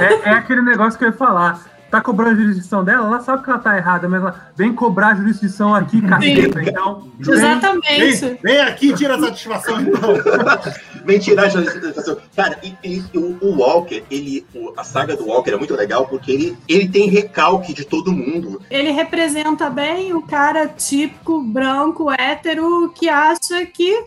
É, 0.00 0.30
é 0.30 0.32
aquele 0.32 0.62
negócio 0.62 0.98
que 0.98 1.04
eu 1.04 1.10
ia 1.10 1.16
falar. 1.16 1.60
Tá 1.90 2.00
cobrando 2.00 2.32
a 2.32 2.34
jurisdição 2.36 2.84
dela, 2.84 3.06
ela 3.06 3.20
sabe 3.20 3.42
que 3.42 3.50
ela 3.50 3.58
tá 3.58 3.76
errada, 3.76 4.08
mas 4.08 4.20
ela 4.22 4.48
vem 4.56 4.72
cobrar 4.72 5.08
a 5.08 5.14
jurisdição 5.16 5.74
aqui, 5.74 6.00
caceta. 6.00 6.62
Então, 6.62 7.08
vem- 7.18 7.34
Exatamente. 7.34 8.16
Vem, 8.20 8.38
vem 8.42 8.60
aqui 8.60 8.90
e 8.90 8.94
tira 8.94 9.16
a 9.16 9.20
satisfação, 9.20 9.80
então. 9.80 10.14
Vem 11.02 11.18
tirar 11.18 11.44
a 11.44 11.48
jurisdição. 11.48 12.18
Cara, 12.36 12.58
e, 12.62 12.74
e- 12.84 13.02
e 13.14 13.18
o, 13.18 13.38
o 13.40 13.56
Walker, 13.58 14.04
ele. 14.10 14.46
o- 14.54 14.72
a 14.76 14.84
saga 14.84 15.16
do 15.16 15.26
Walker 15.26 15.50
é 15.50 15.56
muito 15.56 15.74
legal 15.74 16.06
porque 16.06 16.30
ele, 16.30 16.58
ele 16.68 16.86
tem 16.88 17.08
recalque 17.08 17.72
de 17.72 17.84
todo 17.86 18.12
mundo. 18.12 18.60
Ele 18.70 18.90
representa 18.90 19.70
bem 19.70 20.12
o 20.12 20.20
cara 20.20 20.68
típico, 20.68 21.42
branco, 21.42 22.10
hétero, 22.12 22.92
que 22.94 23.08
acha 23.08 23.64
que 23.64 24.04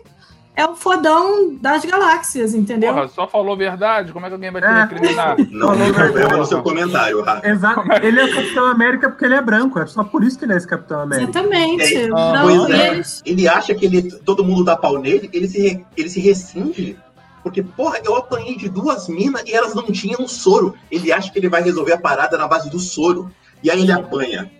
é 0.56 0.64
o 0.66 0.74
fodão 0.76 1.54
das 1.60 1.84
galáxias, 1.84 2.54
entendeu? 2.54 2.94
Porra, 2.94 3.08
só 3.08 3.26
falou 3.26 3.56
verdade? 3.56 4.12
Como 4.12 4.24
é 4.24 4.28
que 4.28 4.34
alguém 4.34 4.50
vai 4.52 4.62
te 4.62 4.68
É. 4.68 4.82
recriminar? 4.82 5.36
Não 5.50 5.76
tem 5.76 5.92
problema 5.92 6.36
no 6.36 6.46
seu 6.46 6.62
comentário, 6.62 7.22
Rafa. 7.22 7.48
Exato. 7.48 7.82
Ele 8.02 8.20
é 8.20 8.24
o 8.24 8.34
Capitão 8.34 8.66
América 8.66 9.10
porque 9.10 9.24
ele 9.24 9.34
é 9.34 9.42
branco. 9.42 9.78
É 9.80 9.86
só 9.86 10.04
por 10.04 10.22
isso 10.22 10.38
que 10.38 10.44
ele 10.44 10.52
é 10.52 10.56
esse 10.56 10.66
Capitão 10.68 11.00
América. 11.00 11.30
Exatamente. 11.30 11.96
É, 11.96 12.06
Não, 12.08 12.42
pois 12.42 12.70
é. 12.70 12.88
eles- 12.92 13.22
Ele 13.26 13.48
acha 13.48 13.74
que 13.74 13.84
ele, 13.86 14.10
todo 14.20 14.44
mundo 14.44 14.64
dá 14.64 14.76
pau 14.76 14.98
nele, 14.98 15.28
ele 15.32 15.48
se, 15.48 15.84
ele 15.96 16.08
se 16.08 16.20
rescinde. 16.20 16.96
Porque, 17.42 17.62
porra, 17.62 17.98
eu 18.04 18.16
apanhei 18.16 18.56
de 18.56 18.68
duas 18.70 19.06
minas 19.08 19.42
e 19.46 19.52
elas 19.52 19.74
não 19.74 19.84
tinham 19.92 20.26
soro. 20.26 20.74
Ele 20.90 21.12
acha 21.12 21.30
que 21.30 21.38
ele 21.38 21.48
vai 21.48 21.62
resolver 21.62 21.92
a 21.92 21.98
parada 21.98 22.38
na 22.38 22.46
base 22.48 22.70
do 22.70 22.78
soro. 22.78 23.30
E 23.62 23.70
aí 23.70 23.82
ele 23.82 23.92
apanha. 23.92 24.50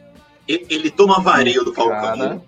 Ele, 0.47 0.67
ele 0.69 0.91
toma 0.91 1.19
vareio 1.21 1.65
do 1.65 1.73
Falcão. 1.73 2.19
Cara. 2.19 2.43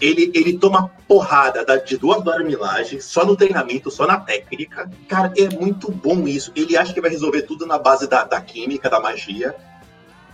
Ele, 0.00 0.30
ele 0.34 0.58
toma 0.58 0.90
porrada 1.08 1.64
da- 1.64 1.76
de 1.76 1.96
duas 1.96 2.22
Dora 2.22 2.44
Milaje, 2.44 3.00
só 3.00 3.24
no 3.24 3.36
treinamento, 3.36 3.90
só 3.90 4.06
na 4.06 4.18
técnica. 4.18 4.90
Cara, 5.08 5.32
é 5.36 5.48
muito 5.48 5.90
bom 5.90 6.28
isso. 6.28 6.52
Ele 6.54 6.76
acha 6.76 6.92
que 6.92 7.00
vai 7.00 7.10
resolver 7.10 7.42
tudo 7.42 7.66
na 7.66 7.78
base 7.78 8.08
da, 8.08 8.24
da 8.24 8.40
química, 8.40 8.90
da 8.90 9.00
magia. 9.00 9.54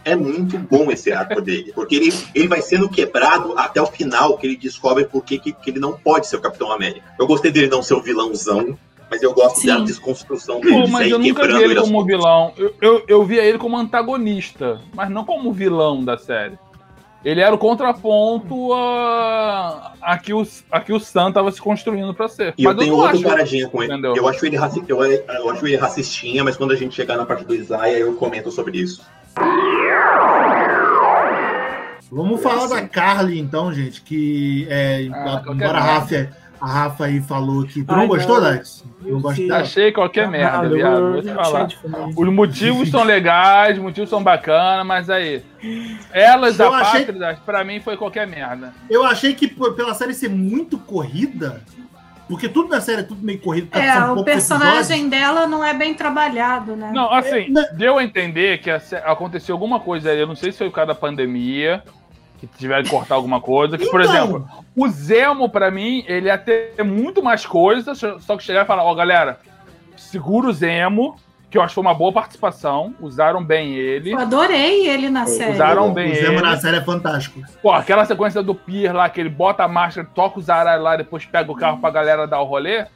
É 0.05 0.17
muito 0.17 0.59
bom 0.59 0.91
esse 0.91 1.13
arco 1.13 1.41
dele, 1.41 1.73
porque 1.73 1.95
ele, 1.95 2.13
ele 2.35 2.49
vai 2.49 2.61
sendo 2.61 2.89
quebrado 2.89 3.57
até 3.57 3.81
o 3.81 3.87
final, 3.87 4.37
que 4.37 4.49
ele 4.49 4.57
descobre 4.57 5.05
por 5.05 5.23
que, 5.25 5.39
que, 5.39 5.55
ele 5.65 5.79
não 5.79 5.93
pode 5.93 6.27
ser 6.27 6.37
o 6.37 6.41
Capitão 6.41 6.73
América. 6.73 7.07
Eu 7.17 7.27
gostei 7.27 7.53
dele 7.53 7.69
não 7.69 7.85
ser 7.85 7.95
o 7.95 8.03
vilãozão, 8.03 8.77
mas 9.09 9.23
eu 9.23 9.33
gosto 9.33 9.61
Sim. 9.61 9.69
da 9.69 9.79
desconstrução 9.79 10.61
dele, 10.61 10.83
Pô, 10.83 10.89
mas 10.89 11.09
eu 11.09 11.21
nunca 11.21 11.47
vi 11.47 11.63
ele 11.63 11.79
aos 11.79 11.87
como 11.87 12.05
vilão. 12.05 12.53
Eu, 12.57 12.75
eu, 12.81 13.05
eu 13.07 13.25
via 13.25 13.45
ele 13.45 13.59
como 13.59 13.77
antagonista, 13.77 14.81
mas 14.93 15.09
não 15.09 15.25
como 15.25 15.53
vilão 15.53 16.05
da 16.05 16.19
série. 16.19 16.59
Ele 17.25 17.41
era 17.41 17.55
o 17.55 17.59
contraponto 17.59 18.73
a, 18.73 19.93
a, 20.03 20.19
que, 20.19 20.35
o, 20.35 20.47
a 20.71 20.81
que 20.81 20.93
o 20.93 20.99
Sam 20.99 21.31
tava 21.31 21.53
se 21.53 21.61
construindo 21.61 22.13
pra 22.13 22.29
ser. 22.29 22.53
E 22.59 22.65
mas 22.65 22.75
eu 22.75 22.79
tenho 22.81 22.97
outra 22.97 23.13
acho. 23.13 23.23
paradinha 23.23 23.69
com 23.69 23.83
ele. 23.83 23.93
Entendeu? 23.93 24.17
Eu 24.17 24.29
acho 24.29 24.45
ele, 24.45 24.57
raci... 24.57 24.83
eu, 24.89 25.03
eu 25.05 25.51
acho 25.51 25.67
ele 25.67 25.77
racistinha, 25.77 26.43
mas 26.43 26.57
quando 26.57 26.73
a 26.73 26.77
gente 26.77 26.95
chegar 26.95 27.17
na 27.17 27.25
parte 27.25 27.45
do 27.45 27.55
Isaiah, 27.55 27.99
eu 27.99 28.15
comento 28.15 28.51
sobre 28.51 28.79
isso. 28.79 29.03
Vamos 32.11 32.43
falar 32.43 32.67
da 32.67 32.87
Carly, 32.87 33.39
então, 33.39 33.73
gente, 33.73 34.03
que 34.03 34.67
é, 34.69 35.09
Ah, 35.13 35.43
embora 35.49 35.79
a. 35.79 35.81
Rafa, 35.81 36.31
a 36.63 36.67
Rafa 36.67 37.07
aí 37.07 37.21
falou 37.21 37.65
que. 37.65 37.83
Tu 37.83 37.93
não 37.93 38.03
Ai, 38.03 38.07
gostou? 38.07 38.41
Não 38.41 39.21
gostou? 39.21 39.35
Sim. 39.35 39.51
Achei 39.51 39.91
qualquer 39.91 40.29
merda, 40.29 40.69
viado. 40.69 40.97
eu- 41.01 41.13
Vou 41.15 41.23
te 41.23 41.29
eu 41.29 41.35
falar. 41.35 41.69
Os 42.17 42.29
motivos 42.33 42.89
são 42.89 43.03
legais, 43.03 43.77
os 43.77 43.83
motivos 43.83 44.09
são 44.09 44.23
bacanas, 44.23 44.87
mas 44.87 45.11
aí. 45.11 45.43
Elas 46.13 46.59
Eu 46.61 46.73
achei- 46.73 47.03
apátridas, 47.03 47.39
pra 47.41 47.65
mim, 47.65 47.81
foi 47.81 47.97
qualquer 47.97 48.27
merda. 48.29 48.73
Eu 48.89 49.05
achei 49.05 49.35
que 49.35 49.49
pela 49.49 49.93
série 49.95 50.15
ser 50.15 50.29
muito 50.31 50.79
corrida, 50.79 51.61
porque 52.29 52.49
tudo 52.49 52.69
na 52.69 52.81
série 52.81 53.01
é 53.01 53.05
tudo 53.05 53.23
meio 53.25 53.41
corrido. 53.41 53.67
porque 53.69 53.85
É, 53.85 53.99
o 54.05 54.23
personagem 54.25 55.09
dela 55.09 55.47
não 55.49 55.65
é 55.65 55.75
bem 55.75 55.95
trabalhado, 55.95 56.77
né? 56.77 56.93
Não, 56.95 57.13
assim, 57.13 57.47
É, 57.47 57.49
né? 57.49 57.69
deu 57.75 57.99
a 57.99 58.05
entender 58.05 58.59
que 58.59 58.71
aconteceu 58.71 59.55
alguma 59.55 59.81
coisa 59.81 60.11
ali, 60.11 60.21
eu 60.21 60.27
não 60.29 60.37
sei 60.37 60.53
se 60.53 60.59
foi 60.59 60.69
por 60.69 60.77
causa 60.77 60.89
da 60.89 60.95
pandemia, 60.95 61.83
que 62.47 62.59
tiveram 62.59 62.83
que 62.83 62.91
cortar 62.91 63.15
alguma 63.15 63.41
coisa, 63.41 63.79
que, 63.79 63.87
por 63.87 64.01
Então. 64.01 64.15
exemplo, 64.15 64.49
o 64.77 64.89
Zemo, 64.89 65.49
pra 65.49 65.71
mim, 65.71 66.05
ele 66.07 66.27
ia 66.27 66.37
ter 66.39 66.83
muito 66.85 67.23
mais 67.23 67.47
coisas, 67.47 68.01
só 68.21 68.37
que 68.37 68.43
chegar 68.43 68.63
e 68.65 68.67
falar, 68.67 68.85
ó, 68.85 68.95
galera, 68.95 69.39
segura 69.97 70.49
o 70.49 70.53
Zemo, 70.53 71.17
que 71.51 71.59
eu 71.59 71.63
acho 71.63 71.71
que 71.73 71.75
foi 71.77 71.83
uma 71.83 71.95
boa 71.95 72.13
participação, 72.13 72.95
usaram 73.01 73.45
bem 73.45 73.75
ele, 73.75 74.13
Eu 74.13 74.19
adorei 74.19 74.89
ele 74.89 75.09
na 75.11 75.27
série. 75.27 75.53
usaram 75.53 75.91
O 75.91 75.93
bem 75.93 76.15
Zemo 76.15 76.33
ele. 76.39 76.41
na 76.43 76.57
série 76.57 76.79
é 76.79 76.81
fantástico. 76.81 77.41
Pô, 77.63 77.71
aquela 77.73 78.05
sequência 78.07 78.43
do 78.43 78.55
Pier 78.55 78.93
lá, 78.95 79.09
que 79.09 79.21
ele 79.21 79.29
bota 79.29 79.63
a 79.63 79.69
máscara, 79.69 80.09
toca 80.15 80.39
os 80.41 80.49
aralhos 80.51 80.83
lá, 80.83 80.97
depois 80.97 81.25
pega 81.27 81.53
o 81.53 81.55
carro 81.55 81.79
pra 81.79 81.91
galera 81.91 82.27
dar 82.27 82.41
o 82.41 82.45
rolê, 82.45 82.87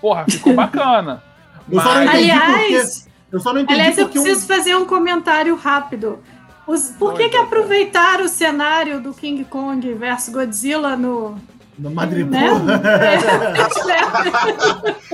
porra, 0.00 0.24
ficou 0.28 0.52
bacana. 0.54 1.22
Eu 1.70 1.80
só 1.80 1.94
não 1.94 2.04
Mas- 2.06 2.14
entendi 2.14 2.30
Aliás, 2.30 3.08
Eu 3.32 3.40
só 3.40 3.52
não 3.52 3.60
entendi 3.60 3.80
aliás, 3.80 3.98
eu 3.98 4.04
porque 4.06 4.18
um- 4.18 4.22
preciso 4.22 4.46
fazer 4.46 4.74
um 4.76 4.84
comentário 4.86 5.54
rápido. 5.56 6.20
Os- 6.66 6.92
por 6.98 7.12
que, 7.14 7.28
que 7.28 7.36
aproveitaram 7.36 8.24
o 8.24 8.28
cenário 8.28 9.00
do 9.00 9.12
King 9.12 9.44
Kong 9.44 9.92
versus 9.94 10.32
Godzilla 10.32 10.96
no. 10.96 11.36
no 11.78 11.90
Madrid 11.90 12.26
Né? 12.26 12.46
É. 12.48 12.50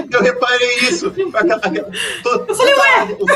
Eu 0.17 0.23
reparei 0.23 0.75
isso. 0.81 1.11
To- 1.11 1.21
Eu 1.21 2.55
falei, 2.55 2.75
o- 3.19 3.27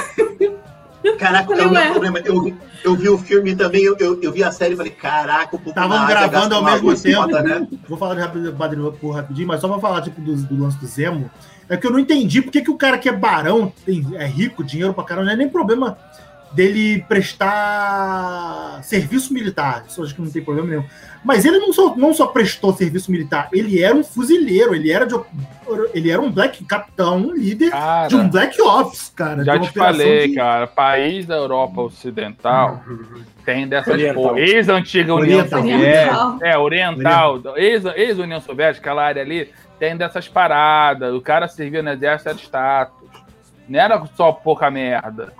Caraca, 1.18 1.52
Eu 1.52 1.58
é 1.58 1.66
o 1.66 1.66
falei, 1.66 1.66
meu 1.66 1.74
ué. 1.82 1.90
problema. 1.90 2.18
Eu, 2.24 2.56
eu 2.82 2.94
vi 2.96 3.08
o 3.10 3.18
filme 3.18 3.54
também, 3.54 3.82
eu, 3.84 3.94
eu, 3.98 4.18
eu 4.22 4.32
vi 4.32 4.42
a 4.42 4.50
série 4.50 4.72
e 4.72 4.76
falei, 4.76 4.92
caraca, 4.92 5.54
o 5.54 5.58
povo 5.58 5.68
Estavam 5.70 6.06
gravando 6.06 6.54
ao 6.54 6.64
mesmo 6.64 6.96
tempo. 6.98 7.20
foda, 7.22 7.42
né? 7.42 7.68
Vou 7.88 7.98
falar 7.98 8.14
de 8.14 8.20
rápido, 8.22 8.54
Madrid 8.56 8.80
por 9.00 9.10
rapidinho, 9.10 9.46
mas 9.48 9.60
só 9.60 9.68
pra 9.68 9.78
falar 9.78 10.00
tipo, 10.00 10.18
do, 10.20 10.34
do 10.34 10.62
lance 10.62 10.78
do 10.78 10.86
Zemo. 10.86 11.30
É 11.68 11.76
que 11.76 11.86
eu 11.86 11.90
não 11.90 11.98
entendi 11.98 12.40
por 12.40 12.50
que, 12.50 12.62
que 12.62 12.70
o 12.70 12.76
cara 12.76 12.96
que 12.98 13.08
é 13.08 13.12
barão, 13.12 13.70
tem, 13.84 14.02
é 14.16 14.26
rico, 14.26 14.64
dinheiro 14.64 14.94
pra 14.94 15.04
caramba, 15.04 15.26
não 15.26 15.32
é 15.32 15.36
nem 15.36 15.48
problema 15.48 15.98
dele 16.54 17.04
prestar 17.08 18.80
serviço 18.82 19.32
militar. 19.32 19.84
Isso 19.88 20.02
acho 20.02 20.14
que 20.14 20.22
não 20.22 20.30
tem 20.30 20.42
problema 20.42 20.68
nenhum. 20.68 20.84
Mas 21.24 21.44
ele 21.44 21.58
não 21.58 21.72
só, 21.72 21.96
não 21.96 22.12
só 22.12 22.26
prestou 22.26 22.72
serviço 22.74 23.10
militar, 23.10 23.48
ele 23.52 23.82
era 23.82 23.94
um 23.94 24.04
fuzileiro, 24.04 24.74
ele 24.74 24.92
era, 24.92 25.06
de, 25.06 25.14
ele 25.94 26.10
era 26.10 26.20
um 26.20 26.30
black 26.30 26.62
capitão, 26.64 27.16
um 27.16 27.32
líder 27.32 27.70
Cara, 27.70 28.08
de 28.08 28.16
um 28.16 28.28
black 28.28 28.60
ops, 28.60 29.10
cara. 29.16 29.42
já 29.42 29.58
te 29.58 29.72
falei, 29.72 30.28
de- 30.28 30.34
cara, 30.34 30.66
país 30.66 31.24
da 31.24 31.36
Europa 31.36 31.80
Ocidental 31.80 32.82
tem 33.44 33.66
dessas. 33.66 33.98
Ex-antiga 34.36 35.14
União. 35.14 35.48
Soviética. 35.48 36.38
É, 36.42 36.58
Oriental. 36.58 37.40
Ex- 37.56 37.84
Ex-União 37.96 38.40
Soviética, 38.42 38.80
aquela 38.90 39.04
área 39.04 39.22
ali, 39.22 39.50
tem 39.78 39.96
dessas 39.96 40.28
paradas. 40.28 41.14
O 41.14 41.20
cara 41.22 41.48
servia 41.48 41.82
no 41.82 41.90
exército, 41.90 42.28
era 42.28 42.38
status. 42.38 43.08
Não 43.66 43.80
era 43.80 44.04
só 44.14 44.30
pouca 44.30 44.70
merda. 44.70 45.32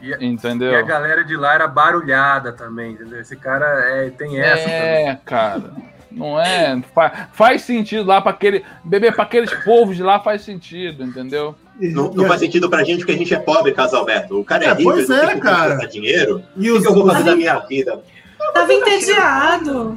E, 0.00 0.14
Entendeu? 0.24 0.72
e 0.72 0.74
a 0.76 0.82
galera 0.82 1.22
de 1.24 1.36
lá 1.36 1.54
era 1.54 1.66
barulhada 1.68 2.52
também, 2.52 2.92
entendeu? 2.92 3.20
Esse 3.20 3.36
cara 3.36 3.66
é, 3.66 4.10
tem 4.10 4.40
essa 4.40 4.62
também. 4.64 5.08
É, 5.08 5.18
cara. 5.24 5.70
Não 6.10 6.40
é. 6.40 6.80
Fa- 6.94 7.28
faz 7.32 7.62
sentido 7.62 8.04
lá 8.06 8.20
para 8.20 8.32
aquele. 8.32 8.64
Bebê, 8.82 9.12
para 9.12 9.22
aqueles 9.24 9.52
povos 9.62 9.96
de 9.96 10.02
lá 10.02 10.18
faz 10.18 10.42
sentido, 10.42 11.04
entendeu? 11.04 11.54
Não, 11.78 12.10
não 12.12 12.26
faz 12.26 12.40
sentido 12.40 12.68
pra 12.68 12.82
gente 12.82 12.98
porque 12.98 13.12
a 13.12 13.16
gente 13.16 13.32
é 13.34 13.38
pobre, 13.38 13.72
Caso 13.72 13.96
Alberto. 13.96 14.38
O 14.40 14.44
cara 14.44 14.64
é, 14.64 14.68
É, 14.68 14.74
rico, 14.74 14.90
pois 14.90 15.08
é, 15.08 15.36
cara. 15.38 15.76
dinheiro. 15.86 16.42
E 16.56 16.70
O 16.70 16.76
os, 16.76 16.82
que 16.82 16.88
eu 16.88 16.94
vou 16.94 17.06
fazer 17.06 17.22
da 17.24 17.36
minha 17.36 17.58
vida? 17.60 18.00
Tava 18.52 18.72
entediado. 18.72 19.96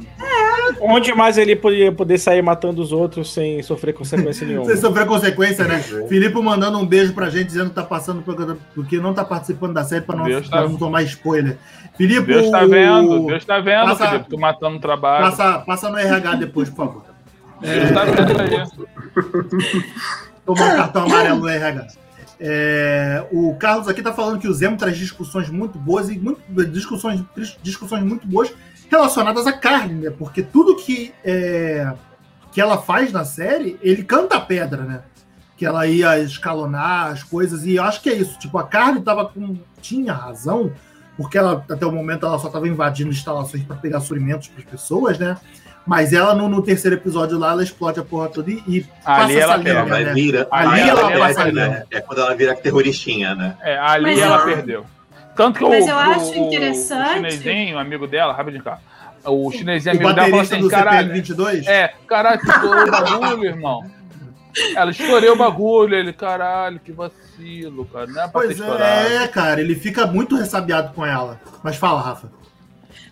Onde 0.80 1.14
mais 1.14 1.36
ele 1.38 1.54
poderia 1.56 1.92
poder 1.92 2.18
sair 2.18 2.42
matando 2.42 2.80
os 2.82 2.92
outros 2.92 3.32
sem 3.32 3.62
sofrer 3.62 3.92
consequência 3.92 4.46
nenhuma? 4.46 4.66
Sem 4.66 4.76
sofrer 4.76 5.06
consequência, 5.06 5.64
né? 5.66 5.78
Filipe 6.08 6.40
mandando 6.40 6.78
um 6.78 6.86
beijo 6.86 7.12
pra 7.12 7.28
gente, 7.30 7.46
dizendo 7.46 7.68
que 7.70 7.74
tá 7.76 7.82
passando 7.82 8.22
por- 8.22 8.56
porque 8.74 8.98
não 8.98 9.12
tá 9.14 9.24
participando 9.24 9.74
da 9.74 9.84
série 9.84 10.02
pra 10.02 10.16
não, 10.16 10.24
pra 10.24 10.40
tá- 10.42 10.68
não 10.68 10.76
tomar 10.76 11.02
spoiler. 11.02 11.56
Filipe, 11.96 12.26
Deus 12.26 12.50
tá 12.50 12.64
vendo, 12.66 13.26
Deus 13.26 13.44
tá 13.44 13.60
vendo, 13.60 13.86
Passa- 13.86 14.10
Felipe, 14.10 14.30
tu 14.30 14.38
matando 14.38 14.76
o 14.76 14.80
trabalho. 14.80 15.24
passa, 15.24 15.58
passa 15.60 15.88
no 15.90 15.98
RH 15.98 16.34
depois, 16.36 16.68
por 16.70 16.86
favor. 16.86 17.02
Deus 17.60 17.90
tá 17.92 18.04
vendo 18.04 18.40
aí. 18.40 18.66
Tomar 20.44 20.64
um 20.72 20.76
cartão 20.76 21.04
amarelo 21.04 21.40
no 21.40 21.48
RH. 21.48 21.86
É, 22.40 23.26
o 23.30 23.54
Carlos 23.54 23.88
aqui 23.88 24.02
tá 24.02 24.12
falando 24.12 24.40
que 24.40 24.48
o 24.48 24.52
Zemo 24.52 24.76
traz 24.76 24.96
discussões 24.96 25.48
muito 25.48 25.78
boas 25.78 26.08
e 26.08 26.18
muito, 26.18 26.40
discussões, 26.66 27.22
discussões 27.62 28.02
muito 28.02 28.26
boas 28.26 28.52
relacionadas 28.90 29.46
à 29.46 29.52
carne, 29.52 29.94
né? 29.94 30.10
Porque 30.10 30.42
tudo 30.42 30.76
que, 30.76 31.12
é, 31.24 31.92
que 32.52 32.60
ela 32.60 32.78
faz 32.78 33.12
na 33.12 33.24
série, 33.24 33.78
ele 33.82 34.02
canta 34.02 34.36
a 34.36 34.40
pedra, 34.40 34.82
né? 34.82 35.02
Que 35.56 35.64
ela 35.64 35.86
ia 35.86 36.18
escalonar 36.18 37.12
as 37.12 37.22
coisas, 37.22 37.64
e 37.64 37.78
acho 37.78 38.02
que 38.02 38.10
é 38.10 38.14
isso. 38.14 38.38
Tipo, 38.38 38.58
a 38.58 38.66
carne 38.66 39.00
tava 39.00 39.26
com. 39.26 39.56
tinha 39.80 40.12
razão, 40.12 40.72
porque 41.16 41.38
ela, 41.38 41.64
até 41.70 41.86
o 41.86 41.92
momento, 41.92 42.26
ela 42.26 42.38
só 42.38 42.48
tava 42.48 42.66
invadindo 42.66 43.10
instalações 43.10 43.62
para 43.62 43.76
pegar 43.76 44.00
suprimentos 44.00 44.48
para 44.48 44.58
as 44.58 44.64
pessoas, 44.64 45.18
né? 45.18 45.36
Mas 45.86 46.12
ela, 46.14 46.34
no, 46.34 46.48
no 46.48 46.62
terceiro 46.62 46.96
episódio 46.96 47.38
lá, 47.38 47.52
ela 47.52 47.62
explode 47.62 48.00
a 48.00 48.02
porra 48.02 48.28
toda 48.28 48.50
e, 48.50 48.62
e 48.66 48.86
Ali 49.04 49.36
ela 49.38 49.52
essa 49.54 49.62
linha, 49.62 49.72
Ela 49.74 49.84
pega. 49.90 50.04
né? 50.06 50.12
vira. 50.14 50.48
Ali 50.50 50.80
aí 50.80 50.88
ela 50.88 51.06
pega, 51.08 51.18
passa 51.18 51.40
a 51.42 51.44
né? 51.44 51.50
linha. 51.52 51.86
É 51.90 52.00
quando 52.00 52.18
ela 52.20 52.34
vira 52.34 52.54
terroristinha, 52.56 53.34
né? 53.34 53.54
É, 53.60 53.76
ali 53.78 54.02
Mas 54.04 54.18
ela 54.18 54.36
eu- 54.38 54.44
perdeu. 54.44 54.86
Tanto 55.36 55.58
que 55.58 55.68
Mas 55.68 55.84
o, 55.84 55.88
eu 55.90 55.98
acho 55.98 56.30
o- 56.30 56.46
interessante- 56.46 57.18
o 57.26 57.30
chinesinho, 57.30 57.78
amigo 57.78 58.06
dela, 58.06 58.32
rapidinho, 58.32 58.62
cara. 58.62 58.78
O 59.26 59.50
chinesinho, 59.50 59.94
O 59.94 59.98
amigo 59.98 60.12
dela, 60.14 60.28
falou 60.28 60.40
assim: 60.42 60.60
do 60.60 60.68
caralho. 60.70 61.12
CPM22? 61.12 61.66
É, 61.66 61.92
caralho, 62.06 62.40
estourou 62.40 62.86
o 62.86 62.90
bagulho, 62.90 63.44
irmão. 63.44 63.84
Ela 64.76 64.90
estourou 64.92 65.32
o 65.32 65.36
bagulho, 65.36 65.94
ele, 65.96 66.12
caralho, 66.12 66.78
que 66.78 66.92
vacilo, 66.92 67.84
cara. 67.86 68.06
Não 68.06 68.12
é 68.22 68.28
pra 68.28 68.40
ter 68.42 68.46
Pois 68.46 68.50
estourado. 68.52 68.82
é, 68.84 69.26
cara, 69.28 69.60
ele 69.60 69.74
fica 69.74 70.06
muito 70.06 70.36
ressabiado 70.36 70.92
com 70.94 71.04
ela. 71.04 71.40
Mas 71.62 71.76
fala, 71.76 72.00
Rafa. 72.00 72.30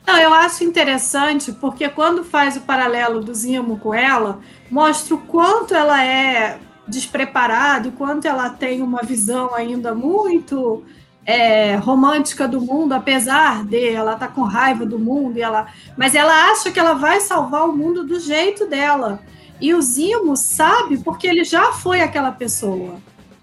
Não, 0.06 0.18
eu 0.18 0.34
acho 0.34 0.64
interessante 0.64 1.52
porque 1.52 1.88
quando 1.88 2.24
faz 2.24 2.56
o 2.56 2.62
paralelo 2.62 3.20
do 3.20 3.34
Zimo 3.34 3.78
com 3.78 3.94
ela, 3.94 4.40
mostra 4.70 5.14
o 5.14 5.18
quanto 5.18 5.74
ela 5.74 6.04
é 6.04 6.58
despreparada 6.86 7.88
e 7.88 7.92
quanto 7.92 8.26
ela 8.26 8.50
tem 8.50 8.82
uma 8.82 9.02
visão 9.02 9.54
ainda 9.54 9.94
muito 9.94 10.82
é, 11.24 11.76
romântica 11.76 12.48
do 12.48 12.60
mundo, 12.60 12.92
apesar 12.92 13.64
de 13.64 13.90
ela 13.90 14.14
estar 14.14 14.28
com 14.28 14.42
raiva 14.42 14.84
do 14.84 14.98
mundo, 14.98 15.38
e 15.38 15.42
ela, 15.42 15.68
mas 15.96 16.14
ela 16.14 16.50
acha 16.50 16.70
que 16.70 16.80
ela 16.80 16.94
vai 16.94 17.20
salvar 17.20 17.68
o 17.68 17.76
mundo 17.76 18.04
do 18.04 18.18
jeito 18.18 18.66
dela. 18.66 19.20
E 19.60 19.72
o 19.72 19.80
Zimo 19.80 20.36
sabe 20.36 20.98
porque 20.98 21.26
ele 21.28 21.44
já 21.44 21.72
foi 21.72 22.00
aquela 22.00 22.32
pessoa. 22.32 22.96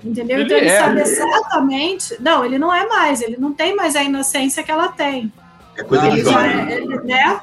Entendeu? 0.04 0.38
Ele 0.38 0.46
então 0.46 0.58
ele 0.58 0.68
é. 0.68 0.80
sabe 0.80 1.02
exatamente. 1.02 2.18
Não, 2.22 2.44
ele 2.44 2.58
não 2.58 2.74
é 2.74 2.86
mais, 2.88 3.22
ele 3.22 3.38
não 3.38 3.54
tem 3.54 3.76
mais 3.76 3.96
a 3.96 4.04
inocência 4.04 4.64
que 4.64 4.72
ela 4.72 4.90
tem. 4.90 5.32
É 5.80 5.84
coisa 5.84 6.06
Ah, 6.06 6.10
de 6.10 6.22
jovem. 6.22 6.52
é, 6.52 6.80
né? 7.04 7.40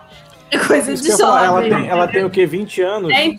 É 0.49 0.59
coisa 0.59 0.95
de 0.95 1.12
falar, 1.16 1.45
ela, 1.45 1.55
jovem. 1.62 1.70
tem, 1.82 1.89
ela 1.91 2.07
tem 2.07 2.24
o 2.24 2.30
quê? 2.30 2.47
20 2.47 2.80
anos? 2.80 3.11
É 3.11 3.16
aí? 3.16 3.39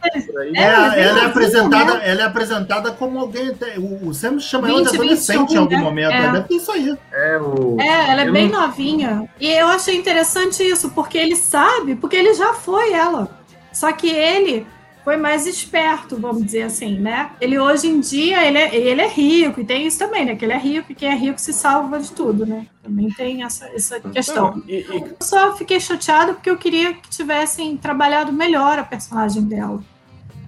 É, 0.56 0.62
ela, 0.62 0.96
é 0.98 1.06
novinha, 1.08 1.26
apresentada, 1.28 1.94
né? 1.96 2.02
ela 2.04 2.22
é 2.22 2.26
apresentada 2.26 2.92
como 2.92 3.18
alguém. 3.20 3.56
O, 3.78 4.10
o 4.10 4.14
Sam 4.14 4.40
chama 4.40 4.68
ela 4.68 4.80
de 4.84 4.90
20, 4.90 4.96
adolescente 4.96 5.40
21, 5.40 5.54
em 5.54 5.58
algum 5.58 5.76
né? 5.78 5.82
momento. 5.82 6.12
É. 6.12 6.18
É. 6.26 6.32
Deve 6.32 6.48
ter 6.50 6.56
isso 6.56 6.72
aí. 6.72 6.98
É 7.14 7.38
o. 7.38 7.78
É, 7.80 8.12
ela 8.12 8.22
é 8.24 8.28
Eu 8.28 8.34
bem 8.34 8.50
não- 8.50 8.60
novinha. 8.62 9.30
E 9.40 9.50
eu 9.50 9.68
achei 9.68 9.96
interessante 9.96 10.62
isso, 10.64 10.90
porque 10.90 11.18
ele 11.18 11.38
sabe, 11.38 11.96
porque 11.96 12.16
ele 12.18 12.34
já 12.34 12.54
foi 12.54 12.92
ela. 12.92 13.30
Só 13.72 13.90
que 13.94 14.10
ele 14.10 14.68
foi 15.08 15.16
mais 15.16 15.48
esperto, 15.48 16.18
vamos 16.18 16.44
dizer 16.44 16.64
assim, 16.64 17.00
né? 17.00 17.30
Ele 17.40 17.58
hoje 17.58 17.88
em 17.88 18.02
dia, 18.02 18.46
ele 18.46 18.58
é, 18.58 18.76
ele 18.76 19.00
é 19.00 19.08
rico, 19.08 19.62
e 19.62 19.64
tem 19.64 19.88
isso 19.88 19.98
também, 19.98 20.26
né? 20.26 20.36
Que 20.36 20.44
ele 20.44 20.52
é 20.52 20.58
rico, 20.58 20.92
e 20.92 20.96
quem 20.96 21.08
é 21.08 21.16
rico 21.16 21.40
se 21.40 21.54
salva 21.54 21.98
de 21.98 22.12
tudo, 22.12 22.46
né? 22.46 22.66
Também 22.84 23.10
tem 23.12 23.42
essa, 23.42 23.70
essa 23.74 24.02
questão. 24.02 24.58
Não, 24.58 24.64
e- 24.68 24.82
e- 24.82 24.86
Eu 24.92 25.16
só 25.22 25.56
fiquei 25.56 25.80
chateada 25.80 26.34
porque 26.34 26.50
eu 26.50 26.58
queria 26.58 26.94
que 26.94 27.08
tivessem 27.10 27.78
trabalhado 27.78 28.34
melhor 28.34 28.78
a 28.80 28.84
personagem 28.84 29.44
dela. 29.44 29.80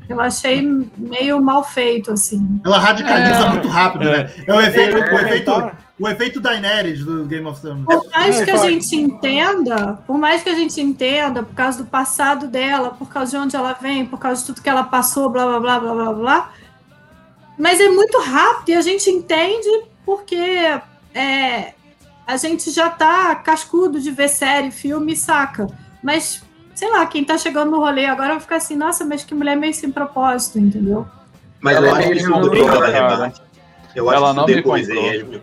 Eu 0.09 0.19
achei 0.19 0.61
meio 0.97 1.41
mal 1.41 1.63
feito, 1.63 2.11
assim. 2.11 2.59
Ela 2.65 2.79
radicaliza 2.79 3.45
É. 3.45 3.49
muito 3.51 3.67
rápido, 3.69 4.09
É. 4.09 4.23
né? 4.25 4.33
É 4.45 4.53
o 4.53 4.59
efeito, 4.59 4.97
É, 4.97 5.13
o 5.15 5.19
efeito, 5.19 5.45
tá. 5.45 5.71
O 5.99 6.07
efeito 6.07 6.39
Daenerys 6.39 7.03
do 7.03 7.25
Game 7.25 7.45
of 7.45 7.59
Thrones. 7.61 7.85
Por 7.85 8.09
mais 8.11 8.39
É, 8.39 8.45
que 8.45 8.51
a 8.51 8.57
gente 8.57 8.95
entenda, 8.95 9.99
por 10.07 10.17
mais 10.17 10.41
que 10.41 10.49
a 10.49 10.55
gente 10.55 10.79
entenda, 10.79 11.43
por 11.43 11.53
causa 11.53 11.77
do 11.83 11.85
passado 11.89 12.47
dela, 12.47 12.91
por 12.91 13.09
causa 13.09 13.31
de 13.31 13.37
onde 13.37 13.55
ela 13.55 13.73
vem, 13.73 14.05
por 14.05 14.17
causa 14.19 14.41
de 14.41 14.47
tudo 14.47 14.61
que 14.61 14.69
ela 14.69 14.83
passou, 14.83 15.29
blá 15.29 15.45
blá 15.45 15.59
blá 15.59 15.79
blá 15.79 15.93
blá 15.93 16.13
blá. 16.13 16.51
Mas 17.57 17.79
é 17.81 17.89
muito 17.89 18.17
rápido 18.21 18.69
e 18.69 18.73
a 18.75 18.81
gente 18.81 19.09
entende 19.09 19.67
porque 20.05 20.37
é, 21.13 21.73
a 22.25 22.37
gente 22.37 22.71
já 22.71 22.89
tá 22.89 23.35
cascudo 23.35 23.99
de 23.99 24.11
ver 24.11 24.29
série, 24.29 24.71
filme, 24.71 25.15
saca. 25.15 25.67
Mas, 26.01 26.41
sei 26.73 26.89
lá, 26.89 27.05
quem 27.05 27.25
tá 27.25 27.37
chegando 27.37 27.71
no 27.71 27.79
rolê 27.79 28.05
agora 28.05 28.29
vai 28.29 28.39
ficar 28.39 28.55
assim, 28.55 28.77
nossa, 28.77 29.03
mas 29.03 29.25
que 29.25 29.35
mulher 29.35 29.57
meio 29.57 29.73
sem 29.73 29.91
propósito, 29.91 30.57
entendeu? 30.57 31.05
Mas 31.59 31.75
Ela 31.75 31.87
eu 31.87 31.95
é 31.95 31.97
acho 31.99 32.01
que 32.07 32.15
meio 32.15 32.19
isso 32.21 32.49
depois 32.49 32.61
ela 32.61 32.91
cara. 32.91 33.09
rebate. 33.15 33.41
Eu 33.93 34.09
acho 34.09 34.17
Ela 34.17 34.29
que 34.29 34.35
não 34.37 34.43
isso 34.45 34.47
me 34.47 34.55
depois 34.55 34.87
comprou. 34.87 35.05
é- 35.05 35.41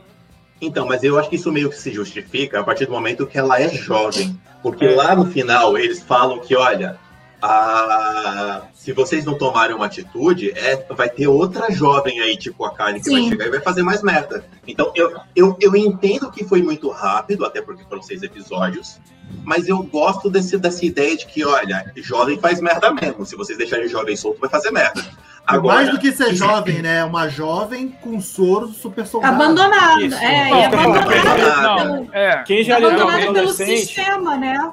Então, 0.60 0.86
mas 0.86 1.02
eu 1.04 1.18
acho 1.18 1.28
que 1.28 1.36
isso 1.36 1.52
meio 1.52 1.68
que 1.70 1.76
se 1.78 1.92
justifica 1.92 2.60
a 2.60 2.64
partir 2.64 2.86
do 2.86 2.92
momento 2.92 3.26
que 3.26 3.38
ela 3.38 3.60
é 3.60 3.68
jovem. 3.68 4.38
Porque 4.62 4.86
lá 4.88 5.14
no 5.14 5.26
final 5.26 5.76
eles 5.76 6.02
falam 6.02 6.40
que, 6.40 6.56
olha, 6.56 6.98
a- 7.42 8.62
se 8.74 8.92
vocês 8.92 9.24
não 9.24 9.36
tomarem 9.36 9.74
uma 9.76 9.86
atitude, 9.86 10.50
é... 10.52 10.76
vai 10.94 11.08
ter 11.08 11.26
outra 11.26 11.70
jovem 11.70 12.20
aí, 12.20 12.36
tipo 12.36 12.64
a 12.64 12.72
Karen, 12.74 13.00
que 13.00 13.10
vai 13.10 13.22
Sim. 13.22 13.28
chegar 13.28 13.46
e 13.46 13.50
vai 13.50 13.60
fazer 13.60 13.82
mais 13.82 14.02
merda. 14.02 14.44
Então, 14.66 14.92
eu, 14.94 15.14
eu, 15.34 15.56
eu 15.60 15.76
entendo 15.76 16.30
que 16.30 16.44
foi 16.44 16.62
muito 16.62 16.88
rápido, 16.90 17.44
até 17.44 17.60
porque 17.60 17.84
foram 17.84 18.02
seis 18.02 18.22
episódios, 18.22 18.98
mas 19.44 19.68
eu 19.68 19.82
gosto 19.82 20.30
desse, 20.30 20.56
dessa 20.56 20.84
ideia 20.84 21.16
de 21.16 21.26
que, 21.26 21.44
olha, 21.44 21.92
jovem 21.96 22.38
faz 22.38 22.60
merda 22.60 22.92
mesmo. 22.92 23.26
Se 23.26 23.36
vocês 23.36 23.58
deixarem 23.58 23.88
jovem 23.88 24.16
solto, 24.16 24.40
vai 24.40 24.48
fazer 24.48 24.70
merda. 24.70 25.04
Agora, 25.46 25.76
Mais 25.76 25.90
do 25.90 25.98
que 25.98 26.10
ser 26.12 26.34
jovem, 26.34 26.82
né? 26.82 27.04
Uma 27.04 27.28
jovem 27.28 27.88
com 28.00 28.20
soro 28.20 28.68
super 28.68 29.06
soldado. 29.06 29.34
Abandonada. 29.34 30.02
Isso. 30.02 30.16
É, 30.16 30.50
Não, 30.50 30.58
e 30.60 30.64
abandonada 30.64 31.62
não, 31.62 31.76
pelo, 31.76 32.08
É, 32.14 32.42
Quem 32.42 32.64
já 32.64 32.78
lidou 32.78 33.06
com 33.06 33.12
adolescente, 33.12 33.76
sistema, 33.86 34.36
né? 34.36 34.72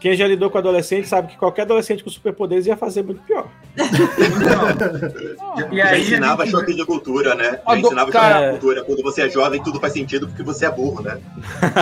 quem 0.00 0.14
já 0.16 0.26
lidou 0.28 0.50
com 0.50 0.58
adolescente 0.58 1.08
sabe 1.08 1.28
que 1.28 1.38
qualquer 1.38 1.62
adolescente 1.62 2.04
com 2.04 2.10
superpoderes 2.10 2.66
ia 2.66 2.76
fazer 2.76 3.02
muito 3.02 3.22
pior. 3.22 3.46
E 5.70 5.76
Já 5.76 5.86
aí, 5.88 6.02
ensinava 6.02 6.42
a 6.42 6.46
gente- 6.46 6.54
choque 6.54 6.74
de 6.74 6.84
cultura, 6.84 7.34
né? 7.34 7.60
Já 7.66 7.76
ensinava 7.78 8.10
cara- 8.12 8.34
choque 8.34 8.44
de 8.44 8.50
cultura. 8.58 8.84
Quando 8.84 9.02
você 9.02 9.22
é 9.22 9.28
jovem, 9.30 9.62
tudo 9.62 9.80
faz 9.80 9.92
sentido 9.92 10.26
porque 10.28 10.42
você 10.42 10.66
é 10.66 10.70
burro, 10.70 11.02
né? 11.02 11.18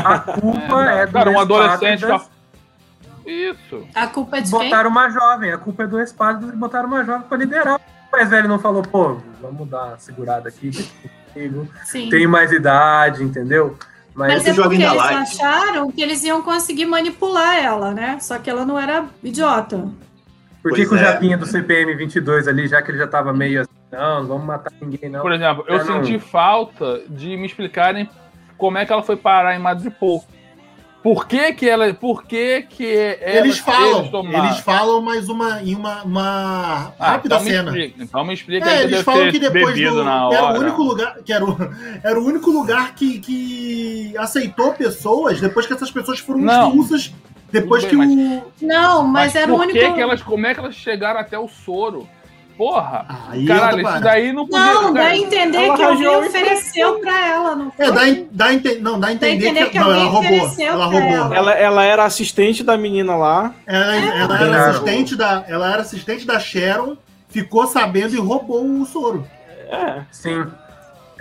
a 0.05 0.19
culpa 0.19 0.83
é, 0.85 1.07
do 1.07 1.13
cara, 1.13 1.31
um 1.31 1.41
adolescente. 1.41 2.01
das-. 2.07 2.31
Isso. 3.27 3.87
A 3.95 4.07
culpa 4.07 4.39
é 4.39 4.41
de 4.41 4.51
quem? 4.51 4.59
Botaram 4.71 4.91
uma 4.91 5.09
jovem, 5.09 5.53
a 5.53 5.59
culpa 5.59 5.85
é 5.85 5.87
do 5.87 5.99
eles 5.99 6.15
botaram 6.55 6.89
uma 6.89 7.05
jovem 7.05 7.23
pra 7.29 7.39
liderar. 7.39 7.81
O 8.13 8.17
mais 8.17 8.29
velho 8.29 8.47
não 8.47 8.59
falou, 8.59 8.83
pô, 8.83 9.17
vamos 9.41 9.67
dar 9.71 9.87
uma 9.87 9.99
segurada 9.99 10.51
aqui, 10.51 10.71
comigo. 11.33 11.67
Sim. 11.85 12.11
tem 12.11 12.27
mais 12.27 12.53
idade, 12.53 13.23
entendeu? 13.25 13.75
Mas, 14.15 14.35
Mas 14.35 14.47
esse 14.47 14.61
é 14.61 14.63
porque 14.63 14.77
eles 14.83 14.95
Light. 14.95 15.15
acharam 15.41 15.91
que 15.91 16.03
eles 16.03 16.23
iam 16.23 16.43
conseguir 16.43 16.85
manipular 16.85 17.57
ela, 17.57 17.95
né? 17.95 18.19
Só 18.21 18.39
que 18.39 18.51
ela 18.51 18.67
não 18.67 18.79
era 18.79 19.07
idiota. 19.25 19.89
por 20.63 20.75
que, 20.75 20.85
que 20.85 20.93
o 20.93 20.97
é. 20.99 21.01
Japinha 21.05 21.39
do 21.39 21.47
CPM 21.47 21.95
22 21.95 22.47
ali, 22.47 22.69
já 22.69 22.83
que 22.83 22.91
ele 22.91 22.99
já 22.99 23.07
tava 23.07 23.33
meio 23.33 23.63
assim, 23.63 23.71
não, 23.91 24.21
não 24.21 24.29
vamos 24.29 24.45
matar 24.45 24.71
ninguém, 24.79 25.09
não. 25.09 25.23
Por 25.23 25.33
exemplo, 25.33 25.65
eu 25.67 25.79
Eu 25.79 25.85
não- 25.87 26.05
senti 26.05 26.19
falta 26.19 27.01
de 27.09 27.35
me 27.39 27.47
explicarem 27.47 28.11
como 28.59 28.77
é 28.77 28.85
que 28.85 28.93
ela 28.93 29.03
foi 29.03 29.17
parar 29.17 29.57
em 29.57 29.59
Madripoor. 29.59 30.23
Por 31.03 31.27
que 31.27 31.53
que 31.55 31.69
ela, 31.69 31.93
por 31.93 32.23
que 32.25 32.63
que 32.63 32.85
Eles 33.21 33.59
falam, 33.59 34.05
eles 34.05 34.35
eles 34.45 34.59
falam, 34.61 35.03
mas 35.03 35.29
uma, 35.29 35.61
em 35.61 35.75
uma, 35.75 36.03
uma 36.05 36.95
Ah, 36.99 37.13
rápida 37.13 37.35
então 37.35 37.45
me 37.45 37.51
cena. 37.51 37.71
explica, 37.71 38.03
então 38.05 38.25
me 38.25 38.35
explica 38.35 38.71
É, 38.71 38.83
eles 38.85 39.01
falam 39.03 39.31
que 39.33 39.39
depois 39.41 39.75
do, 39.75 39.81
era 40.33 40.53
o 40.55 40.59
único 40.61 40.83
lugar 40.83 41.17
que 41.25 41.33
era 41.33 41.45
o, 41.45 41.57
era 42.05 42.21
o 42.21 42.25
único 42.25 42.51
lugar 42.51 42.95
que, 42.95 43.19
que 43.19 44.15
aceitou 44.17 44.73
pessoas 44.75 45.41
depois 45.41 45.67
que 45.67 45.73
essas 45.73 45.91
pessoas 45.91 46.21
foram 46.21 46.41
Não. 46.41 46.69
expulsas 46.69 47.13
depois 47.51 47.83
Tudo 47.83 47.91
que 47.91 47.97
bem, 47.97 48.39
o 48.39 48.67
Não, 48.67 49.07
mas, 49.07 49.35
era 49.35 49.53
o 49.53 49.57
único. 49.59 49.73
que 49.79 49.93
que 49.93 50.01
elas, 50.01 50.23
como 50.23 50.47
é 50.47 50.55
que 50.55 50.61
elas 50.61 50.75
chegaram 50.75 51.21
até 51.21 51.39
o 51.39 51.49
soro? 51.49 52.09
Porra! 52.57 53.07
Aí 53.31 53.47
Caralho, 53.47 53.81
entra- 53.81 53.93
isso 53.95 54.03
daí 54.03 54.33
não 54.33 54.47
podia. 54.47 54.65
Não, 54.75 54.93
dá 54.93 55.03
a 55.03 55.17
entender 55.17 55.59
ela 55.65 55.77
que 55.77 55.83
alguém 55.83 56.07
ofereceu 56.09 56.99
pra 57.01 57.27
ela, 57.27 57.57
não 57.57 57.71
foi? 57.71 57.87
É, 57.87 57.91
dá, 57.91 58.03
a- 58.03 58.17
dá 58.31 58.47
não, 58.81 59.01
dá 59.01 59.09
a 59.09 59.13
entender, 59.13 59.47
entender 59.49 59.65
que, 59.65 59.71
que 59.71 59.79
não, 59.79 59.91
ela 59.93 60.05
roubou. 60.05 60.55
Ela 60.59 60.85
roubou. 60.85 61.01
ela. 61.11 61.35
Ela, 61.37 61.53
ela 61.53 61.85
era 61.85 62.05
assistente 62.05 62.63
da 62.63 62.77
menina 62.77 63.17
lá. 63.17 63.55
Ela, 63.67 63.97
ela 63.97 64.41
era 64.41 64.71
assistente 64.71 65.17
da, 65.17 65.45
ela 65.49 65.73
era 65.73 65.83
assistente 65.83 66.27
da 66.27 66.39
Sharon, 66.39 66.97
ficou 67.29 67.67
sabendo 67.67 68.15
e 68.15 68.19
roubou 68.19 68.65
o 68.65 68.85
soro. 68.87 69.27
É. 69.71 70.03
Sim. 70.11 70.47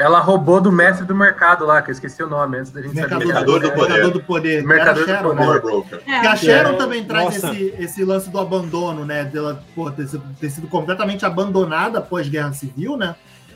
Ela 0.01 0.19
roubou 0.19 0.59
do 0.59 0.71
mestre 0.71 1.05
do 1.05 1.13
mercado 1.15 1.65
lá, 1.65 1.81
que 1.81 1.89
eu 1.89 1.93
esqueci 1.93 2.23
o 2.23 2.27
nome 2.27 2.57
antes 2.57 2.71
da 2.71 2.81
gente 2.81 2.95
Mercador, 2.95 3.19
saber. 3.27 3.33
Mercador 3.33 3.59
do 3.59 3.65
era. 3.67 3.75
poder. 3.75 3.91
Mercador 3.93 4.11
do 4.13 4.23
poder. 4.23 4.63
Mercador 4.63 5.03
do 5.03 5.09
Sharon, 5.11 5.29
poder. 5.29 5.39
né? 5.39 5.45
Power 5.45 5.61
Broker. 5.61 6.01
E 6.07 6.11
a 6.11 6.31
É. 6.31 6.35
Sharon 6.35 6.69
É, 6.71 6.73
também 6.77 7.03
traz 7.03 7.25
nossa. 7.25 7.51
esse, 7.53 7.75
esse 7.77 8.03
lance 8.05 8.29
do 8.29 8.39
abandono, 8.39 9.05
né? 9.05 9.23
Dela 9.25 9.63
pô, 9.75 9.91
ter, 9.91 10.07
sido, 10.07 10.23
ter 10.39 10.49
sido 10.49 10.67
completamente 10.67 11.25
abandonada 11.25 11.99
após 11.99 12.27
Guerra 12.27 12.51
Civil, 12.53 12.97
né? 12.97 13.15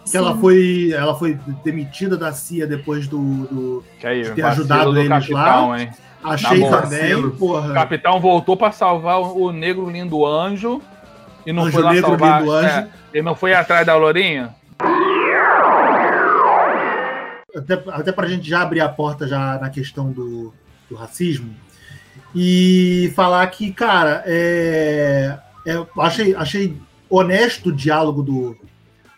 Que 0.09 0.15
ela 0.17 0.37
foi, 0.37 0.91
ela 0.95 1.15
foi 1.17 1.35
demitida 1.63 2.15
da 2.15 2.31
CIA 2.31 2.67
depois 2.67 3.07
do. 3.07 3.17
do 3.47 3.83
Que 3.99 4.05
aí, 4.05 4.21
ter 4.23 4.29
vacilo 4.43 4.47
ajudado 4.47 4.91
do 4.93 4.99
eles 4.99 5.09
capitão, 5.09 5.75
hein? 5.75 5.89
achei 6.23 6.59
também, 6.59 6.99
Vacilo. 6.99 7.27
O 7.29 7.31
porra. 7.31 7.73
capitão 7.73 8.19
voltou 8.19 8.55
pra 8.55 8.71
salvar 8.71 9.19
o, 9.19 9.45
o 9.45 9.51
negro 9.51 9.89
lindo 9.89 10.23
anjo 10.25 10.79
e 11.43 11.51
não 11.51 11.63
Anjo 11.63 11.71
foi 11.73 11.81
lá 11.83 11.93
negro, 11.93 12.09
salvar. 12.09 12.39
lindo 12.41 12.51
anjo. 12.51 12.67
é, 12.67 12.87
ele 13.15 13.23
não 13.23 13.33
foi 13.35 13.53
atrás 13.55 13.83
da 13.85 13.95
Lourinha? 13.95 14.53
Até, 17.55 17.73
até 17.87 18.11
pra 18.11 18.27
gente 18.27 18.47
já 18.47 18.61
abrir 18.61 18.81
a 18.81 18.89
porta 18.89 19.27
já 19.27 19.57
na 19.59 19.69
questão 19.69 20.11
do, 20.11 20.53
do 20.89 20.95
racismo. 20.95 21.55
E 22.33 23.11
falar 23.15 23.47
que, 23.47 23.71
cara, 23.71 24.23
é, 24.25 25.37
é, 25.65 25.85
achei, 25.97 26.35
achei 26.35 26.77
honesto 27.09 27.69
o 27.69 27.75
diálogo 27.75 28.21
do, 28.21 28.57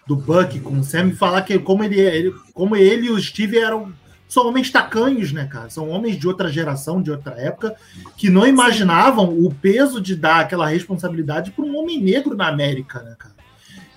do 0.05 0.15
Buck 0.15 0.59
com 0.59 0.79
o 0.79 0.83
Sam 0.83 1.07
e 1.07 1.15
falar 1.15 1.41
que 1.41 1.57
como 1.57 1.83
ele, 1.83 1.99
ele, 1.99 2.33
como 2.53 2.75
ele 2.75 3.07
e 3.07 3.11
o 3.11 3.19
Steve 3.19 3.57
eram 3.57 3.93
são 4.27 4.45
homens 4.45 4.69
tacanhos, 4.69 5.31
né, 5.31 5.47
cara? 5.47 5.69
São 5.69 5.89
homens 5.89 6.17
de 6.17 6.27
outra 6.27 6.49
geração, 6.49 7.01
de 7.01 7.09
outra 7.09 7.39
época, 7.39 7.75
que 8.17 8.29
não 8.29 8.45
imaginavam 8.45 9.29
o 9.29 9.53
peso 9.53 10.01
de 10.01 10.15
dar 10.15 10.41
aquela 10.41 10.67
responsabilidade 10.67 11.51
para 11.51 11.63
um 11.63 11.77
homem 11.77 12.01
negro 12.01 12.35
na 12.35 12.47
América, 12.47 13.01
né, 13.01 13.15
cara? 13.17 13.36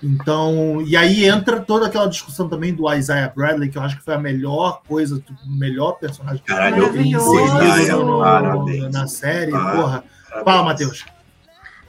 Então, 0.03 0.81
e 0.81 0.97
aí 0.97 1.25
entra 1.25 1.59
toda 1.59 1.85
aquela 1.85 2.07
discussão 2.07 2.49
também 2.49 2.73
do 2.73 2.91
Isaiah 2.91 3.31
Bradley, 3.35 3.69
que 3.69 3.77
eu 3.77 3.83
acho 3.83 3.97
que 3.97 4.03
foi 4.03 4.15
a 4.15 4.19
melhor 4.19 4.81
coisa, 4.87 5.21
o 5.45 5.51
melhor 5.51 5.93
personagem 5.93 6.41
Caralho, 6.43 6.83
eu 6.83 8.17
parabéns. 8.19 8.91
na 8.91 9.07
série. 9.07 9.53
Ah, 9.53 9.71
Porra. 9.75 10.03
Fala, 10.43 10.63
Matheus. 10.63 11.05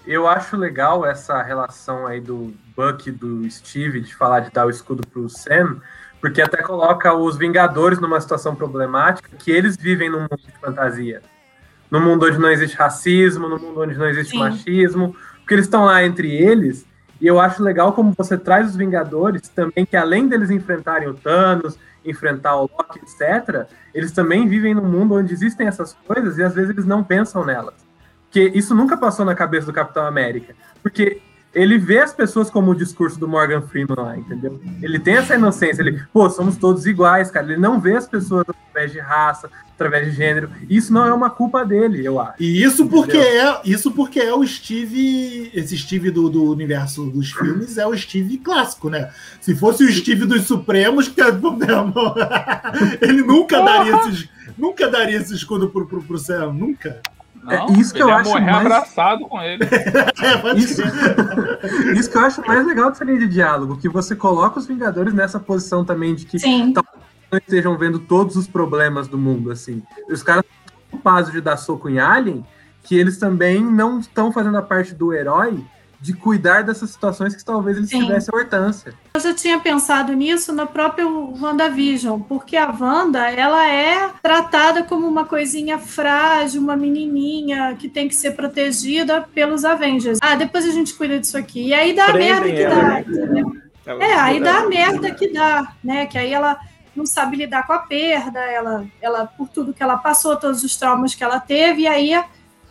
Eu 0.06 0.26
acho 0.26 0.56
legal 0.56 1.06
essa 1.06 1.40
relação 1.42 2.06
aí 2.06 2.20
do 2.20 2.52
Buck 2.76 3.08
e 3.08 3.12
do 3.12 3.48
Steve 3.50 4.00
de 4.00 4.14
falar 4.14 4.40
de 4.40 4.50
dar 4.50 4.66
o 4.66 4.70
escudo 4.70 5.06
pro 5.06 5.28
Sam, 5.28 5.80
porque 6.20 6.42
até 6.42 6.60
coloca 6.60 7.14
os 7.14 7.36
Vingadores 7.36 7.98
numa 7.98 8.20
situação 8.20 8.54
problemática 8.54 9.30
que 9.38 9.50
eles 9.50 9.76
vivem 9.76 10.10
num 10.10 10.20
mundo 10.20 10.38
de 10.38 10.52
fantasia. 10.60 11.22
Num 11.90 12.00
mundo 12.00 12.26
onde 12.26 12.38
não 12.38 12.50
existe 12.50 12.76
racismo, 12.76 13.48
num 13.48 13.58
mundo 13.58 13.80
onde 13.80 13.96
não 13.96 14.06
existe 14.06 14.32
Sim. 14.32 14.38
machismo, 14.38 15.14
porque 15.38 15.54
eles 15.54 15.66
estão 15.66 15.84
lá 15.84 16.04
entre 16.04 16.30
eles. 16.30 16.86
E 17.22 17.26
eu 17.28 17.38
acho 17.38 17.62
legal 17.62 17.92
como 17.92 18.12
você 18.18 18.36
traz 18.36 18.70
os 18.70 18.76
Vingadores 18.76 19.48
também, 19.48 19.86
que 19.86 19.96
além 19.96 20.26
deles 20.26 20.50
enfrentarem 20.50 21.06
o 21.06 21.14
Thanos, 21.14 21.78
enfrentar 22.04 22.56
o 22.56 22.62
Loki, 22.62 22.98
etc., 22.98 23.68
eles 23.94 24.10
também 24.10 24.48
vivem 24.48 24.74
num 24.74 24.88
mundo 24.88 25.14
onde 25.14 25.32
existem 25.32 25.68
essas 25.68 25.92
coisas 26.04 26.36
e 26.36 26.42
às 26.42 26.52
vezes 26.52 26.70
eles 26.70 26.84
não 26.84 27.04
pensam 27.04 27.46
nelas. 27.46 27.76
Porque 28.24 28.50
isso 28.58 28.74
nunca 28.74 28.96
passou 28.96 29.24
na 29.24 29.36
cabeça 29.36 29.66
do 29.66 29.72
Capitão 29.72 30.04
América. 30.04 30.56
Porque 30.82 31.22
ele 31.54 31.76
vê 31.78 31.98
as 31.98 32.12
pessoas 32.12 32.48
como 32.50 32.70
o 32.70 32.74
discurso 32.74 33.18
do 33.18 33.28
Morgan 33.28 33.60
Freeman 33.62 33.94
lá, 33.96 34.16
entendeu? 34.16 34.60
Ele 34.80 34.98
tem 34.98 35.14
essa 35.14 35.34
inocência, 35.34 35.82
ele, 35.82 36.02
pô, 36.12 36.28
somos 36.30 36.56
todos 36.56 36.86
iguais, 36.86 37.30
cara. 37.30 37.46
Ele 37.52 37.60
não 37.60 37.78
vê 37.78 37.94
as 37.96 38.06
pessoas 38.08 38.44
através 38.48 38.90
de 38.90 38.98
raça, 38.98 39.50
através 39.74 40.06
de 40.06 40.16
gênero. 40.16 40.50
Isso 40.68 40.92
não 40.92 41.04
é 41.06 41.12
uma 41.12 41.28
culpa 41.28 41.64
dele, 41.64 42.06
eu 42.06 42.18
acho. 42.18 42.34
E 42.42 42.62
isso 42.62 42.86
porque 42.86 43.16
é 43.18 43.60
isso 43.64 43.90
porque 43.90 44.18
é 44.20 44.32
o 44.34 44.46
Steve, 44.46 45.50
esse 45.52 45.76
Steve 45.76 46.10
do, 46.10 46.30
do 46.30 46.50
universo 46.50 47.04
dos 47.06 47.32
filmes 47.32 47.76
é 47.76 47.86
o 47.86 47.96
Steve 47.96 48.38
clássico, 48.38 48.88
né? 48.88 49.10
Se 49.40 49.54
fosse 49.54 49.84
o 49.84 49.92
Steve 49.92 50.24
dos 50.24 50.44
Supremos, 50.44 51.08
que 51.08 51.20
é- 51.20 51.26
ele 53.02 53.22
nunca 53.22 53.60
daria 53.62 53.96
esse, 54.08 54.28
nunca 54.56 54.88
daria 54.88 55.18
esse 55.18 55.34
escudo 55.34 55.68
pro, 55.68 55.86
pro, 55.86 56.02
pro 56.02 56.18
Sam, 56.18 56.52
nunca. 56.52 57.00
Não, 57.42 57.72
isso 57.72 57.92
que 57.92 57.98
ele 58.00 58.04
eu 58.04 58.08
ia 58.08 58.16
acho 58.20 58.30
morrer 58.30 58.44
mais- 58.44 58.66
abraçado 58.66 59.26
com 59.26 59.40
ele. 59.42 59.64
É, 59.64 60.54
Isso. 60.56 60.82
Isso 61.96 62.10
que 62.10 62.16
eu 62.16 62.22
acho 62.22 62.40
mais 62.46 62.66
legal 62.66 62.90
dessa 62.90 63.04
linha 63.04 63.18
de 63.18 63.28
diálogo, 63.28 63.76
que 63.78 63.88
você 63.88 64.14
coloca 64.14 64.58
os 64.58 64.66
Vingadores 64.66 65.12
nessa 65.12 65.40
posição 65.40 65.84
também 65.84 66.14
de 66.14 66.24
que 66.24 66.38
Sim. 66.38 66.72
não 66.72 67.38
estejam 67.38 67.76
vendo 67.76 67.98
todos 67.98 68.36
os 68.36 68.46
problemas 68.46 69.08
do 69.08 69.18
mundo, 69.18 69.50
assim. 69.50 69.82
Os 70.08 70.22
caras 70.22 70.44
estão 70.44 70.76
tão 70.76 70.76
ocupados 70.98 71.32
de 71.32 71.40
dar 71.40 71.56
soco 71.56 71.88
em 71.88 71.98
Alien 71.98 72.44
que 72.84 72.96
eles 72.96 73.16
também 73.18 73.62
não 73.64 74.00
estão 74.00 74.32
fazendo 74.32 74.56
a 74.58 74.62
parte 74.62 74.94
do 74.94 75.12
herói 75.12 75.64
de 76.02 76.12
cuidar 76.12 76.64
dessas 76.64 76.90
situações 76.90 77.36
que 77.36 77.44
talvez 77.44 77.76
eles 77.76 77.88
Sim. 77.88 78.00
tivessem 78.00 78.34
hortância. 78.34 78.92
Eu 79.14 79.20
já 79.20 79.32
tinha 79.32 79.60
pensado 79.60 80.12
nisso 80.14 80.52
no 80.52 80.66
próprio 80.66 81.32
WandaVision, 81.40 82.20
porque 82.22 82.56
a 82.56 82.68
Wanda, 82.76 83.30
ela 83.30 83.64
é 83.68 84.10
tratada 84.20 84.82
como 84.82 85.06
uma 85.06 85.24
coisinha 85.24 85.78
frágil, 85.78 86.60
uma 86.60 86.74
menininha 86.74 87.76
que 87.78 87.88
tem 87.88 88.08
que 88.08 88.16
ser 88.16 88.32
protegida 88.32 89.20
pelos 89.32 89.64
Avengers. 89.64 90.18
Ah, 90.20 90.34
depois 90.34 90.66
a 90.66 90.72
gente 90.72 90.92
cuida 90.92 91.20
disso 91.20 91.38
aqui. 91.38 91.68
E 91.68 91.72
aí 91.72 91.94
dá 91.94 92.06
a 92.06 92.12
merda 92.14 92.50
que 92.50 92.62
ela, 92.62 92.74
dá, 92.74 92.82
né? 92.88 93.04
entendeu? 93.06 93.52
Ela- 93.86 94.04
É, 94.04 94.14
aí 94.14 94.40
dá 94.40 94.58
a 94.58 94.68
merda 94.68 95.10
que 95.12 95.28
dá, 95.32 95.72
né? 95.84 96.06
Que 96.06 96.18
aí 96.18 96.32
ela 96.34 96.58
não 96.96 97.06
sabe 97.06 97.36
lidar 97.36 97.64
com 97.64 97.74
a 97.74 97.78
perda, 97.78 98.40
ela, 98.40 98.84
ela 99.00 99.24
por 99.26 99.48
tudo 99.48 99.72
que 99.72 99.82
ela 99.82 99.96
passou, 99.98 100.34
todos 100.36 100.64
os 100.64 100.76
traumas 100.76 101.14
que 101.14 101.22
ela 101.22 101.38
teve, 101.38 101.82
e 101.82 101.86
aí 101.86 102.20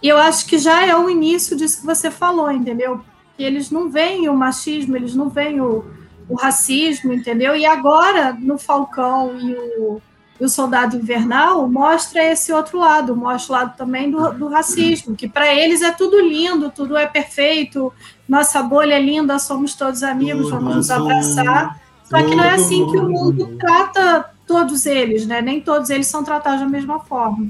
eu 0.04 0.18
acho 0.18 0.46
que 0.48 0.58
já 0.58 0.86
é 0.86 0.94
o 0.96 1.10
início 1.10 1.56
disso 1.56 1.80
que 1.80 1.86
você 1.86 2.12
falou, 2.12 2.52
entendeu? 2.52 3.02
Que 3.42 3.46
eles 3.48 3.72
não 3.72 3.90
veem 3.90 4.30
o 4.30 4.36
machismo, 4.36 4.96
eles 4.96 5.16
não 5.16 5.28
veem 5.28 5.60
o, 5.60 5.84
o 6.30 6.36
racismo, 6.36 7.12
entendeu? 7.12 7.56
E 7.56 7.66
agora, 7.66 8.38
no 8.40 8.56
Falcão 8.56 9.36
e 9.40 9.56
o, 9.56 10.02
e 10.40 10.46
o 10.46 10.48
Soldado 10.48 10.96
Invernal, 10.96 11.68
mostra 11.68 12.24
esse 12.24 12.54
outro 12.54 12.78
lado, 12.78 13.16
mostra 13.16 13.52
o 13.52 13.58
lado 13.58 13.76
também 13.76 14.12
do, 14.12 14.32
do 14.34 14.48
racismo, 14.48 15.16
que 15.16 15.28
para 15.28 15.52
eles 15.56 15.82
é 15.82 15.92
tudo 15.92 16.22
lindo, 16.22 16.70
tudo 16.70 16.96
é 16.96 17.08
perfeito, 17.08 17.92
nossa 18.30 18.62
bolha 18.62 18.94
é 18.94 19.02
linda, 19.02 19.40
somos 19.40 19.74
todos 19.74 20.04
amigos, 20.04 20.44
Tudo 20.44 20.60
vamos 20.60 20.76
nos 20.76 20.92
abraçar. 20.92 21.82
Só 22.04 22.18
que 22.22 22.36
não 22.36 22.44
é 22.44 22.52
assim 22.52 22.86
que 22.92 22.98
o 22.98 23.10
mundo 23.10 23.48
mundo. 23.48 23.58
trata 23.58 24.30
todos 24.46 24.86
eles, 24.86 25.26
né? 25.26 25.42
Nem 25.42 25.60
todos 25.60 25.90
eles 25.90 26.06
são 26.06 26.24
tratados 26.24 26.60
da 26.60 26.68
mesma 26.68 27.00
forma. 27.00 27.50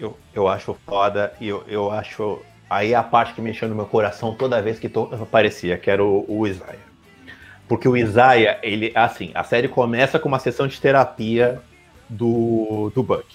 Eu, 0.00 0.18
eu 0.34 0.48
acho 0.48 0.76
foda 0.84 1.32
e 1.40 1.46
eu, 1.46 1.62
eu 1.68 1.92
acho. 1.92 2.40
Aí 2.68 2.94
a 2.94 3.02
parte 3.02 3.34
que 3.34 3.40
mexeu 3.40 3.68
no 3.68 3.74
meu 3.74 3.86
coração 3.86 4.34
toda 4.34 4.60
vez 4.60 4.78
que 4.78 4.88
to- 4.88 5.08
aparecia, 5.20 5.78
que 5.78 5.90
era 5.90 6.04
o, 6.04 6.24
o 6.28 6.46
Isaiah. 6.46 6.86
Porque 7.66 7.88
o 7.88 7.96
Isaiah, 7.96 8.58
ele, 8.62 8.92
assim, 8.94 9.30
a 9.34 9.44
série 9.44 9.68
começa 9.68 10.18
com 10.18 10.28
uma 10.28 10.38
sessão 10.38 10.66
de 10.66 10.80
terapia 10.80 11.60
do, 12.08 12.90
do 12.94 13.02
Buck. 13.02 13.26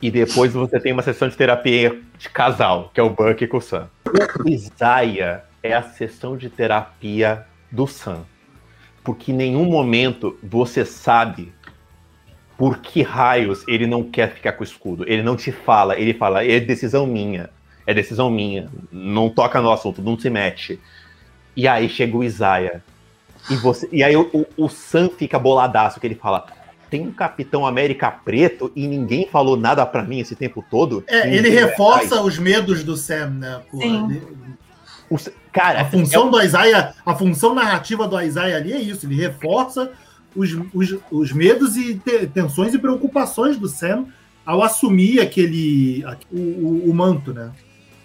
E 0.00 0.10
depois 0.10 0.52
você 0.52 0.80
tem 0.80 0.92
uma 0.92 1.02
sessão 1.02 1.28
de 1.28 1.36
terapia 1.36 2.00
de 2.18 2.28
casal, 2.28 2.90
que 2.94 3.00
é 3.00 3.02
o 3.02 3.10
Buck 3.10 3.46
com 3.46 3.56
o 3.58 3.60
Sam. 3.60 3.88
O 4.44 4.48
Isaiah 4.48 5.44
é 5.62 5.74
a 5.74 5.82
sessão 5.82 6.36
de 6.36 6.48
terapia 6.48 7.46
do 7.70 7.86
Sam. 7.86 8.24
Porque 9.04 9.32
em 9.32 9.34
nenhum 9.34 9.64
momento 9.64 10.38
você 10.42 10.84
sabe 10.84 11.52
por 12.56 12.78
que 12.78 13.02
raios 13.02 13.64
ele 13.66 13.86
não 13.86 14.04
quer 14.04 14.32
ficar 14.32 14.52
com 14.52 14.62
o 14.62 14.64
escudo. 14.64 15.04
Ele 15.06 15.22
não 15.22 15.36
te 15.36 15.50
fala, 15.50 15.98
ele 15.98 16.14
fala, 16.14 16.44
é 16.44 16.60
decisão 16.60 17.06
minha. 17.06 17.50
É 17.86 17.92
decisão 17.94 18.30
minha. 18.30 18.68
Não 18.90 19.28
toca 19.28 19.60
no 19.60 19.70
assunto, 19.72 20.00
não 20.02 20.18
se 20.18 20.30
mete. 20.30 20.78
E 21.56 21.66
aí 21.68 21.88
chega 21.88 22.16
o 22.16 22.24
Isaiah. 22.24 22.80
E, 23.50 23.56
você, 23.56 23.88
e 23.90 24.02
aí 24.04 24.16
o, 24.16 24.30
o, 24.32 24.64
o 24.64 24.68
Sam 24.68 25.10
fica 25.10 25.38
boladaço, 25.38 25.98
que 26.00 26.06
ele 26.06 26.14
fala. 26.14 26.46
Tem 26.88 27.00
um 27.00 27.10
Capitão 27.12 27.66
América 27.66 28.10
preto 28.10 28.70
e 28.76 28.86
ninguém 28.86 29.26
falou 29.26 29.56
nada 29.56 29.84
pra 29.86 30.02
mim 30.02 30.20
esse 30.20 30.36
tempo 30.36 30.64
todo. 30.70 31.02
É, 31.08 31.34
ele 31.34 31.48
reforça 31.48 32.20
os 32.22 32.38
medos 32.38 32.84
do 32.84 32.96
Sam, 32.96 33.30
né? 33.30 33.62
Porra, 33.70 33.82
Sim. 33.84 34.04
ele- 34.10 34.22
O 35.10 35.16
cara, 35.52 35.80
A 35.80 35.84
função 35.86 36.30
do 36.30 36.40
Isaiah, 36.40 36.94
a 37.04 37.14
função 37.14 37.54
narrativa 37.54 38.06
do 38.06 38.18
Isaiah 38.20 38.56
ali 38.58 38.72
é 38.72 38.78
isso, 38.80 39.06
ele 39.06 39.16
reforça 39.16 39.90
os, 40.36 40.50
os, 40.72 40.96
os 41.10 41.32
medos 41.32 41.76
e 41.76 41.94
te- 41.96 42.26
tensões 42.26 42.72
e 42.72 42.78
preocupações 42.78 43.58
do 43.58 43.68
Sam 43.68 44.06
ao 44.46 44.62
assumir 44.62 45.20
aquele 45.20 46.04
o, 46.30 46.38
o- 46.38 46.90
o 46.90 46.94
manto, 46.94 47.32
né? 47.34 47.50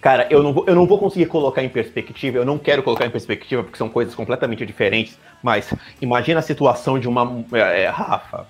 Cara, 0.00 0.28
eu 0.30 0.42
não, 0.42 0.52
vou, 0.52 0.64
eu 0.66 0.74
não 0.76 0.86
vou 0.86 0.98
conseguir 0.98 1.26
colocar 1.26 1.62
em 1.62 1.68
perspectiva, 1.68 2.38
eu 2.38 2.44
não 2.44 2.56
quero 2.56 2.84
colocar 2.84 3.04
em 3.04 3.10
perspectiva 3.10 3.64
porque 3.64 3.76
são 3.76 3.88
coisas 3.88 4.14
completamente 4.14 4.64
diferentes, 4.64 5.18
mas 5.42 5.74
imagina 6.00 6.38
a 6.38 6.42
situação 6.42 6.98
de 7.00 7.08
uma. 7.08 7.44
É, 7.52 7.82
é, 7.82 7.88
Rafa, 7.88 8.46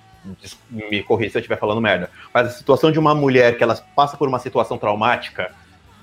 me 0.71 1.03
corrija 1.03 1.31
se 1.31 1.39
eu 1.39 1.41
estiver 1.41 1.59
falando 1.59 1.81
merda, 1.81 2.11
mas 2.35 2.49
a 2.49 2.51
situação 2.51 2.93
de 2.93 2.99
uma 2.99 3.15
mulher 3.15 3.57
que 3.57 3.63
ela 3.63 3.75
passa 3.97 4.17
por 4.17 4.29
uma 4.29 4.39
situação 4.39 4.77
traumática 4.77 5.51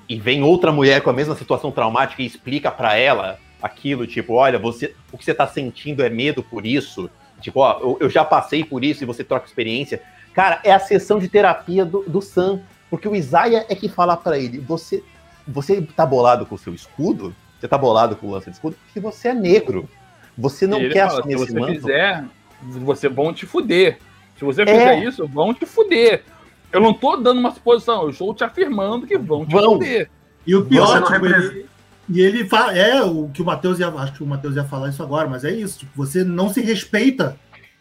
e 0.10 0.20
vem 0.20 0.42
outra 0.42 0.72
mulher 0.72 1.02
com 1.02 1.12
a 1.12 1.14
mesma 1.14 1.36
situação 1.36 1.72
traumática 1.72 2.24
e 2.24 2.26
explica 2.26 2.72
pra 2.72 2.96
ela 2.96 3.38
aquilo, 3.62 4.08
tipo, 4.08 4.34
olha, 4.34 4.58
você, 4.58 4.96
o 5.12 5.18
que 5.18 5.26
você 5.26 5.34
tá 5.34 5.46
sentindo 5.46 6.04
é 6.04 6.10
medo 6.10 6.42
por 6.42 6.66
isso, 6.66 7.10
tipo, 7.40 7.60
ó, 7.60 7.80
eu, 7.82 7.98
eu 8.02 8.10
já 8.10 8.26
passei 8.26 8.64
por 8.64 8.84
isso 8.84 9.04
e 9.04 9.08
você 9.08 9.24
troca 9.24 9.46
experiência. 9.46 10.02
Cara, 10.34 10.60
é 10.64 10.72
a 10.72 10.80
sessão 10.80 11.20
de 11.20 11.30
terapia 11.30 11.86
do, 11.86 12.04
do 12.08 12.22
Sam, 12.22 12.62
porque 12.90 13.08
o 13.08 13.16
Isaiah 13.16 13.66
é 13.70 13.76
que 13.76 13.90
fala 13.90 14.18
pra 14.18 14.38
ele, 14.38 14.60
você 14.60 15.04
você 15.48 15.82
tá 15.82 16.06
bolado 16.06 16.46
com 16.46 16.56
o 16.56 16.58
seu 16.58 16.74
escudo? 16.74 17.36
Você 17.60 17.68
tá 17.68 17.78
bolado 17.78 18.16
com 18.16 18.28
o 18.28 18.32
lance 18.32 18.48
de 18.50 18.56
escudo? 18.56 18.76
Porque 18.86 19.00
você 19.00 19.30
é 19.30 19.34
negro. 19.34 19.90
Você 20.38 20.68
não 20.68 20.80
quer 20.80 21.08
fala, 21.08 21.20
assumir 21.20 21.38
se 21.38 21.44
esse 21.44 21.54
você 21.54 21.60
manto. 21.60 21.74
fizer, 21.74 22.26
você 22.62 23.10
vão 23.10 23.34
te 23.34 23.46
fuder. 23.46 23.98
Se 24.38 24.44
você 24.44 24.64
É. 24.64 24.66
fizer 24.66 25.04
isso, 25.06 25.28
vão 25.28 25.54
te 25.54 25.66
fuder. 25.66 26.24
Eu 26.72 26.82
não 26.82 26.94
tô 26.94 27.16
dando 27.16 27.40
uma 27.40 27.52
suposição, 27.54 28.04
eu 28.04 28.10
estou 28.10 28.34
te 28.34 28.44
afirmando 28.44 29.08
que 29.08 29.18
vão 29.18 29.46
te 29.46 29.54
Vão. 29.54 29.74
fuder. 29.76 30.10
E 30.46 30.54
o 30.56 30.66
pior, 30.66 31.02
tipo, 31.04 31.26
ele, 31.26 31.66
e 32.10 32.20
ele 32.22 32.46
fala, 32.46 32.78
é 32.78 33.02
o 33.02 33.30
que 33.30 33.42
o 33.42 33.46
Matheus 33.46 33.80
ia, 33.80 33.88
acho 33.88 34.14
que 34.14 34.24
o 34.24 34.28
Matheus 34.28 34.56
ia 34.56 34.66
falar 34.66 34.90
isso 34.90 35.02
agora, 35.02 35.28
mas 35.30 35.46
é 35.46 35.52
isso, 35.52 35.80
tipo, 35.80 35.92
você 35.96 36.24
não 36.24 36.50
se 36.50 36.60
respeita 36.62 37.38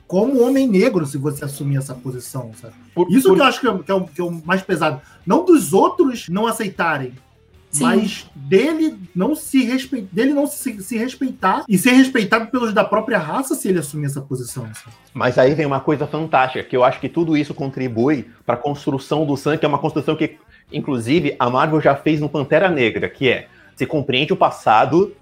como 0.06 0.40
homem 0.46 0.68
negro 0.68 1.04
se 1.06 1.18
você 1.18 1.44
assumir 1.44 1.78
essa 1.78 1.94
posição, 1.94 2.52
sabe? 2.54 2.74
Por- 2.94 3.10
Isso 3.10 3.28
por- 3.28 3.34
que 3.34 3.40
eu 3.40 3.44
acho 3.46 3.60
que 3.60 3.66
é, 3.66 3.78
que 3.78 3.90
é 3.90 3.94
o, 3.94 4.04
que 4.06 4.20
é 4.20 4.24
o 4.24 4.30
mais 4.30 4.62
pesado. 4.62 5.00
Não 5.26 5.44
dos 5.44 5.72
outros 5.72 6.28
não 6.28 6.46
aceitarem, 6.46 7.12
Sim. 7.74 7.82
mas 7.82 8.30
dele 8.36 8.96
não 9.12 9.34
se 9.34 9.64
respeitar, 9.64 10.08
dele 10.12 10.32
não 10.32 10.46
se, 10.46 10.80
se 10.80 10.96
respeitar 10.96 11.64
e 11.68 11.76
ser 11.76 11.90
respeitado 11.90 12.46
pelos 12.46 12.72
da 12.72 12.84
própria 12.84 13.18
raça 13.18 13.56
se 13.56 13.68
ele 13.68 13.80
assumir 13.80 14.06
essa 14.06 14.20
posição. 14.20 14.68
Mas 15.12 15.38
aí 15.38 15.54
vem 15.54 15.66
uma 15.66 15.80
coisa 15.80 16.06
fantástica, 16.06 16.62
que 16.62 16.76
eu 16.76 16.84
acho 16.84 17.00
que 17.00 17.08
tudo 17.08 17.36
isso 17.36 17.52
contribui 17.52 18.30
para 18.46 18.54
a 18.54 18.58
construção 18.58 19.26
do 19.26 19.36
Sam, 19.36 19.56
que 19.56 19.66
é 19.66 19.68
uma 19.68 19.78
construção 19.78 20.14
que, 20.14 20.38
inclusive, 20.72 21.34
a 21.36 21.50
Marvel 21.50 21.80
já 21.80 21.96
fez 21.96 22.20
no 22.20 22.28
Pantera 22.28 22.68
Negra, 22.68 23.08
que 23.08 23.28
é, 23.28 23.48
você 23.74 23.84
compreende 23.84 24.32
o 24.32 24.36
passado, 24.36 25.12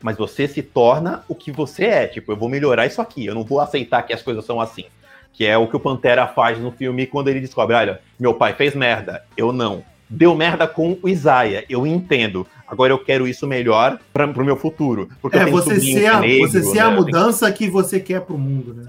mas 0.00 0.16
você 0.16 0.48
se 0.48 0.62
torna 0.62 1.22
o 1.28 1.34
que 1.34 1.52
você 1.52 1.84
é. 1.84 2.06
Tipo, 2.06 2.32
eu 2.32 2.36
vou 2.36 2.48
melhorar 2.48 2.86
isso 2.86 3.02
aqui, 3.02 3.26
eu 3.26 3.34
não 3.34 3.44
vou 3.44 3.60
aceitar 3.60 4.02
que 4.04 4.14
as 4.14 4.22
coisas 4.22 4.46
são 4.46 4.58
assim. 4.58 4.86
Que 5.34 5.44
é 5.44 5.58
o 5.58 5.68
que 5.68 5.76
o 5.76 5.80
Pantera 5.80 6.26
faz 6.26 6.58
no 6.58 6.72
filme 6.72 7.06
quando 7.06 7.28
ele 7.28 7.40
descobre, 7.40 7.76
olha, 7.76 8.00
meu 8.18 8.32
pai 8.32 8.54
fez 8.54 8.74
merda, 8.74 9.22
eu 9.36 9.52
não. 9.52 9.84
Deu 10.10 10.34
merda 10.34 10.66
com 10.66 10.98
o 11.00 11.08
Isaiah, 11.08 11.64
eu 11.68 11.86
entendo. 11.86 12.44
Agora 12.66 12.92
eu 12.92 12.98
quero 12.98 13.28
isso 13.28 13.46
melhor 13.46 13.98
para 14.12 14.26
o 14.26 14.44
meu 14.44 14.56
futuro. 14.56 15.08
Porque 15.22 15.36
eu 15.36 15.40
É 15.40 15.44
tenho 15.44 15.56
você 15.56 15.80
ser, 15.80 16.02
é 16.02 16.08
a, 16.08 16.20
negro, 16.20 16.48
você 16.48 16.62
ser 16.62 16.74
né? 16.74 16.80
a 16.80 16.90
mudança 16.90 17.50
que 17.52 17.68
você 17.70 18.00
quer 18.00 18.20
pro 18.22 18.36
mundo, 18.36 18.74
né? 18.74 18.88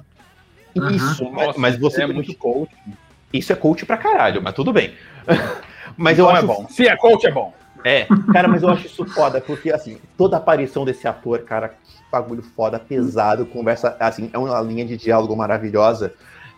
Isso, 0.96 1.30
mas, 1.32 1.48
Nossa, 1.48 1.60
mas 1.60 1.78
você 1.78 2.04
é 2.04 2.08
muito 2.08 2.34
coach. 2.36 2.72
Isso 3.32 3.52
é 3.54 3.56
coach 3.56 3.86
pra 3.86 3.98
caralho, 3.98 4.42
mas 4.42 4.54
tudo 4.54 4.74
bem. 4.74 4.94
mas 5.96 6.18
Então 6.18 6.30
eu 6.30 6.36
é 6.36 6.40
acho. 6.40 6.48
bom. 6.48 6.66
Se 6.70 6.88
é 6.88 6.96
coach, 6.96 7.26
é 7.28 7.32
bom. 7.32 7.54
É, 7.84 8.08
cara, 8.32 8.48
mas 8.48 8.62
eu 8.62 8.70
acho 8.70 8.86
isso 8.86 9.06
foda, 9.06 9.42
porque 9.42 9.72
assim, 9.72 9.98
toda 10.16 10.36
a 10.36 10.40
aparição 10.40 10.86
desse 10.86 11.08
ator, 11.08 11.40
cara, 11.40 11.70
que 11.70 11.76
bagulho 12.12 12.44
foda, 12.56 12.78
pesado, 12.78 13.46
conversa, 13.46 13.96
assim, 14.00 14.30
é 14.32 14.38
uma 14.38 14.62
linha 14.62 14.86
de 14.86 14.96
diálogo 14.96 15.36
maravilhosa. 15.36 16.14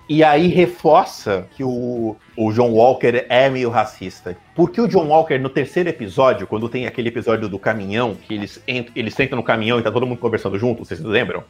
E 0.07 0.21
aí 0.23 0.47
reforça 0.47 1.47
que 1.55 1.63
o, 1.63 2.17
o 2.35 2.51
John 2.51 2.71
Walker 2.71 3.25
é 3.29 3.49
meio 3.49 3.69
racista. 3.69 4.35
Porque 4.53 4.81
o 4.81 4.87
John 4.87 5.07
Walker, 5.07 5.37
no 5.37 5.49
terceiro 5.49 5.87
episódio, 5.89 6.45
quando 6.45 6.67
tem 6.67 6.85
aquele 6.85 7.07
episódio 7.07 7.47
do 7.47 7.57
caminhão, 7.57 8.13
que 8.15 8.33
eles, 8.33 8.61
ent- 8.67 8.91
eles 8.95 9.13
sentam 9.13 9.37
no 9.37 9.43
caminhão 9.43 9.79
e 9.79 9.83
tá 9.83 9.91
todo 9.91 10.05
mundo 10.05 10.19
conversando 10.19 10.59
junto, 10.59 10.83
vocês 10.83 10.99
lembram? 10.99 11.43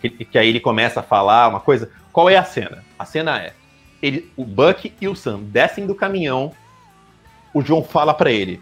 Que, 0.00 0.08
que 0.10 0.38
aí 0.38 0.48
ele 0.48 0.60
começa 0.60 1.00
a 1.00 1.02
falar 1.02 1.48
uma 1.48 1.60
coisa. 1.60 1.90
Qual 2.10 2.28
é 2.30 2.36
a 2.36 2.44
cena? 2.44 2.82
A 2.98 3.04
cena 3.04 3.38
é: 3.38 3.52
ele, 4.02 4.30
o 4.36 4.44
Buck 4.44 4.92
e 5.00 5.08
o 5.08 5.14
Sam 5.14 5.40
descem 5.42 5.86
do 5.86 5.94
caminhão. 5.94 6.52
O 7.52 7.62
John 7.62 7.82
fala 7.82 8.14
pra 8.14 8.30
ele: 8.30 8.60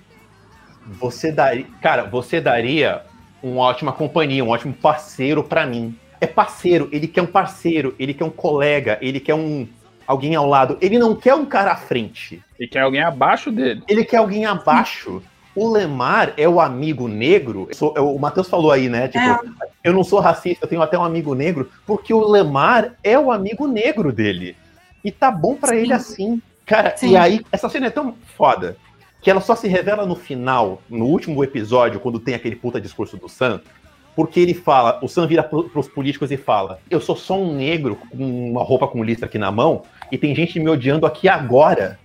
Você 0.86 1.30
daria. 1.30 1.66
Cara, 1.80 2.04
você 2.04 2.40
daria 2.40 3.02
uma 3.42 3.62
ótima 3.62 3.92
companhia, 3.92 4.44
um 4.44 4.48
ótimo 4.50 4.74
parceiro 4.74 5.42
pra 5.44 5.64
mim. 5.66 5.96
É 6.22 6.26
parceiro, 6.28 6.88
ele 6.92 7.08
quer 7.08 7.22
um 7.22 7.26
parceiro, 7.26 7.96
ele 7.98 8.14
quer 8.14 8.24
um 8.24 8.30
colega, 8.30 8.96
ele 9.02 9.18
quer 9.18 9.34
um. 9.34 9.66
Alguém 10.06 10.34
ao 10.36 10.46
lado. 10.48 10.78
Ele 10.80 10.98
não 10.98 11.16
quer 11.16 11.34
um 11.34 11.44
cara 11.44 11.72
à 11.72 11.76
frente. 11.76 12.40
E 12.60 12.66
quer 12.68 12.80
alguém 12.80 13.02
abaixo 13.02 13.50
dele. 13.50 13.82
Ele 13.88 14.04
quer 14.04 14.18
alguém 14.18 14.44
abaixo. 14.46 15.20
O 15.54 15.68
Lemar 15.70 16.32
é 16.36 16.48
o 16.48 16.60
amigo 16.60 17.08
negro. 17.08 17.68
Sou- 17.72 17.92
o 17.98 18.18
Matheus 18.18 18.48
falou 18.48 18.70
aí, 18.70 18.88
né? 18.88 19.08
Tipo, 19.08 19.24
É. 19.24 19.38
eu 19.84 19.92
não 19.92 20.02
sou 20.04 20.18
racista, 20.20 20.64
eu 20.64 20.68
tenho 20.68 20.80
até 20.82 20.96
um 20.98 21.04
amigo 21.04 21.34
negro, 21.34 21.70
porque 21.86 22.12
o 22.14 22.26
Lemar 22.26 22.94
é 23.02 23.18
o 23.18 23.30
amigo 23.32 23.66
negro 23.66 24.12
dele. 24.12 24.56
E 25.04 25.10
tá 25.10 25.30
bom 25.30 25.54
pra 25.56 25.70
Sim. 25.70 25.76
ele 25.76 25.92
assim. 25.92 26.42
Cara, 26.66 26.96
Sim. 26.96 27.10
e 27.10 27.16
aí, 27.16 27.40
essa 27.50 27.68
cena 27.68 27.86
é 27.86 27.90
tão 27.90 28.14
foda 28.36 28.76
que 29.20 29.30
ela 29.30 29.40
só 29.40 29.54
se 29.56 29.66
revela 29.68 30.04
no 30.06 30.14
final, 30.16 30.82
no 30.88 31.06
último 31.06 31.42
episódio, 31.44 32.00
quando 32.00 32.18
tem 32.20 32.34
aquele 32.34 32.56
puta 32.56 32.80
discurso 32.80 33.16
do 33.16 33.28
Sam, 33.28 33.60
porque 34.14 34.40
ele 34.40 34.54
fala, 34.54 34.98
o 35.02 35.08
Sam 35.08 35.26
vira 35.26 35.42
pro- 35.42 35.68
pros 35.70 35.88
políticos 35.88 36.30
e 36.30 36.36
fala: 36.36 36.78
Eu 36.90 37.00
sou 37.00 37.16
só 37.16 37.38
um 37.38 37.54
negro 37.54 37.96
com 38.10 38.50
uma 38.50 38.62
roupa 38.62 38.86
com 38.86 39.02
lista 39.02 39.26
aqui 39.26 39.38
na 39.38 39.50
mão, 39.50 39.82
e 40.10 40.18
tem 40.18 40.34
gente 40.34 40.60
me 40.60 40.68
odiando 40.68 41.06
aqui 41.06 41.28
agora. 41.28 41.98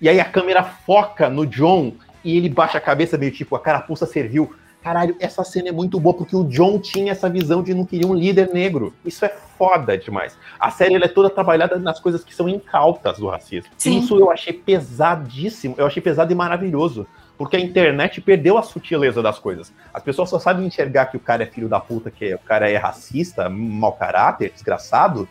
E 0.00 0.08
aí 0.08 0.20
a 0.20 0.24
câmera 0.24 0.62
foca 0.62 1.28
no 1.28 1.44
John 1.46 1.92
e 2.24 2.36
ele 2.36 2.48
baixa 2.48 2.78
a 2.78 2.80
cabeça 2.80 3.18
meio 3.18 3.32
tipo, 3.32 3.56
a 3.56 3.60
carapuça 3.60 4.06
serviu. 4.06 4.52
Caralho, 4.80 5.16
essa 5.18 5.42
cena 5.42 5.70
é 5.70 5.72
muito 5.72 5.98
boa 5.98 6.14
porque 6.14 6.36
o 6.36 6.44
John 6.44 6.78
tinha 6.78 7.10
essa 7.10 7.28
visão 7.28 7.64
de 7.64 7.74
não 7.74 7.84
querer 7.84 8.06
um 8.06 8.14
líder 8.14 8.50
negro. 8.54 8.94
Isso 9.04 9.24
é 9.24 9.28
foda 9.58 9.98
demais. 9.98 10.38
A 10.58 10.70
série 10.70 10.94
ela 10.94 11.06
é 11.06 11.08
toda 11.08 11.28
trabalhada 11.28 11.78
nas 11.80 11.98
coisas 11.98 12.22
que 12.22 12.32
são 12.32 12.48
incautas 12.48 13.18
do 13.18 13.26
racismo. 13.26 13.70
Sim. 13.76 13.98
Isso 13.98 14.16
eu 14.16 14.30
achei 14.30 14.52
pesadíssimo, 14.52 15.74
eu 15.76 15.86
achei 15.86 16.00
pesado 16.00 16.32
e 16.32 16.34
maravilhoso. 16.34 17.06
Porque 17.38 17.56
a 17.56 17.60
internet 17.60 18.20
perdeu 18.20 18.58
a 18.58 18.62
sutileza 18.62 19.22
das 19.22 19.38
coisas. 19.38 19.72
As 19.94 20.02
pessoas 20.02 20.28
só 20.28 20.38
sabem 20.38 20.66
enxergar 20.66 21.06
que 21.06 21.16
o 21.16 21.20
cara 21.20 21.44
é 21.44 21.46
filho 21.46 21.68
da 21.68 21.78
puta, 21.78 22.10
que 22.10 22.34
o 22.34 22.38
cara 22.40 22.68
é 22.68 22.76
racista, 22.76 23.48
mau 23.48 23.92
caráter, 23.92 24.50
desgraçado, 24.52 25.28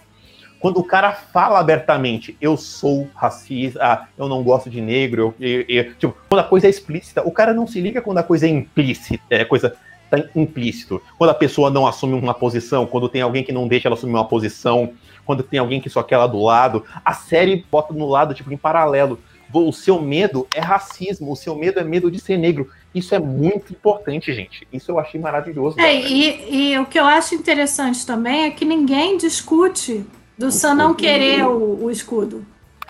quando 0.59 0.79
o 0.79 0.83
cara 0.83 1.11
fala 1.11 1.59
abertamente, 1.59 2.35
eu 2.41 2.57
sou 2.57 3.07
racista, 3.15 4.07
eu 4.17 4.27
não 4.27 4.41
gosto 4.41 4.69
de 4.69 4.81
negro, 4.81 5.35
eu, 5.39 5.47
eu- 5.47 5.65
eu- 5.67 5.93
tipo, 5.95 6.17
quando 6.27 6.41
a 6.41 6.43
coisa 6.43 6.65
é 6.65 6.69
explícita, 6.69 7.21
o 7.21 7.31
cara 7.31 7.53
não 7.53 7.67
se 7.67 7.79
liga 7.79 8.01
quando 8.01 8.17
a 8.17 8.23
coisa 8.23 8.47
é 8.47 8.49
implícita, 8.49 9.23
é 9.29 9.45
coisa 9.45 9.75
tá 10.09 10.17
implícito. 10.35 11.01
Quando 11.17 11.31
a 11.31 11.33
pessoa 11.33 11.69
não 11.69 11.85
assume 11.85 12.13
uma 12.13 12.33
posição, 12.33 12.85
quando 12.85 13.09
tem 13.09 13.21
alguém 13.21 13.43
que 13.43 13.51
não 13.51 13.67
deixa 13.67 13.87
ela 13.89 13.95
assumir 13.95 14.13
uma 14.13 14.25
posição, 14.25 14.93
quando 15.25 15.43
tem 15.43 15.59
alguém 15.59 15.81
que 15.81 15.89
só 15.89 16.01
quer 16.01 16.15
ela 16.15 16.27
do 16.27 16.41
lado, 16.41 16.85
a 17.03 17.13
série 17.13 17.65
bota 17.69 17.93
no 17.93 18.07
lado, 18.07 18.33
tipo, 18.33 18.51
em 18.51 18.57
paralelo. 18.57 19.19
O 19.53 19.71
seu 19.71 20.01
medo 20.01 20.47
é 20.53 20.59
racismo, 20.59 21.31
o 21.31 21.35
seu 21.35 21.55
medo 21.55 21.79
é 21.79 21.83
medo 21.83 22.11
de 22.11 22.19
ser 22.19 22.37
negro. 22.37 22.69
Isso 22.93 23.15
é 23.15 23.19
muito 23.19 23.71
importante, 23.71 24.33
gente. 24.33 24.67
Isso 24.71 24.91
eu 24.91 24.99
achei 24.99 25.19
maravilhoso. 25.19 25.79
É, 25.79 25.95
e, 25.95 26.71
e 26.71 26.79
o 26.79 26.85
que 26.85 26.99
eu 26.99 27.05
acho 27.05 27.35
interessante 27.35 28.05
também 28.05 28.45
é 28.45 28.51
que 28.51 28.65
ninguém 28.65 29.17
discute 29.17 30.05
do 30.37 30.51
Sam 30.51 30.75
não 30.75 30.93
querer 30.93 31.45
o, 31.45 31.85
o 31.85 31.91
escudo. 31.91 32.45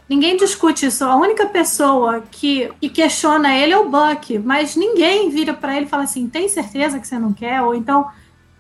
Ninguém 0.10 0.38
discute 0.38 0.86
isso. 0.86 1.04
A 1.04 1.16
única 1.16 1.46
pessoa 1.48 2.24
que, 2.32 2.72
que 2.80 2.90
questiona 2.90 3.58
ele 3.58 3.74
é 3.74 3.78
o 3.78 3.90
Buck, 3.90 4.40
mas 4.40 4.76
ninguém 4.76 5.30
vira 5.30 5.54
pra 5.54 5.76
ele 5.76 5.86
e 5.86 5.90
fala 5.90 6.04
assim: 6.04 6.28
tem 6.28 6.48
certeza 6.48 7.00
que 7.00 7.08
você 7.08 7.20
não 7.20 7.34
quer? 7.34 7.62
Ou 7.62 7.76
então 7.76 8.08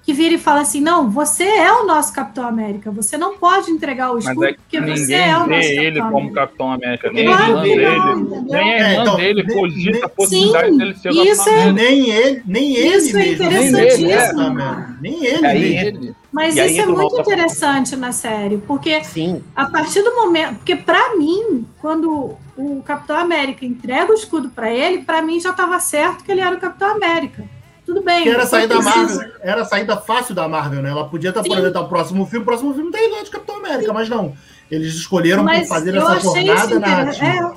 que 0.07 0.13
vira 0.13 0.35
e 0.35 0.37
fala 0.37 0.61
assim: 0.61 0.79
não, 0.79 1.09
você 1.09 1.43
é 1.43 1.69
o 1.69 1.85
nosso 1.85 2.13
Capitão 2.13 2.47
América, 2.47 2.89
você 2.89 3.17
não 3.17 3.37
pode 3.37 3.69
entregar 3.69 4.13
o 4.13 4.17
escudo 4.17 4.45
é 4.45 4.53
que 4.53 4.59
porque 4.59 4.79
você 4.79 5.01
ninguém 5.01 5.29
é 5.31 5.37
o 5.37 5.43
vê 5.43 5.55
nosso 5.57 5.67
ele 5.67 5.99
Capitão 5.99 6.11
como 6.11 6.17
América. 6.17 6.39
Capitão 6.41 6.71
América. 6.71 7.11
Nem 7.11 7.27
a 7.27 7.35
Claro 7.37 7.51
irmã 7.51 7.61
que 7.63 7.75
dele. 7.75 7.85
não, 7.97 8.19
entendeu? 8.19 8.41
Nem 8.53 8.55
a 8.55 8.77
É, 8.77 8.91
irmã 8.91 9.01
então, 9.01 9.15
dele 9.17 9.43
nem- 9.43 9.57
cogita 9.57 9.97
a 9.97 9.99
nem- 9.99 10.09
possibilidade 10.15 10.69
Sim, 10.71 10.77
dele 10.77 10.95
ser 10.95 11.09
o 11.09 11.15
Capitão 11.15 11.53
é- 11.53 11.63
América. 11.67 11.73
Nem 11.73 12.09
ele, 12.09 12.41
nem 12.47 12.75
ele 12.77 12.95
Isso 12.95 13.17
é 13.17 13.19
mesmo. 13.19 13.33
interessantíssimo. 13.45 14.09
Exatamente. 14.11 15.01
Nem 15.01 15.25
ele 15.25 15.45
Aí- 15.45 15.59
mesmo. 15.73 15.87
Ele. 16.05 16.15
Mas 16.31 16.55
E 16.55 16.65
isso 16.67 16.81
é 16.81 16.85
muito 16.85 17.19
interessante 17.19 17.95
na 17.97 18.11
série, 18.13 18.57
porque 18.59 19.03
Sim, 19.03 19.43
a 19.55 19.65
partir 19.65 20.03
do 20.03 20.15
momento. 20.15 20.55
Porque, 20.55 20.75
pra 20.77 21.17
mim, 21.17 21.65
quando 21.81 22.37
o 22.55 22.81
Capitão 22.85 23.17
América 23.17 23.65
entrega 23.65 24.09
o 24.09 24.15
escudo 24.15 24.47
pra 24.49 24.71
ele, 24.71 24.99
pra 25.03 25.21
mim 25.21 25.37
já 25.39 25.51
tava 25.51 25.77
certo 25.81 26.23
que 26.23 26.31
ele 26.31 26.39
era 26.41 26.55
o 26.55 26.59
Capitão 26.59 26.91
América. 26.91 27.43
Tudo 27.87 28.03
bem. 28.03 28.21
Que 28.23 28.29
era 28.29 28.45
saída 28.45 28.75
precisa- 28.75 28.95
Marvel, 28.99 29.31
era 29.41 29.65
saída 29.65 29.97
fácil 29.97 30.35
da 30.35 30.47
Marvel, 30.47 30.81
né? 30.83 30.89
Ela 30.91 31.07
podia 31.09 31.29
estar 31.29 31.41
Sim. 31.41 31.51
apresentar 31.53 31.81
o 31.81 31.87
próximo 31.89 32.25
filme, 32.27 32.43
o 32.43 32.45
próximo 32.45 32.69
filme 32.73 32.85
não 32.85 32.91
tem 32.91 33.07
ideia 33.07 33.23
de 33.23 33.31
Capitão 33.31 33.55
América, 33.57 33.91
mas 33.93 34.07
não. 34.09 34.35
Eles 34.69 34.93
escolheram 34.93 35.43
Mas 35.43 35.67
fazer 35.69 35.95
eu 35.95 36.01
essa 36.01 36.11
achei 36.11 36.45
jornada 36.45 36.65
isso 36.65 36.75
inter- 36.75 36.79
narrativa. 36.89 37.55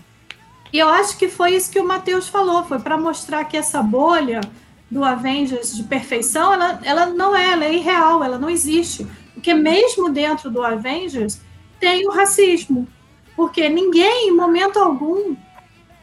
E 0.72 0.78
eu 0.78 0.88
acho 0.88 1.18
que 1.18 1.28
foi 1.28 1.54
isso 1.56 1.68
que 1.70 1.80
o 1.80 1.84
Matheus 1.86 2.28
falou, 2.28 2.62
foi 2.64 2.78
para 2.78 2.96
mostrar 2.96 3.44
que 3.44 3.56
essa 3.56 3.82
bolha 3.82 4.40
do 4.88 5.04
Avengers 5.04 5.74
de 5.76 5.82
perfeição, 5.82 6.54
ela, 6.54 6.78
ela 6.84 7.06
não 7.06 7.34
é, 7.36 7.52
ela 7.52 7.64
é 7.64 7.74
irreal, 7.74 8.22
ela 8.22 8.38
não 8.38 8.48
existe. 8.48 9.04
Porque 9.34 9.52
mesmo 9.52 10.08
dentro 10.10 10.48
do 10.48 10.62
Avengers 10.62 11.40
tem 11.80 12.06
o 12.06 12.10
racismo. 12.12 12.86
Porque 13.34 13.68
ninguém, 13.68 14.28
em 14.28 14.36
momento 14.36 14.78
algum, 14.78 15.34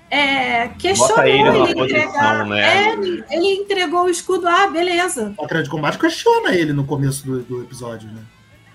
é, 0.09 0.69
questionou 0.79 1.15
Bota 1.15 1.29
ele 1.29 1.41
ele 1.41 1.75
posição, 1.75 1.99
entregar. 1.99 2.45
né? 2.45 2.87
É, 2.87 2.93
ele 3.35 3.61
entregou 3.61 4.05
o 4.05 4.09
escudo, 4.09 4.47
ah, 4.47 4.67
beleza. 4.67 5.33
O 5.37 5.41
Máquina 5.41 5.63
de 5.63 5.69
Combate 5.69 5.99
questiona 5.99 6.55
ele 6.55 6.73
no 6.73 6.85
começo 6.85 7.25
do, 7.25 7.41
do 7.41 7.63
episódio, 7.63 8.09
né? 8.09 8.21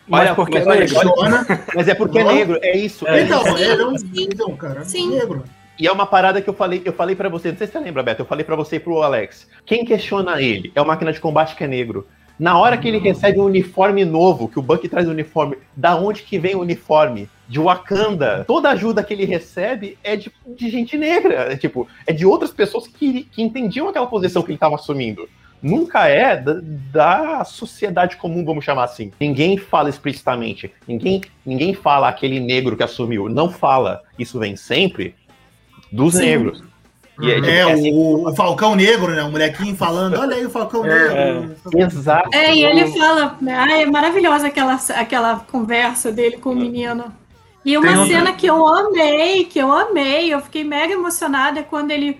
Mas 0.06 0.22
Olha, 0.22 0.34
porque 0.34 0.60
Questiona. 0.60 1.46
Mas 1.74 1.88
é 1.88 1.94
porque 1.94 2.18
é 2.18 2.24
negro, 2.24 2.58
é 2.60 2.76
isso. 2.76 3.06
É. 3.06 3.22
Então, 3.22 3.42
Sim, 3.44 3.62
ele 3.62 3.82
é 3.82 3.86
um, 3.86 3.98
sim. 3.98 4.06
então, 4.14 4.56
cara, 4.56 4.84
Sim. 4.84 5.10
negro. 5.10 5.44
E 5.78 5.86
é 5.86 5.92
uma 5.92 6.06
parada 6.06 6.40
que 6.42 6.48
eu 6.50 6.54
falei, 6.54 6.82
eu 6.84 6.92
falei 6.92 7.16
para 7.16 7.28
você, 7.28 7.50
não 7.50 7.56
sei 7.56 7.66
se 7.66 7.72
você 7.72 7.80
lembra, 7.80 8.02
Beto, 8.02 8.22
eu 8.22 8.26
falei 8.26 8.44
pra 8.44 8.54
você 8.54 8.76
e 8.76 8.80
pro 8.80 9.02
Alex. 9.02 9.48
Quem 9.64 9.84
questiona 9.84 10.40
ele 10.40 10.70
é 10.74 10.82
o 10.82 10.86
máquina 10.86 11.12
de 11.12 11.20
combate 11.20 11.56
que 11.56 11.64
é 11.64 11.66
negro. 11.66 12.06
Na 12.38 12.58
hora 12.58 12.76
que 12.76 12.88
ele 12.88 12.98
recebe 12.98 13.38
um 13.40 13.44
uniforme 13.44 14.04
novo, 14.04 14.48
que 14.48 14.58
o 14.58 14.62
Bucky 14.62 14.88
traz 14.88 15.06
o 15.06 15.10
uniforme, 15.10 15.56
da 15.76 15.96
onde 15.96 16.22
que 16.22 16.38
vem 16.38 16.54
o 16.54 16.60
uniforme? 16.60 17.28
De 17.48 17.60
Wakanda. 17.60 18.44
Toda 18.46 18.70
ajuda 18.70 19.02
que 19.02 19.12
ele 19.12 19.24
recebe 19.24 19.98
é 20.02 20.16
de, 20.16 20.32
de 20.46 20.70
gente 20.70 20.96
negra, 20.96 21.52
é 21.52 21.56
tipo, 21.56 21.86
é 22.06 22.12
de 22.12 22.24
outras 22.24 22.50
pessoas 22.50 22.86
que, 22.86 23.24
que 23.24 23.42
entendiam 23.42 23.88
aquela 23.88 24.06
posição 24.06 24.42
que 24.42 24.48
ele 24.48 24.56
estava 24.56 24.76
assumindo. 24.76 25.28
Nunca 25.62 26.08
é 26.08 26.36
da, 26.36 26.60
da 26.92 27.44
sociedade 27.44 28.16
comum, 28.16 28.44
vamos 28.44 28.64
chamar 28.64 28.84
assim. 28.84 29.12
Ninguém 29.20 29.56
fala 29.56 29.88
explicitamente. 29.88 30.72
Ninguém, 30.88 31.20
ninguém 31.46 31.72
fala 31.72 32.08
aquele 32.08 32.40
negro 32.40 32.76
que 32.76 32.82
assumiu. 32.82 33.28
Não 33.28 33.48
fala. 33.48 34.02
Isso 34.18 34.40
vem 34.40 34.56
sempre 34.56 35.14
dos 35.92 36.14
Sim. 36.14 36.22
negros. 36.22 36.71
E 37.22 37.30
é, 37.30 37.34
tipo, 37.36 37.46
É, 37.46 37.62
assim, 37.72 37.92
o, 37.94 38.28
o 38.28 38.34
Falcão 38.34 38.74
Negro, 38.74 39.12
né? 39.14 39.22
O 39.22 39.30
molequinho 39.30 39.76
falando, 39.76 40.18
olha 40.18 40.36
aí 40.36 40.44
o 40.46 40.50
Falcão 40.50 40.84
É, 40.84 41.34
Negro. 41.34 41.56
Exato. 41.76 42.28
É, 42.34 42.54
e 42.54 42.64
ele 42.64 42.86
fala, 42.98 43.38
ah, 43.48 43.72
é 43.80 43.86
maravilhosa 43.86 44.48
aquela, 44.48 44.74
aquela 44.96 45.40
conversa 45.40 46.10
dele 46.12 46.38
com 46.38 46.50
o 46.50 46.56
menino. 46.56 47.12
E 47.64 47.76
uma 47.78 47.86
Tem 47.86 48.06
cena 48.08 48.32
que 48.32 48.46
eu 48.46 48.66
amei, 48.66 49.44
que 49.44 49.58
eu 49.58 49.70
amei, 49.70 50.34
eu 50.34 50.40
fiquei 50.40 50.64
mega 50.64 50.94
emocionada 50.94 51.60
é 51.60 51.62
quando 51.62 51.92
ele 51.92 52.18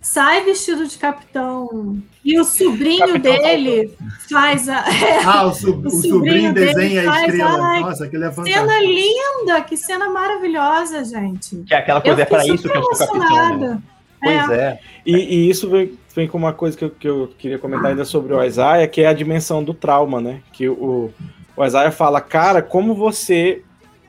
sai 0.00 0.42
vestido 0.44 0.86
de 0.86 0.96
capitão 0.98 1.98
e 2.24 2.38
o 2.40 2.44
sobrinho 2.44 3.06
Capitão 3.06 3.32
dele 3.36 3.94
faz 4.30 4.68
a 4.68 4.82
Ah, 5.24 5.44
o, 5.46 5.52
so- 5.52 5.72
o 5.72 5.86
O 5.86 5.90
sobrinho, 5.90 6.52
sobrinho 6.52 6.54
desenha 6.54 7.02
a 7.02 7.04
faz, 7.04 7.26
estrela. 7.34 7.66
ai, 7.66 7.80
Nossa, 7.80 8.04
aquele 8.06 8.24
é 8.24 8.32
cena 8.32 8.46
fantástico. 8.46 8.84
linda, 8.84 9.60
que 9.62 9.76
cena 9.76 10.08
maravilhosa, 10.10 11.04
gente. 11.04 11.62
Que 11.66 11.74
é 11.74 11.78
aquela 11.78 12.00
coisa, 12.00 12.20
eu 12.20 12.24
é 12.24 12.26
fiquei 12.26 12.54
isso 12.54 12.68
que 12.68 12.76
eu 12.76 12.82
sou 12.94 13.20
capitão. 13.20 13.58
Né? 13.58 13.82
Pois 14.22 14.50
é. 14.50 14.78
E, 15.04 15.16
e 15.16 15.50
isso 15.50 15.68
vem, 15.68 15.92
vem 16.14 16.28
com 16.28 16.36
uma 16.38 16.52
coisa 16.52 16.76
que 16.76 16.84
eu, 16.84 16.90
que 16.90 17.08
eu 17.08 17.30
queria 17.38 17.58
comentar 17.58 17.86
ainda 17.90 18.04
sobre 18.04 18.34
o 18.34 18.42
Isaiah, 18.44 18.86
que 18.86 19.00
é 19.02 19.06
a 19.06 19.12
dimensão 19.12 19.64
do 19.64 19.72
trauma, 19.72 20.20
né? 20.20 20.40
Que 20.52 20.68
o, 20.68 21.10
o 21.56 21.64
Isaiah 21.64 21.90
fala, 21.90 22.20
cara, 22.20 22.60
como 22.62 22.94
você 22.94 23.62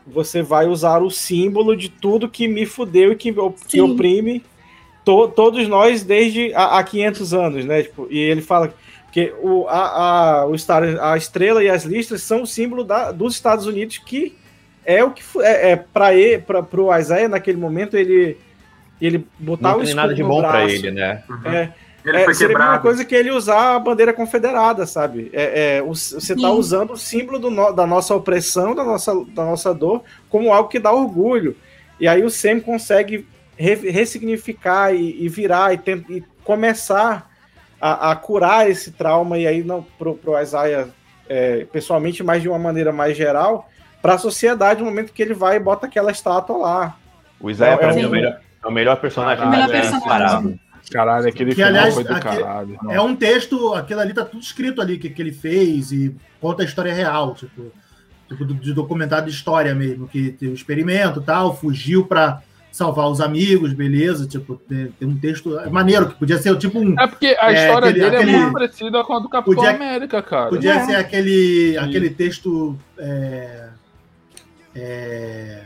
você 0.05 0.41
vai 0.41 0.65
usar 0.65 0.97
o 0.99 1.11
símbolo 1.11 1.77
de 1.77 1.87
tudo 1.87 2.27
que 2.27 2.47
me 2.47 2.65
fudeu 2.65 3.11
e 3.11 3.15
que, 3.15 3.33
que 3.67 3.79
oprime 3.79 4.43
to- 5.05 5.27
todos 5.29 5.67
nós 5.67 6.03
desde 6.03 6.53
há, 6.55 6.79
há 6.79 6.83
500 6.83 7.33
anos, 7.33 7.65
né? 7.65 7.83
Tipo, 7.83 8.07
e 8.09 8.17
ele 8.17 8.41
fala 8.41 8.73
que 9.11 9.31
o, 9.41 9.67
a, 9.67 10.39
a, 10.41 10.45
o 10.47 10.57
Star, 10.57 10.83
a 11.01 11.15
estrela 11.15 11.63
e 11.63 11.69
as 11.69 11.83
listras 11.83 12.23
são 12.23 12.41
o 12.41 12.47
símbolo 12.47 12.83
da, 12.83 13.11
dos 13.11 13.35
Estados 13.35 13.67
Unidos 13.67 13.99
que 13.99 14.35
é 14.85 15.03
o 15.03 15.11
que 15.11 15.21
é, 15.41 15.71
é 15.71 15.75
para 15.75 16.13
ele, 16.15 16.39
para 16.39 16.81
o 16.81 16.97
Isaiah 16.97 17.29
naquele 17.29 17.57
momento 17.57 17.95
ele 17.95 18.37
ele 19.07 19.27
botar 19.39 19.71
Não 19.71 19.79
o 19.79 19.83
tem 19.83 19.93
nada 19.93 20.13
de 20.13 20.21
escudo 20.21 20.35
no 20.35 20.41
bom 20.41 20.47
pra 20.49 20.59
braço. 20.59 20.75
ele, 20.75 20.91
né? 20.91 21.23
É, 21.45 21.69
Ele 22.05 22.17
é, 22.17 22.25
foi 22.25 22.33
seria 22.33 22.55
a 22.55 22.59
mesma 22.59 22.65
quebrado. 22.65 22.81
coisa 22.81 23.05
que 23.05 23.15
ele 23.15 23.31
usar 23.31 23.75
a 23.75 23.79
bandeira 23.79 24.13
confederada, 24.13 24.85
sabe? 24.85 25.29
É, 25.33 25.77
é, 25.77 25.81
você 25.81 26.17
está 26.33 26.47
Sim. 26.47 26.53
usando 26.55 26.91
o 26.93 26.97
símbolo 26.97 27.39
do 27.39 27.49
no- 27.51 27.71
da 27.71 27.85
nossa 27.85 28.15
opressão, 28.15 28.73
da 28.75 28.83
nossa, 28.83 29.13
da 29.33 29.45
nossa 29.45 29.73
dor, 29.73 30.03
como 30.29 30.51
algo 30.53 30.69
que 30.69 30.79
dá 30.79 30.91
orgulho. 30.91 31.55
E 31.99 32.07
aí 32.07 32.23
o 32.23 32.29
Sam 32.29 32.59
consegue 32.59 33.27
re- 33.57 33.89
ressignificar 33.91 34.93
e, 34.93 35.23
e 35.23 35.29
virar 35.29 35.73
e, 35.73 35.77
tent- 35.77 36.09
e 36.09 36.23
começar 36.43 37.29
a, 37.79 38.11
a 38.11 38.15
curar 38.15 38.69
esse 38.69 38.91
trauma, 38.91 39.37
e 39.37 39.45
aí 39.47 39.63
não 39.63 39.83
pro, 39.97 40.15
pro 40.15 40.39
Isaiah 40.41 40.87
é, 41.29 41.65
pessoalmente, 41.71 42.23
mas 42.23 42.41
de 42.41 42.49
uma 42.49 42.59
maneira 42.59 42.91
mais 42.91 43.15
geral, 43.15 43.69
para 44.01 44.15
a 44.15 44.17
sociedade 44.17 44.79
no 44.81 44.85
momento 44.87 45.13
que 45.13 45.21
ele 45.21 45.33
vai 45.33 45.55
e 45.55 45.59
bota 45.59 45.85
aquela 45.85 46.11
estátua 46.11 46.57
lá. 46.57 46.97
O 47.39 47.49
Isaiah, 47.49 47.77
pra 47.77 47.91
É, 47.91 47.95
mim, 47.95 48.01
é 48.03 48.07
o 48.07 48.09
melhor, 48.11 48.39
é 48.63 48.67
o 48.67 48.71
melhor 48.71 48.97
personagem. 48.97 49.45
O 49.45 49.49
melhor 49.49 49.67
da- 49.67 49.73
personagem. 49.73 50.59
Caralho, 50.91 51.27
aquele 51.27 51.51
Que, 51.51 51.55
final 51.55 51.69
aliás, 51.69 51.93
foi 51.93 52.03
do 52.03 52.13
aquele- 52.13 52.41
caralho. 52.43 52.77
É 52.89 52.99
um 52.99 53.15
texto, 53.15 53.73
aquilo 53.73 53.99
ali 54.01 54.13
tá 54.13 54.25
tudo 54.25 54.41
escrito 54.41 54.81
ali, 54.81 54.97
que, 54.97 55.09
que 55.09 55.21
ele 55.21 55.31
fez 55.31 55.91
e 55.91 56.13
conta 56.41 56.63
a 56.63 56.65
história 56.65 56.93
real, 56.93 57.33
tipo, 57.35 57.71
tipo 58.27 58.45
de 58.45 58.73
documentário 58.73 59.25
de 59.27 59.31
história 59.31 59.73
mesmo, 59.75 60.07
que 60.07 60.31
tem 60.31 60.49
o 60.49 60.53
experimento 60.53 61.19
e 61.19 61.23
tal, 61.23 61.55
fugiu 61.55 62.05
pra 62.05 62.41
salvar 62.71 63.07
os 63.09 63.21
amigos, 63.21 63.73
beleza, 63.73 64.25
tipo, 64.27 64.55
tem, 64.55 64.87
tem 64.97 65.07
um 65.07 65.17
texto 65.17 65.57
é 65.59 65.69
maneiro, 65.69 66.07
que 66.09 66.15
podia 66.15 66.37
ser 66.39 66.57
tipo 66.57 66.79
um, 66.79 66.99
É 66.99 67.05
porque 67.07 67.37
a 67.39 67.51
É, 67.53 67.65
história 67.65 67.89
aquele- 67.89 68.03
dele 68.05 68.15
aquele- 68.17 68.31
é 68.31 68.37
muito 68.39 68.53
parecida 68.53 69.03
com 69.03 69.13
a 69.13 69.19
do 69.19 69.29
Capitão 69.29 69.55
Podia- 69.55 69.69
América, 69.75 70.21
cara. 70.21 70.49
podia 70.49 70.73
É. 70.75 70.85
ser 70.85 70.95
aquele, 70.95 71.77
aquele 71.77 72.09
texto 72.09 72.77
é, 72.97 73.67
é, 74.75 75.61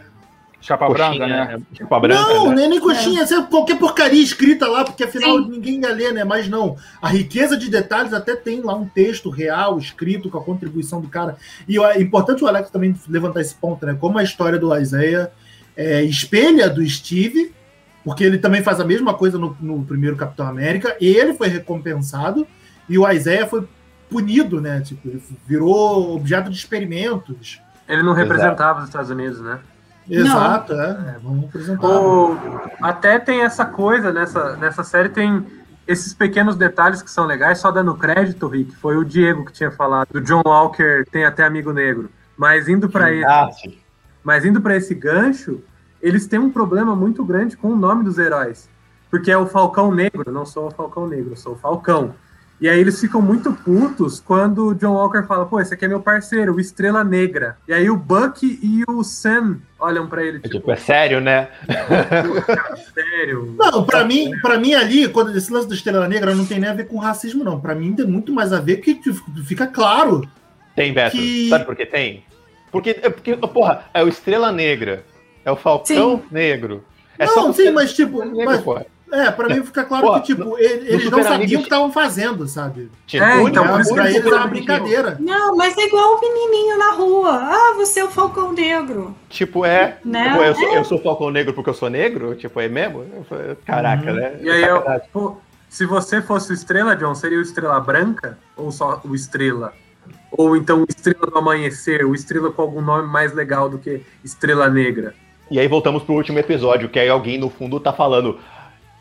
Chapa 0.65 0.87
Coxinha, 0.87 1.09
branca, 1.09 1.27
né? 1.27 1.61
Chapa 1.77 1.99
branca, 1.99 2.33
não, 2.33 2.49
né? 2.49 2.55
nem, 2.55 2.69
nem 2.69 2.79
coxinha, 2.79 3.21
é. 3.21 3.41
qualquer 3.43 3.77
porcaria 3.77 4.23
escrita 4.23 4.67
lá, 4.67 4.83
porque 4.83 5.03
afinal 5.03 5.37
Sim. 5.37 5.49
ninguém 5.51 5.79
ia 5.79 5.93
ler, 5.93 6.11
né? 6.11 6.23
Mas 6.23 6.49
não, 6.49 6.75
a 6.99 7.07
riqueza 7.07 7.55
de 7.55 7.69
detalhes 7.69 8.13
até 8.13 8.35
tem 8.35 8.61
lá 8.61 8.73
um 8.73 8.87
texto 8.87 9.29
real, 9.29 9.77
escrito, 9.77 10.27
com 10.27 10.39
a 10.39 10.43
contribuição 10.43 10.99
do 10.99 11.07
cara. 11.07 11.37
E 11.67 11.77
é 11.77 12.01
importante 12.01 12.43
o 12.43 12.47
Alex 12.47 12.71
também 12.71 12.95
levantar 13.07 13.41
esse 13.41 13.53
ponto, 13.53 13.85
né? 13.85 13.95
Como 13.99 14.17
a 14.17 14.23
história 14.23 14.57
do 14.57 14.75
Isaiah 14.75 15.29
é, 15.77 16.01
espelha 16.01 16.67
do 16.67 16.83
Steve, 16.89 17.53
porque 18.03 18.23
ele 18.23 18.39
também 18.39 18.63
faz 18.63 18.79
a 18.79 18.85
mesma 18.85 19.13
coisa 19.13 19.37
no, 19.37 19.55
no 19.61 19.85
primeiro 19.85 20.15
Capitão 20.15 20.47
América, 20.47 20.97
ele 20.99 21.35
foi 21.35 21.47
recompensado, 21.47 22.47
e 22.89 22.97
o 22.97 23.07
Isaiah 23.07 23.45
foi 23.45 23.67
punido, 24.09 24.59
né? 24.59 24.81
Tipo, 24.81 25.09
ele 25.09 25.21
virou 25.45 26.15
objeto 26.15 26.49
de 26.49 26.57
experimentos. 26.57 27.61
Ele 27.87 28.01
não 28.01 28.13
Exato. 28.13 28.27
representava 28.27 28.79
os 28.79 28.85
Estados 28.85 29.11
Unidos, 29.11 29.39
né? 29.41 29.59
Exato, 30.09 30.73
é. 30.73 30.89
é, 30.89 31.15
Vamos 31.23 31.45
apresentar. 31.45 31.87
O- 31.87 32.37
até 32.81 33.17
tem 33.19 33.41
essa 33.41 33.65
coisa 33.65 34.11
nessa, 34.11 34.55
nessa 34.57 34.83
série, 34.83 35.09
tem 35.09 35.45
esses 35.87 36.13
pequenos 36.13 36.55
detalhes 36.55 37.01
que 37.01 37.11
são 37.11 37.25
legais, 37.25 37.59
só 37.59 37.71
dando 37.71 37.95
crédito, 37.95 38.47
Rick, 38.47 38.75
foi 38.75 38.97
o 38.97 39.05
Diego 39.05 39.45
que 39.45 39.53
tinha 39.53 39.71
falado, 39.71 40.07
do 40.11 40.21
John 40.21 40.41
Walker 40.45 41.05
tem 41.11 41.25
até 41.25 41.43
amigo 41.43 41.71
negro. 41.71 42.09
Mas 42.37 42.67
indo 42.67 42.89
para 42.89 43.11
esse, 43.11 43.25
Ah, 43.25 43.49
mas 44.23 44.43
indo 44.45 44.59
para 44.61 44.75
esse 44.75 44.93
gancho, 44.95 45.61
eles 46.01 46.27
têm 46.27 46.39
um 46.39 46.49
problema 46.49 46.95
muito 46.95 47.23
grande 47.23 47.55
com 47.55 47.69
o 47.69 47.75
nome 47.75 48.03
dos 48.03 48.17
heróis. 48.17 48.67
Porque 49.09 49.31
é 49.31 49.37
o 49.37 49.45
Falcão 49.47 49.91
Negro, 49.93 50.31
não 50.31 50.45
sou 50.45 50.67
o 50.67 50.71
Falcão 50.71 51.07
Negro, 51.07 51.31
eu 51.31 51.35
sou 51.37 51.53
o 51.53 51.57
Falcão. 51.57 52.13
E 52.61 52.69
aí 52.69 52.79
eles 52.79 52.99
ficam 53.01 53.21
muito 53.21 53.51
putos 53.51 54.19
quando 54.21 54.67
o 54.69 54.75
John 54.75 54.93
Walker 54.93 55.23
fala, 55.27 55.45
pô, 55.45 55.59
esse 55.59 55.73
aqui 55.73 55.83
é 55.85 55.87
meu 55.89 55.99
parceiro, 55.99 56.55
o 56.55 56.59
Estrela 56.59 57.03
Negra. 57.03 57.57
E 57.67 57.73
aí 57.73 57.89
o 57.89 57.97
Bucky 57.97 58.59
e 58.63 58.83
o 58.89 59.03
Sam 59.03 59.57
olham 59.77 60.07
para 60.07 60.23
ele, 60.23 60.37
É, 60.37 60.41
tipo, 60.41 60.55
tipo, 60.59 60.71
é 60.71 60.75
sério, 60.77 61.19
né? 61.19 61.49
sério? 62.93 63.55
Não, 63.59 63.83
pra 63.83 64.05
mim, 64.05 64.31
para 64.41 64.57
mim 64.57 64.73
ali, 64.73 65.07
quando 65.09 65.35
esse 65.35 65.51
lance 65.51 65.67
da 65.67 65.75
Estrela 65.75 66.07
Negra 66.07 66.33
não 66.33 66.45
tem 66.45 66.59
nem 66.59 66.69
a 66.69 66.73
ver 66.73 66.87
com 66.87 66.97
racismo, 66.97 67.43
não. 67.43 67.59
Pra 67.59 67.75
mim 67.75 67.93
tem 67.93 68.05
muito 68.05 68.31
mais 68.33 68.53
a 68.53 68.59
ver 68.59 68.77
que 68.77 68.95
tipo, 68.95 69.19
fica 69.43 69.67
claro. 69.67 70.27
Tem, 70.75 70.93
Beto. 70.93 71.15
Que- 71.17 71.49
Sabe 71.49 71.65
por 71.65 71.75
que 71.75 71.85
tem? 71.85 72.23
Porque, 72.71 72.89
é 73.01 73.09
porque, 73.09 73.35
porra, 73.37 73.85
é 73.93 74.03
o 74.03 74.07
Estrela 74.07 74.51
Negra. 74.51 75.03
É 75.43 75.51
o 75.51 75.55
Falcão 75.55 76.23
Negro. 76.31 76.83
É 77.17 77.25
não, 77.25 77.53
sim, 77.53 77.69
mas 77.71 77.93
tipo, 77.93 78.23
Negro, 78.25 78.45
mas. 78.45 78.85
É, 79.11 79.31
pra 79.31 79.47
mim 79.47 79.63
fica 79.63 79.83
claro 79.85 80.07
Pô, 80.07 80.13
que 80.15 80.21
tipo, 80.27 80.57
ele- 80.57 80.87
eles 80.89 81.09
não 81.09 81.19
sabiam 81.23 81.35
Amigos- 81.35 81.53
o 81.53 81.57
que 81.59 81.63
estavam 81.63 81.91
fazendo, 81.91 82.47
sabe? 82.47 82.89
Tipo, 83.07 83.23
É, 83.23 83.37
o 83.37 83.47
então, 83.47 83.67
por 83.67 83.81
que 83.83 83.93
pra 83.93 84.09
eles 84.09 84.25
era 84.25 84.35
uma 84.35 84.47
brincadeira. 84.47 85.17
Não, 85.19 85.55
mas 85.55 85.77
é 85.77 85.81
igual 85.85 86.15
o 86.15 86.21
menininho 86.21 86.77
na 86.77 86.91
rua. 86.93 87.31
Ah, 87.31 87.73
você 87.75 87.99
é 87.99 88.03
o 88.03 88.09
Falcão 88.09 88.51
Negro. 88.51 89.15
Tipo, 89.29 89.65
é. 89.65 89.97
Né? 90.03 90.29
Tipo, 90.31 90.43
eu, 90.43 90.55
sou, 90.55 90.73
eu 90.73 90.83
sou 90.85 90.99
Falcão 91.01 91.29
Negro 91.31 91.53
porque 91.53 91.69
eu 91.69 91.73
sou 91.73 91.89
negro? 91.89 92.35
Tipo, 92.35 92.59
é 92.59 92.67
mesmo? 92.67 93.05
Caraca, 93.65 94.09
Uhum. 94.11 94.15
né? 94.17 94.37
E 94.41 94.49
aí, 94.49 94.63
eu, 94.63 94.83
pô, 95.13 95.37
se 95.69 95.85
você 95.85 96.21
fosse 96.21 96.51
o 96.51 96.53
Estrela, 96.53 96.95
John, 96.95 97.13
seria 97.15 97.37
o 97.37 97.41
Estrela 97.41 97.79
Branca 97.79 98.37
ou 98.57 98.71
só 98.71 99.01
o 99.05 99.13
Estrela? 99.15 99.73
Ou 100.31 100.55
então 100.57 100.81
o 100.81 100.85
Estrela 100.89 101.27
do 101.27 101.37
Amanhecer, 101.37 102.05
o 102.05 102.13
Estrela 102.13 102.51
com 102.51 102.61
algum 102.61 102.81
nome 102.81 103.07
mais 103.07 103.33
legal 103.33 103.69
do 103.69 103.77
que 103.77 104.01
Estrela 104.23 104.69
Negra? 104.69 105.13
E 105.49 105.59
aí 105.59 105.67
voltamos 105.67 106.03
pro 106.03 106.15
último 106.15 106.39
episódio, 106.39 106.89
que 106.89 106.97
aí 106.99 107.07
alguém 107.07 107.37
no 107.37 107.49
fundo 107.49 107.79
tá 107.79 107.93
falando. 107.93 108.37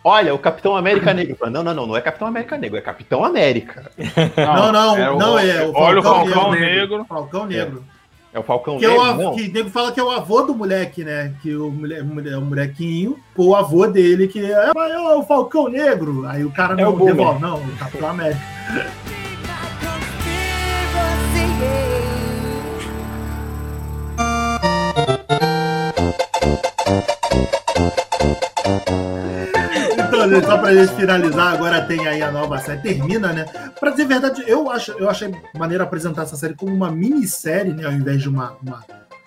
Olha, 0.06 0.34
o 0.34 0.38
Capitão 0.38 0.76
América 0.76 1.14
Negro. 1.14 1.34
Não, 1.50 1.62
não, 1.64 1.72
não, 1.74 1.86
não 1.86 1.96
é 1.96 2.00
Capitão 2.02 2.28
América 2.28 2.58
Negro, 2.58 2.76
é 2.76 2.80
Capitão 2.82 3.24
América. 3.24 3.90
Não, 4.36 4.70
não, 4.70 4.96
é 4.98 5.10
o- 5.10 5.18
não 5.18 5.38
é 5.38 5.64
o 5.66 5.72
Olha 5.74 6.00
o 6.00 6.02
Falcão 6.02 6.26
Falcão 6.34 6.50
Negro. 6.52 6.66
Negro. 6.66 7.04
Falcão 7.08 7.46
Negro. 7.46 7.84
É 8.32 8.38
o 8.38 8.42
Falcão 8.42 8.78
Que, 8.78 8.84
é 8.84 8.88
o, 8.90 9.02
Negro. 9.02 9.22
não. 9.22 9.34
que 9.36 9.42
o 9.48 9.52
nego 9.52 9.70
fala 9.70 9.92
que 9.92 10.00
é 10.00 10.02
o 10.02 10.10
avô 10.10 10.42
do 10.42 10.54
moleque, 10.54 11.04
né? 11.04 11.32
Que 11.40 11.54
o, 11.54 11.70
mole- 11.70 12.00
o 12.00 12.40
molequinho, 12.42 13.16
pô, 13.34 13.50
o 13.50 13.56
avô 13.56 13.86
dele, 13.86 14.26
que 14.28 14.44
é, 14.44 14.72
"Mas 14.74 14.90
é 14.92 14.98
o 14.98 15.22
Falcão 15.22 15.68
Negro. 15.68 16.26
Aí 16.26 16.44
o 16.44 16.50
cara 16.50 16.74
É 16.74 16.82
não 16.84 16.92
o 16.92 16.96
Boomer. 16.96 17.14
devolve, 17.14 17.40
não, 17.40 17.56
o 17.58 17.76
Capitão 17.78 18.08
América. 18.10 18.40
Só 30.44 30.58
pra 30.58 30.74
gente 30.74 30.94
finalizar, 30.94 31.54
agora 31.54 31.82
tem 31.82 32.06
aí 32.06 32.22
a 32.22 32.30
nova 32.30 32.58
série. 32.58 32.80
Termina, 32.80 33.32
né? 33.32 33.44
Pra 33.78 33.90
dizer 33.90 34.04
a 34.04 34.08
verdade, 34.08 34.44
eu, 34.46 34.70
acho, 34.70 34.92
eu 34.92 35.08
achei 35.08 35.34
maneiro 35.56 35.84
apresentar 35.84 36.22
essa 36.22 36.36
série 36.36 36.54
como 36.54 36.74
uma 36.74 36.90
minissérie, 36.90 37.72
né? 37.72 37.86
Ao 37.86 37.92
invés 37.92 38.22
de 38.22 38.28
uma, 38.28 38.56
uma 38.62 38.84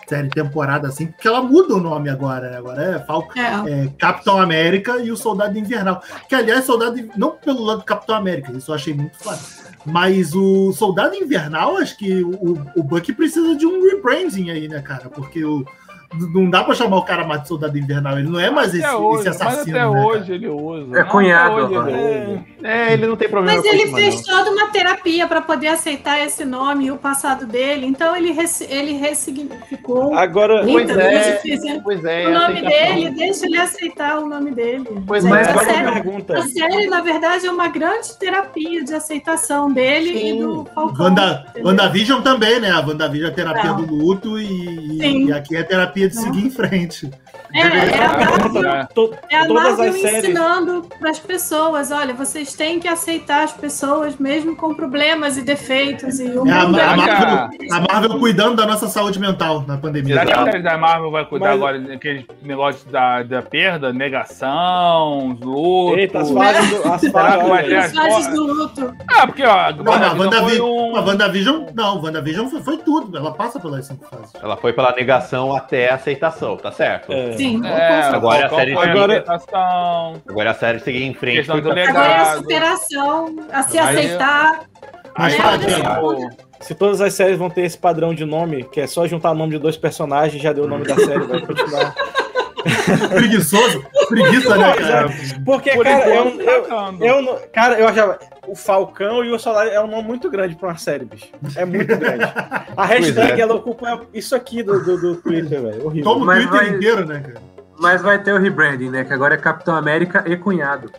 série 0.08 0.28
temporada 0.30 0.88
assim, 0.88 1.06
porque 1.06 1.28
ela 1.28 1.42
muda 1.42 1.74
o 1.74 1.80
nome 1.80 2.08
agora, 2.08 2.50
né? 2.50 2.56
Agora 2.56 2.82
é 2.82 2.98
Falcon. 3.00 3.38
É. 3.38 3.84
É, 3.84 3.88
Capitão 3.98 4.40
América 4.40 4.98
e 4.98 5.10
o 5.12 5.16
Soldado 5.16 5.58
Invernal. 5.58 6.02
Que, 6.28 6.34
aliás, 6.34 6.64
Soldado. 6.64 6.98
Não 7.16 7.32
pelo 7.32 7.62
lado 7.62 7.80
do 7.80 7.84
Capitão 7.84 8.16
América, 8.16 8.52
isso 8.52 8.70
eu 8.70 8.74
achei 8.74 8.94
muito 8.94 9.16
foda. 9.18 9.38
Mas 9.84 10.34
o 10.34 10.72
Soldado 10.72 11.14
Invernal, 11.14 11.76
acho 11.76 11.96
que 11.96 12.22
o, 12.22 12.58
o 12.74 12.82
Bucky 12.82 13.12
precisa 13.12 13.54
de 13.54 13.66
um 13.66 13.82
rebranding 13.82 14.50
aí, 14.50 14.68
né, 14.68 14.82
cara? 14.82 15.08
Porque 15.08 15.44
o, 15.44 15.64
não 16.12 16.48
dá 16.48 16.64
pra 16.64 16.74
chamar 16.74 16.96
o 16.96 17.02
cara 17.04 17.24
mais 17.24 17.42
de 17.42 17.48
Soldado 17.48 17.76
Invernal. 17.78 18.18
Ele 18.18 18.28
não 18.28 18.40
é 18.40 18.50
mais 18.50 18.74
esse, 18.74 18.86
hoje, 18.88 19.28
esse 19.28 19.38
mas 19.38 19.40
assassino. 19.54 19.76
até 19.78 19.88
né, 19.90 20.04
hoje 20.06 20.32
ele 20.32 20.48
usa. 20.48 20.98
É 20.98 21.04
cunhado, 21.04 21.60
ele 21.60 21.78
usa. 21.78 22.44
É, 22.62 22.92
ele 22.94 23.06
não 23.06 23.14
tem 23.16 23.28
problema 23.28 23.56
Mas 23.60 23.68
com 23.70 23.74
ele 23.76 23.92
fez 23.94 24.26
não. 24.26 24.36
toda 24.38 24.50
uma 24.50 24.68
terapia 24.68 25.26
para 25.28 25.40
poder 25.42 25.68
aceitar 25.68 26.18
esse 26.20 26.44
nome 26.44 26.86
e 26.86 26.90
o 26.90 26.96
passado 26.96 27.46
dele, 27.46 27.86
então 27.86 28.16
ele, 28.16 28.32
res- 28.32 28.62
ele 28.62 28.94
ressignificou. 28.94 30.14
Agora, 30.16 30.64
Eita, 30.68 30.94
Pois 30.94 30.96
é, 30.98 31.74
é. 31.76 31.80
Pois 31.80 32.04
é, 32.04 32.26
O 32.26 32.32
nome 32.32 32.44
aceitação. 32.58 32.94
dele, 32.94 33.10
deixa 33.10 33.46
ele 33.46 33.56
aceitar 33.58 34.18
o 34.18 34.28
nome 34.28 34.50
dele. 34.50 34.84
Pois 35.06 35.22
Gente, 35.22 35.34
é, 35.34 35.36
a, 35.36 35.50
agora 35.50 35.54
uma 35.66 35.72
série, 35.74 35.92
pergunta. 35.92 36.38
a 36.38 36.42
série, 36.42 36.86
na 36.86 37.00
verdade, 37.00 37.46
é 37.46 37.50
uma 37.50 37.68
grande 37.68 38.16
terapia 38.18 38.82
de 38.84 38.94
aceitação 38.94 39.70
dele 39.72 40.18
Sim. 40.18 40.36
e 40.36 40.42
do 40.42 40.64
Falcão. 40.74 41.06
Wanda? 41.06 41.44
WandaVision 41.62 42.22
também, 42.22 42.60
né? 42.60 42.70
A 42.70 42.80
WandaVision 42.80 43.30
é 43.30 43.34
terapia 43.34 43.70
Não. 43.72 43.84
do 43.84 43.94
luto 43.94 44.38
e, 44.38 45.26
e 45.26 45.32
aqui 45.32 45.56
é 45.56 45.62
terapia 45.62 45.97
de 46.06 46.14
Não. 46.14 46.22
seguir 46.22 46.46
em 46.46 46.50
frente. 46.50 47.10
É, 47.54 47.60
é 47.60 48.04
a 48.04 48.18
Marvel, 48.18 48.68
É. 48.68 48.84
To- 48.94 49.14
é 49.30 49.36
a 49.36 49.48
Marvel 49.48 49.88
as 49.88 49.96
ensinando 49.96 50.86
para 50.98 51.08
as 51.10 51.18
pessoas: 51.18 51.90
olha, 51.90 52.12
vocês 52.12 52.52
têm 52.54 52.78
que 52.78 52.86
aceitar 52.86 53.42
as 53.44 53.52
pessoas 53.52 54.16
mesmo 54.18 54.54
com 54.54 54.74
problemas 54.74 55.38
e 55.38 55.42
defeitos. 55.42 56.20
E 56.20 56.24
o 56.24 56.46
É 56.46 56.52
a, 56.52 56.66
mundo 56.66 56.78
a 56.78 56.82
é 56.82 56.96
Marvel, 56.96 57.48
a 57.72 57.80
Marvel 57.90 58.18
cuidando 58.18 58.56
da 58.56 58.66
nossa 58.66 58.86
saúde 58.86 59.18
mental 59.18 59.64
na 59.66 59.78
pandemia. 59.78 60.18
Será 60.26 60.50
que 60.50 60.68
a 60.68 60.76
Marvel 60.78 61.10
vai 61.10 61.24
cuidar 61.24 61.46
Mas- 61.46 61.54
agora 61.56 61.80
daqueles 61.80 62.26
negócios 62.42 62.84
da, 62.84 63.22
da 63.22 63.40
perda, 63.40 63.94
negação, 63.94 65.36
luto? 65.40 65.98
Eita, 65.98 66.18
as 66.20 66.30
fases 66.30 66.70
do. 66.70 66.76
As 66.76 66.82
fases, 67.08 67.72
as 67.72 67.72
as 67.86 67.92
fases 67.92 68.34
do 68.34 68.46
luto. 68.46 68.94
Ah, 69.08 69.26
porque, 69.26 69.42
ó, 69.44 69.72
Não, 69.72 69.92
a 69.92 69.96
WandaVision 70.12 70.18
WandaVision, 70.18 70.48
foi 70.48 70.60
um- 70.60 70.96
a 70.96 71.00
WandaVision, 71.00 71.66
não, 71.74 72.02
WandaVision 72.02 72.48
foi, 72.48 72.62
foi 72.62 72.76
tudo. 72.78 73.16
Ela 73.16 73.32
passa 73.32 73.58
pelas 73.58 73.86
cinco 73.86 74.04
fases. 74.06 74.32
Ela 74.42 74.56
foi 74.56 74.72
pela 74.72 74.92
negação 74.92 75.54
até 75.54 75.87
a 75.88 75.94
aceitação, 75.94 76.56
tá 76.56 76.70
certo? 76.72 77.12
é. 77.12 77.32
Sim. 77.32 77.64
É, 77.66 78.00
Agora 78.02 78.46
a 78.46 78.48
Falcão 78.48 78.58
série 78.58 78.74
aceitação, 78.74 80.22
Agora 80.28 80.50
a 80.50 80.54
série 80.54 80.78
seguir 80.80 81.04
em 81.04 81.14
frente. 81.14 81.50
Legado. 81.50 81.70
Agora 81.70 82.08
é 82.12 82.16
a 82.20 82.36
superação, 82.36 83.36
a 83.52 83.62
se 83.62 83.78
Aí- 83.78 83.96
aceitar. 83.98 84.60
Mas, 85.16 85.34
tipo, 85.34 86.30
Se 86.60 86.74
todas 86.74 87.00
as 87.00 87.12
séries 87.14 87.38
vão 87.38 87.50
ter 87.50 87.62
esse 87.62 87.76
padrão 87.78 88.14
de 88.14 88.24
nome, 88.24 88.64
que 88.64 88.80
é 88.80 88.86
só 88.86 89.06
juntar 89.06 89.30
o 89.32 89.34
nome 89.34 89.52
de 89.52 89.58
dois 89.58 89.76
personagens, 89.76 90.40
já 90.42 90.52
deu 90.52 90.64
o 90.64 90.68
nome 90.68 90.84
da 90.86 90.94
série, 90.96 91.24
vai 91.24 91.40
continuar. 91.40 91.94
preguiçoso, 93.14 93.84
preguiça, 94.08 94.56
né, 94.56 94.74
cara? 94.74 95.08
Porque, 95.44 95.70
por 95.72 95.84
cara, 95.84 96.08
eu, 96.08 96.28
enquanto, 96.28 97.02
eu, 97.02 97.06
eu, 97.06 97.22
não- 97.22 97.38
cara, 97.52 97.78
eu 97.78 97.88
achava. 97.88 98.18
O 98.46 98.54
Falcão 98.56 99.22
e 99.24 99.30
o 99.30 99.38
Solar 99.38 99.66
é 99.68 99.78
um 99.80 99.86
nome 99.86 100.04
muito 100.08 100.30
grande 100.30 100.56
pra 100.56 100.68
uma 100.70 100.78
série, 100.78 101.04
bicho. 101.04 101.28
É 101.54 101.64
muito 101.66 101.94
grande. 101.96 102.24
A 102.76 102.84
hashtag 102.86 103.32
é. 103.38 103.40
ela 103.40 103.54
ocupa 103.54 104.00
isso 104.14 104.34
aqui 104.34 104.62
do, 104.62 104.82
do, 104.82 104.96
do 104.98 105.16
Twitter, 105.16 105.60
velho. 105.60 105.84
Horrível. 105.86 106.04
Toma 106.04 106.22
o 106.22 106.26
Mas 106.26 106.46
Twitter 106.46 106.66
vai- 106.68 106.76
inteiro, 106.76 107.06
né, 107.06 107.20
cara? 107.20 107.40
Mas 107.78 108.02
vai 108.02 108.18
ter 108.22 108.32
o 108.32 108.38
rebranding, 108.38 108.88
né? 108.90 109.04
Que 109.04 109.12
agora 109.12 109.34
é 109.34 109.38
Capitão 109.38 109.76
América 109.76 110.24
e 110.26 110.36
cunhado. 110.36 110.90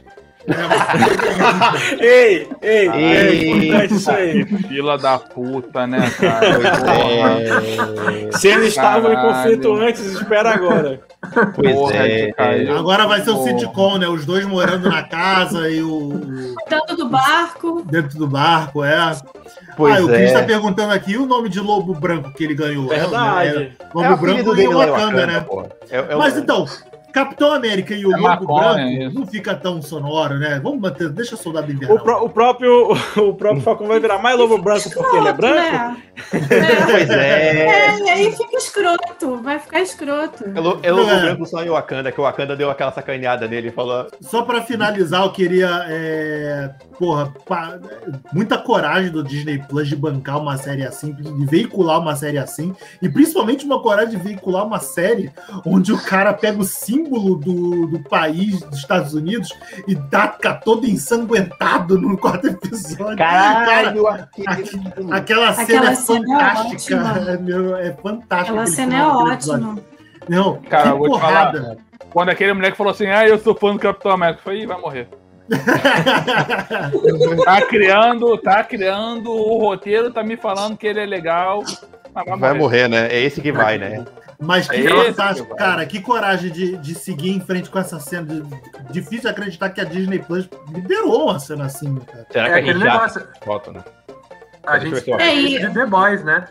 Ei, 1.99 2.47
ei, 2.61 2.87
é 2.89 3.31
Ei. 3.31 3.49
importante 3.51 3.93
isso 3.95 4.11
aí. 4.11 4.45
Fila 4.45 4.97
da 4.97 5.19
puta, 5.19 5.85
né, 5.87 6.09
cara? 6.19 6.47
É, 8.29 8.37
Se 8.37 8.47
eles 8.47 8.67
estavam 8.69 9.11
em 9.13 9.15
conflito 9.15 9.73
antes, 9.75 10.05
espera 10.05 10.51
agora. 10.51 11.01
Pois 11.55 11.75
Porra, 11.75 11.95
é. 11.95 12.31
caiu. 12.31 12.77
Agora 12.77 13.07
vai 13.07 13.21
ser 13.21 13.31
o 13.31 13.43
sitcom, 13.43 13.97
né? 13.97 14.07
Os 14.07 14.25
dois 14.25 14.45
morando 14.45 14.89
na 14.89 15.03
casa 15.03 15.69
e 15.69 15.81
o, 15.81 15.91
o- 16.13 16.55
Cuidando 16.55 16.95
do 16.97 17.09
barco. 17.09 17.83
dentro 17.89 18.17
do 18.17 18.27
barco, 18.27 18.83
é. 18.83 19.17
Pois 19.75 19.97
ah, 19.97 20.03
o 20.03 20.07
Cris 20.07 20.31
tá 20.33 20.39
é. 20.39 20.43
perguntando 20.43 20.93
aqui 20.93 21.17
o 21.17 21.25
nome 21.25 21.49
de 21.49 21.59
lobo 21.59 21.93
branco 21.93 22.31
que 22.33 22.43
ele 22.43 22.53
ganhou. 22.55 22.91
É, 22.93 22.99
Verdade. 22.99 23.49
é, 23.49 23.71
lobo 23.93 24.05
É 24.07 24.13
o 24.13 24.17
branco 24.17 24.55
e 24.55 24.63
em 24.63 24.67
Wakanda, 24.73 25.25
né? 25.25 25.45
É- 25.89 25.97
é 25.97 26.15
o- 26.15 26.19
Mas 26.19 26.37
então, 26.37 26.65
Capitão 27.13 27.51
América 27.53 27.93
e 27.93 28.05
o 28.05 28.13
É 28.13 28.17
Lobo 28.17 28.55
Branco 28.55 28.79
isso. 28.89 29.19
não 29.19 29.25
fica 29.27 29.55
tão 29.55 29.81
sonoro, 29.81 30.37
né? 30.37 30.59
Vamos 30.63 30.79
manter, 30.79 31.09
deixa 31.09 31.35
o 31.35 31.37
soldado 31.37 31.71
invernal. 31.71 31.97
O, 31.97 31.99
pró- 32.01 32.23
o 32.23 32.29
próprio, 32.29 32.91
o 33.17 33.33
próprio 33.33 33.61
Falcão 33.61 33.87
vai 33.87 33.99
virar 33.99 34.19
mais 34.19 34.37
lobo 34.37 34.57
branco 34.57 34.89
porque 34.93 35.17
ele 35.17 35.27
é 35.27 35.33
branco? 35.33 35.55
Né? 35.59 35.97
Pois 36.85 37.09
é. 37.09 37.65
É, 37.65 37.99
e 37.99 38.09
aí 38.09 38.31
fica 38.31 38.57
escroto, 38.57 39.37
vai 39.41 39.59
ficar 39.59 39.81
escroto. 39.81 40.43
É 40.45 40.87
é 40.87 40.91
logo 40.91 41.09
É. 41.09 41.19
branco 41.21 41.45
só 41.45 41.63
em 41.63 41.69
Wakanda, 41.69 42.11
que 42.11 42.19
o 42.19 42.23
Wakanda 42.23 42.55
deu 42.55 42.69
aquela 42.69 42.91
sacaneada 42.91 43.47
nele 43.47 43.69
e 43.69 43.71
falou. 43.71 44.07
Só 44.21 44.41
pra 44.43 44.61
finalizar, 44.61 45.23
eu 45.23 45.31
queria. 45.31 45.85
é, 45.87 46.69
porra, 46.97 47.33
pa- 47.47 47.79
muita 48.33 48.57
coragem 48.57 49.11
do 49.11 49.23
Disney 49.23 49.57
Plus 49.67 49.87
de 49.87 49.95
bancar 49.95 50.39
uma 50.39 50.57
série 50.57 50.85
assim, 50.85 51.13
de 51.13 51.45
veicular 51.45 51.99
uma 51.99 52.15
série 52.15 52.37
assim, 52.37 52.75
e 53.01 53.09
principalmente 53.09 53.65
uma 53.65 53.81
coragem 53.81 54.11
de 54.17 54.23
veicular 54.23 54.65
uma 54.65 54.79
série 54.79 55.31
onde 55.65 55.91
o 55.93 55.97
cara 56.01 56.33
pega 56.33 56.59
o 56.59 56.63
símbolo 56.99 57.35
do, 57.35 57.87
do 57.87 57.99
país, 57.99 58.61
dos 58.61 58.79
Estados 58.79 59.13
Unidos, 59.13 59.49
e 59.87 59.95
taca 59.95 60.53
todo 60.53 60.85
ensanguentado 60.85 61.99
no 61.99 62.17
quarto 62.17 62.47
episódio. 62.47 63.17
Caralho, 63.17 64.07
Aquela 64.07 64.33
cena 64.73 65.17
Aquela 65.17 65.49
é 65.51 65.53
cena 65.53 65.91
é 65.91 65.95
fantástica. 65.95 66.95
É, 67.27 67.37
meu, 67.41 67.75
é 67.75 67.93
fantástica. 67.93 68.51
Aquela 68.51 68.67
cena 68.67 68.95
é 68.95 68.99
episódio. 68.99 69.33
ótima. 69.33 69.79
Não, 70.27 70.61
Cara, 70.61 70.83
que 70.83 70.89
eu 70.89 70.97
vou 70.97 71.07
te 71.07 71.11
porrada. 71.11 71.77
Quando 72.11 72.29
aquele 72.29 72.53
moleque 72.53 72.77
falou 72.77 72.91
assim, 72.91 73.07
ah, 73.07 73.27
eu 73.27 73.39
sou 73.39 73.55
fã 73.55 73.73
do 73.73 73.79
Capitão 73.79 74.11
América, 74.11 74.39
eu 74.39 74.43
falei, 74.43 74.67
vai 74.67 74.79
morrer. 74.79 75.07
Tá 77.43 77.61
criando, 77.65 78.37
tá 78.37 78.63
criando 78.63 79.31
o 79.31 79.57
roteiro, 79.57 80.11
tá 80.11 80.21
me 80.21 80.37
falando 80.37 80.77
que 80.77 80.85
ele 80.85 80.99
é 80.99 81.05
legal. 81.05 81.63
Vai 82.37 82.53
morrer, 82.53 82.87
né? 82.87 83.07
É 83.07 83.19
esse 83.19 83.41
que 83.41 83.51
vai, 83.51 83.77
né? 83.79 84.05
Mas 84.41 84.69
que 84.69 84.75
É 84.77 84.89
fantástico, 85.05 85.47
que 85.49 85.53
vai. 85.53 85.57
cara. 85.59 85.85
Que 85.85 85.99
coragem 86.01 86.49
de, 86.51 86.77
de 86.77 86.95
seguir 86.95 87.29
em 87.31 87.41
frente 87.41 87.69
com 87.69 87.77
essa 87.77 87.99
cena. 87.99 88.25
De- 88.25 88.43
difícil 88.91 89.29
acreditar 89.29 89.69
que 89.69 89.81
a 89.81 89.83
Disney 89.83 90.19
Plus 90.19 90.49
liberou 90.73 91.25
uma 91.29 91.39
cena 91.39 91.65
assim, 91.65 91.93
cara. 91.95 92.25
Será 92.31 92.45
É 92.45 92.47
que 92.47 92.53
a 92.53 92.57
aquele 92.59 92.73
gente 92.79 92.83
já 92.85 92.93
negócio. 92.93 93.27
volta, 93.45 93.71
né? 93.71 93.83
A 94.65 94.79
gente 94.79 95.11
É, 95.11 95.17
tem 95.17 95.55
isso 95.55 95.67
de 95.67 95.73
The 95.73 95.85
Boys, 95.85 96.23
né? 96.23 96.45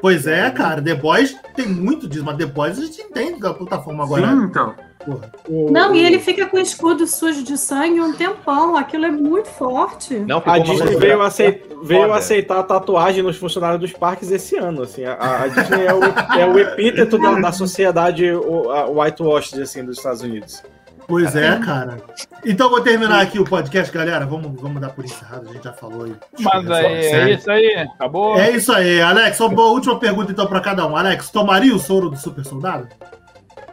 Pois 0.00 0.26
é, 0.26 0.50
cara. 0.50 0.82
The 0.82 0.94
Boys 0.94 1.36
tem 1.54 1.68
muito 1.68 2.08
disso, 2.08 2.24
mas 2.24 2.36
The 2.36 2.46
Boys 2.46 2.78
a 2.78 2.82
gente 2.82 3.00
entende 3.02 3.40
da 3.40 3.54
plataforma 3.54 4.04
agora. 4.04 4.26
Sim, 4.26 4.42
então. 4.44 4.74
Porra. 5.06 5.30
O- 5.48 5.70
Não, 5.70 5.94
e 5.94 6.04
ele 6.04 6.18
fica 6.18 6.44
com 6.46 6.56
o 6.56 6.60
escudo 6.60 7.06
sujo 7.06 7.42
de 7.44 7.56
sangue 7.56 8.00
um 8.00 8.12
tempão. 8.12 8.76
Aquilo 8.76 9.06
é 9.06 9.10
muito 9.10 9.48
forte. 9.48 10.14
Não 10.18 10.42
A 10.44 10.58
Disney 10.58 10.96
veio, 10.96 11.22
acei- 11.22 11.64
veio 11.84 12.02
Foda. 12.02 12.14
aceitar 12.18 12.58
a 12.58 12.62
tatuagem 12.64 13.22
nos 13.22 13.36
funcionários 13.36 13.80
dos 13.80 13.92
parques 13.92 14.30
esse 14.30 14.56
ano. 14.56 14.82
Assim, 14.82 15.04
a, 15.04 15.42
a 15.44 15.46
Disney 15.48 15.86
é 15.86 15.94
o, 15.94 16.00
é 16.40 16.46
o 16.46 16.58
epíteto 16.58 17.16
da, 17.18 17.40
da 17.40 17.52
sociedade 17.52 18.30
o, 18.32 18.70
a 18.70 18.86
whitewash 18.90 19.54
assim, 19.60 19.84
dos 19.84 19.96
Estados 19.98 20.22
Unidos. 20.22 20.62
Pois 21.08 21.36
é, 21.36 21.56
cara. 21.64 21.98
Então 22.44 22.68
vou 22.68 22.80
terminar 22.80 23.20
aqui 23.22 23.38
o 23.38 23.44
podcast, 23.44 23.92
galera. 23.94 24.26
Vamos, 24.26 24.60
vamos 24.60 24.80
dar 24.80 24.88
por 24.88 25.04
encerrado, 25.04 25.48
a 25.48 25.52
gente 25.52 25.62
já 25.62 25.72
falou 25.72 26.02
aí. 26.02 26.16
Mas 26.40 26.68
aí, 26.68 26.84
é 26.84 27.30
isso 27.34 27.48
aí, 27.48 27.74
acabou. 27.94 28.36
É 28.36 28.50
isso 28.50 28.72
aí, 28.72 29.00
Alex. 29.00 29.38
Uma 29.38 29.50
boa 29.50 29.70
última 29.70 29.96
pergunta 30.00 30.32
então 30.32 30.48
pra 30.48 30.58
cada 30.58 30.84
um. 30.84 30.96
Alex, 30.96 31.30
tomaria 31.30 31.72
o 31.72 31.78
soro 31.78 32.10
do 32.10 32.16
super 32.16 32.44
soldado? 32.44 32.88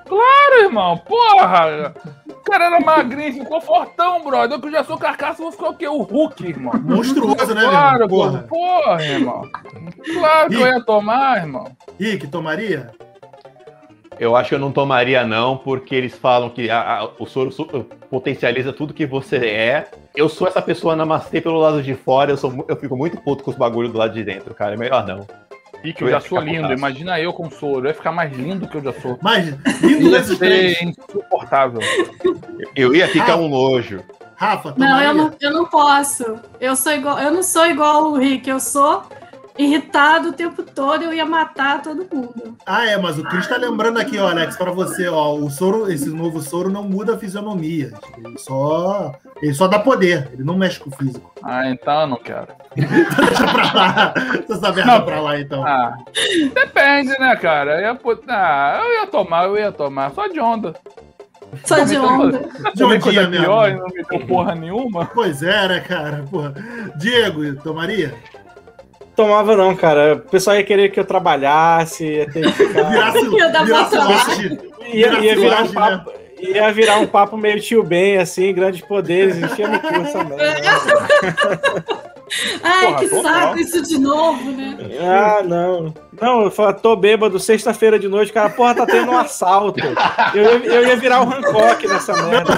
Claro, 0.07 0.61
irmão, 0.63 0.97
porra! 0.97 1.93
O 2.30 2.41
cara 2.43 2.65
era 2.65 2.80
magrinho, 2.80 3.34
ficou 3.43 3.61
fortão, 3.61 4.23
brother. 4.23 4.57
Eu 4.57 4.61
que 4.61 4.71
já 4.71 4.84
sou 4.84 4.97
carcaça, 4.97 5.41
vou 5.41 5.51
ficar 5.51 5.69
o 5.69 5.73
quê? 5.75 5.88
O 5.88 6.01
Hulk, 6.01 6.45
irmão. 6.47 6.73
Monstruoso, 6.84 7.53
né, 7.55 7.61
Claro, 7.69 7.99
meu? 7.99 8.07
porra. 8.09 8.45
Porra. 8.49 8.81
porra, 8.84 9.03
irmão. 9.05 9.49
Claro 10.13 10.49
que 10.49 10.55
eu 10.55 10.67
ia 10.67 10.81
tomar, 10.84 11.38
irmão. 11.38 11.65
Rick, 11.99 12.27
tomaria? 12.27 12.91
Eu 14.19 14.35
acho 14.35 14.49
que 14.49 14.55
eu 14.55 14.59
não 14.59 14.71
tomaria, 14.71 15.25
não, 15.25 15.57
porque 15.57 15.95
eles 15.95 16.15
falam 16.15 16.49
que 16.49 16.69
a- 16.69 16.99
a- 16.99 17.09
o 17.17 17.25
soro 17.25 17.51
su- 17.51 17.65
potencializa 18.11 18.71
tudo 18.71 18.93
que 18.93 19.07
você 19.07 19.38
é. 19.38 19.88
Eu 20.15 20.30
sou 20.30 20.47
essa 20.47 20.61
pessoa 20.61 20.95
namastê 20.95 21.41
pelo 21.41 21.57
lado 21.59 21.81
de 21.81 21.95
fora, 21.95 22.30
eu, 22.31 22.38
sou, 22.38 22.63
eu 22.67 22.75
fico 22.75 22.95
muito 22.95 23.17
puto 23.21 23.43
com 23.43 23.49
os 23.49 23.57
bagulhos 23.57 23.91
do 23.91 23.97
lado 23.97 24.13
de 24.13 24.23
dentro, 24.23 24.53
cara. 24.53 24.75
É 24.75 24.77
melhor 24.77 25.05
não. 25.07 25.25
E 25.84 25.91
que 25.93 26.03
eu 26.03 26.10
já 26.10 26.19
sou 26.22 26.39
lindo. 26.39 26.61
putaço. 26.61 26.73
Imagina 26.73 27.19
eu 27.19 27.34
com 27.34 27.49
soro. 27.51 27.85
Eu 27.85 27.89
ia 27.89 27.93
ficar 27.93 28.11
mais 28.11 28.31
lindo 28.31 28.68
que 28.68 28.76
eu 28.77 28.84
já 28.84 28.93
sou. 28.93 29.18
Mas, 29.22 29.47
lindo 29.81 30.03
Ia 30.10 30.11
desses 30.19 30.38
ser 30.38 30.45
três. 30.45 30.81
insuportável. 30.81 31.80
Eu 32.76 32.95
ia 32.95 33.07
ficar 33.07 33.35
um 33.35 33.49
nojo. 33.49 34.01
Rafa, 34.35 34.73
Não, 34.77 35.01
eu 35.01 35.14
não, 35.14 35.31
eu 35.39 35.51
não 35.51 35.65
posso. 35.65 36.39
Eu 36.60 36.76
sou 36.76 36.91
igual, 36.91 37.19
eu 37.19 37.31
não 37.31 37.43
sou 37.43 37.65
igual 37.68 38.11
o 38.11 38.18
Rick, 38.18 38.49
eu 38.49 38.60
sou 38.60 39.03
irritado 39.57 40.30
o 40.30 40.34
tempo 40.34 40.63
todo, 40.63 41.03
eu 41.03 41.13
ia 41.13 41.25
matar 41.25 41.81
todo 41.81 42.07
mundo. 42.11 42.57
Ah, 42.65 42.85
é, 42.85 42.97
mas 42.97 43.17
o 43.19 43.23
Cris 43.23 43.47
tá 43.47 43.57
lembrando 43.57 43.99
aqui, 43.99 44.17
ó, 44.17 44.30
Alex, 44.30 44.55
pra 44.55 44.71
você, 44.71 45.07
ó, 45.07 45.34
o 45.35 45.49
soro, 45.49 45.91
esse 45.91 46.09
novo 46.09 46.41
soro 46.41 46.69
não 46.69 46.84
muda 46.84 47.13
a 47.15 47.17
fisionomia. 47.17 47.93
Ele 48.17 48.38
só, 48.38 49.13
ele 49.41 49.53
só 49.53 49.67
dá 49.67 49.80
poder, 49.80 50.30
ele 50.34 50.43
não 50.43 50.57
mexe 50.57 50.80
com 50.80 50.89
o 50.89 50.95
físico. 50.95 51.31
Ah, 51.45 51.69
então 51.69 52.01
eu 52.01 52.07
não 52.07 52.15
quero. 52.15 52.47
Deixa 52.73 53.47
pra 53.51 53.73
lá. 53.73 54.13
Essa 54.49 54.71
merda 54.71 54.85
Não. 54.85 55.05
pra 55.05 55.19
lá, 55.19 55.38
então. 55.38 55.61
Ah, 55.67 55.97
depende, 56.53 57.19
né, 57.19 57.35
cara? 57.35 57.81
Eu 57.81 57.81
ia, 57.81 57.99
ah, 58.30 58.81
eu 58.81 58.91
ia 59.01 59.07
tomar, 59.07 59.43
eu 59.47 59.57
ia 59.57 59.69
tomar. 59.69 60.13
Só 60.13 60.25
de 60.27 60.39
onda. 60.39 60.73
Só 61.65 61.84
de 61.84 61.97
onda. 61.97 62.49
De 62.73 62.84
um 62.85 62.88
coisa 62.88 63.11
dia 63.11 63.27
mesmo. 63.27 63.45
pior 63.45 63.69
e 63.69 63.75
não 63.75 63.88
me 63.88 64.03
deu 64.03 64.25
porra 64.25 64.55
nenhuma. 64.55 65.05
Pois 65.05 65.43
é, 65.43 65.67
né, 65.67 65.80
cara? 65.81 66.23
Porra. 66.31 66.53
Diego, 66.95 67.55
tomaria? 67.61 68.15
Tomava 69.15 69.56
não, 69.56 69.76
cara. 69.76 70.15
O 70.15 70.19
pessoal 70.30 70.56
ia 70.57 70.64
querer 70.64 70.90
que 70.90 70.99
eu 70.99 71.06
trabalhasse, 71.06 72.03
ia 72.06 72.31
ter 72.31 72.44
que 72.45 72.52
ficar... 72.52 72.84
Virasse, 72.90 73.27
Ia 73.35 73.49
dar 73.49 73.65
virasse 73.65 73.90
pra 73.91 74.07
hoje. 74.07 74.60
ia, 74.94 75.19
ia 75.19 75.35
virar 75.35 75.61
um 75.64 75.68
Virasse 75.68 75.73
papo. 75.73 76.11
Ia 76.40 76.72
virar 76.73 76.98
um 76.98 77.07
papo 77.07 77.38
meio 77.38 77.60
tio 77.61 77.84
bem, 77.84 78.18
assim, 78.18 78.53
grandes 78.53 78.81
poderes, 78.81 79.38
enchia 79.38 79.68
no 79.68 79.80
cu 79.80 79.88
essa 79.88 80.23
merda. 80.26 80.45
Ai, 82.64 82.85
Porra, 82.88 82.99
que 82.99 83.07
saco 83.22 83.60
isso 83.60 83.81
de 83.84 83.98
novo, 83.99 84.52
né? 84.52 84.77
Ah, 84.99 85.41
não. 85.44 85.94
Não, 86.23 86.43
eu 86.43 86.51
falo, 86.51 86.73
tô 86.75 86.95
bêbado, 86.95 87.37
sexta-feira 87.39 87.99
de 87.99 88.07
noite, 88.07 88.31
cara, 88.31 88.49
porra, 88.49 88.73
tá 88.75 88.85
tendo 88.85 89.11
um 89.11 89.17
assalto. 89.17 89.79
Eu, 90.33 90.43
ia- 90.59 90.65
eu 90.65 90.87
ia 90.87 90.95
virar 90.95 91.21
o 91.21 91.29
Hancock 91.31 91.85
nessa 91.87 92.13
merda. 92.23 92.53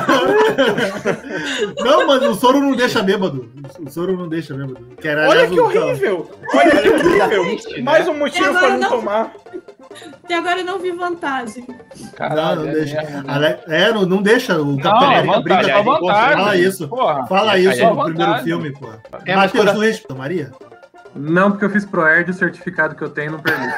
Não, 1.84 2.08
mas 2.08 2.22
o 2.24 2.36
soro 2.36 2.60
não 2.60 2.76
deixa 2.76 3.02
bêbado. 3.02 3.50
O 3.80 3.90
soro 3.90 4.16
não 4.16 4.28
deixa 4.30 4.54
bêbado. 4.54 4.78
Que 5.02 5.08
era, 5.08 5.28
Olha 5.28 5.48
que 5.48 5.60
horrível! 5.60 6.30
Olha 6.54 6.82
que 6.82 6.90
horrível! 7.40 7.84
Mais 7.84 8.08
um 8.08 8.14
motivo 8.14 8.52
pra 8.52 8.70
não 8.70 8.80
não- 8.80 8.90
tomar. 8.90 9.34
Até 10.24 10.36
agora 10.36 10.60
eu 10.60 10.66
não 10.66 10.78
vi 10.80 10.92
vantagem. 10.92 11.66
Caralho, 12.16 12.58
Não, 12.58 12.64
não 12.66 12.72
é 12.72 12.74
deixa. 12.74 13.02
né? 13.02 13.24
Ale- 13.28 13.58
É, 13.68 13.92
não, 13.94 14.06
não 14.06 14.22
deixa. 14.22 14.60
O 14.62 14.66
Não, 14.66 14.78
Capitão 14.78 15.08
América 15.08 15.34
vantagem, 15.34 15.44
brinca 15.64 15.72
é 15.80 15.84
com 15.84 15.84
vantagem. 15.92 16.36
Fala 16.38 16.58
isso. 16.58 16.88
Porra. 16.90 17.28
Fala 17.28 17.58
isso 17.58 17.82
é 17.82 17.84
no 17.90 17.96
vantagem. 17.96 18.14
primeiro 18.16 18.44
filme, 18.44 18.72
pô. 18.74 18.88
É, 19.26 19.36
mas 19.36 19.54
Matheus, 19.54 19.72
tu 19.72 19.80
res- 19.80 20.00
tomaria? 20.04 20.52
Não, 21.16 21.52
porque 21.52 21.66
eu 21.66 21.70
fiz 21.70 21.86
ProErd 21.86 22.30
e 22.30 22.32
o 22.32 22.38
certificado 22.38 22.96
que 22.96 23.04
eu 23.04 23.10
tenho 23.10 23.32
não 23.32 23.40
permite. 23.40 23.74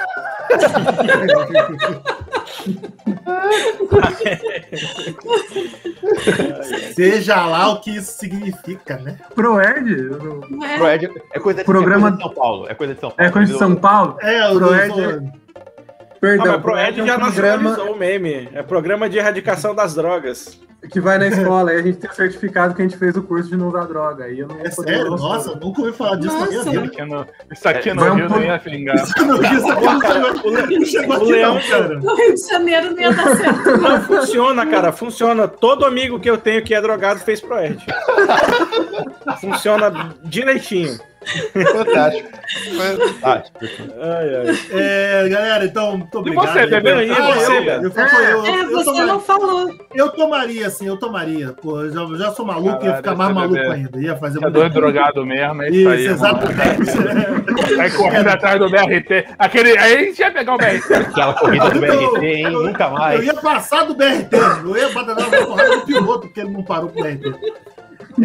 Seja 6.93 7.45
lá 7.45 7.69
o 7.71 7.79
que 7.81 7.95
isso 7.95 8.17
significa, 8.17 8.97
né? 8.97 9.17
ProErd? 9.35 9.91
Eu 9.91 10.41
não- 10.49 10.65
É, 10.65 10.99
é 11.33 11.39
coisa 11.39 11.59
de, 11.59 11.65
Programa- 11.65 12.07
é 12.07 12.11
coisa 12.11 12.17
de 12.17 12.23
São 12.23 12.33
Paulo. 12.33 12.67
É 12.69 12.73
coisa 12.75 12.93
de 12.95 12.99
São 12.99 13.09
Paulo. 13.11 13.27
É 13.27 13.31
coisa 13.31 13.53
de 13.53 13.59
São 13.59 13.75
Paulo? 13.75 14.17
É, 14.21 14.49
o 14.49 14.57
Proerd- 14.59 14.93
do- 14.93 15.31
Ah, 15.55 15.61
Perdão, 16.19 16.53
mas 16.53 16.61
Proed 16.63 16.99
é 16.99 17.03
um 17.03 17.05
já 17.05 17.19
programa 17.19 17.69
nacionalizou 17.69 17.95
o 17.95 17.99
meme. 17.99 18.49
É 18.53 18.63
programa 18.63 19.07
de 19.07 19.17
erradicação 19.19 19.75
das 19.75 19.93
drogas. 19.93 20.59
Que 20.91 21.01
vai 21.01 21.17
na 21.17 21.27
escola. 21.27 21.71
Aí 21.71 21.79
a 21.79 21.81
gente 21.81 21.97
tem 21.97 22.09
o 22.09 22.13
certificado 22.13 22.73
que 22.75 22.81
a 22.81 22.85
gente 22.87 22.97
fez 22.97 23.15
o 23.17 23.23
curso 23.23 23.49
de 23.49 23.57
não 23.57 23.67
usar 23.69 23.85
droga. 23.85 24.25
Aí 24.25 24.39
eu 24.39 24.47
não 24.47 24.59
É 24.61 24.69
sério? 24.71 25.09
Nossa, 25.11 25.55
nunca 25.55 25.81
ouvi 25.81 25.91
falar 25.93 26.15
disso 26.17 26.37
na 26.39 26.45
minha 26.47 26.57
Nossa. 26.63 26.71
vida. 26.71 26.85
Isso 26.85 27.01
aqui 27.01 27.05
no, 27.09 27.25
isso 27.51 27.67
aqui 27.67 27.93
no 27.93 28.01
Vai 28.01 28.09
um 28.11 28.15
Rio 28.15 28.29
não 28.29 28.43
ia 28.43 28.59
pingar. 28.59 28.95
Isso 28.95 29.25
não, 29.25 29.41
isso 29.41 29.71
aqui 29.71 29.85
não 29.85 30.01
chegou, 30.01 30.51
não 30.79 30.85
chegou 30.85 31.15
O 31.17 31.21
aqui 31.21 31.31
Leão- 31.31 31.53
não, 31.55 31.61
cara. 31.61 31.99
no 31.99 32.15
Rio 32.15 32.35
de 32.35 32.47
Janeiro 32.47 32.91
não 32.91 32.99
ia 33.01 33.11
dar 33.13 33.35
certo. 33.35 33.77
Não 33.81 34.01
funciona, 34.01 34.65
cara. 34.65 34.91
Funciona. 34.91 35.47
Todo 35.47 35.85
amigo 35.85 36.19
que 36.19 36.29
eu 36.29 36.37
tenho 36.37 36.63
que 36.63 36.73
é 36.73 36.81
drogado 36.81 37.19
fez 37.19 37.41
Proed. 37.41 37.77
Funciona 39.41 40.15
direitinho. 40.23 40.97
Fantástico. 41.53 42.29
Fantástico. 42.77 43.59
Ai, 44.01 44.35
ai. 44.35 44.57
É, 44.71 45.29
galera, 45.29 45.65
então, 45.65 45.97
muito 45.97 46.17
obrigado. 46.19 46.47
você, 46.53 46.59
aí. 46.59 46.69
bebeu? 46.69 47.01
E 47.01 47.11
Ah, 47.11 47.33
você, 47.35 47.57
eu, 47.57 47.65
Beto? 47.65 47.85
eu, 47.85 47.91
eu, 47.91 48.45
eu, 48.45 48.45
É, 48.45 48.61
eu 48.63 48.69
você 48.71 48.85
tomaria, 48.85 49.05
não 49.05 49.19
falou. 49.19 49.69
eu 49.93 50.09
tomaria, 50.11 50.66
assim, 50.67 50.85
eu 50.87 50.97
tomaria. 50.97 51.53
Pô, 51.53 51.81
eu 51.81 51.91
já, 51.91 52.01
eu 52.01 52.17
já 52.17 52.31
sou 52.31 52.45
maluco, 52.45 52.69
ia 52.69 52.77
Caralho, 52.79 52.97
ficar 52.97 53.15
mais 53.15 53.33
maluco 53.33 53.53
bebeu. 53.55 53.71
ainda. 53.71 53.99
Ia 54.01 54.15
fazer 54.17 54.37
É 54.37 54.41
muito 54.41 54.53
dois 54.53 54.71
drogado 54.73 55.25
mesmo, 55.25 55.61
é 55.63 55.69
isso, 55.69 55.89
aí. 55.89 56.05
Isso, 56.05 56.19
mano. 56.21 56.37
exatamente. 56.43 57.75
Vai 57.75 57.89
correndo 57.91 58.27
atrás 58.27 58.59
do 58.59 58.69
BRT. 58.69 59.25
Aquele, 59.39 59.77
aí 59.77 59.95
a 59.95 60.03
gente 60.03 60.19
ia 60.19 60.31
pegar 60.31 60.53
o 60.53 60.57
BRT. 60.57 60.93
Aquela 60.93 61.33
corrida 61.33 61.69
do 61.69 61.79
BRT, 61.79 62.25
hein? 62.25 62.43
Eu- 62.43 62.63
Nunca 62.63 62.83
Eu 62.85 62.91
mais. 62.91 63.23
ia 63.25 63.33
passar 63.33 63.83
do 63.85 63.95
BRT, 63.95 64.35
eu 64.63 64.77
ia 64.77 64.89
bater 64.89 65.15
na 65.15 65.45
porrada 65.45 65.77
do 65.77 65.81
piloto, 65.85 66.19
porque 66.27 66.39
ele 66.41 66.49
não 66.51 66.63
parou 66.63 66.89
com 66.89 66.99
o 66.99 67.03
BRT. 67.03 67.33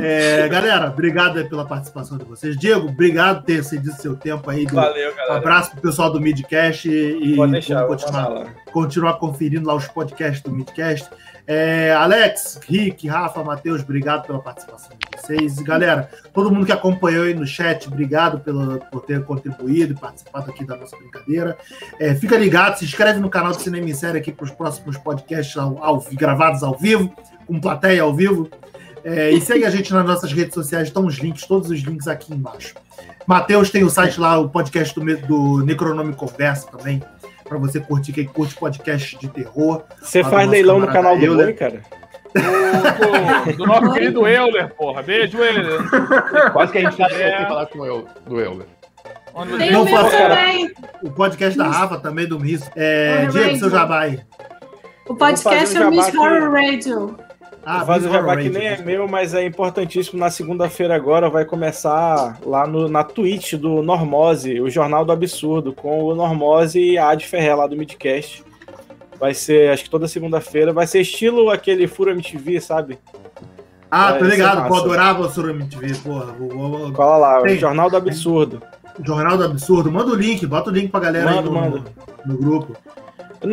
É, 0.01 0.49
galera, 0.49 0.89
obrigado 0.89 1.39
aí 1.39 1.45
pela 1.47 1.67
participação 1.67 2.17
de 2.17 2.25
vocês. 2.25 2.57
Diego, 2.57 2.89
obrigado 2.89 3.41
por 3.41 3.45
ter 3.47 3.63
cedido 3.63 3.93
seu 3.95 4.17
tempo 4.17 4.49
aí. 4.49 4.65
Do, 4.65 4.75
Valeu, 4.75 5.13
um 5.13 5.17
galera. 5.17 5.37
abraço 5.37 5.73
pro 5.73 5.83
pessoal 5.83 6.11
do 6.11 6.19
Midcast 6.19 6.89
e 6.89 7.37
deixar, 7.51 7.85
continuar, 7.87 8.47
continuar 8.73 9.13
conferindo 9.19 9.67
lá 9.69 9.75
os 9.75 9.87
podcasts 9.87 10.41
do 10.43 10.51
Midcast. 10.51 11.11
É, 11.47 11.93
Alex, 11.93 12.61
Rick, 12.69 13.09
Rafa, 13.09 13.43
Matheus, 13.43 13.83
obrigado 13.83 14.27
pela 14.27 14.39
participação 14.41 14.91
de 14.97 15.21
vocês. 15.21 15.57
Galera, 15.57 16.09
todo 16.33 16.51
mundo 16.53 16.65
que 16.67 16.73
acompanhou 16.73 17.25
aí 17.25 17.35
no 17.35 17.45
chat, 17.47 17.89
obrigado 17.89 18.39
pelo, 18.41 18.79
por 18.93 19.03
ter 19.03 19.25
contribuído 19.25 19.93
e 19.93 19.97
participado 19.97 20.51
aqui 20.51 20.65
da 20.65 20.77
nossa 20.77 20.97
brincadeira. 20.97 21.57
É, 21.99 22.15
fica 22.15 22.37
ligado, 22.39 22.79
se 22.79 22.85
inscreve 22.85 23.19
no 23.19 23.29
canal 23.29 23.51
do 23.53 23.61
Cinema 23.61 23.91
em 23.91 23.95
Série 23.95 24.19
aqui 24.19 24.31
para 24.31 24.45
os 24.45 24.53
próximos 24.53 24.97
podcasts 24.97 25.57
ao- 25.57 25.83
ao- 25.83 26.01
gravados 26.13 26.63
ao 26.63 26.79
vivo, 26.79 27.13
com 27.47 27.61
plateia 27.61 28.03
ao 28.03 28.15
vivo. 28.15 28.49
É, 29.05 29.33
e 29.33 29.41
segue 29.41 29.65
a 29.65 29.71
gente 29.71 29.93
nas 29.93 30.07
nossas 30.07 30.33
redes 30.33 30.55
sociais, 30.55 30.87
estão 30.87 31.05
os 31.07 31.17
links, 31.17 31.45
todos 31.45 31.71
os 31.71 31.81
links 31.81 32.07
aqui 32.07 32.33
embaixo. 32.33 32.75
Matheus 33.27 33.69
tem 33.69 33.83
o 33.83 33.91
site 33.91 34.21
lá, 34.21 34.39
o 34.39 34.49
podcast 34.49 34.95
do, 34.99 35.17
do 35.27 35.65
Necronome 35.67 36.13
Conversa 36.13 36.69
também, 36.69 37.03
para 37.53 37.61
você 37.61 37.81
curtir, 37.81 38.13
quem 38.13 38.25
curte 38.25 38.55
podcast 38.55 39.19
de 39.19 39.29
terror. 39.29 39.83
Você 40.01 40.25
faz 40.25 40.49
leilão 40.49 40.81
no 40.81 40.87
canal 40.87 41.17
do 41.17 41.25
Euler. 41.25 41.47
Boi, 41.47 41.55
cara? 41.55 41.83
Do, 42.35 43.53
do, 43.53 43.57
do 43.59 43.67
nosso 43.67 43.93
querido 43.93 44.27
Euler, 44.27 44.73
porra. 44.75 45.03
Beijo, 45.03 45.39
Euler. 45.39 45.81
Quase 46.53 46.73
que 46.73 46.79
a 46.79 46.81
gente 46.83 46.97
sabe 46.97 47.15
É. 47.15 47.37
sem 47.37 47.47
falar 47.47 47.67
com 47.67 47.85
eu, 47.85 48.07
do 48.27 48.41
Euler. 48.41 48.67
Tem 49.59 49.71
Não 49.71 49.83
o 49.83 49.85
meu 49.85 50.11
também. 50.11 50.73
O 51.03 51.11
podcast 51.11 51.59
da 51.59 51.69
Rafa 51.69 51.99
também, 51.99 52.27
do 52.27 52.39
Miss. 52.39 52.71
É, 52.77 53.27
Diego, 53.27 53.59
seu 53.59 53.71
jabai. 53.71 54.21
O 55.09 55.15
podcast 55.15 55.77
é 55.77 55.87
o 55.87 55.91
Miss 55.91 56.15
Horror 56.15 56.53
Radio. 56.53 57.17
Ah, 57.65 57.85
o 57.85 58.01
jabá 58.01 58.33
Horror 58.33 58.43
que 58.43 58.49
nem 58.49 58.67
é 58.67 58.77
meu, 58.83 59.07
mas 59.07 59.35
é 59.35 59.45
importantíssimo. 59.45 60.19
Na 60.19 60.31
segunda-feira 60.31 60.95
agora 60.95 61.31
vai 61.31 61.45
começar 61.45 62.39
lá 62.45 62.67
no, 62.67 62.89
na 62.89 63.05
Twitch 63.05 63.55
do 63.55 63.83
Normose, 63.83 64.61
o 64.61 64.69
Jornal 64.69 65.05
do 65.05 65.13
Absurdo, 65.13 65.73
com 65.73 66.03
o 66.03 66.15
Normose 66.15 66.81
e 66.81 66.99
a 66.99 67.11
Ad 67.11 67.25
Ferrer 67.25 67.57
lá 67.57 67.67
do 67.67 67.77
Midcast. 67.77 68.45
Vai 69.19 69.35
ser, 69.35 69.71
acho 69.71 69.85
que 69.85 69.91
toda 69.91 70.09
segunda-feira. 70.09 70.73
Vai 70.73 70.87
ser 70.87 71.01
estilo 71.01 71.51
aquele 71.51 71.87
Fura 71.87 72.11
MTV, 72.11 72.61
sabe? 72.61 72.99
Ah, 73.95 74.15
tô 74.15 74.25
ligado, 74.25 74.67
pô, 74.69 74.77
adorava 74.77 75.21
o 75.21 75.29
Surami 75.29 75.67
TV, 75.67 75.95
porra. 75.97 76.35
Cola 76.95 77.17
lá, 77.19 77.43
Tem. 77.43 77.57
o 77.57 77.59
Jornal 77.61 77.91
do 77.91 77.97
Absurdo. 77.99 78.63
Jornal 79.05 79.37
do 79.37 79.45
Absurdo. 79.45 79.93
Manda 79.93 80.11
o 80.11 80.15
link, 80.15 80.47
bota 80.47 80.71
o 80.71 80.73
link 80.73 80.89
pra 80.91 80.99
galera 80.99 81.29
aí 81.29 81.37
Mando, 81.37 81.51
no, 81.51 81.61
mando. 81.61 81.85
no 82.25 82.37
grupo. 82.39 82.75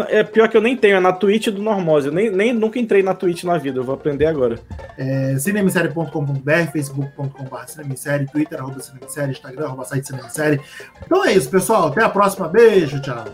É 0.09 0.23
pior 0.23 0.47
que 0.47 0.55
eu 0.55 0.61
nem 0.61 0.75
tenho, 0.75 0.97
é 0.97 0.99
na 0.99 1.11
Twitch 1.11 1.47
do 1.47 1.61
Normose. 1.61 2.11
Nem, 2.11 2.29
nem 2.29 2.53
nunca 2.53 2.79
entrei 2.79 3.01
na 3.01 3.13
Twitch 3.13 3.43
na 3.43 3.57
vida, 3.57 3.79
eu 3.79 3.83
vou 3.83 3.95
aprender 3.95 4.25
agora. 4.25 4.59
É, 4.97 5.37
cinemissérie.com.br, 5.37 6.71
facebook.com.br 6.71 7.65
cinemissérie, 7.67 8.27
twitter, 8.27 8.59
arroba 8.59 8.79
cinemissérie, 8.79 9.31
instagram, 9.31 9.65
arroba 9.65 9.85
site 9.85 10.07
cinemissérie. 10.07 10.59
Então 11.03 11.25
é 11.25 11.33
isso, 11.33 11.49
pessoal. 11.49 11.87
Até 11.87 12.03
a 12.03 12.09
próxima. 12.09 12.47
Beijo, 12.47 13.01
tchau. 13.01 13.25